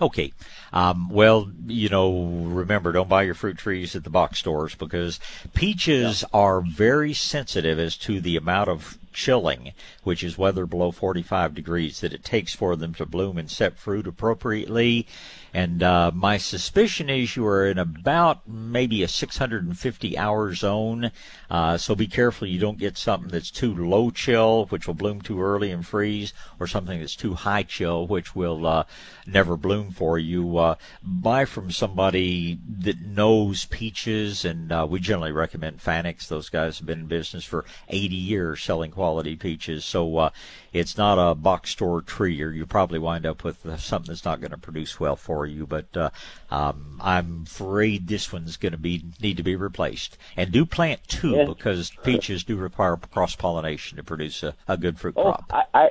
Okay. 0.00 0.32
Um, 0.72 1.10
well, 1.10 1.50
you 1.66 1.88
know, 1.88 2.24
remember, 2.24 2.92
don't 2.92 3.08
buy 3.08 3.22
your 3.22 3.34
fruit 3.34 3.58
trees 3.58 3.94
at 3.94 4.04
the 4.04 4.10
box 4.10 4.38
stores 4.38 4.74
because 4.74 5.20
peaches 5.52 6.22
yeah. 6.22 6.38
are 6.38 6.60
very 6.62 7.12
sensitive 7.12 7.78
as 7.78 7.96
to 7.98 8.20
the 8.20 8.36
amount 8.36 8.70
of 8.70 8.98
chilling, 9.12 9.72
which 10.02 10.22
is 10.22 10.38
weather 10.38 10.64
below 10.66 10.90
45 10.90 11.54
degrees, 11.54 12.00
that 12.00 12.12
it 12.12 12.24
takes 12.24 12.54
for 12.54 12.76
them 12.76 12.94
to 12.94 13.04
bloom 13.04 13.36
and 13.36 13.50
set 13.50 13.76
fruit 13.76 14.06
appropriately. 14.06 15.06
And 15.52 15.82
uh, 15.82 16.12
my 16.14 16.38
suspicion 16.38 17.10
is 17.10 17.36
you 17.36 17.46
are 17.46 17.66
in 17.66 17.78
about 17.78 18.48
maybe 18.48 19.02
a 19.02 19.08
650 19.08 20.18
hour 20.18 20.54
zone. 20.54 21.10
Uh, 21.50 21.76
so 21.76 21.94
be 21.94 22.06
careful 22.06 22.46
you 22.46 22.60
don't 22.60 22.78
get 22.78 22.96
something 22.96 23.30
that's 23.30 23.50
too 23.50 23.74
low 23.74 24.10
chill, 24.10 24.66
which 24.66 24.86
will 24.86 24.94
bloom 24.94 25.20
too 25.20 25.40
early 25.40 25.70
and 25.70 25.86
freeze, 25.86 26.32
or 26.58 26.66
something 26.66 27.00
that's 27.00 27.16
too 27.16 27.34
high 27.34 27.62
chill, 27.62 28.06
which 28.06 28.36
will 28.36 28.66
uh, 28.66 28.84
never 29.26 29.56
bloom 29.56 29.90
for 29.90 30.18
you. 30.18 30.56
Uh, 30.56 30.74
buy 31.02 31.44
from 31.44 31.70
somebody 31.70 32.58
that 32.78 33.00
knows 33.00 33.64
peaches, 33.66 34.44
and 34.44 34.70
uh, 34.70 34.86
we 34.88 35.00
generally 35.00 35.32
recommend 35.32 35.78
Fanick's. 35.78 36.28
Those 36.28 36.48
guys 36.48 36.78
have 36.78 36.86
been 36.86 37.00
in 37.00 37.06
business 37.06 37.44
for 37.44 37.64
80 37.88 38.14
years 38.14 38.62
selling 38.62 38.90
quality 38.90 39.36
peaches. 39.36 39.84
So 39.84 40.16
uh, 40.16 40.30
it's 40.72 40.96
not 40.96 41.18
a 41.18 41.34
box 41.34 41.70
store 41.70 42.02
tree, 42.02 42.40
or 42.42 42.50
you 42.50 42.66
probably 42.66 42.98
wind 42.98 43.26
up 43.26 43.44
with 43.44 43.64
uh, 43.66 43.76
something 43.76 44.08
that's 44.12 44.24
not 44.24 44.40
going 44.40 44.50
to 44.52 44.58
produce 44.58 45.00
well 45.00 45.16
for 45.16 45.46
you. 45.46 45.66
But 45.66 45.96
uh, 45.96 46.10
um, 46.50 47.00
I'm 47.02 47.44
afraid 47.46 48.06
this 48.08 48.32
one's 48.32 48.56
going 48.56 48.72
to 48.72 48.78
be 48.78 49.04
need 49.20 49.36
to 49.36 49.42
be 49.42 49.56
replaced. 49.56 50.16
And 50.36 50.52
do 50.52 50.64
plant 50.64 51.00
two 51.08 51.30
Yeah. 51.36 51.44
because 51.46 51.90
peaches 52.02 52.44
do 52.44 52.56
require 52.56 52.96
cross 52.96 53.34
pollination 53.36 53.96
to 53.96 54.04
produce 54.04 54.42
a, 54.42 54.54
a 54.68 54.76
good 54.76 54.98
fruit 54.98 55.14
Oh, 55.16 55.22
crop. 55.22 55.44
I, 55.50 55.64
I 55.74 55.90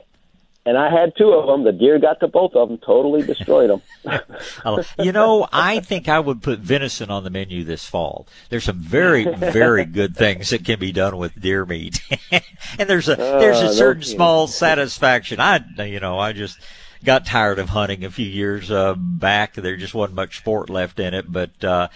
and 0.69 0.77
I 0.77 0.91
had 0.91 1.13
two 1.17 1.31
of 1.31 1.47
them. 1.47 1.63
The 1.63 1.71
deer 1.71 1.97
got 1.97 2.19
to 2.19 2.27
both 2.27 2.53
of 2.53 2.69
them, 2.69 2.77
totally 2.77 3.23
destroyed 3.23 3.71
them. 3.71 3.81
Uh, 4.63 4.83
you 4.99 5.11
know, 5.11 5.47
I 5.51 5.79
think 5.79 6.07
I 6.07 6.19
would 6.19 6.43
put 6.43 6.59
venison 6.59 7.09
on 7.09 7.23
the 7.23 7.31
menu 7.31 7.63
this 7.63 7.85
fall. 7.85 8.27
There's 8.49 8.65
some 8.65 8.77
very, 8.77 9.25
very 9.25 9.83
good 9.85 10.15
things 10.15 10.51
that 10.51 10.63
can 10.63 10.79
be 10.79 10.91
done 10.91 11.17
with 11.17 11.41
deer 11.41 11.65
meat, 11.65 12.01
and 12.31 12.87
there's 12.87 13.09
a 13.09 13.15
there's 13.15 13.61
a 13.61 13.65
no 13.65 13.71
certain 13.71 14.03
small 14.03 14.45
satisfaction. 14.45 15.39
I, 15.39 15.63
you 15.83 15.99
know, 15.99 16.19
I 16.19 16.33
just 16.33 16.59
got 17.03 17.25
tired 17.25 17.57
of 17.57 17.69
hunting 17.69 18.05
a 18.05 18.11
few 18.11 18.27
years 18.27 18.69
uh, 18.69 18.93
back. 18.95 19.55
There 19.55 19.75
just 19.75 19.95
wasn't 19.95 20.17
much 20.17 20.37
sport 20.37 20.69
left 20.69 20.99
in 20.99 21.15
it, 21.15 21.31
but 21.31 21.63
uh, 21.63 21.87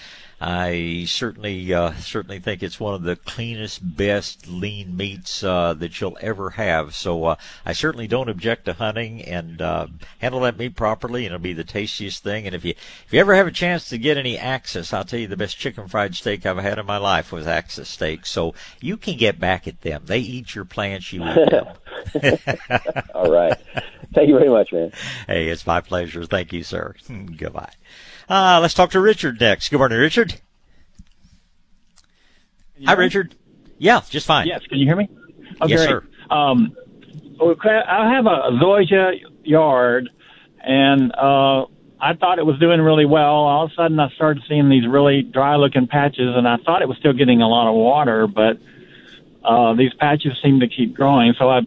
I 0.45 1.05
certainly 1.07 1.73
uh, 1.73 1.93
certainly 1.93 2.39
think 2.39 2.61
it's 2.61 2.77
one 2.77 2.93
of 2.93 3.03
the 3.03 3.15
cleanest, 3.15 3.95
best 3.95 4.45
lean 4.45 4.97
meats 4.97 5.41
uh, 5.41 5.73
that 5.75 6.01
you'll 6.01 6.17
ever 6.19 6.49
have. 6.51 6.95
So 6.95 7.23
uh, 7.23 7.35
I 7.65 7.71
certainly 7.71 8.07
don't 8.07 8.27
object 8.27 8.65
to 8.65 8.73
hunting 8.73 9.21
and 9.21 9.61
uh, 9.61 9.87
handle 10.19 10.41
that 10.41 10.57
meat 10.57 10.75
properly, 10.75 11.25
and 11.25 11.33
it'll 11.33 11.41
be 11.41 11.53
the 11.53 11.63
tastiest 11.63 12.23
thing. 12.23 12.45
And 12.45 12.53
if 12.53 12.65
you 12.65 12.71
if 12.71 13.07
you 13.11 13.21
ever 13.21 13.35
have 13.35 13.47
a 13.47 13.51
chance 13.51 13.87
to 13.87 13.97
get 13.97 14.17
any 14.17 14.37
Axis, 14.37 14.91
I'll 14.91 15.05
tell 15.05 15.19
you 15.19 15.27
the 15.27 15.37
best 15.37 15.57
chicken 15.57 15.87
fried 15.87 16.13
steak 16.13 16.45
I've 16.45 16.57
had 16.57 16.77
in 16.77 16.85
my 16.85 16.97
life 16.97 17.31
was 17.31 17.47
Axis 17.47 17.87
steak. 17.87 18.25
So 18.25 18.53
you 18.81 18.97
can 18.97 19.15
get 19.15 19.39
back 19.39 19.65
at 19.65 19.79
them. 19.79 20.03
They 20.05 20.19
eat 20.19 20.55
your 20.55 20.65
plants, 20.65 21.13
you 21.13 21.23
eat 21.23 21.49
them. 21.51 21.67
All 23.15 23.31
right. 23.31 23.57
Thank 24.13 24.27
you 24.27 24.37
very 24.37 24.49
much, 24.49 24.73
man. 24.73 24.91
Hey, 25.25 25.47
it's 25.47 25.65
my 25.65 25.79
pleasure. 25.79 26.25
Thank 26.25 26.51
you, 26.51 26.63
sir. 26.63 26.95
Goodbye. 27.37 27.71
Uh, 28.29 28.59
let's 28.61 28.73
talk 28.73 28.91
to 28.91 28.99
Richard 28.99 29.39
next. 29.39 29.69
Good 29.69 29.77
morning, 29.77 29.99
Richard. 29.99 30.35
Hi, 32.85 32.93
Richard. 32.93 33.35
Yeah, 33.77 34.01
just 34.09 34.25
fine. 34.25 34.47
Yes, 34.47 34.61
can 34.67 34.77
you 34.77 34.85
hear 34.85 34.95
me? 34.95 35.09
Oh, 35.61 35.67
Yes, 35.67 35.81
sir. 35.81 36.03
Um, 36.29 36.75
okay, 37.39 37.69
I 37.87 38.13
have 38.13 38.25
a 38.25 38.51
zoysia 38.61 39.19
yard, 39.43 40.09
and 40.61 41.11
uh, 41.13 41.65
I 41.99 42.13
thought 42.15 42.39
it 42.39 42.45
was 42.45 42.59
doing 42.59 42.81
really 42.81 43.05
well. 43.05 43.33
All 43.33 43.65
of 43.65 43.71
a 43.71 43.75
sudden, 43.75 43.99
I 43.99 44.09
started 44.11 44.43
seeing 44.47 44.69
these 44.69 44.87
really 44.87 45.21
dry-looking 45.21 45.87
patches, 45.87 46.35
and 46.35 46.47
I 46.47 46.57
thought 46.57 46.81
it 46.81 46.87
was 46.87 46.97
still 46.97 47.13
getting 47.13 47.41
a 47.41 47.47
lot 47.47 47.69
of 47.69 47.75
water, 47.75 48.27
but 48.27 48.57
uh, 49.43 49.73
these 49.75 49.93
patches 49.93 50.33
seem 50.41 50.61
to 50.61 50.67
keep 50.67 50.93
growing. 50.93 51.33
So 51.37 51.49
I 51.49 51.61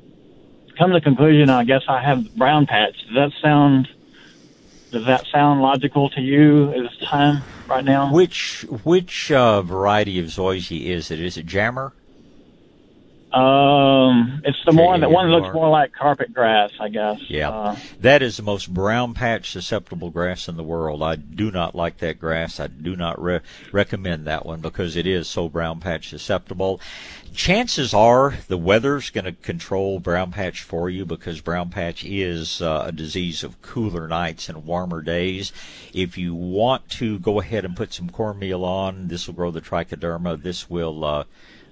come 0.79 0.91
to 0.91 0.95
the 0.95 1.01
conclusion. 1.01 1.49
I 1.51 1.65
guess 1.65 1.83
I 1.89 2.03
have 2.03 2.35
brown 2.35 2.67
patch. 2.67 2.95
Does 3.07 3.15
that 3.15 3.33
sound? 3.43 3.89
Does 4.93 5.05
that 5.07 5.26
sound 5.32 5.61
logical 5.62 6.09
to 6.11 6.20
you 6.20 6.70
at 6.72 6.82
this 6.82 7.09
time 7.09 7.43
right 7.68 7.84
now? 7.84 8.12
Which 8.12 8.64
which 8.84 9.32
uh, 9.32 9.62
variety 9.62 10.18
of 10.20 10.26
zoysia 10.26 10.80
is 10.87 11.11
it? 11.11 11.20
Is 11.20 11.37
it 11.37 11.47
Jamur? 11.47 11.93
Um, 13.37 14.41
it's 14.45 14.57
the 14.64 14.72
more 14.72 14.99
that 14.99 15.11
one 15.11 15.30
looks 15.30 15.53
more 15.53 15.68
like 15.68 15.93
carpet 15.93 16.32
grass, 16.32 16.70
I 16.80 16.89
guess. 16.89 17.20
Yeah, 17.28 17.51
Uh, 17.51 17.76
that 18.01 18.22
is 18.22 18.39
the 18.39 18.43
most 18.43 18.72
brown 18.72 19.12
patch 19.12 19.51
susceptible 19.51 20.09
grass 20.09 20.49
in 20.49 20.57
the 20.57 20.62
world. 20.62 21.03
I 21.03 21.16
do 21.16 21.51
not 21.51 21.74
like 21.74 21.99
that 21.99 22.18
grass. 22.18 22.59
I 22.59 22.68
do 22.68 22.97
not 22.97 23.20
re- 23.22 23.41
recommend 23.72 24.26
that 24.26 24.47
one 24.47 24.61
because 24.61 24.97
it 24.97 25.07
is 25.07 25.28
so 25.28 25.51
brown 25.51 25.80
patch 25.80 26.09
susceptible. 26.09 26.80
Chances 27.34 27.93
are 27.93 28.39
the 28.49 28.57
weather's 28.57 29.11
going 29.11 29.26
to 29.26 29.32
control 29.32 30.01
brown 30.01 30.32
patch 30.32 30.62
for 30.62 30.89
you 30.89 31.05
because 31.05 31.43
brown 31.43 31.68
patch 31.68 32.07
is 32.07 32.62
uh, 32.62 32.84
a 32.87 32.93
disease 32.93 33.45
of 33.45 33.61
cooler 33.61 34.09
nights 34.09 34.49
and 34.49 34.64
warmer 34.64 35.03
days. 35.03 35.53
If 35.93 36.16
you 36.16 36.34
want 36.34 36.89
to 36.93 37.18
go 37.18 37.39
ahead 37.41 37.66
and 37.66 37.76
put 37.76 37.93
some 37.93 38.09
cornmeal 38.09 38.64
on, 38.64 39.09
this 39.09 39.26
will 39.26 39.34
grow 39.34 39.51
the 39.51 39.61
trichoderma. 39.61 40.43
This 40.43 40.70
will 40.70 41.05
uh, 41.05 41.24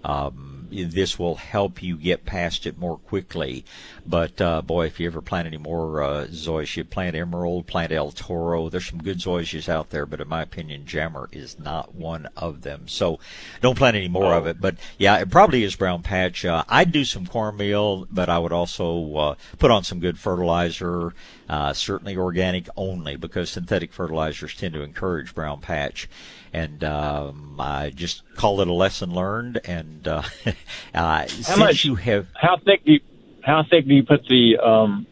um, 0.05 0.54
this 0.83 1.19
will 1.19 1.37
help 1.37 1.83
you 1.83 1.97
get 1.97 2.25
past 2.25 2.67
it 2.67 2.79
more 2.79 2.99
quickly. 2.99 3.65
But 4.07 4.41
uh, 4.41 4.63
boy, 4.63 4.87
if 4.87 4.99
you 4.99 5.07
ever 5.07 5.21
plant 5.21 5.47
any 5.47 5.57
more 5.57 6.03
uh, 6.03 6.27
zoysia, 6.27 6.89
plant 6.89 7.15
emerald, 7.15 7.67
plant 7.67 7.93
El 7.93 8.11
Toro. 8.11 8.69
There's 8.69 8.87
some 8.87 9.03
good 9.03 9.19
zoysias 9.19 9.69
out 9.69 9.91
there, 9.91 10.07
but 10.07 10.21
in 10.21 10.29
my 10.29 10.43
opinion, 10.43 10.85
Jamur 10.85 11.29
is 11.33 11.59
not 11.59 11.95
one 11.95 12.29
of 12.37 12.63
them. 12.63 12.89
So 12.89 13.19
don't 13.61 13.79
plant 13.79 13.97
any 13.97 14.09
more 14.09 14.35
of 14.35 14.47
it. 14.47 14.61
But 14.61 14.77
yeah, 14.99 15.19
it 15.19 15.31
probably 15.31 15.65
is 15.65 15.77
brown 15.77 16.03
patch. 16.03 16.45
Uh, 16.45 16.65
I'd 16.69 16.93
do 16.93 17.05
some 17.05 17.27
cornmeal, 17.27 18.07
but 18.11 18.29
I 18.29 18.39
would 18.39 18.53
also 18.53 19.17
uh, 19.17 19.35
put 19.59 19.71
on 19.71 19.85
some 19.85 20.01
good 20.01 20.19
fertilizer. 20.19 21.15
Uh, 21.49 21.73
certainly 21.73 22.17
organic 22.17 22.69
only 22.77 23.17
because 23.17 23.51
synthetic 23.51 23.93
fertilizers 23.93 24.55
tend 24.55 24.75
to 24.75 24.83
encourage 24.83 25.35
brown 25.35 25.61
patch 25.61 26.09
and 26.55 26.85
um, 26.85 27.57
I 27.59 27.91
just 27.91 28.23
call 28.37 28.61
it 28.61 28.69
a 28.69 28.73
lesson 28.73 29.13
learned. 29.13 29.61
And 29.65 30.07
uh, 30.07 30.23
uh, 30.95 31.27
since 31.27 31.57
much- 31.59 31.85
you 31.85 31.95
have 31.97 32.27
how 32.35 32.57
thick 32.57 32.85
do 32.85 32.93
you, 32.93 33.01
how 33.43 33.63
thick 33.69 33.87
do 33.87 33.95
you 33.95 34.03
put 34.05 34.27
the 34.27 34.57
um, 34.59 35.07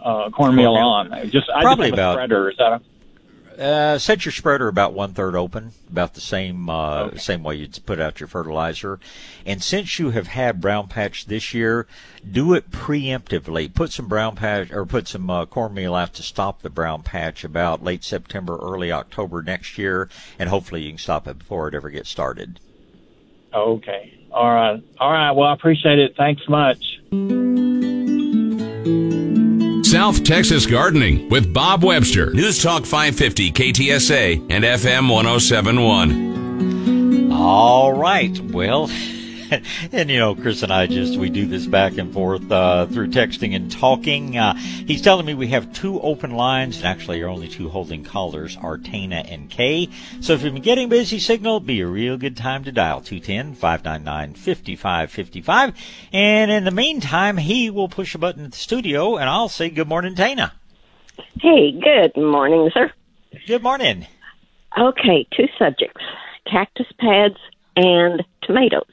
uh, 0.00 0.30
cornmeal 0.30 0.74
on? 0.74 1.12
I 1.12 1.26
Just 1.26 1.50
I 1.50 1.62
Probably 1.62 1.90
just 1.90 1.98
have 1.98 2.08
a 2.08 2.12
about- 2.12 2.14
spreader. 2.14 2.50
Is 2.50 2.56
that 2.58 2.72
a, 2.72 2.80
uh, 3.58 3.98
set 3.98 4.26
your 4.26 4.32
spreader 4.32 4.68
about 4.68 4.92
one 4.92 5.14
third 5.14 5.34
open, 5.34 5.72
about 5.90 6.12
the 6.12 6.20
same 6.20 6.68
uh, 6.68 7.16
same 7.16 7.42
way 7.42 7.56
you'd 7.56 7.78
put 7.86 7.98
out 7.98 8.20
your 8.20 8.26
fertilizer. 8.26 9.00
And 9.46 9.62
since 9.62 9.98
you 9.98 10.10
have 10.10 10.26
had 10.26 10.60
brown 10.60 10.88
patch 10.88 11.24
this 11.24 11.54
year, 11.54 11.86
do 12.30 12.52
it 12.52 12.70
preemptively. 12.70 13.72
Put 13.72 13.92
some 13.92 14.08
brown 14.08 14.36
patch 14.36 14.70
or 14.70 14.84
put 14.84 15.08
some 15.08 15.30
uh, 15.30 15.46
cornmeal 15.46 15.94
out 15.94 16.12
to 16.14 16.22
stop 16.22 16.60
the 16.60 16.68
brown 16.68 17.02
patch 17.02 17.44
about 17.44 17.82
late 17.82 18.04
September, 18.04 18.58
early 18.60 18.92
October 18.92 19.40
next 19.42 19.78
year, 19.78 20.10
and 20.38 20.50
hopefully 20.50 20.82
you 20.82 20.90
can 20.90 20.98
stop 20.98 21.26
it 21.26 21.38
before 21.38 21.66
it 21.66 21.74
ever 21.74 21.88
gets 21.88 22.10
started. 22.10 22.60
okay? 23.54 24.15
All 24.36 24.52
right, 24.52 24.82
all 25.00 25.10
right. 25.10 25.32
Well, 25.32 25.48
I 25.48 25.54
appreciate 25.54 25.98
it. 25.98 26.14
Thanks 26.14 26.42
much. 26.46 27.00
South 29.86 30.22
Texas 30.24 30.66
Gardening 30.66 31.30
with 31.30 31.54
Bob 31.54 31.82
Webster. 31.82 32.34
News 32.34 32.62
Talk 32.62 32.84
550 32.84 33.50
KTSA 33.52 34.46
and 34.50 34.62
FM 34.62 35.10
1071. 35.10 37.32
All 37.32 37.94
right. 37.94 38.38
Well, 38.50 38.90
and 39.92 40.10
you 40.10 40.18
know, 40.18 40.34
Chris 40.34 40.62
and 40.62 40.72
I 40.72 40.86
just 40.86 41.18
we 41.18 41.28
do 41.30 41.46
this 41.46 41.66
back 41.66 41.98
and 41.98 42.12
forth 42.12 42.50
uh, 42.50 42.86
through 42.86 43.08
texting 43.08 43.54
and 43.54 43.70
talking. 43.70 44.38
Uh, 44.38 44.54
he's 44.54 45.02
telling 45.02 45.26
me 45.26 45.34
we 45.34 45.48
have 45.48 45.70
two 45.72 46.00
open 46.00 46.30
lines, 46.32 46.78
and 46.78 46.86
actually, 46.86 47.22
our 47.22 47.28
only 47.28 47.48
two 47.48 47.68
holding 47.68 48.02
callers 48.04 48.56
are 48.56 48.78
Tana 48.78 49.24
and 49.28 49.50
Kay. 49.50 49.90
So 50.20 50.32
if 50.34 50.42
you've 50.42 50.54
been 50.54 50.62
getting 50.62 50.88
busy 50.88 51.18
signal, 51.18 51.60
be 51.60 51.80
a 51.80 51.86
real 51.86 52.16
good 52.16 52.36
time 52.36 52.64
to 52.64 52.72
dial 52.72 53.02
210-599-5555. 53.02 55.74
And 56.12 56.50
in 56.50 56.64
the 56.64 56.70
meantime, 56.70 57.36
he 57.36 57.68
will 57.70 57.88
push 57.88 58.14
a 58.14 58.18
button 58.18 58.46
at 58.46 58.52
the 58.52 58.58
studio, 58.58 59.16
and 59.16 59.28
I'll 59.28 59.48
say 59.48 59.70
good 59.70 59.88
morning, 59.88 60.14
Tana. 60.14 60.52
Hey, 61.40 61.72
good 61.72 62.16
morning, 62.16 62.70
sir. 62.72 62.92
Good 63.46 63.62
morning. 63.62 64.06
Okay, 64.78 65.26
two 65.36 65.48
subjects 65.58 66.02
cactus 66.50 66.86
pads 66.98 67.36
and 67.76 68.24
tomatoes. 68.42 68.84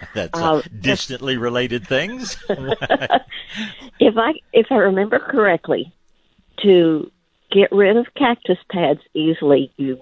That's 0.14 0.38
Uh, 0.38 0.58
uh, 0.58 0.62
distantly 0.80 1.36
related 1.36 1.86
things. 1.86 2.36
If 4.00 4.16
I 4.16 4.34
if 4.52 4.66
I 4.70 4.76
remember 4.76 5.18
correctly, 5.18 5.92
to 6.62 7.10
get 7.50 7.70
rid 7.72 7.96
of 7.96 8.06
cactus 8.14 8.58
pads 8.70 9.00
easily, 9.14 9.72
you 9.76 10.00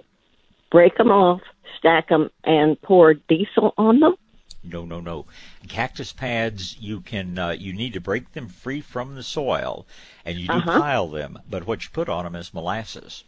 break 0.71 0.97
them 0.99 1.11
off, 1.11 1.41
stack 1.79 2.09
them, 2.11 2.31
and 2.45 2.81
pour 2.83 3.15
diesel 3.15 3.73
on 3.79 4.01
them. 4.01 4.15
No, 4.63 4.85
no, 4.85 5.01
no. 5.01 5.27
Cactus 5.69 6.13
pads, 6.13 6.77
you 6.79 7.01
can 7.01 7.39
uh, 7.39 7.51
you 7.51 7.73
need 7.73 7.95
to 7.95 8.01
break 8.01 8.33
them 8.33 8.49
free 8.49 8.81
from 8.83 9.15
the 9.15 9.23
soil, 9.23 9.87
and 10.25 10.37
you 10.39 10.47
do 10.49 10.55
Uh-huh. 10.55 10.79
pile 10.79 11.09
them. 11.09 11.39
But 11.49 11.67
what 11.67 11.85
you 11.85 11.91
put 11.93 12.09
on 12.11 12.25
them 12.25 12.35
is 12.35 12.53
molasses. 12.53 13.25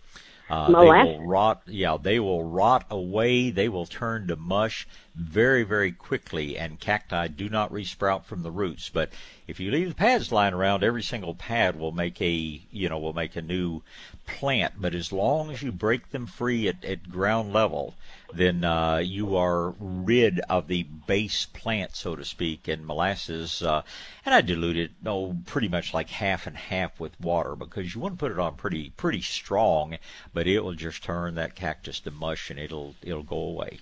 Uh, 0.50 0.68
Molasses? 0.70 1.12
They 1.14 1.18
will 1.20 1.26
rot. 1.26 1.62
Yeah, 1.66 1.96
they 2.00 2.18
will 2.20 2.42
rot 2.42 2.86
away. 2.90 3.50
They 3.50 3.68
will 3.68 3.86
turn 3.86 4.26
to 4.28 4.36
mush 4.36 4.86
very, 5.18 5.64
very 5.64 5.90
quickly. 5.90 6.56
And 6.56 6.78
cacti 6.78 7.26
do 7.26 7.48
not 7.48 7.72
resprout 7.72 8.24
from 8.24 8.44
the 8.44 8.52
roots. 8.52 8.88
But 8.88 9.10
if 9.48 9.58
you 9.58 9.72
leave 9.72 9.88
the 9.88 9.94
pads 9.96 10.30
lying 10.30 10.54
around, 10.54 10.84
every 10.84 11.02
single 11.02 11.34
pad 11.34 11.76
will 11.76 11.90
make 11.90 12.22
a 12.22 12.62
you 12.70 12.88
know 12.88 13.00
will 13.00 13.12
make 13.12 13.34
a 13.34 13.42
new 13.42 13.82
plant. 14.26 14.74
But 14.76 14.94
as 14.94 15.12
long 15.12 15.50
as 15.50 15.60
you 15.60 15.72
break 15.72 16.10
them 16.10 16.26
free 16.26 16.68
at, 16.68 16.84
at 16.84 17.10
ground 17.10 17.52
level, 17.52 17.96
then 18.32 18.62
uh, 18.62 18.98
you 18.98 19.36
are 19.36 19.74
rid 19.80 20.38
of 20.48 20.68
the 20.68 20.84
base 20.84 21.46
plant, 21.46 21.96
so 21.96 22.14
to 22.14 22.24
speak, 22.24 22.68
and 22.68 22.86
molasses. 22.86 23.60
Uh, 23.60 23.82
and 24.24 24.34
I 24.34 24.40
dilute 24.40 24.76
it, 24.76 24.92
oh, 25.04 25.36
pretty 25.46 25.68
much 25.68 25.92
like 25.92 26.10
half 26.10 26.46
and 26.46 26.56
half 26.56 27.00
with 27.00 27.18
water 27.20 27.56
because 27.56 27.92
you 27.92 28.00
want 28.00 28.14
to 28.14 28.18
put 28.20 28.30
it 28.30 28.38
on 28.38 28.54
pretty 28.54 28.90
pretty 28.90 29.22
strong, 29.22 29.98
but 30.32 30.46
it 30.46 30.60
will 30.60 30.74
just 30.74 31.02
turn 31.02 31.34
that 31.34 31.56
cactus 31.56 31.98
to 32.00 32.12
mush 32.12 32.50
and 32.50 32.60
it'll 32.60 32.94
it'll 33.02 33.24
go 33.24 33.36
away. 33.36 33.80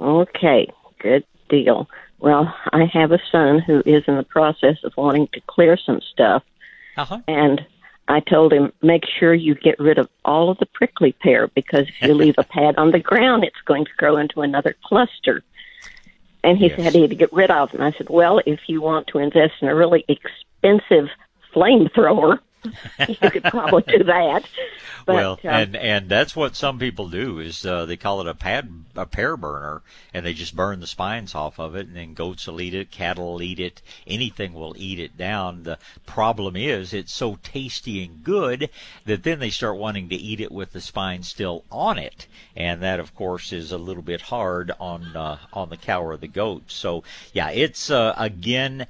Okay, 0.00 0.68
good 0.98 1.24
deal. 1.48 1.88
Well, 2.20 2.52
I 2.72 2.84
have 2.92 3.12
a 3.12 3.20
son 3.30 3.60
who 3.60 3.82
is 3.86 4.04
in 4.06 4.16
the 4.16 4.24
process 4.24 4.76
of 4.84 4.92
wanting 4.96 5.28
to 5.32 5.40
clear 5.46 5.76
some 5.76 6.00
stuff, 6.12 6.42
uh-huh. 6.96 7.20
and 7.28 7.60
I 8.08 8.20
told 8.20 8.52
him 8.52 8.72
make 8.82 9.04
sure 9.18 9.34
you 9.34 9.54
get 9.54 9.78
rid 9.78 9.98
of 9.98 10.08
all 10.24 10.50
of 10.50 10.58
the 10.58 10.66
prickly 10.66 11.12
pear 11.12 11.48
because 11.48 11.86
if 11.88 12.02
you 12.02 12.14
leave 12.14 12.36
a 12.38 12.44
pad 12.54 12.76
on 12.76 12.90
the 12.90 12.98
ground, 12.98 13.44
it's 13.44 13.60
going 13.66 13.84
to 13.84 13.90
grow 13.98 14.16
into 14.16 14.40
another 14.40 14.74
cluster. 14.84 15.42
And 16.42 16.56
he 16.56 16.68
Yes. 16.68 16.76
said 16.76 16.94
he 16.94 17.02
had 17.02 17.10
to 17.10 17.16
get 17.16 17.32
rid 17.32 17.50
of 17.50 17.70
them. 17.72 17.82
I 17.82 17.92
said, 17.92 18.08
well, 18.08 18.40
if 18.46 18.60
you 18.68 18.80
want 18.80 19.08
to 19.08 19.18
invest 19.18 19.54
in 19.60 19.68
a 19.68 19.74
really 19.74 20.04
expensive 20.08 21.08
flamethrower, 21.54 22.38
you 23.08 23.30
could 23.30 23.44
probably 23.44 23.82
do 23.86 24.04
that. 24.04 24.44
But, 25.06 25.14
well, 25.14 25.40
uh, 25.44 25.48
and 25.48 25.76
and 25.76 26.08
that's 26.08 26.36
what 26.36 26.54
some 26.54 26.78
people 26.78 27.08
do 27.08 27.38
is 27.38 27.64
uh, 27.64 27.86
they 27.86 27.96
call 27.96 28.20
it 28.20 28.26
a 28.26 28.34
pad 28.34 28.84
a 28.94 29.06
pear 29.06 29.36
burner, 29.36 29.82
and 30.12 30.26
they 30.26 30.34
just 30.34 30.56
burn 30.56 30.80
the 30.80 30.86
spines 30.86 31.34
off 31.34 31.58
of 31.58 31.74
it, 31.76 31.86
and 31.86 31.96
then 31.96 32.14
goats 32.14 32.46
will 32.46 32.60
eat 32.60 32.74
it, 32.74 32.90
cattle 32.90 33.32
will 33.32 33.42
eat 33.42 33.60
it, 33.60 33.80
anything 34.06 34.52
will 34.52 34.74
eat 34.76 34.98
it 34.98 35.16
down. 35.16 35.62
The 35.62 35.78
problem 36.04 36.56
is 36.56 36.92
it's 36.92 37.12
so 37.12 37.38
tasty 37.42 38.04
and 38.04 38.22
good 38.22 38.68
that 39.06 39.22
then 39.22 39.38
they 39.38 39.50
start 39.50 39.78
wanting 39.78 40.08
to 40.10 40.16
eat 40.16 40.40
it 40.40 40.52
with 40.52 40.72
the 40.72 40.80
spine 40.80 41.22
still 41.22 41.64
on 41.70 41.96
it, 41.96 42.26
and 42.54 42.82
that 42.82 43.00
of 43.00 43.14
course 43.14 43.52
is 43.52 43.72
a 43.72 43.78
little 43.78 44.02
bit 44.02 44.20
hard 44.20 44.72
on 44.78 45.16
uh, 45.16 45.38
on 45.52 45.70
the 45.70 45.76
cow 45.76 46.02
or 46.02 46.16
the 46.16 46.28
goat. 46.28 46.64
So 46.66 47.02
yeah, 47.32 47.50
it's 47.50 47.90
uh, 47.90 48.14
again. 48.18 48.86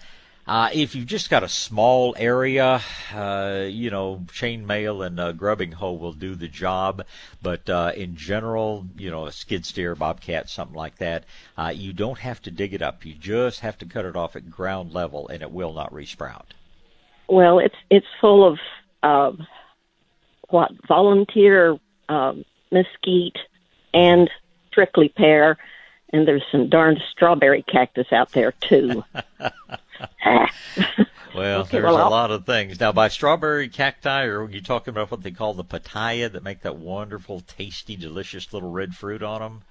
Uh, 0.49 0.71
if 0.73 0.95
you've 0.95 1.05
just 1.05 1.29
got 1.29 1.43
a 1.43 1.49
small 1.49 2.15
area, 2.17 2.81
uh, 3.15 3.67
you 3.69 3.91
know, 3.91 4.25
chainmail 4.29 5.07
and 5.07 5.21
uh, 5.21 5.31
grubbing 5.33 5.73
hoe 5.73 5.93
will 5.93 6.15
do 6.15 6.35
the 6.35 6.49
job. 6.49 7.05
But 7.43 7.69
uh, 7.69 7.93
in 7.95 8.17
general, 8.17 8.87
you 8.97 9.11
know, 9.11 9.27
a 9.27 9.33
skid 9.33 9.67
steer, 9.67 9.95
bobcat, 9.95 10.49
something 10.49 10.75
like 10.75 10.97
that, 10.97 11.25
uh, 11.59 11.75
you 11.75 11.93
don't 11.93 12.21
have 12.21 12.41
to 12.43 12.51
dig 12.51 12.73
it 12.73 12.81
up. 12.81 13.05
You 13.05 13.13
just 13.13 13.61
have 13.61 13.77
to 13.79 13.85
cut 13.85 14.07
it 14.07 14.17
off 14.17 14.37
at 14.37 14.51
ground 14.51 14.95
level, 14.95 15.29
and 15.29 15.43
it 15.43 15.51
will 15.51 15.75
not 15.75 15.93
resprout. 15.93 16.47
Well, 17.29 17.59
it's 17.59 17.77
it's 17.91 18.07
full 18.19 18.51
of 18.51 18.59
um, 19.03 19.47
what 20.49 20.71
volunteer 20.87 21.79
um, 22.09 22.47
mesquite 22.73 23.37
and 23.93 24.31
prickly 24.73 25.11
pear, 25.11 25.59
and 26.11 26.27
there's 26.27 26.45
some 26.51 26.71
darned 26.71 27.03
strawberry 27.13 27.65
cactus 27.71 28.11
out 28.15 28.33
there 28.33 28.53
too. 28.53 29.05
Well, 31.35 31.65
there's 31.65 31.85
a 31.85 31.93
lot 31.93 32.31
of 32.31 32.47
things. 32.47 32.81
Now, 32.81 32.93
by 32.93 33.09
strawberry 33.09 33.69
cacti, 33.69 34.25
or 34.25 34.45
are 34.45 34.51
you 34.51 34.61
talking 34.61 34.93
about 34.93 35.11
what 35.11 35.23
they 35.23 35.31
call 35.31 35.55
the 35.55 35.65
pitaya 35.65 36.33
that 36.33 36.43
make 36.43 36.63
that 36.63 36.77
wonderful, 36.77 37.41
tasty, 37.41 37.97
delicious 37.97 38.53
little 38.53 38.71
red 38.71 38.95
fruit 38.95 39.23
on 39.23 39.41
them? 39.41 39.63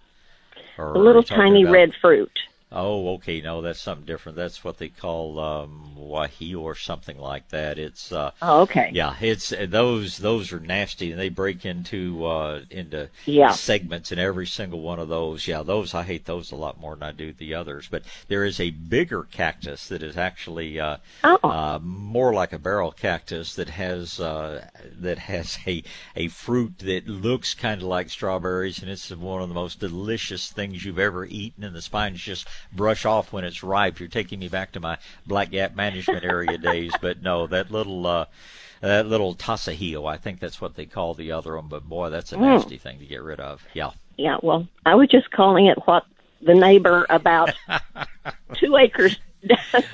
Or 0.78 0.94
the 0.94 1.00
little 1.00 1.24
tiny 1.24 1.64
about- 1.64 1.74
red 1.74 1.94
fruit. 2.00 2.32
Oh, 2.70 3.14
okay. 3.14 3.40
No, 3.40 3.62
that's 3.62 3.80
something 3.80 4.06
different. 4.06 4.36
That's 4.36 4.62
what 4.62 4.78
they 4.78 4.90
call 4.90 5.40
um, 5.40 5.96
wahio 5.98 6.60
or 6.60 6.76
something 6.76 7.18
like 7.18 7.48
that. 7.50 7.80
It's 7.80 8.12
uh, 8.12 8.32
Oh, 8.42 8.62
okay. 8.64 8.92
yeah. 8.94 9.16
It's 9.22 9.54
uh, 9.54 9.68
those 9.70 10.18
those 10.18 10.52
are 10.52 10.60
nasty, 10.60 11.12
and 11.12 11.20
they 11.20 11.30
break 11.30 11.66
into 11.66 12.26
uh, 12.26 12.64
into 12.70 13.10
Yeah. 13.26 13.52
segments 13.52 14.12
in 14.12 14.20
every 14.20 14.46
single 14.48 14.82
one 14.82 15.00
of 15.00 15.08
those. 15.08 15.48
Yeah, 15.48 15.64
those 15.64 15.94
I 15.94 16.04
hate 16.04 16.26
those 16.26 16.52
a 16.52 16.58
lot 16.58 16.78
more 16.78 16.94
than 16.96 17.04
I 17.04 17.14
do 17.14 17.32
the 17.32 17.54
others. 17.54 17.88
But 17.90 18.04
there 18.28 18.44
is 18.44 18.60
a 18.60 18.72
bigger 18.72 19.24
cactus 19.24 19.88
that 19.88 20.04
is 20.04 20.18
actually 20.18 20.78
uh, 20.78 20.98
Oh. 21.24 21.40
uh, 21.50 21.80
more 21.82 22.34
like 22.34 22.52
a 22.52 22.60
barrel 22.60 22.92
cactus 22.92 23.56
that 23.56 23.70
has 23.70 24.20
uh, 24.20 24.68
that 25.00 25.20
has 25.20 25.58
a 25.66 25.84
a 26.18 26.28
fruit 26.28 26.80
that 26.80 27.08
looks 27.08 27.54
kind 27.54 27.82
of 27.82 27.88
like 27.88 28.10
strawberries, 28.10 28.82
and 28.82 28.92
it's 28.92 29.10
one 29.10 29.42
of 29.42 29.48
the 29.48 29.56
most 29.56 29.80
delicious 29.80 30.52
things 30.52 30.84
you've 30.84 31.00
ever 31.00 31.24
eaten. 31.26 31.64
And 31.64 31.74
the 31.74 31.82
spines 31.82 32.20
just 32.22 32.46
brush 32.74 33.06
off 33.06 33.32
when 33.34 33.44
it's 33.44 33.64
ripe. 33.64 34.00
You're 34.00 34.10
taking 34.10 34.40
me 34.40 34.48
back 34.50 34.72
to 34.74 34.80
my 34.80 34.98
Black 35.26 35.52
Gap 35.52 35.76
Management 35.76 36.24
Area 36.24 36.58
days, 36.58 36.92
but 37.02 37.22
no, 37.22 37.48
that 37.48 37.72
little. 37.72 38.06
Uh, 38.06 38.26
that 38.80 39.08
little 39.08 39.34
tasajillo, 39.34 40.08
I 40.08 40.18
think 40.18 40.40
that's 40.40 40.62
what 40.62 40.76
they 40.76 40.86
call 40.86 41.16
the 41.16 41.32
other 41.32 41.56
one, 41.56 41.68
but 41.68 41.90
boy, 41.90 42.12
that's 42.12 42.32
a 42.32 42.36
Mm. 42.36 42.42
nasty 42.42 42.78
thing 42.78 43.00
to 43.00 43.06
get 43.08 43.24
rid 43.24 43.40
of. 43.40 43.66
Yeah. 43.74 43.90
Yeah, 44.18 44.38
well, 44.44 44.68
I 44.86 44.94
was 44.94 45.10
just 45.10 45.32
calling 45.32 45.66
it 45.66 45.80
what 45.88 46.06
the 46.44 46.54
neighbor 46.54 47.08
about 47.10 47.50
two 48.54 48.78
acres 48.78 49.18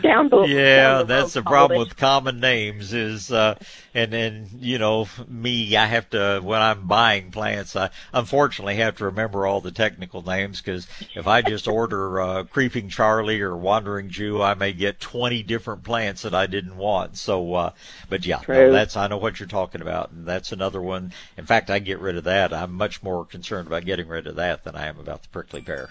down 0.01 0.29
the 0.29 0.43
Yeah, 0.43 0.75
down 0.75 0.97
the 0.99 1.13
that's 1.13 1.33
the 1.33 1.41
problem 1.41 1.79
with 1.79 1.97
common 1.97 2.39
names 2.39 2.93
is, 2.93 3.31
uh, 3.31 3.55
and 3.93 4.13
and 4.13 4.49
you 4.59 4.77
know 4.77 5.07
me, 5.27 5.75
I 5.75 5.85
have 5.85 6.09
to 6.11 6.39
when 6.41 6.61
I'm 6.61 6.87
buying 6.87 7.31
plants, 7.31 7.75
I 7.75 7.89
unfortunately 8.13 8.75
have 8.75 8.97
to 8.97 9.05
remember 9.05 9.45
all 9.45 9.59
the 9.59 9.71
technical 9.71 10.21
names 10.21 10.61
because 10.61 10.87
if 11.15 11.27
I 11.27 11.41
just 11.41 11.67
order 11.67 12.21
uh, 12.21 12.43
Creeping 12.45 12.89
Charlie 12.89 13.41
or 13.41 13.57
Wandering 13.57 14.09
Jew, 14.09 14.41
I 14.41 14.53
may 14.53 14.71
get 14.71 14.99
20 14.99 15.43
different 15.43 15.83
plants 15.83 16.21
that 16.21 16.33
I 16.33 16.47
didn't 16.47 16.77
want. 16.77 17.17
So, 17.17 17.53
uh, 17.53 17.71
but 18.09 18.25
yeah, 18.25 18.39
no, 18.47 18.71
that's 18.71 18.95
I 18.95 19.07
know 19.07 19.17
what 19.17 19.39
you're 19.39 19.47
talking 19.47 19.81
about, 19.81 20.11
and 20.11 20.25
that's 20.25 20.51
another 20.51 20.81
one. 20.81 21.11
In 21.37 21.45
fact, 21.45 21.69
I 21.69 21.79
get 21.79 21.99
rid 21.99 22.15
of 22.15 22.23
that. 22.23 22.53
I'm 22.53 22.73
much 22.73 23.03
more 23.03 23.25
concerned 23.25 23.67
about 23.67 23.85
getting 23.85 24.07
rid 24.07 24.25
of 24.27 24.35
that 24.35 24.63
than 24.63 24.75
I 24.75 24.87
am 24.87 24.99
about 24.99 25.23
the 25.23 25.29
prickly 25.29 25.61
pear. 25.61 25.89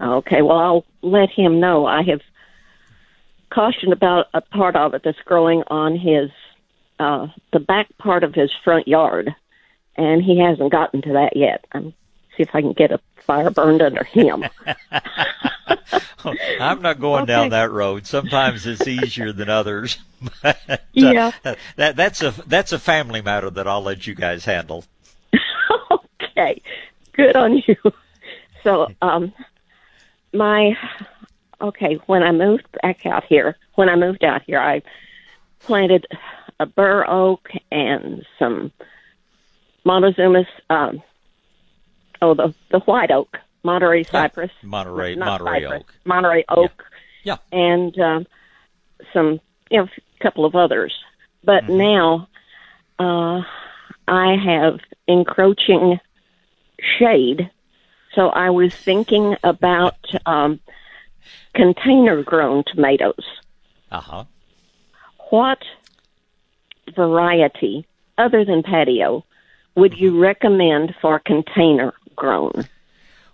Okay, 0.00 0.42
well, 0.42 0.58
I'll 0.58 0.84
let 1.02 1.30
him 1.30 1.60
know. 1.60 1.86
I 1.86 2.02
have 2.02 2.20
cautioned 3.50 3.92
about 3.92 4.26
a 4.34 4.40
part 4.40 4.76
of 4.76 4.94
it 4.94 5.02
that's 5.04 5.18
growing 5.24 5.62
on 5.68 5.96
his 5.96 6.30
uh 7.00 7.28
the 7.52 7.60
back 7.60 7.86
part 7.98 8.24
of 8.24 8.34
his 8.34 8.50
front 8.64 8.86
yard, 8.86 9.34
and 9.96 10.22
he 10.22 10.38
hasn't 10.38 10.70
gotten 10.72 11.02
to 11.02 11.12
that 11.14 11.36
yet. 11.36 11.64
I'm 11.72 11.94
see 12.36 12.42
if 12.42 12.54
I 12.54 12.60
can 12.60 12.72
get 12.72 12.92
a 12.92 13.00
fire 13.26 13.50
burned 13.50 13.82
under 13.82 14.04
him. 14.04 14.44
I'm 16.60 16.82
not 16.82 17.00
going 17.00 17.26
down 17.26 17.50
that 17.50 17.70
road. 17.70 18.06
Sometimes 18.06 18.66
it's 18.66 18.86
easier 18.86 19.32
than 19.32 19.48
others. 19.48 19.98
But, 20.42 20.58
uh, 20.68 20.76
Yeah. 20.92 21.30
that 21.76 21.94
that's 21.94 22.22
a 22.22 22.34
that's 22.48 22.72
a 22.72 22.78
family 22.80 23.22
matter 23.22 23.50
that 23.50 23.68
I'll 23.68 23.82
let 23.82 24.04
you 24.06 24.16
guys 24.16 24.44
handle. 24.44 24.84
okay, 26.20 26.60
good 27.12 27.36
on 27.36 27.62
you. 27.64 27.76
So, 28.64 28.88
um, 29.00 29.32
my 30.32 30.72
okay, 31.60 31.98
when 32.06 32.22
I 32.22 32.30
moved 32.32 32.66
back 32.82 33.04
out 33.06 33.24
here, 33.28 33.56
when 33.74 33.88
I 33.88 33.96
moved 33.96 34.24
out 34.24 34.42
here, 34.46 34.60
I 34.60 34.82
planted 35.64 36.06
a 36.60 36.66
bur 36.66 37.04
oak 37.08 37.48
and 37.70 38.24
some 38.38 38.72
Montezuma's, 39.84 40.46
um, 40.70 41.02
oh, 42.22 42.34
the 42.34 42.54
the 42.70 42.80
white 42.80 43.10
oak, 43.10 43.36
Monterey 43.64 44.04
cypress, 44.04 44.50
Monterey 44.62 45.14
not 45.14 45.40
Monterey 45.40 45.62
cypress, 45.64 45.82
oak. 45.82 45.94
Monterey 46.04 46.44
oak, 46.48 46.84
Yeah. 47.24 47.36
and 47.52 47.98
um, 47.98 48.26
some, 49.12 49.40
you 49.70 49.78
know, 49.78 49.84
a 50.20 50.22
couple 50.22 50.44
of 50.44 50.54
others. 50.54 50.94
But 51.44 51.64
Mm-hmm. 51.64 51.78
now, 51.78 52.28
uh, 52.98 53.42
I 54.08 54.34
have 54.44 54.80
encroaching 55.06 56.00
shade, 56.98 57.50
so 58.18 58.30
I 58.30 58.50
was 58.50 58.74
thinking 58.74 59.36
about 59.44 59.94
um, 60.26 60.58
container 61.54 62.24
grown 62.24 62.64
tomatoes. 62.64 63.24
Uh 63.92 64.00
huh. 64.00 64.24
What 65.30 65.62
variety, 66.96 67.86
other 68.18 68.44
than 68.44 68.64
patio, 68.64 69.24
would 69.76 69.96
you 69.96 70.18
recommend 70.18 70.96
for 71.00 71.20
container 71.20 71.94
grown? 72.16 72.66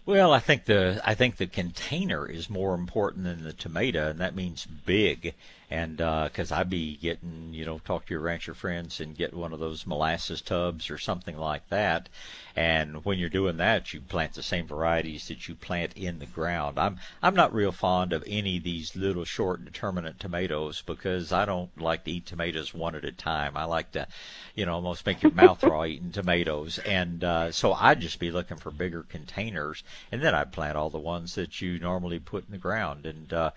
Well, 0.05 0.35
I 0.35 0.39
think 0.39 0.66
the 0.66 1.01
I 1.02 1.15
think 1.15 1.39
the 1.39 1.47
container 1.47 2.27
is 2.28 2.51
more 2.51 2.74
important 2.74 3.24
than 3.24 3.43
the 3.43 3.55
tomato, 3.55 4.11
and 4.11 4.20
that 4.20 4.35
means 4.35 4.66
big. 4.66 5.32
And 5.74 5.96
because 5.96 6.52
I'd 6.52 6.70
be 6.70 6.96
getting, 6.98 7.48
you 7.52 7.64
know, 7.64 7.80
talk 7.80 8.06
to 8.06 8.14
your 8.14 8.20
rancher 8.20 8.55
friends 8.55 9.01
and 9.01 9.16
get 9.16 9.34
one 9.34 9.52
of 9.52 9.59
those 9.59 9.88
molasses 9.88 10.40
tubs 10.40 10.88
or 10.88 10.98
something 10.98 11.36
like 11.36 11.68
that. 11.70 12.09
And 12.55 13.05
when 13.05 13.18
you're 13.18 13.28
doing 13.28 13.56
that, 13.56 13.92
you 13.92 14.01
plant 14.01 14.34
the 14.34 14.42
same 14.44 14.68
varieties 14.68 15.26
that 15.26 15.48
you 15.48 15.56
plant 15.56 15.94
in 15.96 16.20
the 16.20 16.26
ground. 16.26 16.78
I'm 16.78 16.98
I'm 17.24 17.34
not 17.34 17.52
real 17.52 17.72
fond 17.72 18.12
of 18.12 18.22
any 18.24 18.59
of 18.59 18.62
these 18.62 18.94
little 18.94 19.24
short 19.24 19.64
determinate 19.64 20.20
tomatoes 20.20 20.80
because 20.80 21.32
I 21.32 21.44
don't 21.44 21.76
like 21.76 22.05
to 22.05 22.12
eat 22.12 22.26
tomatoes 22.26 22.72
one 22.72 22.94
at 22.94 23.05
a 23.05 23.10
time. 23.10 23.56
I 23.56 23.64
like 23.64 23.90
to, 23.92 24.06
you 24.55 24.66
know, 24.66 24.74
almost 24.74 25.05
make 25.05 25.24
your 25.24 25.32
mouth 25.42 25.64
raw 25.64 25.86
eating 25.86 26.12
tomatoes. 26.12 26.78
And 26.78 27.24
uh, 27.24 27.51
so 27.51 27.72
I'd 27.72 28.01
just 28.01 28.20
be 28.20 28.30
looking 28.30 28.59
for 28.59 28.70
bigger 28.70 29.02
containers, 29.02 29.82
and 30.12 30.22
then 30.22 30.36
I'd 30.36 30.52
plant 30.52 30.76
all 30.76 30.90
the 30.90 30.98
ones 30.98 31.34
that 31.34 31.60
you 31.60 31.80
normally 31.80 32.20
put 32.20 32.46
in 32.46 32.52
the 32.52 32.59
ground. 32.59 33.06
And 33.06 33.32
uh, 33.32 33.51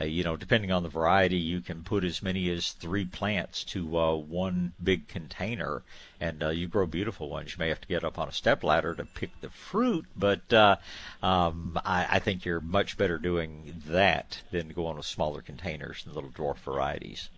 uh, 0.00 0.04
you 0.04 0.24
know, 0.24 0.36
depending 0.36 0.72
on 0.72 0.82
the 0.82 0.88
variety, 0.88 1.36
you 1.36 1.60
can 1.60 1.82
put 1.82 2.04
as 2.04 2.22
many 2.22 2.50
as 2.50 2.72
three 2.72 3.04
plants 3.04 3.62
to 3.64 3.96
uh, 3.96 4.14
one 4.14 4.72
big 4.82 5.06
container, 5.06 5.82
and 6.20 6.42
uh, 6.42 6.48
you 6.48 6.66
grow 6.66 6.86
beautiful 6.86 7.28
ones. 7.28 7.52
You 7.52 7.60
may 7.60 7.68
have 7.68 7.80
to 7.80 7.88
get 7.88 8.04
up 8.04 8.18
on 8.18 8.28
a 8.28 8.32
step 8.32 8.64
ladder 8.64 8.94
to 8.94 9.04
pick 9.04 9.40
the 9.40 9.50
fruit, 9.50 10.06
but 10.16 10.52
uh, 10.52 10.76
um, 11.22 11.78
I, 11.84 12.06
I 12.12 12.18
think 12.18 12.44
you're 12.44 12.60
much 12.60 12.96
better 12.96 13.18
doing 13.18 13.82
that 13.86 14.42
than 14.50 14.68
going 14.70 14.96
with 14.96 15.06
smaller 15.06 15.42
containers 15.42 16.02
and 16.04 16.14
little 16.14 16.30
dwarf 16.30 16.58
varieties. 16.58 17.28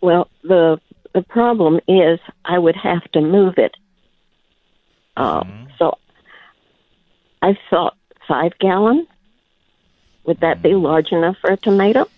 Well, 0.00 0.28
the 0.42 0.80
the 1.14 1.22
problem 1.22 1.78
is 1.86 2.18
I 2.44 2.58
would 2.58 2.76
have 2.76 3.04
to 3.12 3.20
move 3.20 3.54
it. 3.58 3.76
Uh, 5.16 5.44
So 5.78 5.98
I 7.42 7.58
thought 7.68 7.96
five 8.26 8.52
gallon. 8.58 9.06
Would 10.24 10.40
that 10.40 10.62
be 10.62 10.74
large 10.74 11.12
enough 11.12 11.36
for 11.40 11.50
a 11.50 11.56
tomato? 11.56 12.08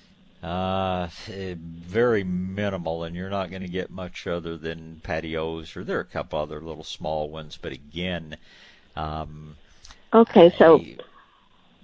Uh, 0.42 1.08
eh, 1.32 1.54
very 1.58 2.22
minimal, 2.22 3.02
and 3.02 3.16
you're 3.16 3.30
not 3.30 3.48
going 3.48 3.62
to 3.62 3.68
get 3.68 3.90
much 3.90 4.26
other 4.26 4.58
than 4.58 5.00
patios, 5.02 5.74
or 5.74 5.84
there 5.84 5.96
are 5.96 6.02
a 6.02 6.04
couple 6.04 6.38
other 6.38 6.60
little 6.60 6.84
small 6.84 7.30
ones. 7.30 7.58
But 7.60 7.72
again, 7.72 8.36
um, 8.94 9.56
okay, 10.12 10.52
so 10.58 10.80
I, 10.80 10.98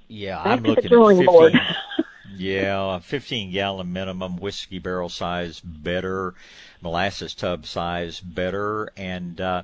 yeah, 0.09 0.43
I'm 0.43 0.63
looking 0.63 0.85
at 0.85 0.91
drawing 0.91 1.19
15, 1.19 1.27
board. 1.27 1.55
yeah, 2.37 2.99
15 2.99 3.51
gallon 3.51 3.91
minimum, 3.95 4.37
whiskey 4.37 4.79
barrel 4.79 5.09
size 5.09 5.61
better, 5.61 6.35
molasses 6.83 7.35
tub 7.35 7.65
size 7.65 8.21
better, 8.21 8.91
and 8.95 9.41
uh, 9.41 9.63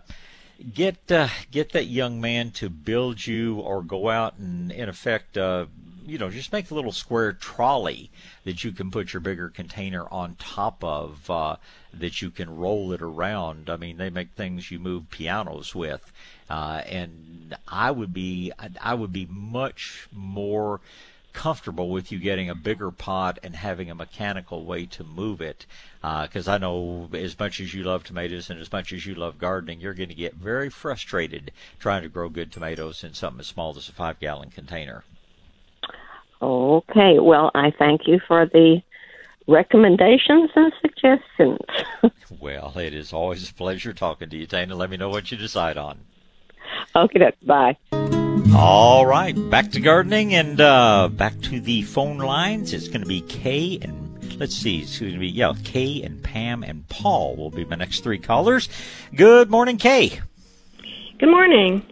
get 0.72 1.12
uh, 1.12 1.28
get 1.50 1.72
that 1.72 1.84
young 1.84 2.18
man 2.18 2.50
to 2.52 2.70
build 2.70 3.26
you 3.26 3.56
or 3.56 3.82
go 3.82 4.08
out 4.08 4.38
and 4.38 4.72
in 4.72 4.88
effect 4.88 5.36
uh, 5.36 5.66
you 6.06 6.18
know 6.18 6.30
just 6.30 6.52
make 6.52 6.70
a 6.70 6.74
little 6.74 6.92
square 6.92 7.32
trolley 7.32 8.10
that 8.44 8.62
you 8.62 8.72
can 8.72 8.90
put 8.90 9.12
your 9.12 9.20
bigger 9.20 9.48
container 9.48 10.06
on 10.10 10.36
top 10.36 10.82
of 10.84 11.28
uh, 11.30 11.56
that 11.92 12.22
you 12.22 12.30
can 12.30 12.56
roll 12.56 12.92
it 12.92 13.02
around 13.02 13.68
i 13.68 13.76
mean 13.76 13.96
they 13.96 14.10
make 14.10 14.30
things 14.30 14.70
you 14.70 14.78
move 14.78 15.10
pianos 15.10 15.74
with 15.74 16.12
uh, 16.48 16.82
and 16.86 17.56
i 17.68 17.90
would 17.90 18.14
be 18.14 18.52
i 18.80 18.94
would 18.94 19.12
be 19.12 19.26
much 19.30 20.08
more 20.12 20.80
comfortable 21.32 21.90
with 21.90 22.10
you 22.10 22.18
getting 22.18 22.48
a 22.48 22.54
bigger 22.54 22.90
pot 22.90 23.38
and 23.42 23.54
having 23.54 23.90
a 23.90 23.94
mechanical 23.94 24.64
way 24.64 24.86
to 24.86 25.04
move 25.04 25.42
it. 25.42 25.66
Because 26.00 26.48
uh, 26.48 26.52
I 26.52 26.58
know 26.58 27.10
as 27.12 27.38
much 27.38 27.60
as 27.60 27.74
you 27.74 27.82
love 27.82 28.04
tomatoes 28.04 28.48
and 28.48 28.58
as 28.58 28.72
much 28.72 28.90
as 28.90 29.04
you 29.04 29.14
love 29.14 29.36
gardening, 29.36 29.78
you're 29.78 29.92
going 29.92 30.08
to 30.08 30.14
get 30.14 30.32
very 30.34 30.70
frustrated 30.70 31.52
trying 31.78 32.02
to 32.02 32.08
grow 32.08 32.30
good 32.30 32.50
tomatoes 32.50 33.04
in 33.04 33.12
something 33.12 33.40
as 33.40 33.48
small 33.48 33.76
as 33.76 33.86
a 33.86 33.92
five 33.92 34.18
gallon 34.18 34.48
container. 34.48 35.04
Okay, 36.40 37.18
well, 37.18 37.50
I 37.54 37.72
thank 37.78 38.06
you 38.06 38.20
for 38.26 38.46
the 38.46 38.82
recommendations 39.46 40.50
and 40.54 40.72
suggestions. 40.80 41.58
well, 42.40 42.76
it 42.76 42.94
is 42.94 43.12
always 43.12 43.48
a 43.48 43.54
pleasure 43.54 43.92
talking 43.92 44.28
to 44.30 44.36
you, 44.36 44.46
Dana. 44.46 44.74
Let 44.74 44.90
me 44.90 44.96
know 44.96 45.08
what 45.08 45.30
you 45.30 45.38
decide 45.38 45.76
on. 45.76 45.98
Okay, 46.94 47.32
bye. 47.42 47.76
All 48.54 49.06
right, 49.06 49.34
back 49.50 49.70
to 49.72 49.80
gardening 49.80 50.34
and 50.34 50.60
uh, 50.60 51.08
back 51.08 51.40
to 51.42 51.60
the 51.60 51.82
phone 51.82 52.18
lines. 52.18 52.72
It's 52.72 52.88
going 52.88 53.02
to 53.02 53.06
be 53.06 53.20
Kay 53.22 53.78
and 53.80 54.06
let's 54.38 54.54
see, 54.54 54.80
it's 54.80 54.98
going 54.98 55.12
to 55.12 55.18
be 55.18 55.28
yeah, 55.28 55.54
Kay 55.64 56.02
and 56.02 56.22
Pam 56.22 56.62
and 56.62 56.88
Paul 56.88 57.36
will 57.36 57.50
be 57.50 57.64
my 57.64 57.76
next 57.76 58.00
three 58.00 58.18
callers. 58.18 58.68
Good 59.14 59.50
morning, 59.50 59.78
Kay. 59.78 60.20
Good 61.18 61.30
morning. 61.30 61.84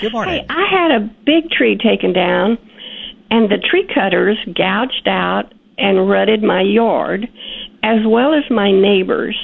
Good 0.00 0.12
morning. 0.12 0.40
Hey, 0.40 0.46
I 0.48 0.66
had 0.70 0.90
a 0.92 1.00
big 1.24 1.50
tree 1.50 1.76
taken 1.76 2.12
down, 2.12 2.58
and 3.30 3.50
the 3.50 3.58
tree 3.58 3.88
cutters 3.92 4.38
gouged 4.54 5.06
out 5.06 5.52
and 5.76 6.08
rutted 6.08 6.42
my 6.42 6.62
yard, 6.62 7.28
as 7.82 8.00
well 8.06 8.34
as 8.34 8.44
my 8.50 8.70
neighbors. 8.70 9.36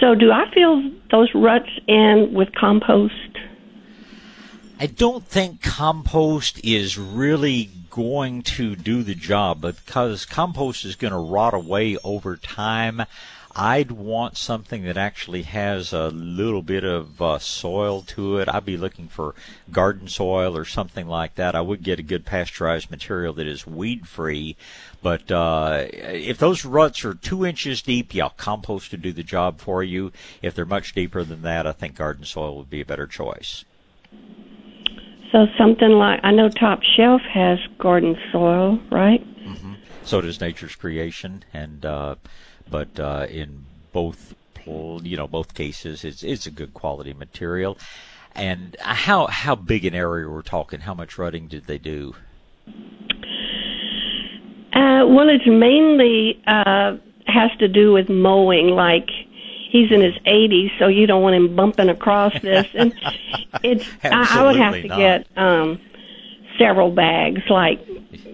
So, 0.00 0.14
do 0.14 0.32
I 0.32 0.50
fill 0.52 0.90
those 1.10 1.30
ruts 1.34 1.70
in 1.86 2.30
with 2.32 2.48
compost? 2.54 3.14
I 4.80 4.86
don't 4.86 5.24
think 5.24 5.62
compost 5.62 6.64
is 6.64 6.98
really 6.98 7.70
going 7.90 8.42
to 8.42 8.74
do 8.74 9.02
the 9.02 9.14
job 9.14 9.60
because 9.60 10.24
compost 10.24 10.84
is 10.84 10.96
going 10.96 11.12
to 11.12 11.18
rot 11.18 11.54
away 11.54 11.96
over 12.02 12.36
time. 12.36 13.02
I'd 13.54 13.90
want 13.90 14.38
something 14.38 14.84
that 14.84 14.96
actually 14.96 15.42
has 15.42 15.92
a 15.92 16.08
little 16.08 16.62
bit 16.62 16.84
of 16.84 17.20
uh, 17.20 17.38
soil 17.38 18.00
to 18.08 18.38
it. 18.38 18.48
I'd 18.48 18.64
be 18.64 18.78
looking 18.78 19.08
for 19.08 19.34
garden 19.70 20.08
soil 20.08 20.56
or 20.56 20.64
something 20.64 21.06
like 21.06 21.34
that. 21.34 21.54
I 21.54 21.60
would 21.60 21.82
get 21.82 21.98
a 21.98 22.02
good 22.02 22.24
pasteurized 22.24 22.90
material 22.90 23.34
that 23.34 23.46
is 23.46 23.66
weed 23.66 24.08
free. 24.08 24.56
But 25.02 25.30
uh, 25.30 25.86
if 25.92 26.38
those 26.38 26.64
ruts 26.64 27.04
are 27.04 27.14
two 27.14 27.44
inches 27.44 27.82
deep, 27.82 28.14
yeah, 28.14 28.30
compost 28.36 28.92
would 28.92 29.02
do 29.02 29.12
the 29.12 29.22
job 29.22 29.60
for 29.60 29.82
you. 29.82 30.12
If 30.40 30.54
they're 30.54 30.64
much 30.64 30.94
deeper 30.94 31.22
than 31.22 31.42
that, 31.42 31.66
I 31.66 31.72
think 31.72 31.96
garden 31.96 32.24
soil 32.24 32.56
would 32.56 32.70
be 32.70 32.80
a 32.80 32.86
better 32.86 33.06
choice. 33.06 33.64
So 35.30 35.46
something 35.58 35.90
like 35.90 36.20
I 36.22 36.30
know 36.30 36.48
Top 36.48 36.80
Shelf 36.82 37.22
has 37.22 37.58
garden 37.78 38.16
soil, 38.30 38.78
right? 38.90 39.22
Mm-hmm. 39.44 39.74
So 40.04 40.20
does 40.20 40.40
Nature's 40.40 40.74
Creation, 40.74 41.44
and 41.54 41.86
uh, 41.86 42.16
but 42.72 42.98
uh, 42.98 43.26
in 43.30 43.66
both 43.92 44.34
you 44.66 45.16
know 45.16 45.28
both 45.28 45.54
cases, 45.54 46.04
it's 46.04 46.22
it's 46.24 46.46
a 46.46 46.50
good 46.50 46.74
quality 46.74 47.12
material. 47.12 47.78
And 48.34 48.76
how 48.80 49.26
how 49.26 49.54
big 49.54 49.84
an 49.84 49.94
area 49.94 50.28
we're 50.28 50.42
talking? 50.42 50.80
How 50.80 50.94
much 50.94 51.18
rutting 51.18 51.48
did 51.48 51.66
they 51.66 51.78
do? 51.78 52.14
Uh, 54.72 55.04
well, 55.06 55.28
it's 55.28 55.46
mainly 55.46 56.42
uh, 56.46 56.96
has 57.26 57.50
to 57.58 57.68
do 57.68 57.92
with 57.92 58.08
mowing, 58.08 58.68
like 58.68 59.10
he's 59.70 59.90
in 59.90 60.00
his 60.00 60.14
80s, 60.26 60.70
so 60.78 60.86
you 60.88 61.06
don't 61.06 61.22
want 61.22 61.34
him 61.34 61.54
bumping 61.54 61.90
across 61.90 62.32
this. 62.40 62.66
And 62.74 62.94
it's 63.62 63.86
I, 64.02 64.38
I 64.38 64.44
would 64.44 64.56
have 64.56 64.74
to 64.74 64.88
not. 64.88 64.98
get 64.98 65.26
um 65.36 65.78
several 66.62 66.90
bags, 66.90 67.42
like 67.50 67.80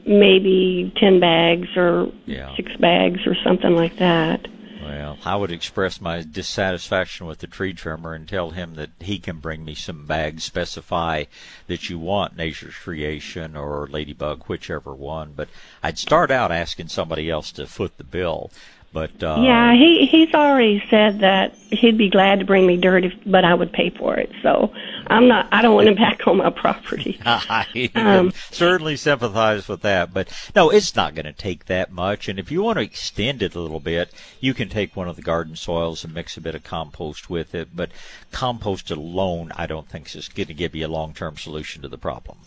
maybe 0.06 0.92
ten 0.96 1.20
bags 1.20 1.68
or 1.76 2.08
Yeah. 2.26 2.54
six 2.56 2.74
bags 2.76 3.20
or 3.26 3.34
something 3.44 3.74
like 3.74 3.96
that. 3.96 4.46
Well, 4.82 5.18
I 5.24 5.36
would 5.36 5.50
express 5.52 6.00
my 6.00 6.22
dissatisfaction 6.22 7.26
with 7.26 7.40
the 7.40 7.46
tree 7.46 7.74
trimmer 7.74 8.14
and 8.14 8.26
tell 8.26 8.50
him 8.50 8.74
that 8.76 8.90
he 9.00 9.18
can 9.18 9.38
bring 9.38 9.64
me 9.64 9.74
some 9.74 10.06
bags. 10.06 10.44
Specify 10.44 11.24
that 11.66 11.90
you 11.90 11.98
want 11.98 12.36
Nature's 12.36 12.76
Creation 12.76 13.54
or 13.56 13.86
Ladybug, 13.90 14.44
whichever 14.46 14.94
one. 14.94 15.32
But 15.36 15.48
I'd 15.82 15.98
start 15.98 16.30
out 16.30 16.52
asking 16.52 16.88
somebody 16.88 17.28
else 17.28 17.52
to 17.52 17.66
foot 17.66 17.98
the 17.98 18.04
bill. 18.04 18.50
But 18.90 19.22
uh, 19.22 19.42
yeah, 19.42 19.74
he 19.74 20.06
he's 20.06 20.32
already 20.32 20.82
said 20.88 21.20
that 21.20 21.54
he'd 21.70 21.98
be 21.98 22.08
glad 22.08 22.38
to 22.38 22.46
bring 22.46 22.66
me 22.66 22.78
dirt, 22.78 23.04
if, 23.04 23.12
but 23.26 23.44
I 23.44 23.52
would 23.52 23.70
pay 23.70 23.90
for 23.90 24.16
it. 24.16 24.30
So 24.42 24.72
I'm 25.08 25.28
not. 25.28 25.46
I 25.52 25.60
don't 25.60 25.74
want 25.74 25.88
him 25.88 25.94
back 25.94 26.26
on 26.26 26.38
my 26.38 26.48
property. 26.48 27.20
I 27.26 27.90
Um, 27.94 28.32
certainly 28.50 28.96
sympathize 28.96 29.68
with 29.68 29.82
that, 29.82 30.14
but 30.14 30.32
no, 30.56 30.70
it's 30.70 30.96
not 30.96 31.14
going 31.14 31.26
to 31.26 31.32
take 31.32 31.66
that 31.66 31.92
much. 31.92 32.28
And 32.28 32.38
if 32.38 32.50
you 32.50 32.62
want 32.62 32.78
to 32.78 32.84
extend 32.84 33.42
it 33.42 33.54
a 33.54 33.60
little 33.60 33.80
bit, 33.80 34.10
you 34.40 34.54
can 34.54 34.70
take 34.70 34.96
one 34.96 35.08
of 35.08 35.16
the 35.16 35.22
garden 35.22 35.54
soils 35.54 36.02
and 36.04 36.14
mix 36.14 36.36
a 36.36 36.40
bit 36.40 36.54
of 36.54 36.64
compost 36.64 37.28
with 37.28 37.54
it. 37.54 37.76
But 37.76 37.90
compost 38.32 38.90
alone, 38.90 39.52
I 39.54 39.66
don't 39.66 39.88
think 39.88 40.14
is 40.16 40.28
going 40.28 40.46
to 40.46 40.54
give 40.54 40.74
you 40.74 40.86
a 40.86 40.88
long-term 40.88 41.36
solution 41.36 41.82
to 41.82 41.88
the 41.88 41.98
problem. 41.98 42.38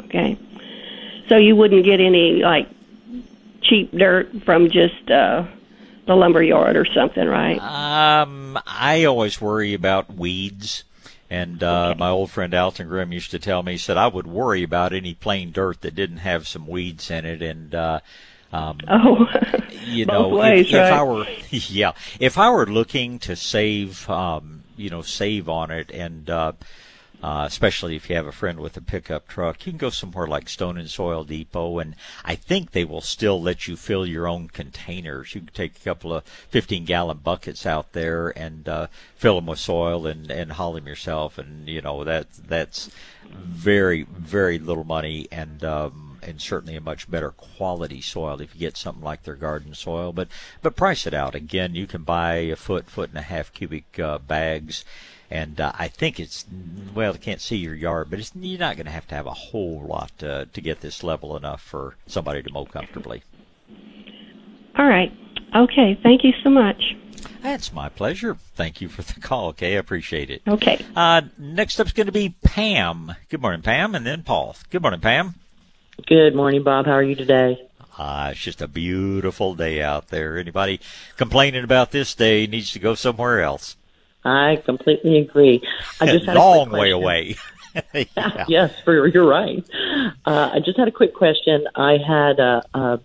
Okay. 0.00 0.38
So 1.28 1.36
you 1.36 1.56
wouldn't 1.56 1.84
get 1.84 2.00
any 2.00 2.42
like 2.42 2.68
cheap 3.62 3.92
dirt 3.92 4.30
from 4.44 4.70
just 4.70 5.10
uh 5.10 5.44
the 6.06 6.14
lumber 6.14 6.42
yard 6.42 6.76
or 6.76 6.84
something, 6.84 7.26
right? 7.26 7.58
Um, 7.60 8.58
I 8.66 9.04
always 9.04 9.40
worry 9.40 9.74
about 9.74 10.12
weeds. 10.14 10.84
And 11.30 11.62
uh, 11.62 11.94
my 11.96 12.10
old 12.10 12.30
friend 12.30 12.52
Alton 12.52 12.88
Grimm 12.88 13.12
used 13.12 13.30
to 13.30 13.38
tell 13.38 13.62
me, 13.62 13.72
he 13.72 13.78
said, 13.78 13.96
I 13.96 14.06
would 14.06 14.26
worry 14.26 14.62
about 14.62 14.92
any 14.92 15.14
plain 15.14 15.50
dirt 15.50 15.80
that 15.80 15.94
didn't 15.94 16.18
have 16.18 16.46
some 16.46 16.66
weeds 16.66 17.10
in 17.10 17.24
it. 17.24 17.40
And, 17.40 17.74
uh, 17.74 18.00
um, 18.52 18.78
Oh, 18.88 19.26
you 19.86 20.04
know, 20.04 20.28
ways, 20.28 20.66
if, 20.66 20.74
if 20.74 20.92
I 20.92 21.02
were, 21.02 21.26
yeah, 21.50 21.92
if 22.20 22.36
I 22.36 22.50
were 22.50 22.66
looking 22.66 23.18
to 23.20 23.34
save, 23.34 24.10
um, 24.10 24.64
you 24.76 24.90
know, 24.90 25.00
save 25.00 25.48
on 25.48 25.70
it, 25.70 25.90
and 25.90 26.28
uh, 26.28 26.52
uh, 27.22 27.44
especially 27.46 27.94
if 27.94 28.10
you 28.10 28.16
have 28.16 28.26
a 28.26 28.32
friend 28.32 28.58
with 28.58 28.76
a 28.76 28.80
pickup 28.80 29.28
truck, 29.28 29.64
you 29.64 29.72
can 29.72 29.78
go 29.78 29.90
somewhere 29.90 30.26
like 30.26 30.48
Stone 30.48 30.76
and 30.76 30.90
Soil 30.90 31.22
Depot, 31.22 31.78
and 31.78 31.94
I 32.24 32.34
think 32.34 32.72
they 32.72 32.84
will 32.84 33.00
still 33.00 33.40
let 33.40 33.68
you 33.68 33.76
fill 33.76 34.04
your 34.04 34.26
own 34.26 34.48
containers. 34.48 35.34
You 35.34 35.42
can 35.42 35.54
take 35.54 35.76
a 35.76 35.84
couple 35.84 36.12
of 36.12 36.24
15 36.24 36.84
gallon 36.84 37.18
buckets 37.18 37.64
out 37.64 37.92
there 37.92 38.36
and 38.36 38.68
uh, 38.68 38.86
fill 39.14 39.36
them 39.36 39.46
with 39.46 39.60
soil 39.60 40.06
and 40.06 40.30
and 40.30 40.52
haul 40.52 40.72
them 40.72 40.86
yourself, 40.86 41.38
and 41.38 41.68
you 41.68 41.80
know 41.80 42.02
that 42.04 42.26
that's 42.32 42.90
very 43.30 44.02
very 44.02 44.58
little 44.58 44.84
money 44.84 45.28
and. 45.30 45.64
Um, 45.64 46.08
and 46.24 46.40
certainly 46.40 46.76
a 46.76 46.80
much 46.80 47.10
better 47.10 47.32
quality 47.32 48.00
soil 48.00 48.40
if 48.40 48.54
you 48.54 48.60
get 48.60 48.76
something 48.76 49.02
like 49.02 49.24
their 49.24 49.34
garden 49.34 49.74
soil. 49.74 50.12
But 50.12 50.28
but 50.62 50.76
price 50.76 51.04
it 51.06 51.14
out 51.14 51.34
again. 51.34 51.74
You 51.74 51.86
can 51.86 52.04
buy 52.04 52.34
a 52.34 52.54
foot, 52.56 52.88
foot 52.88 53.10
and 53.10 53.18
a 53.18 53.22
half 53.22 53.52
cubic 53.52 53.98
uh, 53.98 54.18
bags, 54.18 54.84
and 55.32 55.60
uh, 55.62 55.72
I 55.78 55.88
think 55.88 56.20
it's 56.20 56.44
well, 56.94 57.14
I 57.14 57.16
can't 57.16 57.40
see 57.40 57.56
your 57.56 57.74
yard, 57.74 58.10
but 58.10 58.18
it's, 58.18 58.32
you're 58.36 58.60
not 58.60 58.76
going 58.76 58.84
to 58.84 58.92
have 58.92 59.08
to 59.08 59.14
have 59.14 59.26
a 59.26 59.32
whole 59.32 59.82
lot 59.82 60.12
uh, 60.22 60.44
to 60.52 60.60
get 60.60 60.82
this 60.82 61.02
level 61.02 61.38
enough 61.38 61.62
for 61.62 61.96
somebody 62.06 62.42
to 62.42 62.52
mow 62.52 62.66
comfortably. 62.66 63.22
All 64.76 64.86
right. 64.86 65.10
Okay. 65.56 65.98
Thank 66.02 66.22
you 66.22 66.32
so 66.44 66.50
much. 66.50 66.96
That's 67.42 67.72
my 67.72 67.88
pleasure. 67.88 68.36
Thank 68.54 68.82
you 68.82 68.88
for 68.88 69.00
the 69.02 69.20
call. 69.20 69.48
Okay, 69.48 69.74
I 69.74 69.78
appreciate 69.78 70.28
it. 70.28 70.42
Okay. 70.46 70.84
Uh, 70.94 71.22
next 71.38 71.80
up's 71.80 71.92
going 71.92 72.06
to 72.06 72.12
be 72.12 72.34
Pam. 72.44 73.14
Good 73.30 73.40
morning, 73.40 73.62
Pam, 73.62 73.94
and 73.94 74.04
then 74.04 74.22
Paul. 74.22 74.54
Good 74.68 74.82
morning, 74.82 75.00
Pam. 75.00 75.34
Good 76.06 76.34
morning, 76.34 76.62
Bob. 76.62 76.84
How 76.86 76.92
are 76.92 77.02
you 77.02 77.14
today? 77.14 77.58
Ah, 77.98 78.30
it's 78.30 78.40
just 78.40 78.60
a 78.60 78.68
beautiful 78.68 79.54
day 79.54 79.82
out 79.82 80.08
there. 80.08 80.36
Anybody 80.36 80.80
complaining 81.16 81.64
about 81.64 81.90
this 81.90 82.14
day 82.14 82.46
needs 82.46 82.72
to 82.72 82.78
go 82.78 82.94
somewhere 82.94 83.40
else. 83.40 83.76
I 84.24 84.62
completely 84.64 85.18
agree. 85.18 85.62
I 86.00 86.06
just 86.06 86.26
had 86.26 86.36
a 86.36 86.40
long 86.40 86.70
way 86.70 86.90
away. 86.90 87.36
yeah. 87.94 88.44
yes, 88.48 88.74
for, 88.84 89.06
you're 89.06 89.26
right. 89.26 89.64
Uh, 90.26 90.50
I 90.52 90.60
just 90.60 90.78
had 90.78 90.88
a 90.88 90.92
quick 90.92 91.14
question. 91.14 91.66
I 91.74 91.96
had 92.06 92.38
uh, 92.38 92.60
uh, 92.74 92.98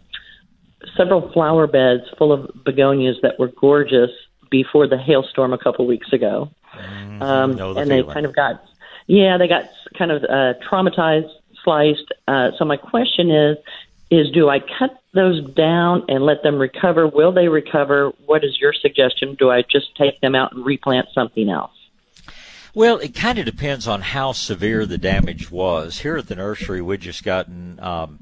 several 0.98 1.32
flower 1.32 1.68
beds 1.68 2.04
full 2.18 2.34
of 2.34 2.52
begonias 2.66 3.16
that 3.22 3.40
were 3.40 3.48
gorgeous 3.48 4.12
before 4.50 4.88
the 4.88 4.98
hailstorm 4.98 5.54
a 5.54 5.58
couple 5.58 5.88
weeks 5.88 6.12
ago, 6.12 6.52
Mm-hmm. 6.78 7.22
um, 7.24 7.56
know 7.56 7.76
and 7.76 7.90
the 7.90 8.04
they 8.04 8.14
kind 8.14 8.26
of 8.26 8.36
got 8.36 8.64
yeah 9.08 9.38
they 9.38 9.48
got 9.48 9.70
kind 9.98 10.12
of 10.12 10.24
uh, 10.24 10.54
traumatized, 10.70 11.32
sliced. 11.64 12.12
Uh, 12.28 12.52
so 12.58 12.66
my 12.66 12.78
question 12.78 13.32
is. 13.32 13.58
Is 14.10 14.32
do 14.32 14.50
I 14.50 14.60
cut 14.60 15.02
those 15.14 15.44
down 15.54 16.06
and 16.08 16.24
let 16.24 16.42
them 16.44 16.56
recover? 16.58 17.08
Will 17.08 17.34
they 17.34 17.50
recover? 17.50 18.14
What 18.26 18.44
is 18.44 18.58
your 18.60 18.74
suggestion? 18.74 19.36
Do 19.36 19.52
I 19.52 19.64
just 19.64 19.96
take 19.98 20.22
them 20.22 20.34
out 20.34 20.54
and 20.54 20.66
replant 20.66 21.08
something 21.14 21.50
else? 21.50 21.72
Well, 22.74 23.00
it 23.00 23.16
kind 23.16 23.40
of 23.40 23.46
depends 23.46 23.88
on 23.88 24.02
how 24.02 24.34
severe 24.34 24.86
the 24.86 25.00
damage 25.00 25.50
was. 25.50 26.00
Here 26.00 26.18
at 26.18 26.28
the 26.28 26.36
nursery, 26.36 26.80
we 26.80 26.98
just 26.98 27.24
gotten, 27.24 27.80
um, 27.82 28.20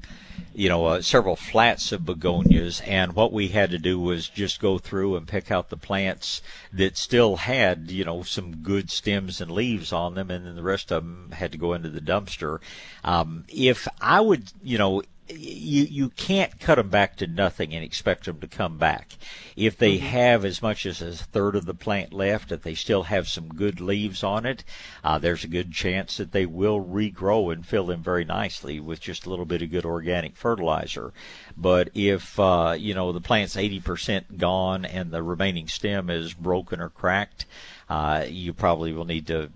you 0.54 0.70
know, 0.70 0.86
uh, 0.86 1.02
several 1.02 1.36
flats 1.36 1.92
of 1.92 2.06
begonias, 2.06 2.80
and 2.80 3.12
what 3.12 3.34
we 3.34 3.48
had 3.48 3.70
to 3.72 3.78
do 3.78 4.00
was 4.00 4.30
just 4.30 4.58
go 4.58 4.78
through 4.78 5.16
and 5.16 5.28
pick 5.28 5.50
out 5.50 5.68
the 5.68 5.76
plants 5.76 6.40
that 6.72 6.96
still 6.96 7.36
had, 7.36 7.90
you 7.90 8.04
know, 8.04 8.22
some 8.22 8.56
good 8.56 8.90
stems 8.90 9.42
and 9.42 9.50
leaves 9.50 9.92
on 9.92 10.14
them, 10.14 10.30
and 10.30 10.46
then 10.46 10.56
the 10.56 10.62
rest 10.62 10.90
of 10.90 11.02
them 11.02 11.32
had 11.32 11.52
to 11.52 11.58
go 11.58 11.74
into 11.74 11.90
the 11.90 12.00
dumpster. 12.00 12.60
Um, 13.04 13.44
if 13.48 13.86
I 14.00 14.22
would, 14.22 14.52
you 14.62 14.78
know, 14.78 15.02
you 15.28 15.84
you 15.84 16.10
can't 16.10 16.60
cut 16.60 16.76
them 16.76 16.88
back 16.88 17.16
to 17.16 17.26
nothing 17.26 17.74
and 17.74 17.84
expect 17.84 18.26
them 18.26 18.40
to 18.40 18.46
come 18.46 18.78
back. 18.78 19.16
If 19.56 19.76
they 19.76 19.98
have 19.98 20.44
as 20.44 20.62
much 20.62 20.86
as 20.86 21.02
a 21.02 21.12
third 21.12 21.56
of 21.56 21.66
the 21.66 21.74
plant 21.74 22.12
left, 22.12 22.52
if 22.52 22.62
they 22.62 22.74
still 22.74 23.04
have 23.04 23.28
some 23.28 23.48
good 23.48 23.80
leaves 23.80 24.22
on 24.22 24.46
it, 24.46 24.64
uh, 25.02 25.18
there's 25.18 25.44
a 25.44 25.48
good 25.48 25.72
chance 25.72 26.16
that 26.18 26.32
they 26.32 26.46
will 26.46 26.84
regrow 26.84 27.52
and 27.52 27.66
fill 27.66 27.90
in 27.90 28.02
very 28.02 28.24
nicely 28.24 28.78
with 28.78 29.00
just 29.00 29.26
a 29.26 29.30
little 29.30 29.44
bit 29.44 29.62
of 29.62 29.70
good 29.70 29.84
organic 29.84 30.36
fertilizer. 30.36 31.12
But 31.56 31.90
if 31.94 32.38
uh, 32.38 32.76
you 32.78 32.94
know 32.94 33.12
the 33.12 33.20
plant's 33.20 33.56
80% 33.56 34.36
gone 34.36 34.84
and 34.84 35.10
the 35.10 35.22
remaining 35.22 35.68
stem 35.68 36.10
is 36.10 36.34
broken 36.34 36.80
or 36.80 36.90
cracked, 36.90 37.46
uh, 37.88 38.24
you 38.28 38.52
probably 38.52 38.92
will 38.92 39.04
need 39.04 39.26
to 39.28 39.50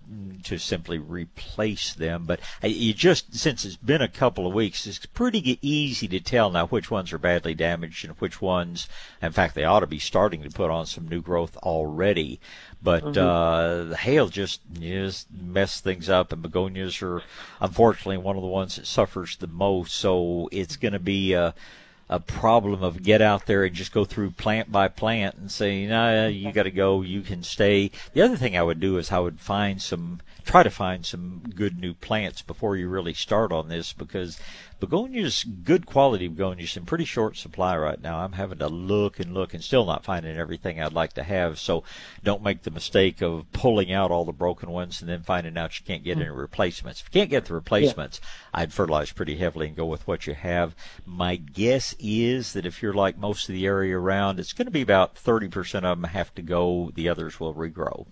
to 0.45 0.57
simply 0.59 0.99
replace 0.99 1.93
them. 1.95 2.25
But 2.25 2.41
uh, 2.63 2.69
you 2.69 2.95
just 2.95 3.35
since 3.35 3.65
it's 3.65 3.77
been 3.77 4.01
a 4.03 4.09
couple 4.09 4.47
of 4.47 4.55
weeks, 4.55 4.87
it's 4.87 5.05
pretty 5.07 5.41
g- 5.41 5.59
easy 5.63 6.07
to 6.09 6.21
tell 6.21 6.51
now 6.51 6.67
which 6.67 6.91
ones 6.91 7.13
are 7.13 7.19
badly 7.19 7.55
damaged 7.55 8.05
and 8.05 8.15
which 8.19 8.41
ones, 8.41 8.89
in 9.21 9.33
fact, 9.33 9.55
they 9.55 9.65
ought 9.65 9.81
to 9.81 9.87
be 9.87 9.99
starting 9.99 10.43
to 10.43 10.51
put 10.51 10.71
on 10.71 10.87
some 10.87 11.09
new 11.09 11.21
growth 11.21 11.57
already. 11.59 12.41
But 12.83 13.05
Mhm. 13.05 13.17
uh, 13.17 13.85
the 13.91 13.97
hail 13.97 14.29
just 14.29 14.61
just 14.79 15.27
messed 15.33 15.85
things 15.85 16.09
up, 16.09 16.33
and 16.33 16.41
begonias 16.41 17.03
are 17.03 17.23
unfortunately 17.61 18.19
one 18.19 18.37
of 18.37 18.43
the 18.43 18.49
ones 18.49 18.77
that 18.77 18.87
suffers 18.87 19.37
the 19.37 19.47
most. 19.49 19.93
So 19.95 20.49
it's 20.53 20.77
going 20.77 20.93
to 20.93 20.99
be 21.01 21.33
a 21.33 21.55
a 22.11 22.19
problem 22.19 22.83
of 22.83 23.05
get 23.05 23.23
out 23.23 23.47
there 23.47 23.63
and 23.63 23.75
just 23.75 23.93
go 23.93 24.05
through 24.05 24.33
plant 24.33 24.71
by 24.71 24.89
plant 24.89 25.37
and 25.37 25.51
say, 25.51 25.87
no, 25.87 26.27
you 26.27 26.53
got 26.53 26.65
to 26.65 26.71
go, 26.73 27.03
you 27.03 27.23
can 27.23 27.45
stay. 27.45 27.93
The 28.13 28.23
other 28.23 28.37
thing 28.37 28.57
I 28.57 28.65
would 28.65 28.81
do 28.81 28.99
is 28.99 29.13
I 29.13 29.21
would 29.21 29.41
find 29.41 29.81
some, 29.81 30.21
try 30.45 30.63
to 30.63 30.71
find 30.71 31.05
some 31.07 31.43
good 31.55 31.79
new 31.79 31.95
plants 31.95 32.43
before 32.43 32.77
you 32.77 32.89
really 32.89 33.15
start 33.15 33.53
on 33.53 33.69
this 33.69 33.93
because 33.93 34.39
begonias, 34.81 35.45
good 35.45 35.87
quality 35.87 36.27
begonias, 36.27 36.77
in 36.77 36.87
pretty 36.87 37.05
short 37.05 37.37
supply 37.37 37.77
right 37.77 38.01
now. 38.01 38.21
I'm 38.21 38.33
having 38.33 38.59
to 38.59 38.69
look 38.69 39.21
and 39.21 39.35
look 39.35 39.55
and 39.55 39.63
still 39.63 39.85
not 39.85 40.05
finding 40.05 40.37
everything 40.37 40.81
I'd 40.81 40.93
like 40.93 41.13
to 41.15 41.23
have. 41.23 41.59
So 41.59 41.85
don't 42.25 42.43
make 42.43 42.63
the 42.63 42.71
mistake 42.71 43.21
of 43.21 43.51
pulling 43.53 43.93
out 43.93 44.11
all 44.11 44.25
the 44.25 44.33
broken 44.33 44.71
ones 44.71 45.01
and 45.01 45.09
then 45.09 45.23
finding 45.23 45.57
out 45.57 45.79
you 45.79 45.85
can't 45.85 46.03
get 46.03 46.17
hmm. 46.17 46.23
any 46.23 46.31
replacements. 46.31 47.01
If 47.01 47.09
you 47.09 47.21
can't 47.21 47.31
get 47.31 47.45
the 47.45 47.55
replacements, 47.55 48.21
I'd 48.55 48.73
fertilize 48.73 49.13
pretty 49.13 49.37
heavily 49.37 49.69
and 49.69 49.77
go 49.77 49.87
with 49.87 50.07
what 50.07 50.27
you 50.27 50.35
have. 50.35 50.75
My 51.05 51.37
guess 51.37 51.95
is 51.99 52.55
that 52.55 52.67
if 52.67 52.83
you're 52.83 52.95
like 52.95 53.19
most 53.19 53.49
of 53.49 53.55
the 53.55 53.67
area 53.67 53.99
around, 53.99 54.41
it's 54.41 54.53
going 54.53 54.67
to 54.67 54.73
be 54.73 54.83
about 54.83 55.15
30% 55.15 55.85
of 55.85 56.01
them 56.01 56.05
have 56.05 56.35
to 56.35 56.43
go. 56.43 56.91
The 56.95 57.09
others 57.09 57.39
will 57.39 57.55
regrow. 57.55 58.07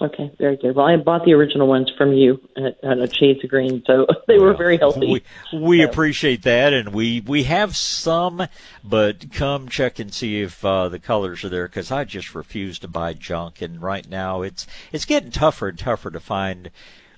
Okay, 0.00 0.32
very 0.38 0.56
good. 0.56 0.74
Well, 0.74 0.86
I 0.86 0.96
bought 0.96 1.24
the 1.24 1.34
original 1.34 1.68
ones 1.68 1.90
from 1.96 2.12
you 2.12 2.40
at, 2.56 2.82
at 2.82 2.98
a 2.98 3.12
Shades 3.12 3.44
of 3.44 3.50
Green, 3.50 3.84
so 3.86 4.06
they 4.26 4.38
were 4.38 4.54
very 4.54 4.78
healthy. 4.78 5.22
We, 5.52 5.58
we 5.58 5.82
appreciate 5.82 6.42
that, 6.42 6.72
and 6.72 6.88
we 6.94 7.20
we 7.20 7.44
have 7.44 7.76
some, 7.76 8.48
but 8.82 9.30
come 9.32 9.68
check 9.68 9.98
and 9.98 10.12
see 10.12 10.40
if 10.40 10.64
uh, 10.64 10.88
the 10.88 10.98
colors 10.98 11.44
are 11.44 11.50
there 11.50 11.68
because 11.68 11.92
I 11.92 12.04
just 12.04 12.34
refuse 12.34 12.78
to 12.80 12.88
buy 12.88 13.12
junk, 13.12 13.60
and 13.60 13.82
right 13.82 14.08
now 14.08 14.42
it's 14.42 14.66
it's 14.92 15.04
getting 15.04 15.30
tougher 15.30 15.68
and 15.68 15.78
tougher 15.78 16.10
to 16.10 16.20
find 16.20 16.70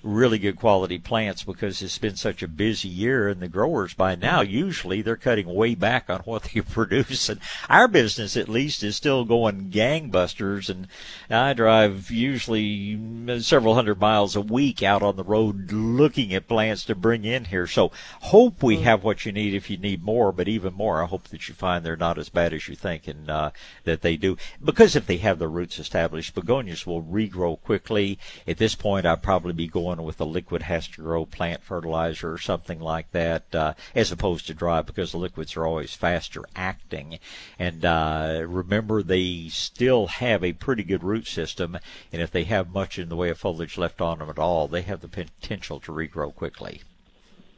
really 0.05 0.37
good 0.37 0.57
quality 0.57 0.99
plants 0.99 1.43
because 1.43 1.81
it's 1.81 1.97
been 1.97 2.15
such 2.15 2.43
a 2.43 2.47
busy 2.47 2.87
year 2.87 3.27
and 3.27 3.41
the 3.41 3.47
growers 3.47 3.93
by 3.95 4.13
now. 4.15 4.41
Usually 4.41 5.01
they're 5.01 5.15
cutting 5.15 5.47
way 5.47 5.73
back 5.73 6.09
on 6.09 6.19
what 6.25 6.43
they 6.43 6.61
produce. 6.61 7.27
And 7.27 7.39
our 7.69 7.87
business 7.87 8.37
at 8.37 8.47
least 8.47 8.83
is 8.83 8.95
still 8.95 9.25
going 9.25 9.71
gangbusters. 9.71 10.69
And 10.69 10.87
I 11.29 11.53
drive 11.53 12.11
usually 12.11 12.99
several 13.41 13.73
hundred 13.73 13.99
miles 13.99 14.35
a 14.35 14.41
week 14.41 14.83
out 14.83 15.01
on 15.01 15.15
the 15.15 15.23
road 15.23 15.71
looking 15.71 16.33
at 16.33 16.47
plants 16.47 16.85
to 16.85 16.95
bring 16.95 17.25
in 17.25 17.45
here. 17.45 17.67
So 17.67 17.91
hope 18.21 18.61
we 18.61 18.77
have 18.81 19.03
what 19.03 19.25
you 19.25 19.31
need 19.31 19.53
if 19.53 19.69
you 19.69 19.77
need 19.77 20.03
more 20.03 20.31
but 20.31 20.47
even 20.47 20.73
more 20.73 21.01
I 21.01 21.07
hope 21.07 21.29
that 21.29 21.49
you 21.49 21.55
find 21.55 21.83
they're 21.83 21.95
not 21.95 22.19
as 22.19 22.29
bad 22.29 22.53
as 22.53 22.67
you 22.67 22.75
think 22.75 23.07
and 23.07 23.29
uh, 23.29 23.51
that 23.85 24.01
they 24.01 24.17
do. 24.17 24.37
Because 24.63 24.95
if 24.95 25.07
they 25.07 25.17
have 25.17 25.39
the 25.39 25.47
roots 25.47 25.79
established 25.79 26.35
begonias 26.35 26.85
will 26.85 27.01
regrow 27.01 27.59
quickly. 27.59 28.19
At 28.47 28.57
this 28.57 28.75
point 28.75 29.05
I'd 29.05 29.23
probably 29.23 29.53
be 29.53 29.67
going 29.67 29.94
with 30.03 30.19
a 30.19 30.25
liquid 30.25 30.63
HastaGro 30.63 31.29
plant 31.29 31.63
fertilizer 31.63 32.33
or 32.33 32.37
something 32.37 32.79
like 32.79 33.11
that, 33.11 33.53
uh, 33.53 33.73
as 33.93 34.11
opposed 34.11 34.47
to 34.47 34.53
dry, 34.53 34.81
because 34.81 35.11
the 35.11 35.17
liquids 35.17 35.55
are 35.55 35.65
always 35.65 35.93
faster 35.93 36.43
acting. 36.55 37.19
And 37.59 37.85
uh, 37.85 38.43
remember, 38.47 39.03
they 39.03 39.47
still 39.49 40.07
have 40.07 40.43
a 40.43 40.53
pretty 40.53 40.83
good 40.83 41.03
root 41.03 41.27
system, 41.27 41.77
and 42.11 42.21
if 42.21 42.31
they 42.31 42.43
have 42.45 42.73
much 42.73 42.97
in 42.99 43.09
the 43.09 43.15
way 43.15 43.29
of 43.29 43.37
foliage 43.37 43.77
left 43.77 44.01
on 44.01 44.19
them 44.19 44.29
at 44.29 44.39
all, 44.39 44.67
they 44.67 44.81
have 44.83 45.01
the 45.01 45.07
potential 45.07 45.79
to 45.81 45.91
regrow 45.91 46.33
quickly. 46.33 46.81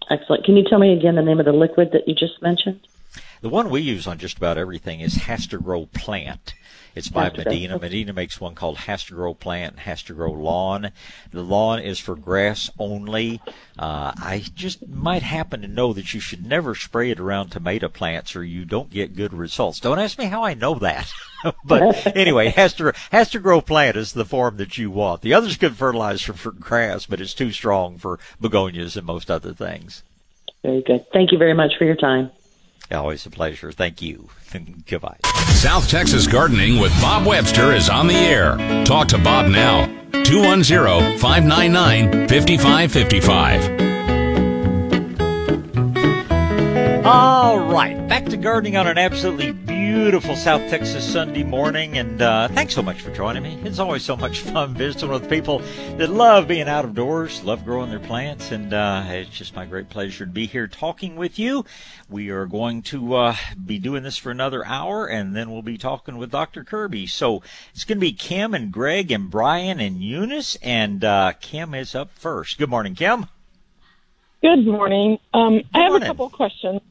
Excellent. 0.09 0.45
Can 0.45 0.55
you 0.55 0.63
tell 0.63 0.79
me 0.79 0.93
again 0.93 1.15
the 1.15 1.21
name 1.21 1.39
of 1.39 1.45
the 1.45 1.51
liquid 1.51 1.91
that 1.91 2.07
you 2.07 2.15
just 2.15 2.41
mentioned? 2.41 2.79
The 3.41 3.49
one 3.49 3.69
we 3.69 3.81
use 3.81 4.07
on 4.07 4.17
just 4.17 4.37
about 4.37 4.57
everything 4.57 4.99
is 4.99 5.15
HastaGro 5.15 5.91
Plant. 5.91 6.53
It's 6.97 7.09
by 7.09 7.29
HastaGro. 7.29 7.37
Medina. 7.45 7.75
Okay. 7.75 7.85
Medina 7.85 8.13
makes 8.13 8.41
one 8.41 8.55
called 8.55 8.77
HastaGro 8.77 9.39
Plant 9.39 9.75
and 9.75 9.83
HastaGro 9.85 10.35
Lawn. 10.35 10.91
The 11.31 11.43
lawn 11.43 11.79
is 11.79 11.99
for 11.99 12.15
grass 12.15 12.71
only. 12.79 13.39
Uh, 13.77 14.13
I 14.17 14.43
just 14.55 14.87
might 14.87 15.21
happen 15.21 15.61
to 15.61 15.67
know 15.67 15.93
that 15.93 16.13
you 16.13 16.19
should 16.19 16.45
never 16.45 16.73
spray 16.73 17.11
it 17.11 17.19
around 17.19 17.49
tomato 17.49 17.87
plants 17.87 18.35
or 18.35 18.43
you 18.43 18.65
don't 18.65 18.89
get 18.89 19.15
good 19.15 19.33
results. 19.33 19.79
Don't 19.79 19.99
ask 19.99 20.17
me 20.17 20.25
how 20.25 20.43
I 20.43 20.55
know 20.55 20.73
that. 20.75 21.11
but 21.63 22.15
anyway, 22.17 22.49
Has 22.49 22.73
to, 22.75 22.85
HastaGro 23.11 23.63
Plant 23.63 23.95
is 23.95 24.13
the 24.13 24.25
form 24.25 24.57
that 24.57 24.77
you 24.77 24.89
want. 24.89 25.21
The 25.21 25.35
other's 25.35 25.57
good 25.57 25.75
fertilizer 25.75 26.33
for 26.33 26.51
grass, 26.51 27.05
but 27.05 27.21
it's 27.21 27.35
too 27.35 27.51
strong 27.51 27.97
for 27.99 28.19
begonias 28.41 28.97
and 28.97 29.05
most 29.05 29.29
other 29.29 29.53
things. 29.53 30.01
Very 30.63 30.81
good. 30.81 31.05
Thank 31.13 31.31
you 31.31 31.37
very 31.37 31.53
much 31.53 31.73
for 31.77 31.85
your 31.85 31.95
time. 31.95 32.31
Always 32.91 33.25
a 33.25 33.29
pleasure. 33.29 33.71
Thank 33.71 34.01
you. 34.01 34.29
Goodbye. 34.89 35.17
South 35.55 35.89
Texas 35.89 36.27
Gardening 36.27 36.79
with 36.79 36.91
Bob 37.01 37.25
Webster 37.25 37.73
is 37.73 37.89
on 37.89 38.07
the 38.07 38.15
air. 38.15 38.57
Talk 38.85 39.09
to 39.09 39.17
Bob 39.17 39.47
now. 39.51 39.85
210 40.23 41.17
599 41.17 42.27
5555. 42.27 43.86
All 47.09 47.57
right, 47.57 48.05
back 48.09 48.25
to 48.25 48.35
gardening 48.35 48.75
on 48.75 48.85
an 48.85 48.97
absolutely 48.97 49.53
beautiful 49.53 50.35
South 50.35 50.69
Texas 50.69 51.09
Sunday 51.09 51.41
morning, 51.41 51.97
and 51.97 52.21
uh, 52.21 52.49
thanks 52.49 52.75
so 52.75 52.81
much 52.81 53.01
for 53.01 53.11
joining 53.11 53.43
me. 53.43 53.57
It's 53.63 53.79
always 53.79 54.03
so 54.03 54.17
much 54.17 54.41
fun 54.41 54.73
visiting 54.73 55.11
with 55.11 55.29
people 55.29 55.59
that 55.95 56.09
love 56.09 56.49
being 56.49 56.67
out 56.67 56.83
of 56.83 56.93
doors, 56.93 57.41
love 57.45 57.63
growing 57.63 57.91
their 57.91 58.01
plants, 58.01 58.51
and 58.51 58.73
uh, 58.73 59.05
it's 59.07 59.29
just 59.29 59.55
my 59.55 59.65
great 59.65 59.87
pleasure 59.87 60.25
to 60.25 60.31
be 60.31 60.47
here 60.47 60.67
talking 60.67 61.15
with 61.15 61.39
you. 61.39 61.63
We 62.09 62.29
are 62.29 62.45
going 62.45 62.81
to 62.83 63.15
uh, 63.15 63.35
be 63.65 63.79
doing 63.79 64.03
this 64.03 64.17
for 64.17 64.29
another 64.29 64.65
hour, 64.65 65.07
and 65.07 65.33
then 65.33 65.49
we'll 65.49 65.61
be 65.61 65.77
talking 65.77 66.17
with 66.17 66.29
Dr. 66.29 66.65
Kirby. 66.65 67.07
So 67.07 67.41
it's 67.73 67.85
going 67.85 67.99
to 67.99 68.01
be 68.01 68.11
Kim 68.11 68.53
and 68.53 68.69
Greg 68.69 69.11
and 69.11 69.31
Brian 69.31 69.79
and 69.79 70.03
Eunice, 70.03 70.57
and 70.61 71.05
uh, 71.05 71.31
Kim 71.39 71.73
is 71.73 71.95
up 71.95 72.11
first. 72.15 72.57
Good 72.57 72.69
morning, 72.69 72.95
Kim. 72.95 73.27
Good 74.41 74.67
morning. 74.67 75.19
Um, 75.33 75.61
I 75.73 75.83
have 75.83 75.95
a 75.95 76.05
couple 76.05 76.29
questions. 76.29 76.81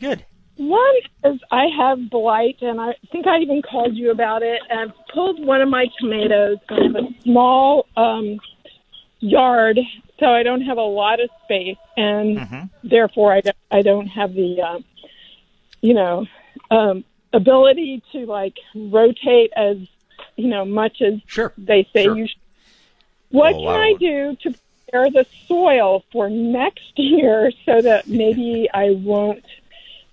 Good. 0.00 0.24
One 0.56 0.94
is 1.24 1.38
I 1.50 1.66
have 1.76 2.08
blight, 2.10 2.56
and 2.62 2.80
I 2.80 2.94
think 3.12 3.26
I 3.26 3.38
even 3.38 3.60
called 3.62 3.94
you 3.94 4.10
about 4.10 4.42
it. 4.42 4.60
And 4.70 4.80
I've 4.80 4.96
pulled 5.12 5.44
one 5.44 5.60
of 5.60 5.68
my 5.68 5.86
tomatoes. 6.00 6.58
I 6.70 6.82
have 6.82 6.94
a 6.96 7.22
small 7.22 7.86
um, 7.96 8.38
yard, 9.20 9.78
so 10.18 10.26
I 10.26 10.42
don't 10.42 10.62
have 10.62 10.78
a 10.78 10.82
lot 10.82 11.20
of 11.20 11.28
space, 11.44 11.76
and 11.96 12.70
therefore 12.82 13.32
I 13.34 13.40
don't, 13.42 13.56
I 13.70 13.82
don't 13.82 14.06
have 14.06 14.32
the, 14.34 14.62
um, 14.62 14.84
you 15.82 15.92
know, 15.92 16.26
um, 16.70 17.04
ability 17.34 18.02
to 18.12 18.20
like 18.24 18.56
rotate 18.74 19.52
as 19.56 19.76
you 20.36 20.48
know 20.48 20.64
much 20.64 21.02
as 21.02 21.20
sure. 21.26 21.52
they 21.58 21.86
say 21.92 22.04
Sure. 22.04 22.16
you. 22.16 22.26
Should. 22.28 22.36
What 23.30 23.54
Oh, 23.54 23.58
can 23.58 23.64
wow. 23.66 23.82
I 23.82 23.94
do 23.98 24.36
to 24.42 24.54
prepare 24.84 25.10
the 25.10 25.26
soil 25.48 26.04
for 26.12 26.30
next 26.30 26.92
year 26.96 27.52
so 27.66 27.82
that 27.82 28.06
maybe 28.08 28.68
I 28.72 28.90
won't 28.92 29.44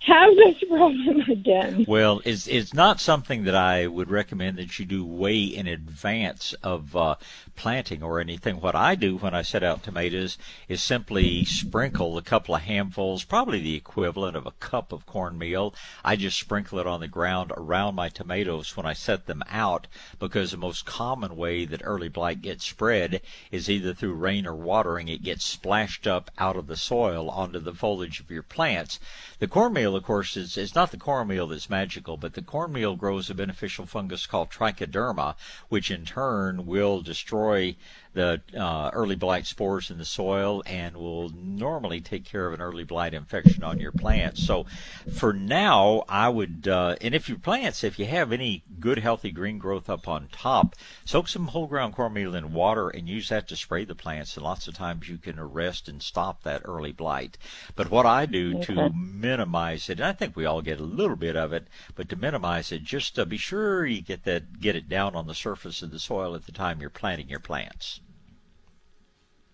have 0.06 0.36
this 0.36 0.64
problem 0.68 1.22
again. 1.30 1.86
Well, 1.88 2.22
it's 2.26 2.48
it's 2.48 2.74
not 2.74 3.00
something 3.00 3.46
that 3.46 3.56
I 3.56 3.88
would 3.88 4.10
recommend 4.10 4.58
that 4.58 4.78
you 4.78 4.86
do 4.86 5.06
way 5.06 5.44
in 5.44 5.68
advance 5.68 6.54
of 6.62 6.96
uh, 6.96 7.16
planting 7.56 8.04
or 8.04 8.20
anything. 8.20 8.60
What 8.60 8.76
I 8.76 8.96
do 8.96 9.18
when 9.18 9.34
I 9.34 9.42
set 9.42 9.64
out 9.64 9.84
tomatoes 9.84 10.38
is 10.68 10.82
simply 10.82 11.46
sprinkle 11.46 12.18
a 12.18 12.22
couple 12.22 12.56
of 12.56 12.62
handfuls, 12.62 13.24
probably 13.24 13.62
the 13.62 13.76
equivalent 13.76 14.36
of 14.36 14.46
a 14.46 14.52
cup 14.52 14.92
of 14.92 15.06
cornmeal. 15.06 15.74
I 16.04 16.16
just 16.16 16.40
sprinkle 16.40 16.80
it 16.80 16.88
on 16.88 17.00
the 17.00 17.08
ground 17.08 17.52
around 17.56 17.96
my 17.96 18.10
tomatoes 18.10 18.76
when 18.76 18.86
I 18.86 18.94
set 18.94 19.28
them 19.28 19.44
out 19.50 19.88
because 20.20 20.52
the 20.52 20.58
most 20.58 20.86
common 20.86 21.38
way 21.38 21.66
that 21.66 21.82
early 21.84 22.10
blight 22.10 22.42
gets 22.42 22.66
spread 22.66 23.22
is 23.52 23.70
either 23.70 23.94
through 23.94 24.14
rain 24.14 24.48
or 24.48 24.56
watering. 24.56 25.08
It 25.08 25.24
gets 25.24 25.46
splashed 25.46 26.08
up 26.08 26.32
out 26.38 26.56
of 26.56 26.68
the 26.68 26.76
soil 26.76 27.30
onto 27.30 27.60
the 27.60 27.74
foliage 27.74 28.20
of 28.20 28.32
your 28.32 28.44
plants. 28.44 29.00
The 29.40 29.48
cornmeal, 29.48 29.96
of 29.96 30.04
course, 30.04 30.36
is, 30.38 30.76
not 30.76 30.92
the 30.92 30.98
cornmeal 30.98 31.48
that's 31.48 31.70
magical, 31.70 32.18
but 32.18 32.34
the 32.34 32.42
cornmeal 32.42 32.96
grows 32.96 33.30
a 33.30 33.36
beneficial 33.36 33.86
fungus 33.86 34.26
called 34.26 34.50
trichoderma, 34.50 35.36
which 35.70 35.92
in 35.92 36.06
turn 36.06 36.66
will 36.66 37.02
destroy 37.02 37.43
destroy 37.44 37.76
the 38.14 38.42
uh, 38.58 38.92
early 38.94 39.16
blight 39.16 39.46
spores 39.48 39.90
in 39.90 39.98
the 39.98 40.06
soil 40.06 40.64
and 40.66 40.96
will 40.96 41.30
normally 41.30 42.00
take 42.00 42.26
care 42.26 42.48
of 42.48 42.54
an 42.54 42.62
early 42.62 42.84
blight 42.84 43.14
infection 43.14 43.64
on 43.64 43.80
your 43.80 43.92
plants. 43.92 44.46
So 44.46 44.66
for 45.12 45.34
now, 45.34 46.04
I 46.08 46.30
would, 46.30 46.68
uh, 46.68 46.96
and 47.02 47.16
if 47.16 47.28
your 47.28 47.40
plants, 47.40 47.84
if 47.84 47.98
you 47.98 48.06
have 48.06 48.32
any 48.32 48.64
good 48.80 49.00
healthy 49.00 49.32
green 49.32 49.58
growth 49.58 49.90
up 49.90 50.08
on 50.08 50.30
top, 50.32 50.76
soak 51.06 51.28
some 51.28 51.48
whole 51.48 51.68
ground 51.68 51.96
cornmeal 51.96 52.36
in 52.36 52.54
water 52.54 52.90
and 52.90 53.10
use 53.10 53.30
that 53.30 53.48
to 53.48 53.56
spray 53.56 53.84
the 53.84 53.96
plants. 53.96 54.36
And 54.36 54.44
lots 54.44 54.68
of 54.68 54.76
times 54.76 55.10
you 55.10 55.18
can 55.18 55.40
arrest 55.40 55.90
and 55.90 56.02
stop 56.02 56.44
that 56.44 56.62
early 56.66 56.92
blight. 56.92 57.38
But 57.76 57.90
what 57.90 58.06
I 58.06 58.26
do 58.26 58.60
okay. 58.60 58.76
to 58.76 58.90
minimize 58.92 59.90
it, 59.90 60.00
and 60.00 60.08
I 60.08 60.14
think 60.14 60.36
we 60.36 60.46
all 60.46 60.62
get 60.62 60.80
a 60.80 60.84
little 60.84 61.16
bit 61.16 61.36
of 61.36 61.52
it, 61.52 61.68
but 61.96 62.10
to 62.10 62.16
minimize 62.16 62.72
it, 62.72 62.84
just 62.84 63.18
uh, 63.18 63.26
be 63.26 63.38
sure 63.38 63.86
you 63.86 64.02
get 64.02 64.24
that, 64.26 64.60
get 64.60 64.76
it 64.76 64.88
down 64.88 65.16
on 65.16 65.28
the 65.28 65.34
surface 65.34 65.82
of 65.82 65.92
the 65.92 66.00
soil 66.00 66.36
at 66.36 66.46
the 66.46 66.52
time 66.52 66.80
you're 66.80 66.90
planting 66.90 67.30
your 67.30 67.40
plants. 67.40 68.02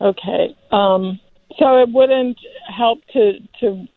Okay. 0.01 0.55
Um, 0.71 1.19
so 1.57 1.81
it 1.81 1.89
wouldn't 1.91 2.37
help 2.67 2.99
to 3.13 3.39
to 3.59 3.87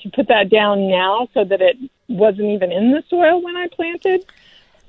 to 0.00 0.10
put 0.10 0.28
that 0.28 0.48
down 0.50 0.88
now 0.88 1.28
so 1.34 1.44
that 1.44 1.60
it 1.60 1.76
wasn't 2.08 2.48
even 2.48 2.72
in 2.72 2.90
the 2.90 3.02
soil 3.08 3.42
when 3.42 3.56
I 3.56 3.68
planted. 3.68 4.24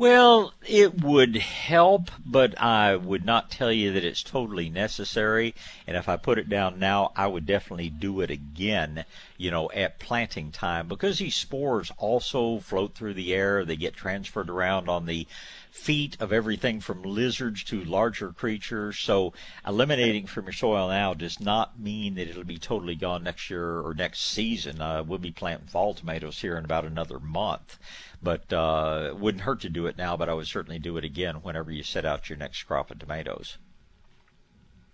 Well, 0.02 0.52
it 0.68 1.04
would 1.04 1.36
help, 1.36 2.10
but 2.26 2.60
I 2.60 2.96
would 2.96 3.24
not 3.24 3.52
tell 3.52 3.72
you 3.72 3.94
that 3.94 4.04
it's 4.04 4.24
totally 4.24 4.68
necessary. 4.68 5.54
And 5.86 5.96
if 5.96 6.10
I 6.10 6.18
put 6.18 6.40
it 6.40 6.50
down 6.50 6.80
now, 6.80 7.12
I 7.16 7.28
would 7.28 7.46
definitely 7.46 7.90
do 7.90 8.22
it 8.22 8.32
again, 8.32 9.06
you 9.38 9.52
know, 9.52 9.70
at 9.70 10.00
planting 10.00 10.52
time 10.52 10.88
because 10.88 11.20
these 11.20 11.36
spores 11.36 11.92
also 11.98 12.58
float 12.58 12.96
through 12.96 13.14
the 13.14 13.32
air. 13.32 13.64
They 13.64 13.76
get 13.76 13.94
transferred 13.94 14.50
around 14.50 14.90
on 14.90 15.06
the 15.06 15.28
feet 15.72 16.18
of 16.19 16.34
everything 16.34 16.81
from 16.81 17.02
lizards 17.02 17.64
to 17.64 17.84
larger 17.84 18.34
creatures. 18.34 18.99
So 18.99 19.34
eliminating 19.65 20.27
from 20.27 20.45
your 20.45 20.53
soil 20.53 20.89
now 20.89 21.14
does 21.14 21.39
not 21.39 21.80
mean 21.80 22.15
that 22.15 22.27
it'll 22.27 22.43
be 22.43 22.57
totally 22.57 22.95
gone 22.95 23.23
next 23.23 23.49
year 23.49 23.80
or 23.80 23.93
next 23.93 24.19
season. 24.19 24.81
Uh, 24.81 25.02
we'll 25.02 25.18
be 25.18 25.31
planting 25.31 25.68
fall 25.68 25.93
tomatoes 25.93 26.39
here 26.39 26.57
in 26.57 26.65
about 26.65 26.85
another 26.85 27.19
month. 27.19 27.80
But 28.22 28.52
uh, 28.52 29.07
it 29.07 29.18
wouldn't 29.18 29.45
hurt 29.45 29.61
to 29.61 29.69
do 29.69 29.88
it 29.88 29.98
now, 29.98 30.18
but 30.18 30.30
I 30.30 30.34
would 30.34 30.48
certainly 30.48 30.77
do 30.77 30.98
it 30.98 31.06
again 31.06 31.35
whenever 31.35 31.72
you 31.72 31.84
set 31.84 32.06
out 32.06 32.30
your 32.30 32.38
next 32.38 32.64
crop 32.64 32.91
of 32.91 32.99
tomatoes. 32.99 33.57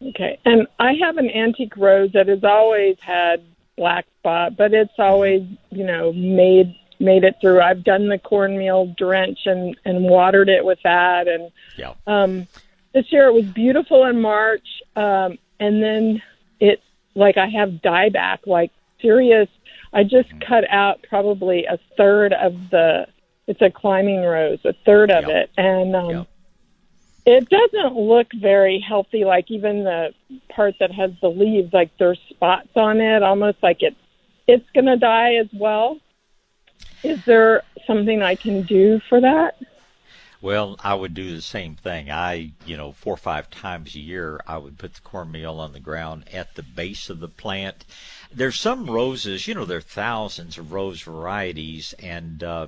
Okay. 0.01 0.39
And 0.45 0.67
I 0.79 0.93
have 1.01 1.17
an 1.17 1.29
antique 1.29 1.75
rose 1.75 2.11
that 2.13 2.27
has 2.27 2.43
always 2.43 2.97
had 3.01 3.43
black 3.77 4.05
spot, 4.19 4.55
but 4.55 4.73
it's 4.73 4.93
always, 4.99 5.41
you 5.71 5.85
know, 5.85 6.13
made 6.13 6.75
made 6.99 7.23
it 7.23 7.35
through. 7.41 7.61
I've 7.61 7.83
done 7.83 8.07
the 8.09 8.19
cornmeal 8.19 8.87
drench 8.97 9.39
and 9.45 9.77
and 9.85 10.03
watered 10.03 10.49
it 10.49 10.65
with 10.65 10.79
that 10.83 11.27
and 11.27 11.51
yeah. 11.77 11.93
um 12.07 12.47
this 12.93 13.11
year 13.11 13.27
it 13.27 13.33
was 13.33 13.45
beautiful 13.45 14.05
in 14.05 14.21
March 14.21 14.67
um 14.95 15.37
and 15.59 15.81
then 15.81 16.21
it 16.59 16.81
like 17.15 17.37
I 17.37 17.47
have 17.47 17.69
dieback 17.83 18.39
like 18.45 18.71
serious 19.01 19.49
I 19.93 20.03
just 20.03 20.29
mm-hmm. 20.29 20.39
cut 20.39 20.69
out 20.69 21.05
probably 21.07 21.65
a 21.65 21.79
third 21.97 22.33
of 22.33 22.69
the 22.69 23.07
it's 23.47 23.61
a 23.61 23.71
climbing 23.71 24.21
rose, 24.23 24.59
a 24.65 24.73
third 24.85 25.09
of 25.09 25.27
yep. 25.27 25.31
it, 25.31 25.49
and 25.57 25.95
um, 25.95 26.09
yep. 26.09 26.27
it 27.25 27.49
doesn't 27.49 27.95
look 27.95 28.27
very 28.33 28.79
healthy. 28.79 29.23
Like 29.23 29.49
even 29.49 29.85
the 29.85 30.13
part 30.49 30.75
that 30.79 30.91
has 30.91 31.11
the 31.21 31.29
leaves, 31.29 31.73
like 31.73 31.91
there's 31.97 32.19
spots 32.29 32.69
on 32.75 32.99
it, 32.99 33.23
almost 33.23 33.57
like 33.63 33.81
it's 33.81 33.95
it's 34.47 34.69
going 34.71 34.85
to 34.85 34.97
die 34.97 35.35
as 35.35 35.47
well. 35.53 35.97
Is 37.03 37.23
there 37.25 37.63
something 37.85 38.21
I 38.21 38.35
can 38.35 38.63
do 38.63 38.99
for 39.07 39.21
that? 39.21 39.55
Well, 40.39 40.79
I 40.83 40.93
would 40.93 41.15
do 41.15 41.35
the 41.35 41.41
same 41.41 41.75
thing. 41.75 42.11
I, 42.11 42.51
you 42.65 42.77
know, 42.77 42.91
four 42.91 43.15
or 43.15 43.17
five 43.17 43.49
times 43.49 43.95
a 43.95 43.99
year, 43.99 44.39
I 44.45 44.57
would 44.57 44.77
put 44.77 44.93
the 44.93 45.01
cornmeal 45.01 45.59
on 45.59 45.73
the 45.73 45.79
ground 45.79 46.25
at 46.31 46.53
the 46.53 46.61
base 46.61 47.09
of 47.09 47.19
the 47.19 47.27
plant. 47.27 47.85
There's 48.31 48.59
some 48.59 48.89
roses, 48.89 49.47
you 49.47 49.55
know, 49.55 49.65
there 49.65 49.79
are 49.79 49.81
thousands 49.81 50.59
of 50.59 50.71
rose 50.71 51.01
varieties, 51.01 51.93
and 51.93 52.43
uh, 52.43 52.67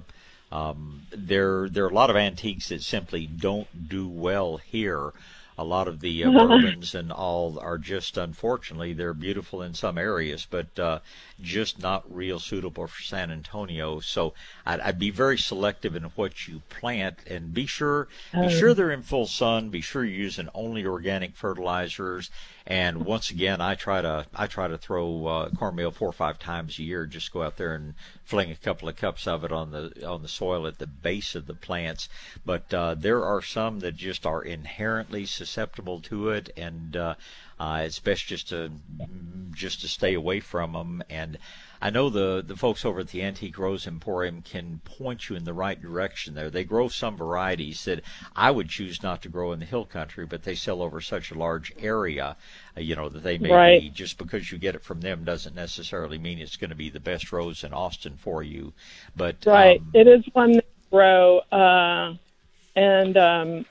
um, 0.52 1.04
there, 1.12 1.70
there 1.70 1.86
are 1.86 1.90
a 1.90 1.94
lot 1.94 2.10
of 2.10 2.16
antiques 2.16 2.70
that 2.70 2.82
simply 2.82 3.28
don't 3.28 3.88
do 3.88 4.08
well 4.08 4.58
here. 4.58 5.14
A 5.60 5.64
lot 5.64 5.90
of 5.90 5.99
the 5.99 6.23
uh, 6.23 6.31
bourbons 6.48 6.95
and 6.95 7.11
all 7.11 7.60
are 7.60 7.77
just, 7.77 8.18
unfortunately, 8.18 8.94
they're 8.94 9.14
beautiful 9.14 9.61
in 9.61 9.73
some 9.73 9.98
areas, 9.98 10.48
but 10.49 10.80
uh, 10.80 10.99
just 11.41 11.80
not 11.80 12.03
real 12.14 12.40
suitable 12.40 12.88
for 12.88 13.02
San 13.02 13.30
Antonio. 13.30 13.99
So 13.99 14.34
I'd, 14.65 14.80
I'd, 14.80 14.99
be 14.99 15.10
very 15.10 15.38
selective 15.38 15.95
in 15.98 16.03
what 16.15 16.48
you 16.48 16.61
plant, 16.69 17.18
and 17.27 17.53
be 17.53 17.65
sure, 17.65 18.07
be 18.31 18.40
oh. 18.40 18.49
sure 18.49 18.73
they're 18.73 18.91
in 18.91 19.02
full 19.02 19.27
sun. 19.27 19.69
Be 19.69 19.81
sure 19.81 20.06
you're 20.06 20.15
using 20.15 20.48
only 20.53 20.86
organic 20.86 21.36
fertilizers, 21.36 22.31
and 22.70 23.04
once 23.04 23.32
again, 23.32 23.62
I 23.62 23.74
try 23.74 24.00
to 24.00 24.28
I 24.36 24.46
try 24.46 24.68
to 24.68 24.78
throw 24.78 25.26
uh, 25.26 25.50
cornmeal 25.50 25.90
four 25.90 26.10
or 26.10 26.14
five 26.14 26.38
times 26.38 26.78
a 26.78 26.84
year. 26.84 27.08
Just 27.08 27.34
go 27.34 27.41
out 27.41 27.58
there 27.58 27.74
and 27.74 27.96
fling 28.24 28.52
a 28.52 28.56
couple 28.56 28.88
of 28.88 28.96
cups 28.96 29.28
of 29.28 29.44
it 29.44 29.52
on 29.52 29.72
the 29.72 30.08
on 30.08 30.22
the 30.22 30.28
soil 30.28 30.68
at 30.68 30.78
the 30.78 30.86
base 30.86 31.34
of 31.34 31.48
the 31.48 31.56
plants. 31.56 32.08
But 32.46 32.72
uh, 32.72 32.94
there 32.94 33.26
are 33.26 33.41
some 33.41 33.80
that 33.80 33.96
just 33.96 34.24
are 34.24 34.44
inherently 34.44 35.26
susceptible 35.26 36.00
to 36.02 36.30
it, 36.30 36.52
and 36.56 36.96
uh, 36.96 37.16
uh, 37.60 37.82
it's 37.86 37.98
best 37.98 38.28
just 38.28 38.50
to 38.50 38.72
just 39.52 39.82
to 39.82 39.88
stay 39.88 40.14
away 40.14 40.40
from 40.40 40.74
them 40.74 41.02
and 41.10 41.40
I 41.82 41.90
know 41.90 42.10
the 42.10 42.44
the 42.46 42.58
folks 42.58 42.84
over 42.84 43.00
at 43.00 43.10
the 43.10 43.24
Antique 43.24 43.58
Rose 43.58 43.88
Emporium 43.88 44.42
can 44.42 44.82
point 44.84 45.30
you 45.30 45.36
in 45.36 45.46
the 45.46 45.54
right 45.54 45.82
direction 45.82 46.34
there. 46.34 46.50
They 46.50 46.66
grow 46.66 46.90
some 46.90 47.16
varieties 47.16 47.86
that 47.86 48.02
I 48.36 48.52
would 48.52 48.70
choose 48.70 49.02
not 49.02 49.22
to 49.22 49.30
grow 49.30 49.54
in 49.54 49.60
the 49.60 49.66
hill 49.66 49.86
country, 49.86 50.26
but 50.26 50.44
they 50.44 50.56
sell 50.56 50.82
over 50.82 51.00
such 51.00 51.32
a 51.32 51.38
large 51.38 51.72
area, 51.80 52.36
uh, 52.76 52.82
you 52.82 52.96
know, 52.96 53.08
that 53.08 53.24
they 53.24 53.38
may 53.38 53.52
right. 53.52 53.82
be 53.82 53.90
just 53.90 54.18
because 54.18 54.52
you 54.52 54.58
get 54.58 54.76
it 54.76 54.84
from 54.84 55.00
them 55.00 55.24
doesn't 55.24 55.56
necessarily 55.56 56.18
mean 56.18 56.40
it's 56.40 56.58
going 56.58 56.70
to 56.70 56.76
be 56.76 56.90
the 56.90 57.00
best 57.00 57.32
rose 57.32 57.64
in 57.64 57.74
Austin 57.74 58.18
for 58.18 58.44
you. 58.44 58.74
But 59.16 59.38
right, 59.46 59.80
um, 59.80 59.92
it 59.94 60.08
is 60.08 60.26
one 60.34 60.54
that 60.54 60.66
grow, 60.92 61.40
uh, 61.52 62.14
and 62.76 63.18
um, 63.18 63.66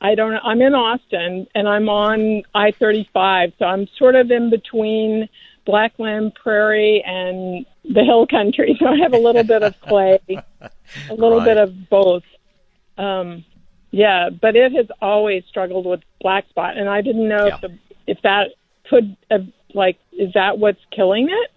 I 0.00 0.14
don't. 0.14 0.32
Know. 0.32 0.40
I'm 0.42 0.62
in 0.62 0.74
Austin, 0.74 1.46
and 1.54 1.68
I'm 1.68 1.90
on 1.90 2.42
I-35, 2.54 3.52
so 3.58 3.66
I'm 3.66 3.86
sort 3.98 4.14
of 4.14 4.30
in 4.30 4.48
between 4.48 5.28
Blackland 5.64 6.34
Prairie 6.34 7.02
and 7.06 7.66
the 7.84 8.04
hill 8.04 8.26
country. 8.26 8.76
So 8.78 8.86
I 8.86 8.98
have 8.98 9.12
a 9.12 9.18
little 9.18 9.44
bit 9.44 9.62
of 9.62 9.80
clay, 9.80 10.18
a 10.28 11.14
little 11.14 11.38
right. 11.38 11.44
bit 11.44 11.56
of 11.58 11.88
both. 11.88 12.24
Um, 12.98 13.44
yeah, 13.90 14.30
but 14.30 14.56
it 14.56 14.72
has 14.72 14.86
always 15.00 15.44
struggled 15.48 15.86
with 15.86 16.00
black 16.20 16.48
spot, 16.48 16.76
and 16.76 16.88
I 16.88 17.02
didn't 17.02 17.28
know 17.28 17.46
yeah. 17.46 17.54
if 17.54 17.60
the, 17.60 17.78
if 18.06 18.22
that 18.22 18.48
could 18.88 19.16
have, 19.30 19.46
like 19.74 19.98
is 20.12 20.32
that 20.34 20.58
what's 20.58 20.80
killing 20.90 21.28
it? 21.30 21.50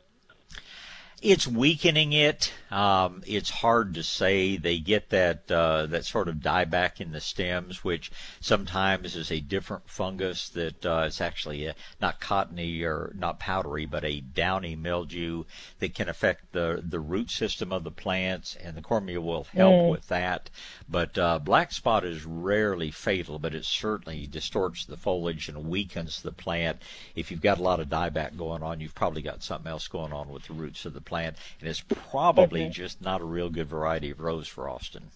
It's 1.22 1.48
weakening 1.48 2.14
it. 2.14 2.54
Um, 2.76 3.24
it's 3.26 3.50
hard 3.50 3.94
to 3.94 4.04
say. 4.04 4.58
They 4.58 4.80
get 4.80 5.10
that 5.12 5.50
uh, 5.50 5.86
that 5.86 6.04
sort 6.04 6.28
of 6.28 6.36
dieback 6.36 7.00
in 7.00 7.14
the 7.14 7.22
stems, 7.22 7.86
which 7.86 8.12
sometimes 8.42 9.16
is 9.16 9.32
a 9.32 9.40
different 9.40 9.90
fungus 9.90 10.50
that 10.50 10.86
uh, 10.86 11.06
it's 11.08 11.22
actually 11.22 11.68
a, 11.68 11.76
not 12.02 12.20
cottony 12.20 12.84
or 12.84 13.14
not 13.18 13.40
powdery, 13.40 13.86
but 13.86 14.04
a 14.04 14.20
downy 14.20 14.76
mildew 14.76 15.46
that 15.80 15.96
can 15.96 16.10
affect 16.10 16.52
the 16.52 16.84
the 16.86 17.00
root 17.00 17.32
system 17.32 17.72
of 17.72 17.86
the 17.86 17.92
plants, 17.92 18.58
and 18.62 18.76
the 18.76 18.82
cornmeal 18.82 19.22
will 19.22 19.46
help 19.54 19.74
mm. 19.74 19.92
with 19.92 20.10
that. 20.10 20.50
But 20.90 21.18
uh, 21.18 21.40
black 21.40 21.72
spot 21.72 22.04
is 22.04 22.26
rarely 22.26 22.92
fatal, 22.92 23.40
but 23.40 23.56
it 23.56 23.64
certainly 23.64 24.28
distorts 24.28 24.84
the 24.84 24.98
foliage 24.98 25.48
and 25.48 25.70
weakens 25.70 26.22
the 26.22 26.34
plant. 26.34 26.82
If 27.16 27.32
you've 27.32 27.42
got 27.42 27.58
a 27.58 27.64
lot 27.64 27.80
of 27.80 27.88
dieback 27.88 28.36
going 28.36 28.64
on, 28.64 28.82
you've 28.82 28.96
probably 28.96 29.22
got 29.22 29.44
something 29.44 29.72
else 29.72 29.88
going 29.88 30.12
on 30.12 30.28
with 30.28 30.44
the 30.44 30.54
roots 30.54 30.84
of 30.84 30.94
the 30.94 31.00
plant, 31.00 31.38
and 31.62 31.70
it's 31.70 31.80
probably 32.12 32.65
just 32.70 33.02
not 33.02 33.22
a 33.22 33.26
real 33.26 33.50
good 33.50 33.68
variety 33.68 34.12
of 34.12 34.20
rose 34.20 34.48
for 34.48 34.70
Austin. 34.70 35.12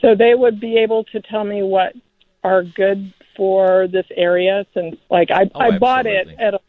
So 0.00 0.14
they 0.14 0.34
would 0.34 0.60
be 0.60 0.78
able 0.78 1.04
to 1.04 1.20
tell 1.20 1.44
me 1.44 1.62
what 1.62 1.92
are 2.42 2.64
good 2.64 3.12
for 3.36 3.86
this 3.88 4.06
area 4.16 4.66
since 4.74 4.96
like 5.10 5.30
I 5.30 5.50
Oh, 5.54 5.60
I 5.60 5.78
bought 5.78 6.06
it 6.06 6.28
at 6.38 6.54
a 6.54 6.60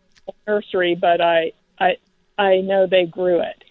nursery, 0.48 0.95
but 0.95 1.20
I 1.20 1.52
I 1.80 1.98
I 2.38 2.58
know 2.58 2.88
they 2.88 3.06
grew 3.06 3.41
it. 3.41 3.64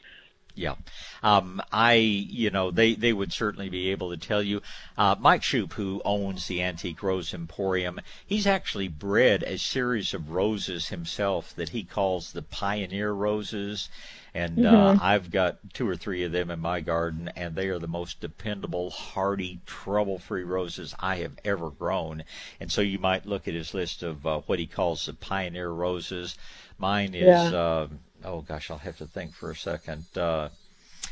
Yeah. 0.54 0.74
Um, 1.22 1.62
I, 1.72 1.94
you 1.94 2.50
know, 2.50 2.70
they, 2.70 2.94
they 2.94 3.12
would 3.12 3.32
certainly 3.32 3.70
be 3.70 3.90
able 3.90 4.10
to 4.10 4.18
tell 4.18 4.42
you. 4.42 4.60
Uh, 4.98 5.16
Mike 5.18 5.40
Shoup, 5.40 5.72
who 5.72 6.02
owns 6.04 6.46
the 6.46 6.62
Antique 6.62 7.02
Rose 7.02 7.32
Emporium, 7.32 8.00
he's 8.26 8.46
actually 8.46 8.88
bred 8.88 9.42
a 9.44 9.56
series 9.56 10.12
of 10.12 10.30
roses 10.30 10.88
himself 10.88 11.54
that 11.56 11.70
he 11.70 11.84
calls 11.84 12.32
the 12.32 12.42
Pioneer 12.42 13.12
Roses. 13.12 13.88
And 14.34 14.64
uh, 14.64 14.94
Mhm. 14.94 14.98
I've 15.02 15.30
got 15.30 15.58
two 15.74 15.86
or 15.86 15.94
three 15.96 16.24
of 16.24 16.32
them 16.32 16.50
in 16.50 16.58
my 16.58 16.80
garden, 16.80 17.28
and 17.36 17.54
they 17.54 17.68
are 17.68 17.78
the 17.78 17.86
most 17.86 18.20
dependable, 18.20 18.90
hardy, 18.90 19.60
trouble-free 19.66 20.44
roses 20.44 20.94
I 20.98 21.16
have 21.16 21.38
ever 21.44 21.68
grown. 21.70 22.24
And 22.58 22.72
so 22.72 22.80
you 22.80 22.98
might 22.98 23.26
look 23.26 23.46
at 23.46 23.54
his 23.54 23.74
list 23.74 24.02
of 24.02 24.26
uh, 24.26 24.40
what 24.46 24.58
he 24.58 24.66
calls 24.66 25.04
the 25.04 25.12
Pioneer 25.12 25.68
Roses. 25.70 26.36
Mine 26.78 27.14
is, 27.14 27.50
Yeah. 27.50 27.58
uh, 27.58 27.88
oh 28.24 28.40
gosh, 28.40 28.70
I'll 28.70 28.78
have 28.78 28.96
to 28.98 29.06
think 29.06 29.34
for 29.34 29.50
a 29.50 29.56
second. 29.56 30.06
Uh, 30.16 30.48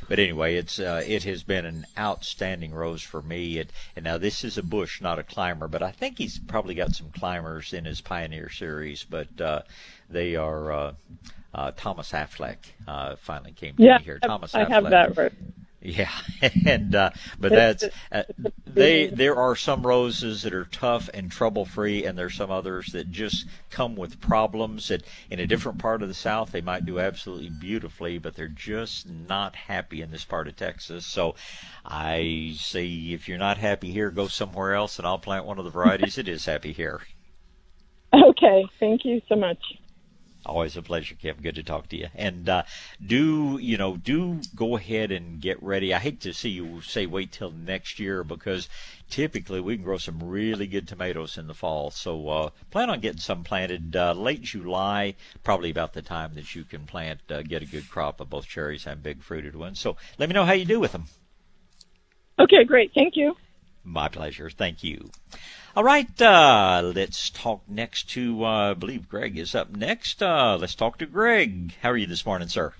but 0.08 0.18
anyway, 0.18 0.56
it's 0.56 0.78
uh, 0.78 1.02
it 1.06 1.24
has 1.24 1.42
been 1.42 1.64
an 1.66 1.86
outstanding 1.98 2.72
rose 2.72 3.02
for 3.02 3.22
me. 3.22 3.58
It, 3.58 3.72
and 3.96 4.04
now 4.04 4.18
this 4.18 4.44
is 4.44 4.58
a 4.58 4.62
bush, 4.62 5.00
not 5.00 5.18
a 5.18 5.22
climber, 5.24 5.68
but 5.68 5.82
I 5.82 5.92
think 5.92 6.18
he's 6.18 6.38
probably 6.38 6.74
got 6.74 6.94
some 6.94 7.10
climbers 7.10 7.72
in 7.72 7.84
his 7.84 8.00
Pioneer 8.00 8.50
series. 8.50 9.04
But 9.04 9.40
uh, 9.40 9.62
they 10.08 10.36
are 10.36 10.72
uh, 10.72 10.94
uh, 11.54 11.72
Thomas 11.76 12.12
Affleck 12.12 12.58
uh, 12.86 13.16
finally 13.16 13.52
came 13.52 13.78
to 13.78 13.86
Yeah, 13.86 13.98
me 13.98 14.02
here. 14.02 14.20
Thomas 14.20 14.54
I 14.54 14.58
Affleck. 14.58 14.64
have 14.64 14.90
that 14.90 15.16
right. 15.16 15.32
Yeah, 15.82 16.10
and 16.66 16.94
uh, 16.94 17.10
but 17.38 17.52
that's 17.52 17.84
uh, 18.12 18.24
they. 18.66 19.06
There 19.06 19.36
are 19.36 19.56
some 19.56 19.86
roses 19.86 20.42
that 20.42 20.52
are 20.52 20.66
tough 20.66 21.08
and 21.14 21.32
trouble 21.32 21.64
free, 21.64 22.04
and 22.04 22.18
there's 22.18 22.34
some 22.34 22.50
others 22.50 22.92
that 22.92 23.10
just 23.10 23.46
come 23.70 23.96
with 23.96 24.20
problems. 24.20 24.88
That 24.88 25.04
in 25.30 25.40
a 25.40 25.46
different 25.46 25.78
part 25.78 26.02
of 26.02 26.08
the 26.08 26.14
South 26.14 26.52
they 26.52 26.60
might 26.60 26.84
do 26.84 27.00
absolutely 27.00 27.48
beautifully, 27.48 28.18
but 28.18 28.34
they're 28.34 28.48
just 28.48 29.08
not 29.08 29.56
happy 29.56 30.02
in 30.02 30.10
this 30.10 30.24
part 30.24 30.48
of 30.48 30.56
Texas. 30.56 31.06
So 31.06 31.34
I 31.84 32.52
say, 32.56 32.86
if 32.86 33.26
you're 33.26 33.38
not 33.38 33.56
happy 33.56 33.90
here, 33.90 34.10
go 34.10 34.28
somewhere 34.28 34.74
else, 34.74 34.98
and 34.98 35.06
I'll 35.06 35.18
plant 35.18 35.46
one 35.46 35.58
of 35.58 35.64
the 35.64 35.70
varieties 35.70 36.16
that 36.16 36.28
is 36.28 36.44
happy 36.44 36.72
here. 36.72 37.00
Okay, 38.12 38.66
thank 38.80 39.04
you 39.04 39.22
so 39.28 39.36
much. 39.36 39.58
Always 40.50 40.76
a 40.76 40.82
pleasure, 40.82 41.14
Kim. 41.14 41.36
Good 41.40 41.54
to 41.54 41.62
talk 41.62 41.88
to 41.90 41.96
you. 41.96 42.08
And 42.12 42.48
uh, 42.48 42.64
do 43.06 43.56
you 43.62 43.76
know? 43.76 43.96
Do 43.96 44.40
go 44.56 44.76
ahead 44.76 45.12
and 45.12 45.40
get 45.40 45.62
ready. 45.62 45.94
I 45.94 46.00
hate 46.00 46.20
to 46.22 46.32
see 46.32 46.48
you 46.48 46.80
say 46.80 47.06
wait 47.06 47.30
till 47.30 47.52
next 47.52 48.00
year 48.00 48.24
because 48.24 48.68
typically 49.08 49.60
we 49.60 49.76
can 49.76 49.84
grow 49.84 49.96
some 49.96 50.20
really 50.20 50.66
good 50.66 50.88
tomatoes 50.88 51.38
in 51.38 51.46
the 51.46 51.54
fall. 51.54 51.92
So 51.92 52.28
uh, 52.28 52.50
plan 52.72 52.90
on 52.90 52.98
getting 52.98 53.20
some 53.20 53.44
planted 53.44 53.94
uh, 53.94 54.12
late 54.12 54.42
July, 54.42 55.14
probably 55.44 55.70
about 55.70 55.92
the 55.92 56.02
time 56.02 56.34
that 56.34 56.52
you 56.56 56.64
can 56.64 56.84
plant, 56.84 57.20
uh, 57.30 57.42
get 57.42 57.62
a 57.62 57.66
good 57.66 57.88
crop 57.88 58.20
of 58.20 58.28
both 58.28 58.48
cherries 58.48 58.88
and 58.88 59.04
big 59.04 59.22
fruited 59.22 59.54
ones. 59.54 59.78
So 59.78 59.96
let 60.18 60.28
me 60.28 60.34
know 60.34 60.44
how 60.44 60.54
you 60.54 60.64
do 60.64 60.80
with 60.80 60.90
them. 60.90 61.04
Okay, 62.40 62.64
great. 62.64 62.90
Thank 62.92 63.16
you. 63.16 63.36
My 63.84 64.08
pleasure. 64.08 64.50
Thank 64.50 64.82
you. 64.82 65.12
All 65.76 65.84
right, 65.84 66.20
uh, 66.20 66.82
let's 66.96 67.30
talk 67.30 67.62
next 67.68 68.10
to, 68.10 68.44
uh, 68.44 68.70
I 68.72 68.74
believe 68.74 69.08
Greg 69.08 69.38
is 69.38 69.54
up 69.54 69.70
next. 69.70 70.20
Uh, 70.20 70.56
let's 70.60 70.74
talk 70.74 70.98
to 70.98 71.06
Greg. 71.06 71.74
How 71.80 71.90
are 71.90 71.96
you 71.96 72.08
this 72.08 72.26
morning, 72.26 72.48
sir? 72.48 72.72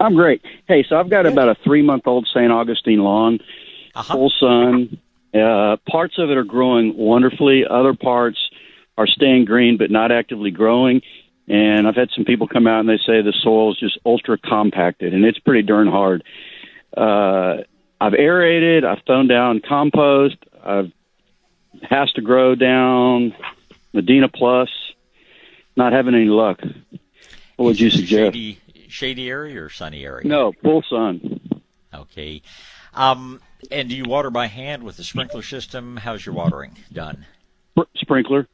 I'm 0.00 0.16
great. 0.16 0.42
Hey, 0.66 0.84
so 0.88 0.98
I've 0.98 1.08
got 1.08 1.24
about 1.26 1.50
a 1.50 1.54
three 1.62 1.82
month 1.82 2.08
old 2.08 2.26
St. 2.34 2.50
Augustine 2.50 2.98
lawn, 2.98 3.38
full 4.04 4.32
sun. 4.40 4.98
Uh, 5.32 5.76
parts 5.88 6.18
of 6.18 6.28
it 6.28 6.36
are 6.36 6.42
growing 6.42 6.96
wonderfully. 6.96 7.64
Other 7.64 7.94
parts 7.94 8.38
are 8.98 9.06
staying 9.06 9.44
green 9.44 9.76
but 9.78 9.92
not 9.92 10.10
actively 10.10 10.50
growing. 10.50 11.02
And 11.46 11.86
I've 11.86 11.94
had 11.94 12.10
some 12.10 12.24
people 12.24 12.48
come 12.48 12.66
out 12.66 12.80
and 12.80 12.88
they 12.88 12.98
say 12.98 13.22
the 13.22 13.34
soil 13.40 13.70
is 13.70 13.78
just 13.78 13.98
ultra 14.04 14.36
compacted 14.36 15.14
and 15.14 15.24
it's 15.24 15.38
pretty 15.38 15.62
darn 15.62 15.86
hard. 15.86 16.24
Uh, 16.96 17.58
I've 18.00 18.14
aerated. 18.14 18.84
I've 18.84 19.04
thrown 19.06 19.28
down 19.28 19.60
compost. 19.66 20.36
I've 20.62 20.90
HastaGro 21.82 22.58
down 22.58 23.34
Medina 23.92 24.28
Plus. 24.28 24.68
Not 25.76 25.92
having 25.92 26.14
any 26.14 26.26
luck. 26.26 26.60
What 27.56 27.66
would 27.66 27.80
you 27.80 27.90
suggest? 27.90 28.34
Shady, 28.34 28.58
shady 28.88 29.28
area 29.28 29.62
or 29.62 29.68
sunny 29.68 30.04
area? 30.04 30.26
No, 30.26 30.52
full 30.62 30.82
sun. 30.88 31.40
Okay. 31.92 32.42
Um, 32.94 33.40
and 33.70 33.88
do 33.88 33.96
you 33.96 34.04
water 34.04 34.30
by 34.30 34.46
hand 34.46 34.82
with 34.82 34.96
the 34.96 35.04
sprinkler 35.04 35.42
system? 35.42 35.96
How's 35.98 36.24
your 36.24 36.34
watering 36.34 36.76
done? 36.92 37.26
Sprinkler. 37.96 38.48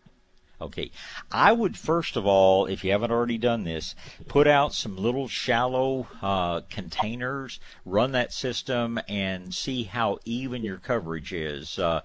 Okay. 0.60 0.90
I 1.30 1.52
would 1.52 1.76
first 1.76 2.16
of 2.16 2.24
all, 2.26 2.66
if 2.66 2.84
you 2.84 2.92
haven't 2.92 3.10
already 3.10 3.38
done 3.38 3.64
this, 3.64 3.96
put 4.28 4.46
out 4.46 4.72
some 4.72 4.96
little 4.96 5.26
shallow 5.26 6.06
uh, 6.22 6.60
containers, 6.70 7.58
run 7.84 8.12
that 8.12 8.32
system, 8.32 9.00
and 9.08 9.52
see 9.52 9.84
how 9.84 10.18
even 10.24 10.62
your 10.62 10.78
coverage 10.78 11.32
is. 11.32 11.78
Uh, 11.78 12.02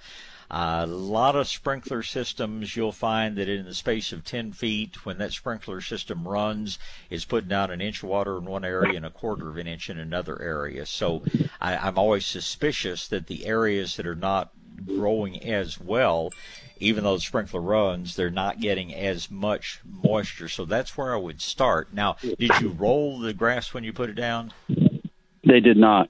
a 0.50 0.88
lot 0.88 1.36
of 1.36 1.48
sprinkler 1.48 2.04
systems, 2.04 2.76
you'll 2.76 2.92
find 2.92 3.36
that 3.36 3.50
in 3.50 3.66
the 3.66 3.74
space 3.74 4.14
of 4.14 4.24
10 4.24 4.54
feet, 4.54 5.06
when 5.06 5.18
that 5.18 5.34
sprinkler 5.34 5.82
system 5.82 6.28
runs, 6.28 6.80
it's 7.10 7.26
putting 7.26 7.50
down 7.50 7.72
an 7.72 7.82
inch 7.82 8.02
of 8.02 8.10
water 8.10 8.38
in 8.38 8.46
one 8.46 8.64
area 8.64 8.96
and 8.96 9.06
a 9.06 9.10
quarter 9.10 9.50
of 9.50 9.58
an 9.58 9.68
inch 9.68 9.90
in 9.90 10.00
another 10.00 10.42
area. 10.42 10.86
So 10.86 11.24
I, 11.60 11.76
I'm 11.76 11.98
always 11.98 12.26
suspicious 12.26 13.08
that 13.10 13.28
the 13.28 13.46
areas 13.46 13.98
that 13.98 14.08
are 14.08 14.16
not 14.16 14.52
growing 14.86 15.44
as 15.44 15.80
well, 15.80 16.32
even 16.80 17.04
though 17.04 17.16
the 17.16 17.22
sprinkler 17.22 17.62
runs, 17.62 18.16
they're 18.16 18.30
not 18.30 18.62
getting 18.62 18.94
as 18.94 19.30
much 19.30 19.82
moisture. 19.86 20.48
So 20.48 20.64
that's 20.64 20.98
where 20.98 21.14
I 21.14 21.18
would 21.18 21.42
start. 21.42 21.94
Now, 21.94 22.16
did 22.22 22.52
you 22.62 22.70
roll 22.70 23.20
the 23.20 23.34
grass 23.34 23.74
when 23.74 23.84
you 23.84 23.92
put 23.92 24.10
it 24.10 24.16
down? 24.16 24.54
They 25.44 25.60
did 25.60 25.78
not. 25.78 26.10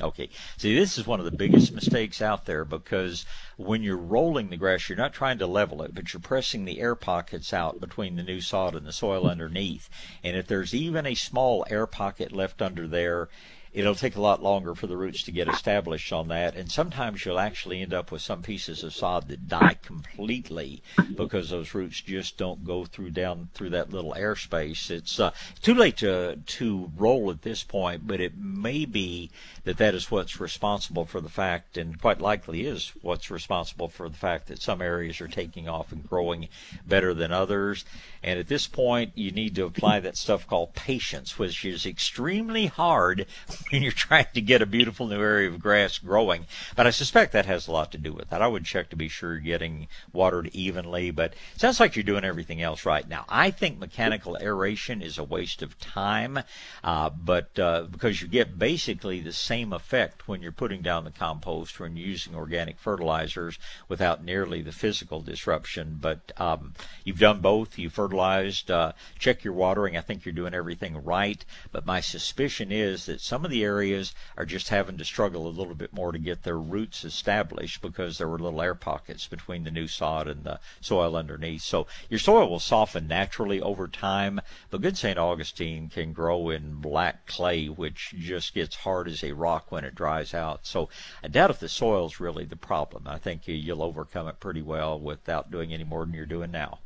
Okay. 0.00 0.28
See, 0.56 0.74
this 0.74 0.98
is 0.98 1.06
one 1.06 1.20
of 1.20 1.24
the 1.24 1.36
biggest 1.36 1.72
mistakes 1.72 2.20
out 2.20 2.44
there 2.46 2.64
because 2.64 3.24
when 3.56 3.82
you're 3.82 3.96
rolling 3.96 4.48
the 4.48 4.56
grass, 4.56 4.88
you're 4.88 4.98
not 4.98 5.12
trying 5.12 5.38
to 5.38 5.46
level 5.46 5.82
it, 5.82 5.94
but 5.94 6.12
you're 6.12 6.20
pressing 6.20 6.64
the 6.64 6.80
air 6.80 6.94
pockets 6.94 7.52
out 7.52 7.80
between 7.80 8.16
the 8.16 8.22
new 8.22 8.40
sod 8.40 8.74
and 8.74 8.86
the 8.86 8.92
soil 8.92 9.26
underneath. 9.26 9.88
And 10.24 10.36
if 10.36 10.46
there's 10.46 10.74
even 10.74 11.06
a 11.06 11.14
small 11.14 11.64
air 11.70 11.86
pocket 11.86 12.32
left 12.32 12.60
under 12.60 12.88
there, 12.88 13.28
it'll 13.72 13.94
take 13.94 14.16
a 14.16 14.20
lot 14.20 14.42
longer 14.42 14.74
for 14.74 14.86
the 14.86 14.96
roots 14.96 15.22
to 15.22 15.32
get 15.32 15.48
established 15.48 16.12
on 16.12 16.28
that. 16.28 16.54
And 16.54 16.70
sometimes 16.70 17.24
you'll 17.24 17.38
actually 17.38 17.80
end 17.80 17.94
up 17.94 18.12
with 18.12 18.20
some 18.20 18.42
pieces 18.42 18.82
of 18.82 18.94
sod 18.94 19.28
that 19.28 19.48
die 19.48 19.76
completely 19.82 20.82
because 21.16 21.50
those 21.50 21.74
roots 21.74 22.00
just 22.00 22.36
don't 22.36 22.64
go 22.64 22.84
through 22.84 23.10
down 23.10 23.48
through 23.54 23.70
that 23.70 23.90
little 23.90 24.14
airspace. 24.14 24.90
It's 24.90 25.18
uh, 25.18 25.30
too 25.62 25.74
late 25.74 25.96
to 25.98 26.36
to 26.36 26.90
roll 26.96 27.30
at 27.30 27.42
this 27.42 27.62
point, 27.62 28.06
but 28.06 28.20
it 28.20 28.36
may 28.36 28.84
be 28.84 29.30
that 29.64 29.78
that 29.78 29.94
is 29.94 30.10
what's 30.10 30.40
responsible 30.40 31.06
for 31.06 31.20
the 31.20 31.28
fact, 31.28 31.78
and 31.78 32.00
quite 32.00 32.20
likely 32.20 32.66
is 32.66 32.92
what's 33.00 33.30
responsible 33.30 33.88
for 33.88 34.08
the 34.08 34.16
fact 34.16 34.48
that 34.48 34.60
some 34.60 34.82
areas 34.82 35.20
are 35.20 35.28
taking 35.28 35.68
off 35.68 35.92
and 35.92 36.08
growing 36.08 36.48
better 36.86 37.14
than 37.14 37.32
others. 37.32 37.84
And 38.22 38.38
at 38.38 38.48
this 38.48 38.66
point, 38.66 39.12
you 39.14 39.30
need 39.30 39.54
to 39.56 39.64
apply 39.64 40.00
that 40.00 40.16
stuff 40.16 40.46
called 40.46 40.74
patience, 40.74 41.38
which 41.38 41.64
is 41.64 41.86
extremely 41.86 42.66
hard 42.66 43.26
when 43.70 43.82
you're 43.82 43.92
trying 43.92 44.26
to 44.34 44.40
get 44.40 44.62
a 44.62 44.66
beautiful 44.66 45.06
new 45.06 45.20
area 45.20 45.48
of 45.48 45.60
grass 45.60 45.98
growing. 45.98 46.46
But 46.76 46.86
I 46.86 46.90
suspect 46.90 47.32
that 47.32 47.46
has 47.46 47.68
a 47.68 47.72
lot 47.72 47.92
to 47.92 47.98
do 47.98 48.12
with 48.12 48.30
that. 48.30 48.42
I 48.42 48.46
would 48.46 48.64
check 48.64 48.90
to 48.90 48.96
be 48.96 49.08
sure 49.08 49.32
you're 49.32 49.40
getting 49.40 49.88
watered 50.12 50.50
evenly, 50.52 51.10
but 51.10 51.34
sounds 51.56 51.80
like 51.80 51.96
you're 51.96 52.02
doing 52.02 52.24
everything 52.24 52.62
else 52.62 52.84
right 52.84 53.08
now. 53.08 53.24
I 53.28 53.50
think 53.50 53.78
mechanical 53.78 54.36
aeration 54.40 55.02
is 55.02 55.18
a 55.18 55.24
waste 55.24 55.62
of 55.62 55.78
time, 55.78 56.40
uh, 56.82 57.10
but 57.10 57.58
uh, 57.58 57.82
because 57.90 58.20
you 58.20 58.28
get 58.28 58.58
basically 58.58 59.20
the 59.20 59.32
same 59.32 59.72
effect 59.72 60.26
when 60.28 60.42
you're 60.42 60.52
putting 60.52 60.82
down 60.82 61.04
the 61.04 61.10
compost 61.10 61.78
when 61.78 61.96
you're 61.96 62.08
using 62.08 62.34
organic 62.34 62.78
fertilizers 62.78 63.58
without 63.88 64.24
nearly 64.24 64.62
the 64.62 64.72
physical 64.72 65.20
disruption. 65.20 65.98
But 66.00 66.32
um, 66.38 66.74
you've 67.04 67.18
done 67.18 67.40
both. 67.40 67.78
You 67.78 67.90
fertilized. 67.90 68.70
Uh, 68.70 68.92
check 69.18 69.44
your 69.44 69.54
watering. 69.54 69.96
I 69.96 70.00
think 70.00 70.24
you're 70.24 70.32
doing 70.32 70.54
everything 70.54 71.02
right. 71.04 71.44
But 71.70 71.86
my 71.86 72.00
suspicion 72.00 72.72
is 72.72 73.06
that 73.06 73.20
some 73.20 73.44
of 73.44 73.50
the 73.52 73.62
areas 73.64 74.14
are 74.38 74.46
just 74.46 74.70
having 74.70 74.96
to 74.96 75.04
struggle 75.04 75.46
a 75.46 75.48
little 75.48 75.74
bit 75.74 75.92
more 75.92 76.10
to 76.10 76.18
get 76.18 76.42
their 76.42 76.58
roots 76.58 77.04
established 77.04 77.82
because 77.82 78.16
there 78.16 78.26
were 78.26 78.38
little 78.38 78.62
air 78.62 78.74
pockets 78.74 79.26
between 79.26 79.62
the 79.62 79.70
new 79.70 79.86
sod 79.86 80.26
and 80.26 80.42
the 80.42 80.58
soil 80.80 81.14
underneath. 81.14 81.60
So 81.60 81.86
your 82.08 82.18
soil 82.18 82.48
will 82.48 82.58
soften 82.58 83.06
naturally 83.06 83.60
over 83.60 83.86
time. 83.88 84.40
But 84.70 84.80
good 84.80 84.96
St. 84.96 85.18
Augustine 85.18 85.90
can 85.90 86.14
grow 86.14 86.48
in 86.48 86.76
black 86.76 87.26
clay, 87.26 87.66
which 87.66 88.14
just 88.18 88.54
gets 88.54 88.76
hard 88.76 89.06
as 89.06 89.22
a 89.22 89.32
rock 89.32 89.70
when 89.70 89.84
it 89.84 89.94
dries 89.94 90.32
out. 90.32 90.66
So 90.66 90.88
I 91.22 91.28
doubt 91.28 91.50
if 91.50 91.60
the 91.60 91.68
soil's 91.68 92.20
really 92.20 92.46
the 92.46 92.56
problem. 92.56 93.06
I 93.06 93.18
think 93.18 93.46
you- 93.46 93.54
you'll 93.54 93.82
overcome 93.82 94.28
it 94.28 94.40
pretty 94.40 94.62
well 94.62 94.98
without 94.98 95.50
doing 95.50 95.74
any 95.74 95.84
more 95.84 96.06
than 96.06 96.14
you're 96.14 96.24
doing 96.24 96.50
now. 96.50 96.78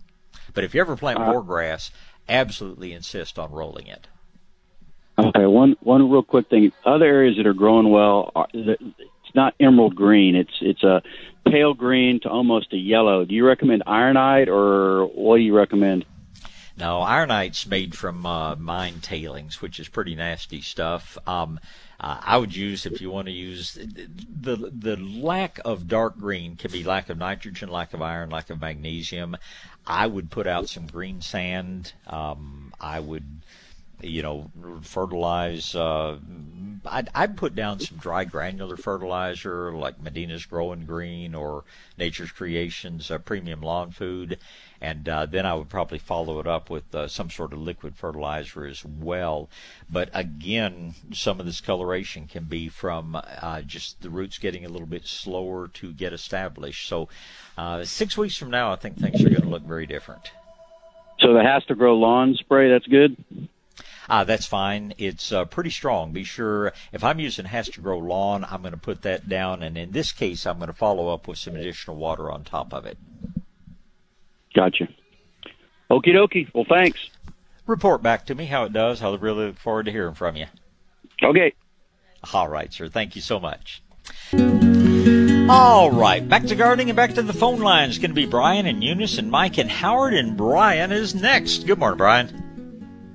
But 0.52 0.64
if 0.64 0.74
you 0.74 0.80
ever 0.80 0.96
plant 0.96 1.20
uh-huh. 1.20 1.30
more 1.30 1.42
grass, 1.44 1.92
absolutely 2.28 2.92
insist 2.92 3.38
on 3.38 3.52
rolling 3.52 3.86
it. 3.86 4.08
Okay, 5.18 5.46
one 5.46 5.76
one 5.80 6.10
real 6.10 6.22
quick 6.22 6.48
thing. 6.50 6.72
Other 6.84 7.06
areas 7.06 7.36
that 7.38 7.46
are 7.46 7.54
growing 7.54 7.90
well, 7.90 8.32
are, 8.34 8.48
it's 8.52 9.34
not 9.34 9.54
emerald 9.58 9.94
green. 9.94 10.36
It's 10.36 10.52
it's 10.60 10.82
a 10.82 11.02
pale 11.46 11.74
green 11.74 12.20
to 12.20 12.28
almost 12.28 12.72
a 12.72 12.76
yellow. 12.76 13.24
Do 13.24 13.34
you 13.34 13.46
recommend 13.46 13.82
ironite 13.86 14.48
or 14.48 15.06
what 15.06 15.36
do 15.36 15.42
you 15.42 15.56
recommend? 15.56 16.04
No, 16.78 17.00
ironite's 17.00 17.66
made 17.66 17.94
from 17.94 18.26
uh, 18.26 18.56
mine 18.56 19.00
tailings, 19.00 19.62
which 19.62 19.80
is 19.80 19.88
pretty 19.88 20.14
nasty 20.14 20.60
stuff. 20.60 21.16
Um, 21.26 21.58
uh, 21.98 22.20
I 22.22 22.36
would 22.36 22.54
use 22.54 22.84
if 22.84 23.00
you 23.00 23.10
want 23.10 23.28
to 23.28 23.32
use 23.32 23.72
the 23.72 24.56
the 24.56 24.96
lack 24.96 25.58
of 25.64 25.88
dark 25.88 26.18
green 26.18 26.56
can 26.56 26.70
be 26.70 26.84
lack 26.84 27.08
of 27.08 27.16
nitrogen, 27.16 27.70
lack 27.70 27.94
of 27.94 28.02
iron, 28.02 28.28
lack 28.28 28.50
of 28.50 28.60
magnesium. 28.60 29.38
I 29.86 30.06
would 30.06 30.30
put 30.30 30.46
out 30.46 30.68
some 30.68 30.86
green 30.86 31.22
sand. 31.22 31.94
Um, 32.06 32.74
I 32.78 33.00
would 33.00 33.24
you 34.02 34.22
know, 34.22 34.50
fertilize. 34.82 35.74
Uh, 35.74 36.18
I'd, 36.84 37.08
I'd 37.14 37.36
put 37.36 37.54
down 37.54 37.80
some 37.80 37.98
dry 37.98 38.24
granular 38.24 38.76
fertilizer 38.76 39.72
like 39.72 40.00
Medina's 40.00 40.46
Growing 40.46 40.84
Green 40.84 41.34
or 41.34 41.64
Nature's 41.98 42.30
Creations 42.30 43.10
uh, 43.10 43.18
Premium 43.18 43.60
Lawn 43.60 43.90
Food, 43.90 44.38
and 44.80 45.08
uh, 45.08 45.26
then 45.26 45.46
I 45.46 45.54
would 45.54 45.68
probably 45.68 45.98
follow 45.98 46.38
it 46.38 46.46
up 46.46 46.70
with 46.70 46.94
uh, 46.94 47.08
some 47.08 47.30
sort 47.30 47.52
of 47.52 47.60
liquid 47.60 47.96
fertilizer 47.96 48.66
as 48.66 48.84
well. 48.84 49.48
But 49.90 50.10
again, 50.12 50.94
some 51.12 51.40
of 51.40 51.46
this 51.46 51.60
coloration 51.60 52.26
can 52.26 52.44
be 52.44 52.68
from 52.68 53.16
uh, 53.16 53.62
just 53.62 54.02
the 54.02 54.10
roots 54.10 54.38
getting 54.38 54.64
a 54.64 54.68
little 54.68 54.86
bit 54.86 55.06
slower 55.06 55.68
to 55.68 55.92
get 55.92 56.12
established. 56.12 56.86
So 56.88 57.08
uh, 57.56 57.84
six 57.84 58.16
weeks 58.16 58.36
from 58.36 58.50
now, 58.50 58.72
I 58.72 58.76
think 58.76 58.98
things 58.98 59.24
are 59.24 59.30
going 59.30 59.42
to 59.42 59.48
look 59.48 59.64
very 59.64 59.86
different. 59.86 60.30
So 61.20 61.32
the 61.32 61.42
has 61.42 61.64
to 61.64 61.74
grow 61.74 61.96
lawn 61.96 62.34
spray, 62.34 62.70
that's 62.70 62.86
good. 62.86 63.16
Uh, 64.08 64.24
that's 64.24 64.46
fine. 64.46 64.94
It's 64.98 65.32
uh, 65.32 65.44
pretty 65.44 65.70
strong. 65.70 66.12
Be 66.12 66.24
sure 66.24 66.72
if 66.92 67.02
I'm 67.02 67.18
using 67.18 67.46
HastaGro 67.46 68.06
lawn, 68.06 68.44
I'm 68.48 68.62
going 68.62 68.72
to 68.72 68.78
put 68.78 69.02
that 69.02 69.28
down, 69.28 69.62
and 69.62 69.76
in 69.76 69.92
this 69.92 70.12
case, 70.12 70.46
I'm 70.46 70.58
going 70.58 70.68
to 70.68 70.74
follow 70.74 71.08
up 71.08 71.26
with 71.26 71.38
some 71.38 71.56
additional 71.56 71.96
water 71.96 72.30
on 72.30 72.44
top 72.44 72.72
of 72.72 72.86
it. 72.86 72.98
Gotcha. 74.54 74.88
Okie 75.90 76.14
dokie. 76.14 76.48
Well, 76.54 76.66
thanks. 76.68 77.10
Report 77.66 78.02
back 78.02 78.26
to 78.26 78.34
me 78.34 78.46
how 78.46 78.64
it 78.64 78.72
does. 78.72 79.02
I 79.02 79.14
really 79.14 79.46
look 79.46 79.58
forward 79.58 79.86
to 79.86 79.92
hearing 79.92 80.14
from 80.14 80.36
you. 80.36 80.46
Okay. 81.22 81.52
All 82.32 82.48
right, 82.48 82.72
sir. 82.72 82.88
Thank 82.88 83.16
you 83.16 83.22
so 83.22 83.40
much. 83.40 83.82
All 85.48 85.90
right, 85.92 86.28
back 86.28 86.44
to 86.46 86.54
gardening 86.56 86.90
and 86.90 86.96
back 86.96 87.14
to 87.14 87.22
the 87.22 87.32
phone 87.32 87.60
lines. 87.60 87.98
Going 87.98 88.10
to 88.10 88.14
be 88.14 88.26
Brian 88.26 88.66
and 88.66 88.82
Eunice 88.82 89.18
and 89.18 89.30
Mike 89.30 89.58
and 89.58 89.70
Howard, 89.70 90.14
and 90.14 90.36
Brian 90.36 90.90
is 90.90 91.14
next. 91.14 91.66
Good 91.66 91.78
morning, 91.78 91.98
Brian. 91.98 92.45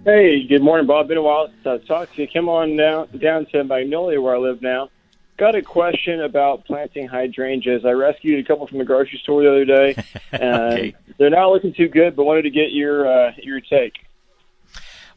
Hey, 0.04 0.48
good 0.48 0.64
morning, 0.64 0.88
Bob. 0.88 1.10
Been 1.10 1.18
a 1.18 1.22
while 1.22 1.48
since 1.50 1.68
I've 1.68 1.86
talked 1.86 2.16
to 2.16 2.24
you. 2.24 2.28
Come 2.28 2.50
on 2.50 2.76
down 2.76 3.08
down 3.20 3.46
to 3.52 3.64
Magnolia, 3.64 4.20
where 4.20 4.36
I 4.36 4.40
live 4.40 4.60
now. 4.60 4.90
Got 5.38 5.54
a 5.54 5.62
question 5.62 6.22
about 6.22 6.66
planting 6.66 7.08
hydrangeas. 7.08 7.86
I 7.86 7.92
rescued 7.92 8.44
a 8.44 8.48
couple 8.48 8.66
from 8.66 8.80
the 8.80 8.84
grocery 8.84 9.20
store 9.22 9.44
the 9.44 9.50
other 9.50 9.66
day. 9.66 10.04
okay. 10.34 10.96
They're 11.20 11.30
not 11.30 11.52
looking 11.52 11.76
too 11.76 11.88
good, 11.88 12.16
but 12.16 12.24
wanted 12.24 12.44
to 12.44 12.50
get 12.50 12.72
your 12.72 13.08
uh, 13.08 13.34
your 13.44 13.62
take. 13.62 13.94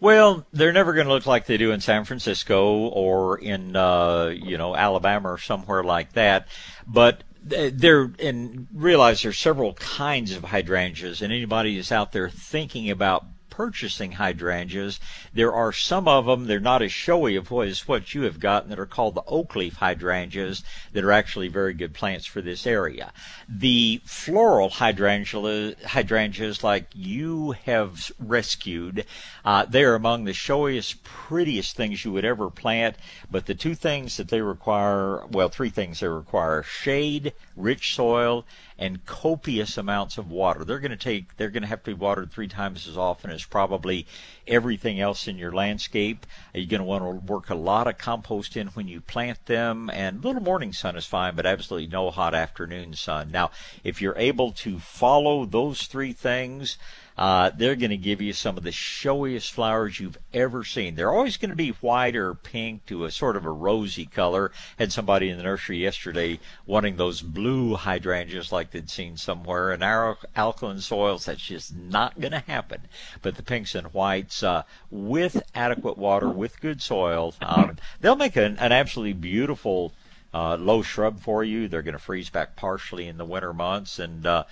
Well, 0.01 0.45
they're 0.53 0.73
never 0.73 0.93
going 0.93 1.07
to 1.07 1.13
look 1.15 1.25
like 1.25 1.47
they 1.47 1.57
do 1.57 1.73
in 1.73 1.81
San 1.81 2.05
Francisco 2.05 2.89
or 2.89 3.39
in 3.39 3.75
uh, 3.75 4.35
you 4.37 4.59
know 4.59 4.77
Alabama 4.77 5.33
or 5.33 5.39
somewhere 5.39 5.83
like 5.83 6.13
that. 6.13 6.47
But 6.87 7.25
there 7.43 8.11
and 8.19 8.67
realize 8.75 9.23
there's 9.23 9.39
several 9.39 9.73
kinds 9.73 10.33
of 10.33 10.45
hydrangeas, 10.45 11.23
and 11.23 11.33
anybody 11.33 11.75
who's 11.75 11.91
out 11.91 12.13
there 12.13 12.29
thinking 12.29 12.91
about 12.91 13.25
purchasing 13.57 14.13
hydrangeas. 14.13 14.99
There 15.33 15.53
are 15.53 15.73
some 15.73 16.09
of 16.09 16.27
them, 16.27 16.47
they're 16.47 16.59
not 16.59 16.83
as 16.83 16.93
showy 16.93 17.37
of 17.37 17.51
what 17.51 17.69
is 17.69 17.87
what 17.87 18.15
you 18.15 18.23
have 18.23 18.41
gotten 18.41 18.71
that 18.71 18.81
are 18.81 18.87
called 18.87 19.15
the 19.15 19.23
oak 19.29 19.55
leaf 19.55 19.77
hydrangeas 19.77 20.65
that 20.93 21.05
are 21.05 21.13
actually 21.13 21.49
very 21.49 21.73
good 21.73 21.95
plants 21.95 22.27
for 22.27 22.41
this 22.41 22.67
area. 22.67 23.13
The 23.49 24.01
floral 24.05 24.71
hydrangea, 24.71 25.77
hydrangeas 25.87 26.65
like 26.65 26.87
you 26.95 27.53
have 27.65 28.11
rescued, 28.19 29.07
uh, 29.45 29.67
they 29.67 29.85
are 29.85 29.95
among 29.95 30.25
the 30.25 30.33
showiest, 30.33 31.05
prettiest 31.05 31.77
things 31.77 32.05
you 32.05 32.11
would 32.11 32.25
ever 32.25 32.51
plant, 32.51 32.97
but 33.31 33.47
the 33.47 33.55
two 33.55 33.77
things 33.77 34.17
that 34.17 34.29
they 34.29 34.41
require, 34.41 35.27
well, 35.27 35.49
three 35.49 35.71
things 35.71 36.01
they 36.01 36.09
require, 36.09 36.63
shade, 36.65 37.33
rich 37.57 37.95
soil, 37.95 38.45
and 38.79 39.05
copious 39.07 39.79
amounts 39.79 40.19
of 40.19 40.31
water. 40.31 40.65
They're 40.65 40.81
going 40.81 40.91
to 40.91 40.97
take 40.97 41.37
they're 41.37 41.51
going 41.51 41.63
to 41.63 41.69
have 41.69 41.83
to 41.85 41.91
be 41.91 42.01
watered 42.01 42.33
three 42.33 42.49
times 42.49 42.89
as 42.89 42.99
often 42.99 43.31
as 43.31 43.45
probably 43.45 44.07
everything 44.47 45.01
else 45.01 45.29
in 45.29 45.39
your 45.39 45.53
landscape. 45.53 46.27
You're 46.53 46.67
going 46.67 46.81
to 46.81 46.85
want 46.85 47.03
to 47.05 47.33
work 47.33 47.51
a 47.51 47.55
lot 47.55 47.87
of 47.87 47.99
compost 47.99 48.57
in 48.57 48.69
when 48.69 48.89
you 48.89 49.01
plant 49.01 49.47
them, 49.47 49.91
and 49.91 50.25
little 50.25 50.43
morning 50.43 50.73
sun 50.73 50.97
is 50.97 51.07
fine, 51.07 51.35
but 51.37 51.47
absolutely 51.47 51.89
no 51.89 52.11
hot 52.11 52.35
afternoon 52.35 52.95
sun. 52.95 53.31
Now, 53.31 53.51
if 53.85 54.03
you're 54.03 54.19
able 54.19 54.53
to 54.53 54.79
follow 54.79 55.47
those 55.47 55.83
three 55.83 56.13
things, 56.13 56.79
uh, 57.17 57.51
they're 57.57 57.77
going 57.77 57.91
to 57.91 57.97
give 57.97 58.21
you 58.21 58.33
some 58.33 58.57
of 58.57 58.65
the 58.65 58.73
showiest 58.73 59.53
flowers 59.53 60.01
you've 60.01 60.19
ever 60.33 60.65
seen. 60.65 60.95
They're 60.97 61.13
always 61.13 61.37
going 61.37 61.51
to 61.51 61.57
be 61.57 61.71
white 61.71 62.17
or 62.17 62.35
pink 62.35 62.87
to 62.87 63.05
a 63.05 63.11
sort 63.11 63.37
of 63.37 63.45
a 63.45 63.51
rosy 63.51 64.05
color. 64.05 64.51
Had 64.79 64.93
somebody 64.93 65.29
in 65.29 65.37
the 65.37 65.45
nursery 65.45 65.79
yesterday 65.79 66.41
wanting 66.67 66.97
those 66.97 67.23
blue 67.23 67.77
hydrangeas 67.77 68.51
like 68.51 68.73
they'd 68.73 68.91
seen 68.91 69.17
somewhere. 69.17 69.73
In 69.73 69.83
our 69.83 70.19
alkaline 70.35 70.81
soils, 70.81 71.27
that's 71.27 71.43
just 71.43 71.77
not 71.77 72.21
going 72.21 72.33
to 72.33 72.41
happen. 72.41 72.83
But 73.23 73.37
the 73.37 73.43
pinks 73.43 73.77
and 73.77 73.93
whites, 73.95 74.43
uh, 74.43 74.65
with 74.91 75.43
adequate 75.55 75.97
water, 75.97 76.29
with 76.29 76.61
good 76.61 76.83
soil, 76.83 77.35
um, 77.41 77.77
they'll 78.01 78.17
make 78.17 78.35
an, 78.35 78.59
an 78.59 78.73
absolutely 78.73 79.13
beautiful 79.13 79.93
uh, 80.35 80.57
low 80.57 80.83
shrub 80.83 81.21
for 81.21 81.45
you. 81.45 81.69
They're 81.69 81.83
going 81.83 81.93
to 81.93 81.99
freeze 82.01 82.29
back 82.29 82.57
partially 82.57 83.07
in 83.07 83.19
the 83.19 83.25
winter 83.25 83.53
months, 83.53 84.01
and 84.01 84.27
uh, 84.27 84.45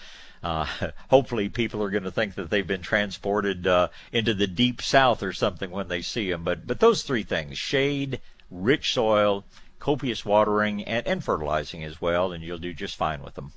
uh, 0.43 0.67
hopefully, 1.11 1.49
people 1.49 1.83
are 1.83 1.91
going 1.91 2.03
to 2.05 2.11
think 2.11 2.35
that 2.35 2.51
they've 2.51 2.67
been 2.67 2.83
transported 2.83 3.67
uh, 3.67 3.89
into 4.13 4.35
the 4.35 4.47
deep 4.47 4.83
south 4.83 5.23
or 5.23 5.33
something 5.33 5.71
when 5.71 5.89
they 5.89 6.03
see 6.03 6.31
them. 6.31 6.45
But 6.45 6.67
but 6.67 6.81
those 6.81 7.03
three 7.03 7.23
things: 7.23 7.59
shade, 7.59 8.21
rich 8.51 8.93
soil, 8.93 9.45
copious 9.79 10.25
watering, 10.25 10.85
and, 10.85 11.07
and 11.07 11.25
fertilizing 11.25 11.85
as 11.85 12.01
well, 12.01 12.33
and 12.33 12.43
you'll 12.43 12.59
do 12.59 12.73
just 12.73 12.97
fine 12.97 13.23
with 13.23 13.35
them. 13.35 13.53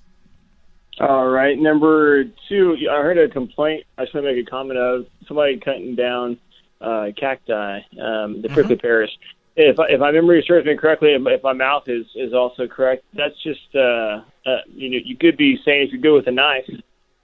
All 0.99 1.28
right. 1.28 1.57
Number 1.57 2.24
two, 2.48 2.78
I 2.90 3.02
heard 3.02 3.18
a 3.18 3.28
complaint. 3.28 3.86
I 3.98 4.03
just 4.03 4.14
want 4.14 4.26
to 4.26 4.34
make 4.34 4.48
a 4.48 4.49
comment 4.49 4.80
of 4.80 5.07
somebody 5.28 5.60
cutting 5.60 5.95
down 5.95 6.38
uh, 6.80 7.07
cacti, 7.18 7.80
um, 8.02 8.41
the 8.41 8.49
prickly 8.49 8.76
mm-hmm. 8.76 8.82
pears. 8.82 9.18
If 9.56 9.77
if 9.80 9.99
my 9.99 10.11
memory 10.11 10.44
serves 10.45 10.65
me 10.65 10.76
correctly, 10.76 11.14
if 11.14 11.44
my 11.44 11.53
mouth 11.53 11.88
is 11.88 12.06
is 12.15 12.34
also 12.34 12.68
correct, 12.68 13.06
that's 13.14 13.41
just 13.41 13.73
uh, 13.73 14.22
uh, 14.45 14.57
you 14.68 14.90
know 14.90 14.99
you 15.03 15.15
could 15.15 15.38
be 15.38 15.57
saying 15.64 15.88
if 15.88 15.94
you 15.94 15.99
go 15.99 16.15
with 16.15 16.27
a 16.27 16.32
knife, 16.32 16.69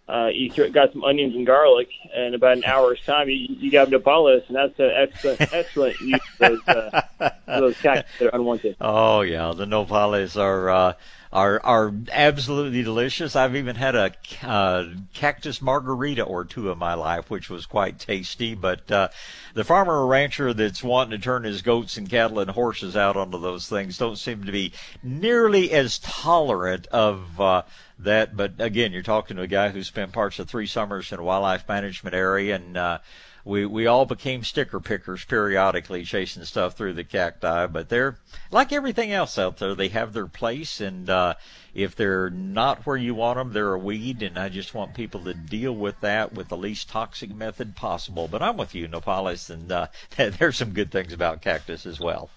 uh, 0.07 0.27
you 0.27 0.49
got 0.71 0.93
some 0.93 1.03
onions 1.03 1.35
and 1.35 1.45
garlic, 1.45 1.89
and 2.15 2.33
about 2.33 2.57
an 2.57 2.63
hour's 2.63 2.99
time 3.05 3.29
you, 3.29 3.35
you 3.35 3.71
got 3.71 3.89
nopales, 3.89 4.47
and 4.47 4.55
that's 4.55 4.79
an 4.79 4.91
excellent 4.95 5.41
excellent 5.53 5.99
use 5.99 6.21
of 6.39 6.59
those, 6.67 6.67
uh, 6.67 7.29
those 7.47 7.77
cacti 7.77 8.07
that 8.19 8.27
are 8.27 8.35
unwanted. 8.35 8.77
Oh 8.79 9.21
yeah, 9.21 9.53
the 9.55 9.65
nopales 9.65 10.39
are. 10.39 10.69
Uh, 10.69 10.93
are 11.31 11.61
are 11.63 11.93
absolutely 12.11 12.83
delicious. 12.83 13.35
I've 13.35 13.55
even 13.55 13.75
had 13.75 13.95
a 13.95 14.11
uh, 14.43 14.85
cactus 15.13 15.61
margarita 15.61 16.23
or 16.23 16.45
two 16.45 16.71
in 16.71 16.77
my 16.77 16.93
life, 16.93 17.29
which 17.29 17.49
was 17.49 17.65
quite 17.65 17.99
tasty. 17.99 18.55
But 18.55 18.91
uh, 18.91 19.09
the 19.53 19.63
farmer 19.63 20.01
or 20.01 20.07
rancher 20.07 20.53
that's 20.53 20.83
wanting 20.83 21.17
to 21.17 21.23
turn 21.23 21.43
his 21.43 21.61
goats 21.61 21.97
and 21.97 22.09
cattle 22.09 22.39
and 22.39 22.51
horses 22.51 22.95
out 22.95 23.17
onto 23.17 23.39
those 23.39 23.67
things 23.67 23.97
don't 23.97 24.17
seem 24.17 24.43
to 24.43 24.51
be 24.51 24.73
nearly 25.03 25.71
as 25.71 25.99
tolerant 25.99 26.87
of. 26.87 27.39
Uh, 27.39 27.61
that, 27.99 28.35
but 28.35 28.53
again, 28.57 28.91
you're 28.91 29.03
talking 29.03 29.37
to 29.37 29.43
a 29.43 29.47
guy 29.47 29.69
who 29.69 29.83
spent 29.83 30.11
parts 30.11 30.39
of 30.39 30.49
three 30.49 30.65
summers 30.65 31.11
in 31.11 31.19
a 31.19 31.23
wildlife 31.23 31.67
management 31.67 32.15
area, 32.15 32.55
and 32.55 32.75
uh, 32.75 32.97
we 33.43 33.65
we 33.65 33.87
all 33.87 34.05
became 34.05 34.43
sticker 34.43 34.79
pickers 34.79 35.25
periodically, 35.25 36.03
chasing 36.03 36.43
stuff 36.43 36.75
through 36.75 36.93
the 36.93 37.03
cacti. 37.03 37.67
But 37.67 37.89
they're 37.89 38.17
like 38.51 38.71
everything 38.71 39.11
else 39.11 39.37
out 39.37 39.57
there; 39.57 39.75
they 39.75 39.89
have 39.89 40.13
their 40.13 40.27
place, 40.27 40.79
and 40.81 41.09
uh, 41.09 41.35
if 41.73 41.95
they're 41.95 42.29
not 42.29 42.85
where 42.85 42.97
you 42.97 43.15
want 43.15 43.37
them, 43.37 43.53
they're 43.53 43.73
a 43.73 43.79
weed. 43.79 44.21
And 44.21 44.37
I 44.37 44.49
just 44.49 44.73
want 44.73 44.93
people 44.93 45.23
to 45.25 45.33
deal 45.33 45.75
with 45.75 45.99
that 46.01 46.33
with 46.33 46.49
the 46.49 46.57
least 46.57 46.89
toxic 46.89 47.33
method 47.33 47.75
possible. 47.75 48.27
But 48.27 48.41
I'm 48.41 48.57
with 48.57 48.75
you, 48.75 48.87
Nopales, 48.87 49.49
and 49.49 49.71
uh, 49.71 49.87
there's 50.17 50.57
some 50.57 50.71
good 50.71 50.91
things 50.91 51.13
about 51.13 51.41
cactus 51.41 51.85
as 51.85 51.99
well. 51.99 52.29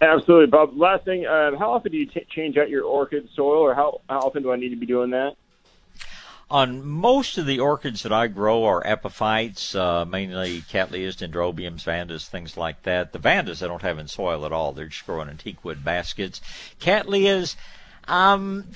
Absolutely, 0.00 0.46
Bob. 0.46 0.76
Last 0.76 1.04
thing, 1.04 1.24
uh, 1.26 1.56
how 1.58 1.72
often 1.72 1.92
do 1.92 1.98
you 1.98 2.06
t- 2.06 2.26
change 2.30 2.56
out 2.56 2.68
your 2.68 2.84
orchid 2.84 3.28
soil, 3.34 3.60
or 3.60 3.74
how 3.74 4.00
how 4.08 4.20
often 4.20 4.42
do 4.42 4.52
I 4.52 4.56
need 4.56 4.70
to 4.70 4.76
be 4.76 4.86
doing 4.86 5.10
that? 5.10 5.36
On 6.50 6.84
most 6.84 7.38
of 7.38 7.46
the 7.46 7.60
orchids 7.60 8.02
that 8.02 8.12
I 8.12 8.26
grow 8.26 8.64
are 8.64 8.82
epiphytes, 8.84 9.74
uh, 9.74 10.04
mainly 10.04 10.60
Cattleyas, 10.60 11.16
Dendrobiums, 11.16 11.84
Vandas, 11.84 12.26
things 12.26 12.56
like 12.56 12.82
that. 12.82 13.12
The 13.12 13.18
Vandas 13.18 13.62
I 13.62 13.68
don't 13.68 13.82
have 13.82 13.98
in 13.98 14.08
soil 14.08 14.44
at 14.44 14.52
all. 14.52 14.72
They're 14.72 14.86
just 14.86 15.06
growing 15.06 15.28
in 15.28 15.36
teakwood 15.36 15.82
baskets. 15.82 16.40
Cattleyas, 16.80 17.56
um, 18.06 18.66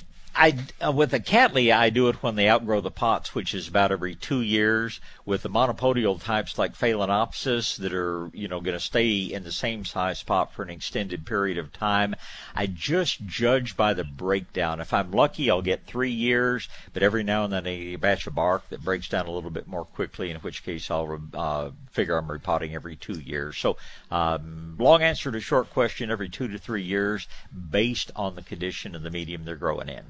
I 0.41 0.57
uh, 0.81 0.93
with 0.93 1.11
the 1.11 1.19
Cattleya, 1.19 1.77
I 1.77 1.91
do 1.91 2.09
it 2.09 2.23
when 2.23 2.37
they 2.37 2.49
outgrow 2.49 2.81
the 2.81 2.93
pots, 2.93 3.35
which 3.35 3.53
is 3.55 3.67
about 3.67 3.91
every 3.91 4.15
two 4.15 4.41
years. 4.41 5.01
With 5.27 5.43
the 5.43 5.51
monopodial 5.51 6.23
types 6.23 6.57
like 6.57 6.79
Phalaenopsis 6.79 7.77
that 7.79 7.93
are 7.93 8.31
you 8.33 8.47
know 8.47 8.61
going 8.61 8.77
to 8.77 8.81
stay 8.81 9.17
in 9.19 9.43
the 9.43 9.51
same 9.51 9.85
size 9.85 10.23
pot 10.23 10.53
for 10.53 10.63
an 10.63 10.71
extended 10.71 11.27
period 11.27 11.59
of 11.59 11.73
time, 11.73 12.15
I 12.55 12.69
just 12.69 13.27
judge 13.27 13.77
by 13.77 13.95
the 13.95 14.05
breakdown. 14.05 14.81
If 14.81 14.95
I'm 14.95 15.11
lucky, 15.11 15.51
I'll 15.51 15.61
get 15.61 15.87
three 15.87 16.13
years, 16.13 16.69
but 16.93 17.03
every 17.03 17.25
now 17.25 17.43
and 17.43 17.53
then 17.53 17.67
a 17.67 17.97
batch 17.97 18.29
of 18.29 18.37
bark 18.37 18.69
that 18.69 18.85
breaks 18.85 19.09
down 19.09 19.27
a 19.27 19.33
little 19.33 19.51
bit 19.51 19.67
more 19.67 19.87
quickly, 19.87 20.31
in 20.31 20.37
which 20.37 20.63
case 20.63 20.89
I'll 20.89 21.21
uh, 21.35 21.71
figure 21.91 22.17
I'm 22.17 22.31
repotting 22.31 22.77
every 22.77 22.95
two 22.95 23.19
years. 23.19 23.59
So 23.59 23.77
um, 24.13 24.77
long 24.79 25.03
answer 25.03 25.33
to 25.33 25.41
short 25.41 25.71
question: 25.71 26.13
every 26.13 26.29
two 26.29 26.47
to 26.47 26.59
three 26.59 26.85
years, 26.85 27.27
based 27.71 28.13
on 28.15 28.37
the 28.37 28.43
condition 28.43 28.95
of 28.95 29.03
the 29.03 29.11
medium 29.11 29.45
they're 29.45 29.57
growing 29.57 29.89
in. 29.89 30.05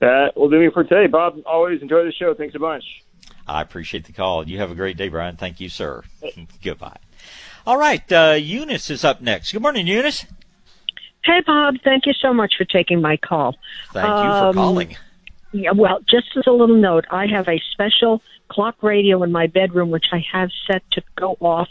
That 0.00 0.36
will 0.36 0.50
do 0.50 0.58
me 0.58 0.70
for 0.70 0.84
today, 0.84 1.06
Bob. 1.06 1.38
Always 1.46 1.80
enjoy 1.82 2.04
the 2.04 2.12
show. 2.12 2.34
Thanks 2.34 2.54
a 2.54 2.58
bunch. 2.58 2.84
I 3.46 3.62
appreciate 3.62 4.04
the 4.04 4.12
call. 4.12 4.46
You 4.48 4.58
have 4.58 4.70
a 4.70 4.74
great 4.74 4.96
day, 4.96 5.08
Brian. 5.08 5.36
Thank 5.36 5.60
you, 5.60 5.68
sir. 5.68 6.02
Goodbye. 6.62 6.98
All 7.66 7.78
right, 7.78 8.12
uh, 8.12 8.36
Eunice 8.38 8.90
is 8.90 9.04
up 9.04 9.20
next. 9.20 9.52
Good 9.52 9.62
morning, 9.62 9.86
Eunice. 9.86 10.26
Hey, 11.24 11.42
Bob. 11.44 11.76
Thank 11.82 12.06
you 12.06 12.12
so 12.12 12.32
much 12.32 12.54
for 12.56 12.64
taking 12.64 13.00
my 13.00 13.16
call. 13.16 13.56
Thank 13.92 14.06
you 14.06 14.12
for 14.12 14.48
um, 14.48 14.54
calling. 14.54 14.96
Yeah, 15.52 15.72
well, 15.72 15.98
just 16.08 16.28
as 16.36 16.44
a 16.46 16.52
little 16.52 16.76
note, 16.76 17.06
I 17.10 17.26
have 17.26 17.48
a 17.48 17.60
special 17.72 18.22
clock 18.48 18.82
radio 18.82 19.22
in 19.22 19.32
my 19.32 19.48
bedroom, 19.48 19.90
which 19.90 20.06
I 20.12 20.24
have 20.32 20.50
set 20.66 20.82
to 20.92 21.02
go 21.16 21.36
off 21.40 21.68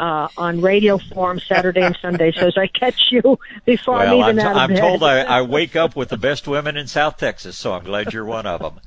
uh, 0.00 0.28
on 0.36 0.60
radio 0.62 0.96
form 0.98 1.38
Saturday 1.38 1.82
and 1.82 1.96
Sunday. 2.00 2.32
So 2.32 2.46
as 2.48 2.56
I 2.56 2.66
catch 2.68 3.12
you 3.12 3.38
before 3.66 3.96
well, 3.98 4.22
I'm 4.22 4.30
even 4.30 4.38
I'm, 4.40 4.42
t- 4.44 4.48
out 4.48 4.56
of 4.56 4.62
I'm 4.62 4.70
bed. 4.70 4.80
told 4.80 5.02
I, 5.04 5.20
I 5.20 5.42
wake 5.56 5.76
up 5.76 5.94
with 5.94 6.08
the 6.08 6.16
best 6.16 6.48
women 6.48 6.76
in 6.76 6.86
South 6.86 7.18
Texas, 7.18 7.56
so 7.58 7.74
I'm 7.74 7.84
glad 7.84 8.12
you're 8.12 8.24
one 8.24 8.46
of 8.46 8.60
them. 8.60 8.80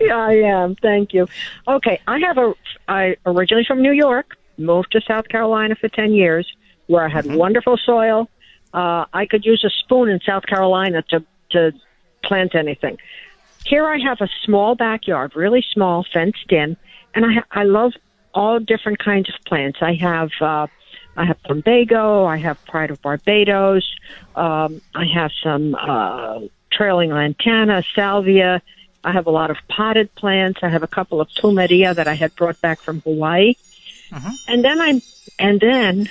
yeah, 0.00 0.16
I 0.16 0.32
am. 0.34 0.74
Thank 0.74 1.14
you. 1.14 1.28
Okay, 1.68 2.00
I 2.08 2.18
have 2.20 2.38
a. 2.38 2.54
I 2.88 3.16
originally 3.24 3.64
from 3.64 3.80
New 3.82 3.92
York, 3.92 4.36
moved 4.58 4.90
to 4.92 5.00
South 5.06 5.28
Carolina 5.28 5.76
for 5.76 5.88
ten 5.88 6.12
years, 6.12 6.50
where 6.88 7.04
I 7.04 7.08
had 7.08 7.24
Mm-hmm. 7.24 7.36
wonderful 7.36 7.76
soil. 7.76 8.28
Uh, 8.74 9.04
I 9.12 9.26
could 9.26 9.44
use 9.44 9.62
a 9.64 9.70
spoon 9.70 10.08
in 10.08 10.18
South 10.26 10.46
Carolina 10.46 11.02
to 11.10 11.24
to 11.52 11.72
plant 12.24 12.54
anything. 12.56 12.98
Here 13.64 13.86
I 13.86 13.98
have 13.98 14.20
a 14.20 14.28
small 14.44 14.74
backyard, 14.74 15.36
really 15.36 15.64
small, 15.72 16.04
fenced 16.12 16.50
in, 16.50 16.76
and 17.14 17.24
I 17.24 17.32
ha- 17.34 17.46
I 17.52 17.62
love 17.64 17.92
all 18.34 18.58
different 18.60 18.98
kinds 18.98 19.28
of 19.28 19.34
plants. 19.44 19.78
I 19.80 19.94
have 19.94 20.30
uh, 20.40 20.66
I 21.16 21.24
have 21.26 21.42
plumbago, 21.42 22.26
I 22.26 22.38
have 22.38 22.64
pride 22.64 22.90
of 22.90 23.00
Barbados, 23.02 23.84
um, 24.34 24.80
I 24.94 25.04
have 25.06 25.30
some 25.42 25.74
uh, 25.74 26.40
trailing 26.70 27.10
lantana, 27.10 27.82
salvia. 27.94 28.62
I 29.04 29.12
have 29.12 29.26
a 29.26 29.30
lot 29.30 29.50
of 29.50 29.56
potted 29.68 30.14
plants. 30.14 30.60
I 30.62 30.68
have 30.68 30.82
a 30.82 30.86
couple 30.88 31.20
of 31.20 31.28
plumeria 31.28 31.94
that 31.94 32.06
I 32.06 32.14
had 32.14 32.34
brought 32.36 32.60
back 32.60 32.80
from 32.80 33.00
Hawaii, 33.00 33.54
and 34.48 34.64
then 34.64 34.80
I 34.80 35.02
and 35.38 35.60
then 35.60 36.08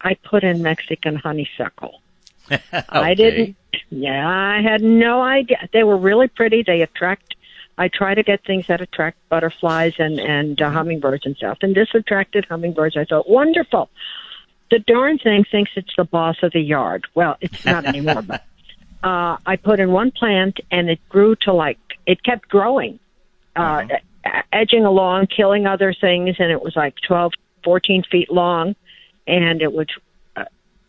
I 0.00 0.14
put 0.14 0.44
in 0.44 0.62
Mexican 0.62 1.16
honeysuckle. 1.16 2.00
I 2.88 3.14
didn't. 3.14 3.56
Yeah, 3.90 4.28
I 4.28 4.62
had 4.62 4.82
no 4.82 5.20
idea. 5.20 5.68
They 5.72 5.82
were 5.82 5.96
really 5.96 6.28
pretty. 6.28 6.62
They 6.62 6.82
attract. 6.82 7.34
I 7.78 7.86
try 7.86 8.14
to 8.14 8.24
get 8.24 8.44
things 8.44 8.66
that 8.66 8.80
attract 8.80 9.16
butterflies 9.28 9.94
and 9.98 10.18
and 10.18 10.60
uh, 10.60 10.70
hummingbirds 10.70 11.24
and 11.24 11.36
stuff. 11.36 11.58
And 11.62 11.74
this 11.74 11.88
attracted 11.94 12.44
hummingbirds. 12.44 12.96
I 12.96 13.04
thought 13.04 13.30
wonderful. 13.30 13.88
The 14.70 14.80
darn 14.80 15.18
thing 15.18 15.44
thinks 15.50 15.70
it's 15.76 15.94
the 15.96 16.04
boss 16.04 16.36
of 16.42 16.52
the 16.52 16.60
yard. 16.60 17.06
Well, 17.14 17.36
it's 17.40 17.64
not 17.64 17.86
anymore. 17.86 18.22
but 18.22 18.44
uh, 19.02 19.38
I 19.46 19.56
put 19.56 19.78
in 19.78 19.92
one 19.92 20.10
plant 20.10 20.58
and 20.70 20.90
it 20.90 20.98
grew 21.08 21.36
to 21.42 21.52
like 21.52 21.78
it 22.04 22.22
kept 22.24 22.48
growing, 22.48 22.98
uh, 23.54 23.84
e- 23.88 24.28
edging 24.52 24.84
along, 24.84 25.28
killing 25.28 25.66
other 25.66 25.94
things, 25.94 26.36
and 26.40 26.50
it 26.50 26.60
was 26.60 26.74
like 26.74 26.96
twelve, 27.06 27.32
fourteen 27.62 28.02
feet 28.10 28.30
long, 28.30 28.74
and 29.28 29.62
it 29.62 29.72
would 29.72 29.90
uh, 30.36 30.44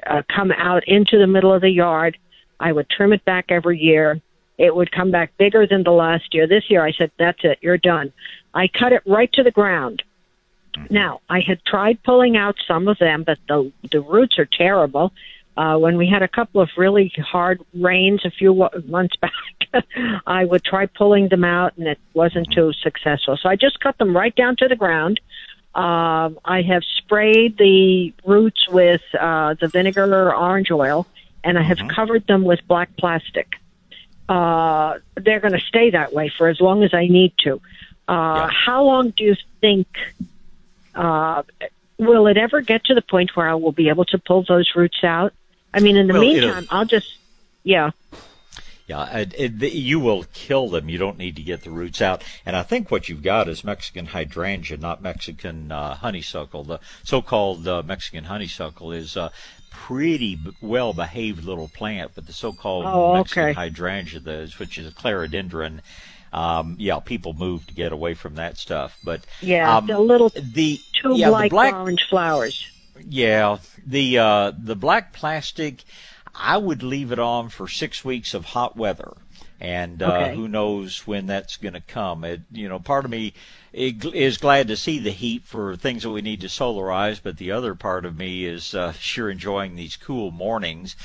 uh, 0.07 0.23
come 0.35 0.51
out 0.51 0.87
into 0.87 1.19
the 1.19 1.27
middle 1.27 1.53
of 1.53 1.61
the 1.61 1.69
yard. 1.69 2.17
I 2.59 2.71
would 2.71 2.89
trim 2.89 3.13
it 3.13 3.23
back 3.25 3.45
every 3.49 3.77
year. 3.79 4.21
It 4.60 4.76
would 4.76 4.91
come 4.91 5.10
back 5.10 5.36
bigger 5.38 5.65
than 5.65 5.84
the 5.84 5.91
last 5.91 6.34
year. 6.34 6.45
This 6.45 6.69
year, 6.69 6.86
I 6.86 6.91
said, 6.91 7.11
"That's 7.18 7.40
it, 7.44 7.57
you're 7.61 7.77
done." 7.77 8.11
I 8.53 8.68
cut 8.68 8.94
it 8.94 9.02
right 9.06 9.31
to 9.34 9.41
the 9.41 9.52
ground. 9.52 10.03
Now, 10.90 11.22
I 11.30 11.40
had 11.40 11.64
tried 11.65 12.03
pulling 12.03 12.38
out 12.38 12.56
some 12.68 12.88
of 12.88 12.99
them, 12.99 13.23
but 13.23 13.40
the 13.48 13.72
the 13.91 14.02
roots 14.02 14.38
are 14.38 14.45
terrible. 14.45 15.14
Uh, 15.56 15.77
when 15.77 15.98
we 15.98 16.07
had 16.07 16.22
a 16.22 16.27
couple 16.27 16.61
of 16.61 16.69
really 16.77 17.11
hard 17.18 17.61
rains 17.73 18.23
a 18.23 18.31
few 18.31 18.53
wa- 18.53 18.69
months 18.86 19.15
back, 19.22 19.84
I 20.27 20.45
would 20.45 20.64
try 20.64 20.86
pulling 20.86 21.30
them 21.30 21.44
out, 21.44 21.77
and 21.77 21.88
it 21.88 21.99
wasn't 22.14 22.52
too 22.52 22.73
successful. 22.73 23.38
So 23.38 23.49
I 23.49 23.56
just 23.56 23.80
cut 23.80 23.98
them 23.98 24.15
right 24.15 24.36
down 24.36 24.57
to 24.57 24.68
the 24.68 24.76
ground. 24.76 25.19
Um, 25.76 26.40
I 26.45 26.64
have 26.68 26.84
sprayed 26.98 27.57
the 27.57 28.14
roots 28.26 28.68
with 28.69 29.02
uh, 29.19 29.56
the 29.60 29.68
vinegar 29.68 30.03
or 30.03 30.36
orange 30.36 30.72
oil, 30.72 31.07
and 31.44 31.57
I 31.57 31.64
have 31.64 31.80
covered 31.88 32.27
them 32.27 32.44
with 32.44 32.60
black 32.68 32.90
plastic. 32.98 33.59
Uh, 34.30 34.99
they're 35.15 35.39
going 35.39 35.53
to 35.53 35.65
stay 35.68 35.89
that 35.89 36.14
way 36.14 36.30
for 36.30 36.47
as 36.47 36.61
long 36.61 36.84
as 36.84 36.93
I 36.93 37.07
need 37.07 37.34
to. 37.39 37.60
Uh, 38.07 38.47
How 38.47 38.84
long 38.84 39.10
do 39.10 39.23
you 39.23 39.35
think? 39.60 39.88
Uh, 40.93 41.41
will 41.97 42.27
it 42.27 42.38
ever 42.38 42.61
get 42.61 42.85
to 42.85 42.93
the 42.93 43.01
point 43.01 43.35
where 43.35 43.49
I 43.49 43.56
will 43.56 43.72
be 43.72 43.89
able 43.89 44.06
to 44.06 44.19
pull 44.19 44.43
those 44.47 44.72
roots 44.76 45.03
out? 45.03 45.34
I 45.73 45.80
mean, 45.80 45.97
in 45.97 46.07
the 46.07 46.14
Well, 46.14 46.22
meantime, 46.22 46.68
I'll 46.69 46.85
just, 46.85 47.18
yeah. 47.64 47.91
Yeah, 48.88 49.18
it, 49.18 49.34
it, 49.61 49.73
you 49.73 49.99
will 49.99 50.26
kill 50.34 50.69
them. 50.69 50.89
You 50.89 50.97
don't 50.97 51.19
need 51.19 51.35
to 51.35 51.43
get 51.43 51.64
the 51.64 51.69
roots 51.69 52.01
out. 52.01 52.23
And 52.43 52.56
I 52.56 52.64
think 52.64 52.89
what 52.89 53.07
you've 53.07 53.22
got 53.22 53.47
is 53.47 53.64
Mexican 53.64 54.07
hydrangea, 54.07 54.77
not 54.77 55.03
Mexican 55.03 55.72
uh, 55.72 55.93
honeysuckle. 55.95 56.64
The 56.64 56.80
so-called 57.03 57.68
uh, 57.68 57.84
Mexican 57.84 58.23
honeysuckle 58.23 58.91
is 58.91 59.15
a 59.15 59.31
pretty 59.69 60.39
well-behaved 60.61 61.43
little 61.43 61.67
plant, 61.69 62.11
but 62.15 62.25
the 62.27 62.33
so-called 62.33 62.85
Oh, 62.87 63.13
Mexican 63.13 63.43
okay. 63.43 63.53
hydrangea, 63.53 64.19
the, 64.19 64.53
which 64.57 64.77
is 64.77 64.87
a 64.87 64.91
clerodendron, 64.91 65.79
um, 66.33 66.75
yeah, 66.79 66.99
people 66.99 67.33
move 67.33 67.65
to 67.67 67.73
get 67.73 67.91
away 67.91 68.13
from 68.13 68.35
that 68.35 68.57
stuff. 68.57 68.97
But 69.03 69.25
Yeah, 69.41 69.77
um, 69.77 69.87
the 69.87 69.99
little 69.99 70.29
the 70.29 70.79
tube 71.01 71.17
yeah, 71.17 71.31
the 71.31 71.47
black 71.49 71.73
orange 71.73 72.05
flowers. 72.09 72.65
yeah, 73.07 73.57
the 73.85 74.17
uh, 74.19 74.51
the 74.57 74.75
black 74.75 75.13
plastic, 75.13 75.83
I 76.35 76.57
would 76.57 76.83
leave 76.83 77.11
it 77.11 77.19
on 77.19 77.49
for 77.49 77.67
six 77.67 78.03
weeks 78.05 78.33
of 78.33 78.45
hot 78.45 78.75
weather, 78.77 79.13
and 79.60 80.02
uh, 80.02 80.11
Okay. 80.11 80.36
who 80.36 80.48
knows 80.48 81.06
when 81.06 81.27
that's 81.27 81.57
going 81.57 81.73
to 81.73 81.81
come. 81.81 82.23
It, 82.23 82.41
you 82.52 82.69
know, 82.69 82.80
part 82.80 83.06
of 83.06 83.11
me 83.11 83.34
is 83.73 84.38
glad 84.38 84.68
to 84.68 84.77
see 84.77 84.99
the 84.99 85.11
heat 85.11 85.44
for 85.44 85.76
things 85.76 86.03
that 86.03 86.10
we 86.10 86.22
need 86.22 86.41
to 86.41 86.48
solarize, 86.48 87.19
but 87.22 87.38
the 87.38 87.52
other 87.52 87.76
part 87.76 88.06
of 88.06 88.18
me 88.18 88.45
is 88.45 88.73
uh, 88.73 88.94
sure 88.94 89.30
enjoying 89.30 89.76
these 89.76 89.95
cool 89.95 90.31
mornings. 90.31 90.95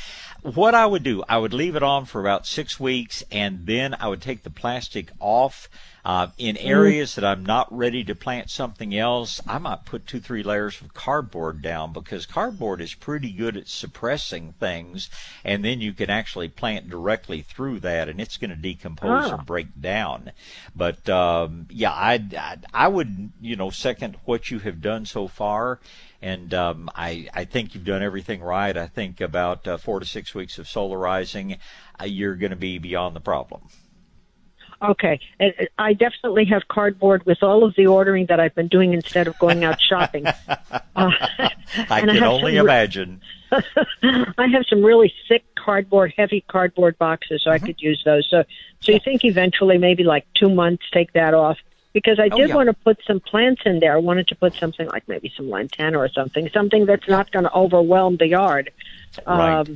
What 0.43 0.75
I 0.75 0.87
would 0.87 1.03
do, 1.03 1.23
I 1.29 1.39
would 1.39 1.53
leave 1.55 1.77
it 1.77 1.83
on 1.83 2.05
for 2.05 2.21
about 2.21 2.47
six 2.47 2.79
weeks, 2.79 3.23
and 3.33 3.67
then 3.67 3.95
I 3.99 4.09
would 4.09 4.23
take 4.23 4.43
the 4.43 4.51
plastic 4.51 5.11
off. 5.19 5.69
Uh, 6.05 6.27
in 6.37 6.57
areas 6.59 7.15
that 7.15 7.25
I'm 7.25 7.47
not 7.47 7.67
ready 7.75 8.05
to 8.05 8.15
plant 8.15 8.51
something 8.51 8.95
else, 8.95 9.41
I 9.47 9.57
might 9.59 9.87
put 9.87 10.07
two, 10.07 10.21
three 10.21 10.43
layers 10.43 10.81
of 10.83 10.93
cardboard 10.93 11.63
down 11.63 11.95
because 11.95 12.27
cardboard 12.27 12.83
is 12.83 12.93
pretty 12.93 13.33
good 13.33 13.57
at 13.57 13.69
suppressing 13.69 14.53
things, 14.61 15.09
and 15.45 15.65
then 15.65 15.81
you 15.81 15.95
can 15.95 16.11
actually 16.11 16.49
plant 16.49 16.91
directly 16.91 17.41
through 17.41 17.81
that, 17.81 18.11
and 18.11 18.21
it's 18.21 18.37
going 18.37 18.51
to 18.51 18.57
decompose 18.57 19.31
Ah. 19.31 19.37
and 19.37 19.47
break 19.47 19.81
down. 19.81 20.33
But 20.77 21.09
um, 21.09 21.67
yeah, 21.71 21.93
I'd, 21.95 22.35
I'd 22.35 22.67
I 22.75 22.89
would 22.89 23.33
you 23.41 23.57
know 23.57 23.71
second 23.71 24.17
what 24.27 24.51
you 24.51 24.59
have 24.59 24.83
done 24.83 25.07
so 25.07 25.27
far. 25.27 25.81
And 26.21 26.55
um, 26.55 26.89
I, 26.95 27.29
I 27.35 27.45
think 27.45 27.75
you've 27.75 27.85
done 27.85 28.03
everything 28.03 28.43
right. 28.43 28.75
I 28.75 28.87
think 28.87 29.21
about 29.21 29.69
uh, 29.69 29.77
four 29.77 30.01
to 30.01 30.07
six 30.07 30.35
weeks 30.35 30.57
of 30.59 30.65
solarizing, 30.67 31.59
uh, 32.01 32.05
you're 32.05 32.35
going 32.35 32.49
to 32.49 32.57
be 32.57 32.79
beyond 32.79 33.15
the 33.15 33.21
problem. 33.21 33.61
Okay, 34.91 35.21
And, 35.41 35.53
uh, 35.59 35.65
I 35.79 35.95
definitely 35.95 36.45
have 36.47 36.69
cardboard 36.69 37.25
with 37.27 37.43
all 37.43 37.65
of 37.65 37.75
the 37.77 37.87
ordering 37.87 38.27
that 38.27 38.39
I've 38.41 38.55
been 38.55 38.69
doing 38.69 38.93
instead 38.93 39.27
of 39.27 39.39
going 39.39 39.65
out 39.65 39.79
shopping. 39.81 40.25
Uh, 40.97 41.11
I 41.91 42.01
can 42.01 42.09
have 42.11 42.23
only 42.31 42.53
re- 42.53 42.61
imagine. 42.61 43.21
I 43.53 44.47
have 44.47 44.65
some 44.69 44.85
really 44.85 45.13
thick 45.29 45.43
cardboard, 45.57 46.13
heavy 46.17 46.45
cardboard 46.49 46.97
boxes, 46.99 47.43
so 47.43 47.51
I 47.51 47.57
Mm-hmm. 47.57 47.67
could 47.67 47.83
use 47.83 48.01
those. 48.05 48.29
So, 48.31 48.45
so 48.81 48.93
you 48.93 49.01
think 49.05 49.25
eventually, 49.25 49.77
maybe 49.77 50.05
like 50.05 50.25
two 50.35 50.49
months, 50.49 50.85
take 50.93 51.13
that 51.15 51.35
off? 51.35 51.59
Because 51.93 52.21
I 52.21 52.29
Oh, 52.29 52.37
did 52.37 52.49
yeah. 52.49 52.55
want 52.55 52.69
to 52.69 52.75
put 52.75 52.99
some 53.07 53.19
plants 53.21 53.63
in 53.65 53.81
there. 53.81 53.95
I 53.95 53.99
wanted 53.99 54.29
to 54.29 54.37
put 54.37 54.55
something 54.59 54.87
like 54.89 55.09
maybe 55.09 55.33
some 55.37 55.51
lantana 55.51 55.99
or 55.99 56.09
something, 56.09 56.49
something 56.55 56.87
that's 56.87 57.09
not 57.09 57.31
going 57.33 57.45
to 57.45 57.53
overwhelm 57.55 58.17
the 58.19 58.29
yard. 58.29 58.71
Right. 59.27 59.67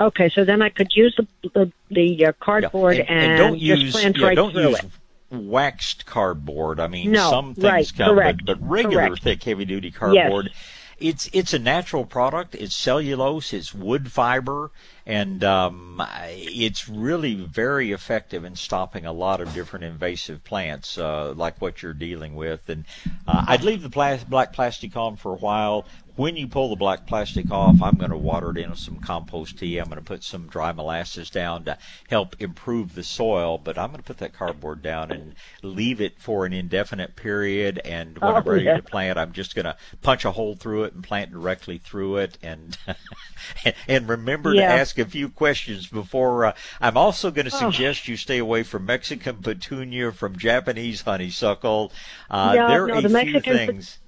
Okay, 0.00 0.28
so 0.28 0.44
then 0.44 0.62
I 0.62 0.68
could 0.68 0.94
use 0.94 1.16
the 1.16 1.26
the, 1.54 1.72
the 1.90 2.26
uh, 2.26 2.32
cardboard 2.40 2.98
and, 2.98 3.08
and, 3.08 3.32
and 3.32 3.38
don't 3.38 3.58
just 3.58 3.82
use 3.82 3.92
plant 3.92 4.16
yeah, 4.18 4.26
right 4.26 4.34
don't 4.36 4.52
through 4.52 4.68
use 4.70 4.78
it. 4.78 4.90
waxed 5.30 6.06
cardboard. 6.06 6.78
I 6.80 6.86
mean, 6.86 7.10
No, 7.12 7.30
some 7.30 7.54
things 7.54 7.64
right, 7.64 7.92
come, 7.96 8.14
correct, 8.16 8.42
but, 8.46 8.60
but 8.60 8.68
regular 8.68 9.08
correct. 9.08 9.22
thick, 9.22 9.42
heavy 9.42 9.64
duty 9.64 9.90
cardboard. 9.90 10.50
It's 10.98 11.28
it's 11.32 11.52
a 11.54 11.58
natural 11.58 12.04
product. 12.04 12.54
It's 12.56 12.74
cellulose. 12.74 13.52
It's 13.52 13.72
wood 13.72 14.10
fiber, 14.10 14.70
and 15.08 15.42
um, 15.42 16.02
it's 16.28 16.86
really 16.86 17.34
very 17.34 17.92
effective 17.92 18.44
in 18.44 18.54
stopping 18.54 19.06
a 19.06 19.12
lot 19.12 19.40
of 19.40 19.52
different 19.54 19.86
invasive 19.86 20.44
plants, 20.44 20.98
uh, 20.98 21.32
like 21.32 21.60
what 21.62 21.82
you're 21.82 21.94
dealing 21.94 22.34
with. 22.34 22.68
And 22.68 22.84
uh, 23.26 23.46
I'd 23.48 23.64
leave 23.64 23.80
the 23.82 23.88
plas- 23.88 24.22
black 24.22 24.52
plastic 24.52 24.94
on 24.98 25.16
for 25.16 25.32
a 25.32 25.38
while 25.38 25.86
when 26.18 26.36
you 26.36 26.48
pull 26.48 26.68
the 26.68 26.74
black 26.76 27.06
plastic 27.06 27.48
off, 27.52 27.80
I'm 27.80 27.96
going 27.96 28.10
to 28.10 28.16
water 28.16 28.50
it 28.50 28.56
in 28.58 28.70
with 28.70 28.80
some 28.80 28.98
compost 28.98 29.56
tea. 29.60 29.78
I'm 29.78 29.84
going 29.86 29.98
to 30.00 30.04
put 30.04 30.24
some 30.24 30.48
dry 30.48 30.72
molasses 30.72 31.30
down 31.30 31.64
to 31.66 31.78
help 32.10 32.34
improve 32.40 32.96
the 32.96 33.04
soil, 33.04 33.56
but 33.56 33.78
I'm 33.78 33.90
going 33.90 34.02
to 34.02 34.06
put 34.06 34.18
that 34.18 34.32
cardboard 34.32 34.82
down 34.82 35.12
and 35.12 35.36
leave 35.62 36.00
it 36.00 36.18
for 36.18 36.44
an 36.44 36.52
indefinite 36.52 37.14
period. 37.14 37.80
And 37.84 38.18
when 38.18 38.32
Oh, 38.32 38.34
I'm 38.34 38.42
ready 38.42 38.64
yeah. 38.64 38.78
to 38.78 38.82
plant, 38.82 39.16
I'm 39.16 39.30
just 39.30 39.54
going 39.54 39.66
to 39.66 39.76
punch 40.02 40.24
a 40.24 40.32
hole 40.32 40.56
through 40.56 40.84
it 40.84 40.94
and 40.94 41.04
plant 41.04 41.30
directly 41.30 41.78
through 41.78 42.16
it. 42.16 42.36
And 42.42 42.76
and 43.86 44.08
remember 44.08 44.52
Yeah. 44.54 44.66
to 44.66 44.74
ask 44.74 44.97
a 44.98 45.04
few 45.04 45.28
questions 45.28 45.86
before. 45.86 46.46
Uh, 46.46 46.52
I'm 46.80 46.96
also 46.96 47.30
going 47.30 47.48
to 47.48 47.54
Oh. 47.54 47.70
suggest 47.70 48.08
you 48.08 48.16
stay 48.16 48.38
away 48.38 48.62
from 48.62 48.86
Mexican 48.86 49.36
petunia, 49.36 50.12
from 50.12 50.36
Japanese 50.38 51.02
honeysuckle. 51.02 51.92
Uh, 52.30 52.52
Yeah, 52.54 52.66
there 52.68 52.84
are 52.84 52.88
no, 52.88 52.98
a 52.98 53.02
the 53.02 53.08
few 53.08 53.32
Mexican 53.32 53.56
things. 53.56 53.98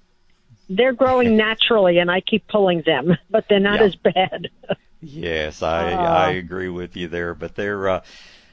They're 0.68 0.92
growing 0.92 1.36
naturally, 1.36 1.98
and 1.98 2.10
I 2.10 2.20
keep 2.20 2.46
pulling 2.46 2.82
them, 2.82 3.16
but 3.30 3.46
they're 3.48 3.58
not 3.60 3.80
Yeah. 3.80 3.86
as 3.86 3.94
bad. 3.96 4.48
Yes, 5.02 5.62
I 5.62 5.94
Ah. 5.94 6.26
I 6.26 6.30
agree 6.32 6.68
with 6.68 6.94
you 6.94 7.08
there, 7.08 7.34
but 7.34 7.54
they're. 7.56 7.88
Uh, 7.88 7.96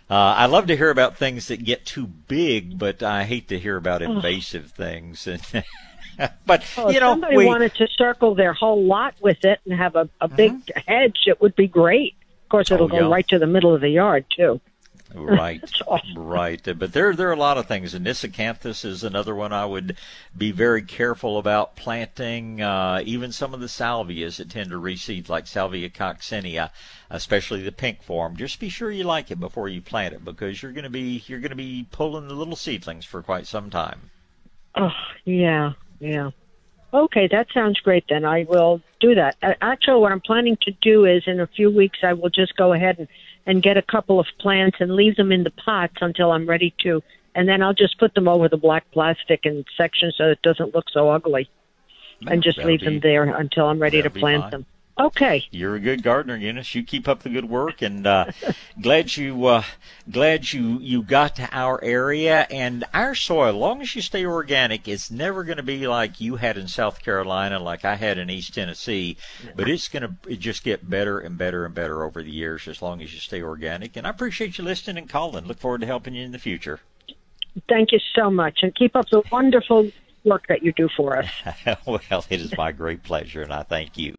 uh, 0.10 0.14
I 0.16 0.46
love 0.46 0.68
to 0.68 0.78
hear 0.78 0.90
about 0.90 1.18
things 1.18 1.50
that 1.50 1.62
get 1.66 1.86
too 1.86 2.08
big, 2.08 2.80
but 2.80 3.04
I 3.04 3.26
hate 3.26 3.50
to 3.50 3.60
hear 3.60 3.76
about 3.76 4.02
Oh. 4.02 4.14
invasive 4.14 4.72
things. 4.72 5.28
but 6.46 6.64
Oh, 6.78 6.84
you 6.90 6.96
if 6.96 7.02
know, 7.02 7.12
somebody 7.12 7.36
we, 7.36 7.46
wanted 7.46 7.76
to 7.76 7.88
circle 7.98 8.34
their 8.34 8.54
whole 8.54 8.82
lot 8.86 9.16
with 9.20 9.44
it 9.44 9.60
and 9.66 9.78
have 9.78 9.98
a, 9.98 10.10
a 10.22 10.30
big 10.30 10.54
hedge, 10.88 11.24
it 11.28 11.42
would 11.42 11.54
be 11.58 11.68
great. 11.68 12.16
Of 12.48 12.50
course, 12.50 12.72
it'll. 12.72 12.86
Oh, 12.86 12.88
go 12.88 13.00
yeah. 13.00 13.14
right 13.14 13.28
to 13.28 13.40
the 13.40 13.46
middle 13.46 13.76
of 13.76 13.82
the 13.82 13.90
yard 13.90 14.24
too. 14.30 14.62
right, 15.14 15.62
right. 16.16 16.62
But 16.64 16.94
there 16.94 17.14
there 17.14 17.28
are 17.28 17.34
a 17.34 17.36
lot 17.36 17.58
of 17.58 17.66
things, 17.66 17.94
and 17.94 18.08
Anisacanthus 18.08 18.86
is 18.86 19.04
another 19.04 19.36
one 19.36 19.52
I 19.52 19.66
would 19.66 19.98
be 20.38 20.54
very 20.54 20.82
careful 20.82 21.40
about 21.40 21.76
planting. 21.76 22.62
Uh, 22.62 23.02
even 23.04 23.34
some 23.34 23.54
of 23.54 23.60
the 23.60 23.68
salvias 23.68 24.38
that 24.38 24.50
tend 24.50 24.70
to 24.70 24.80
reseed, 24.80 25.28
like 25.28 25.46
Salvia 25.46 25.90
coccinea, 25.90 26.70
especially 27.10 27.64
the 27.64 27.74
pink 27.74 28.02
form. 28.02 28.38
Just 28.38 28.62
be 28.62 28.70
sure 28.70 28.90
you 28.90 29.04
like 29.04 29.30
it 29.30 29.42
before 29.42 29.68
you 29.68 29.82
plant 29.82 30.14
it, 30.14 30.24
because 30.24 30.64
you're 30.64 30.72
going 30.72 30.86
to 30.86 30.90
be 30.90 31.22
you're 31.28 31.42
going 31.42 31.50
to 31.50 31.58
be 31.58 31.86
pulling 31.92 32.30
the 32.30 32.34
little 32.34 32.56
seedlings 32.56 33.04
for 33.04 33.22
quite 33.22 33.46
some 33.46 33.70
time. 33.70 34.10
Oh, 34.76 34.94
yeah, 35.26 35.74
yeah. 36.00 36.32
Okay, 36.94 37.28
that 37.28 37.48
sounds 37.54 37.80
great. 37.80 38.06
Then 38.08 38.24
I 38.24 38.46
will 38.48 38.82
do 39.00 39.16
that. 39.16 39.36
Actually, 39.62 40.00
what 40.00 40.12
I'm 40.12 40.22
planning 40.22 40.58
to 40.62 40.72
do 40.82 41.06
is 41.06 41.24
in 41.28 41.40
a 41.40 41.48
few 41.48 41.70
weeks 41.70 42.00
I 42.02 42.14
will 42.14 42.30
just 42.30 42.56
go 42.56 42.74
ahead 42.74 43.00
and 43.00 43.08
and 43.46 43.64
get 43.64 43.78
a 43.78 43.82
couple 43.82 44.20
of 44.20 44.28
plants 44.40 44.78
and 44.82 44.94
leave 44.94 45.16
them 45.16 45.32
in 45.32 45.44
the 45.44 45.52
pots 45.52 45.96
until 46.02 46.32
I'm 46.32 46.48
ready 46.48 46.76
to, 46.84 47.02
and 47.34 47.48
then 47.48 47.64
I'll 47.64 47.74
just 47.74 47.98
put 47.98 48.14
them 48.14 48.28
over 48.28 48.50
the 48.50 48.58
black 48.58 48.84
plastic 48.92 49.46
in 49.46 49.64
sections 49.78 50.16
so 50.18 50.26
it 50.26 50.42
doesn't 50.42 50.76
look 50.76 50.90
so 50.92 51.10
ugly, 51.10 51.50
and 52.28 52.44
just 52.44 52.58
leave 52.58 52.82
them 52.82 53.00
there 53.00 53.24
until 53.24 53.68
I'm 53.68 53.80
ready 53.80 54.02
to 54.02 54.10
plant 54.10 54.52
them. 54.52 54.66
Okay. 55.00 55.46
You're 55.52 55.76
a 55.76 55.80
good 55.80 56.02
gardener, 56.02 56.36
Eunice. 56.36 56.74
You 56.74 56.82
keep 56.82 57.08
up 57.08 57.22
the 57.22 57.30
good 57.30 57.46
work, 57.46 57.84
and 57.84 58.08
uh, 58.08 58.26
glad 58.82 59.16
you 59.16 59.46
uh, 59.46 59.64
glad 60.10 60.52
you 60.52 60.80
you 60.80 61.04
got 61.04 61.36
to 61.36 61.48
our 61.52 61.84
area 61.84 62.48
and 62.50 62.84
our 62.96 63.14
soil. 63.14 63.50
As 63.50 63.56
long 63.56 63.82
as 63.82 63.96
you 63.96 64.02
stay 64.02 64.26
organic, 64.26 64.88
it's 64.88 65.12
never 65.12 65.44
going 65.44 65.58
to 65.58 65.64
be 65.64 65.88
like 65.88 66.20
you 66.20 66.38
had 66.38 66.58
in 66.58 66.68
South 66.68 67.04
Carolina, 67.04 67.60
like 67.60 67.86
I 67.86 67.96
had 67.96 68.18
in 68.18 68.32
East 68.32 68.56
Tennessee. 68.56 69.18
But 69.56 69.70
it's 69.70 69.88
going 69.88 70.18
to 70.24 70.36
just 70.36 70.64
get 70.64 70.90
better 70.90 71.20
and 71.20 71.38
better 71.38 71.66
and 71.66 71.76
better 71.76 72.04
over 72.04 72.24
the 72.24 72.32
years, 72.32 72.68
as 72.68 72.82
long 72.82 73.02
as 73.02 73.14
you 73.14 73.20
stay 73.20 73.44
organic. 73.44 73.98
And 73.98 74.08
I 74.08 74.10
appreciate 74.10 74.58
you 74.58 74.64
listening 74.64 74.98
and 74.98 75.10
calling. 75.10 75.46
Look 75.46 75.60
forward 75.60 75.82
to 75.82 75.88
helping 75.88 76.16
you 76.16 76.26
in 76.26 76.32
the 76.32 76.40
future. 76.40 76.80
Thank 77.70 77.92
you 77.92 78.00
so 78.16 78.32
much, 78.32 78.60
and 78.64 78.74
keep 78.74 78.96
up 78.96 79.10
the 79.10 79.22
wonderful 79.32 79.92
work 80.24 80.48
that 80.48 80.64
you 80.64 80.72
do 80.74 80.90
for 80.96 81.18
us. 81.18 81.30
well, 81.86 82.26
it 82.30 82.42
is 82.42 82.56
my 82.58 82.72
great 82.72 83.04
pleasure, 83.04 83.42
and 83.42 83.54
I 83.54 83.64
thank 83.64 83.98
you. 83.98 84.16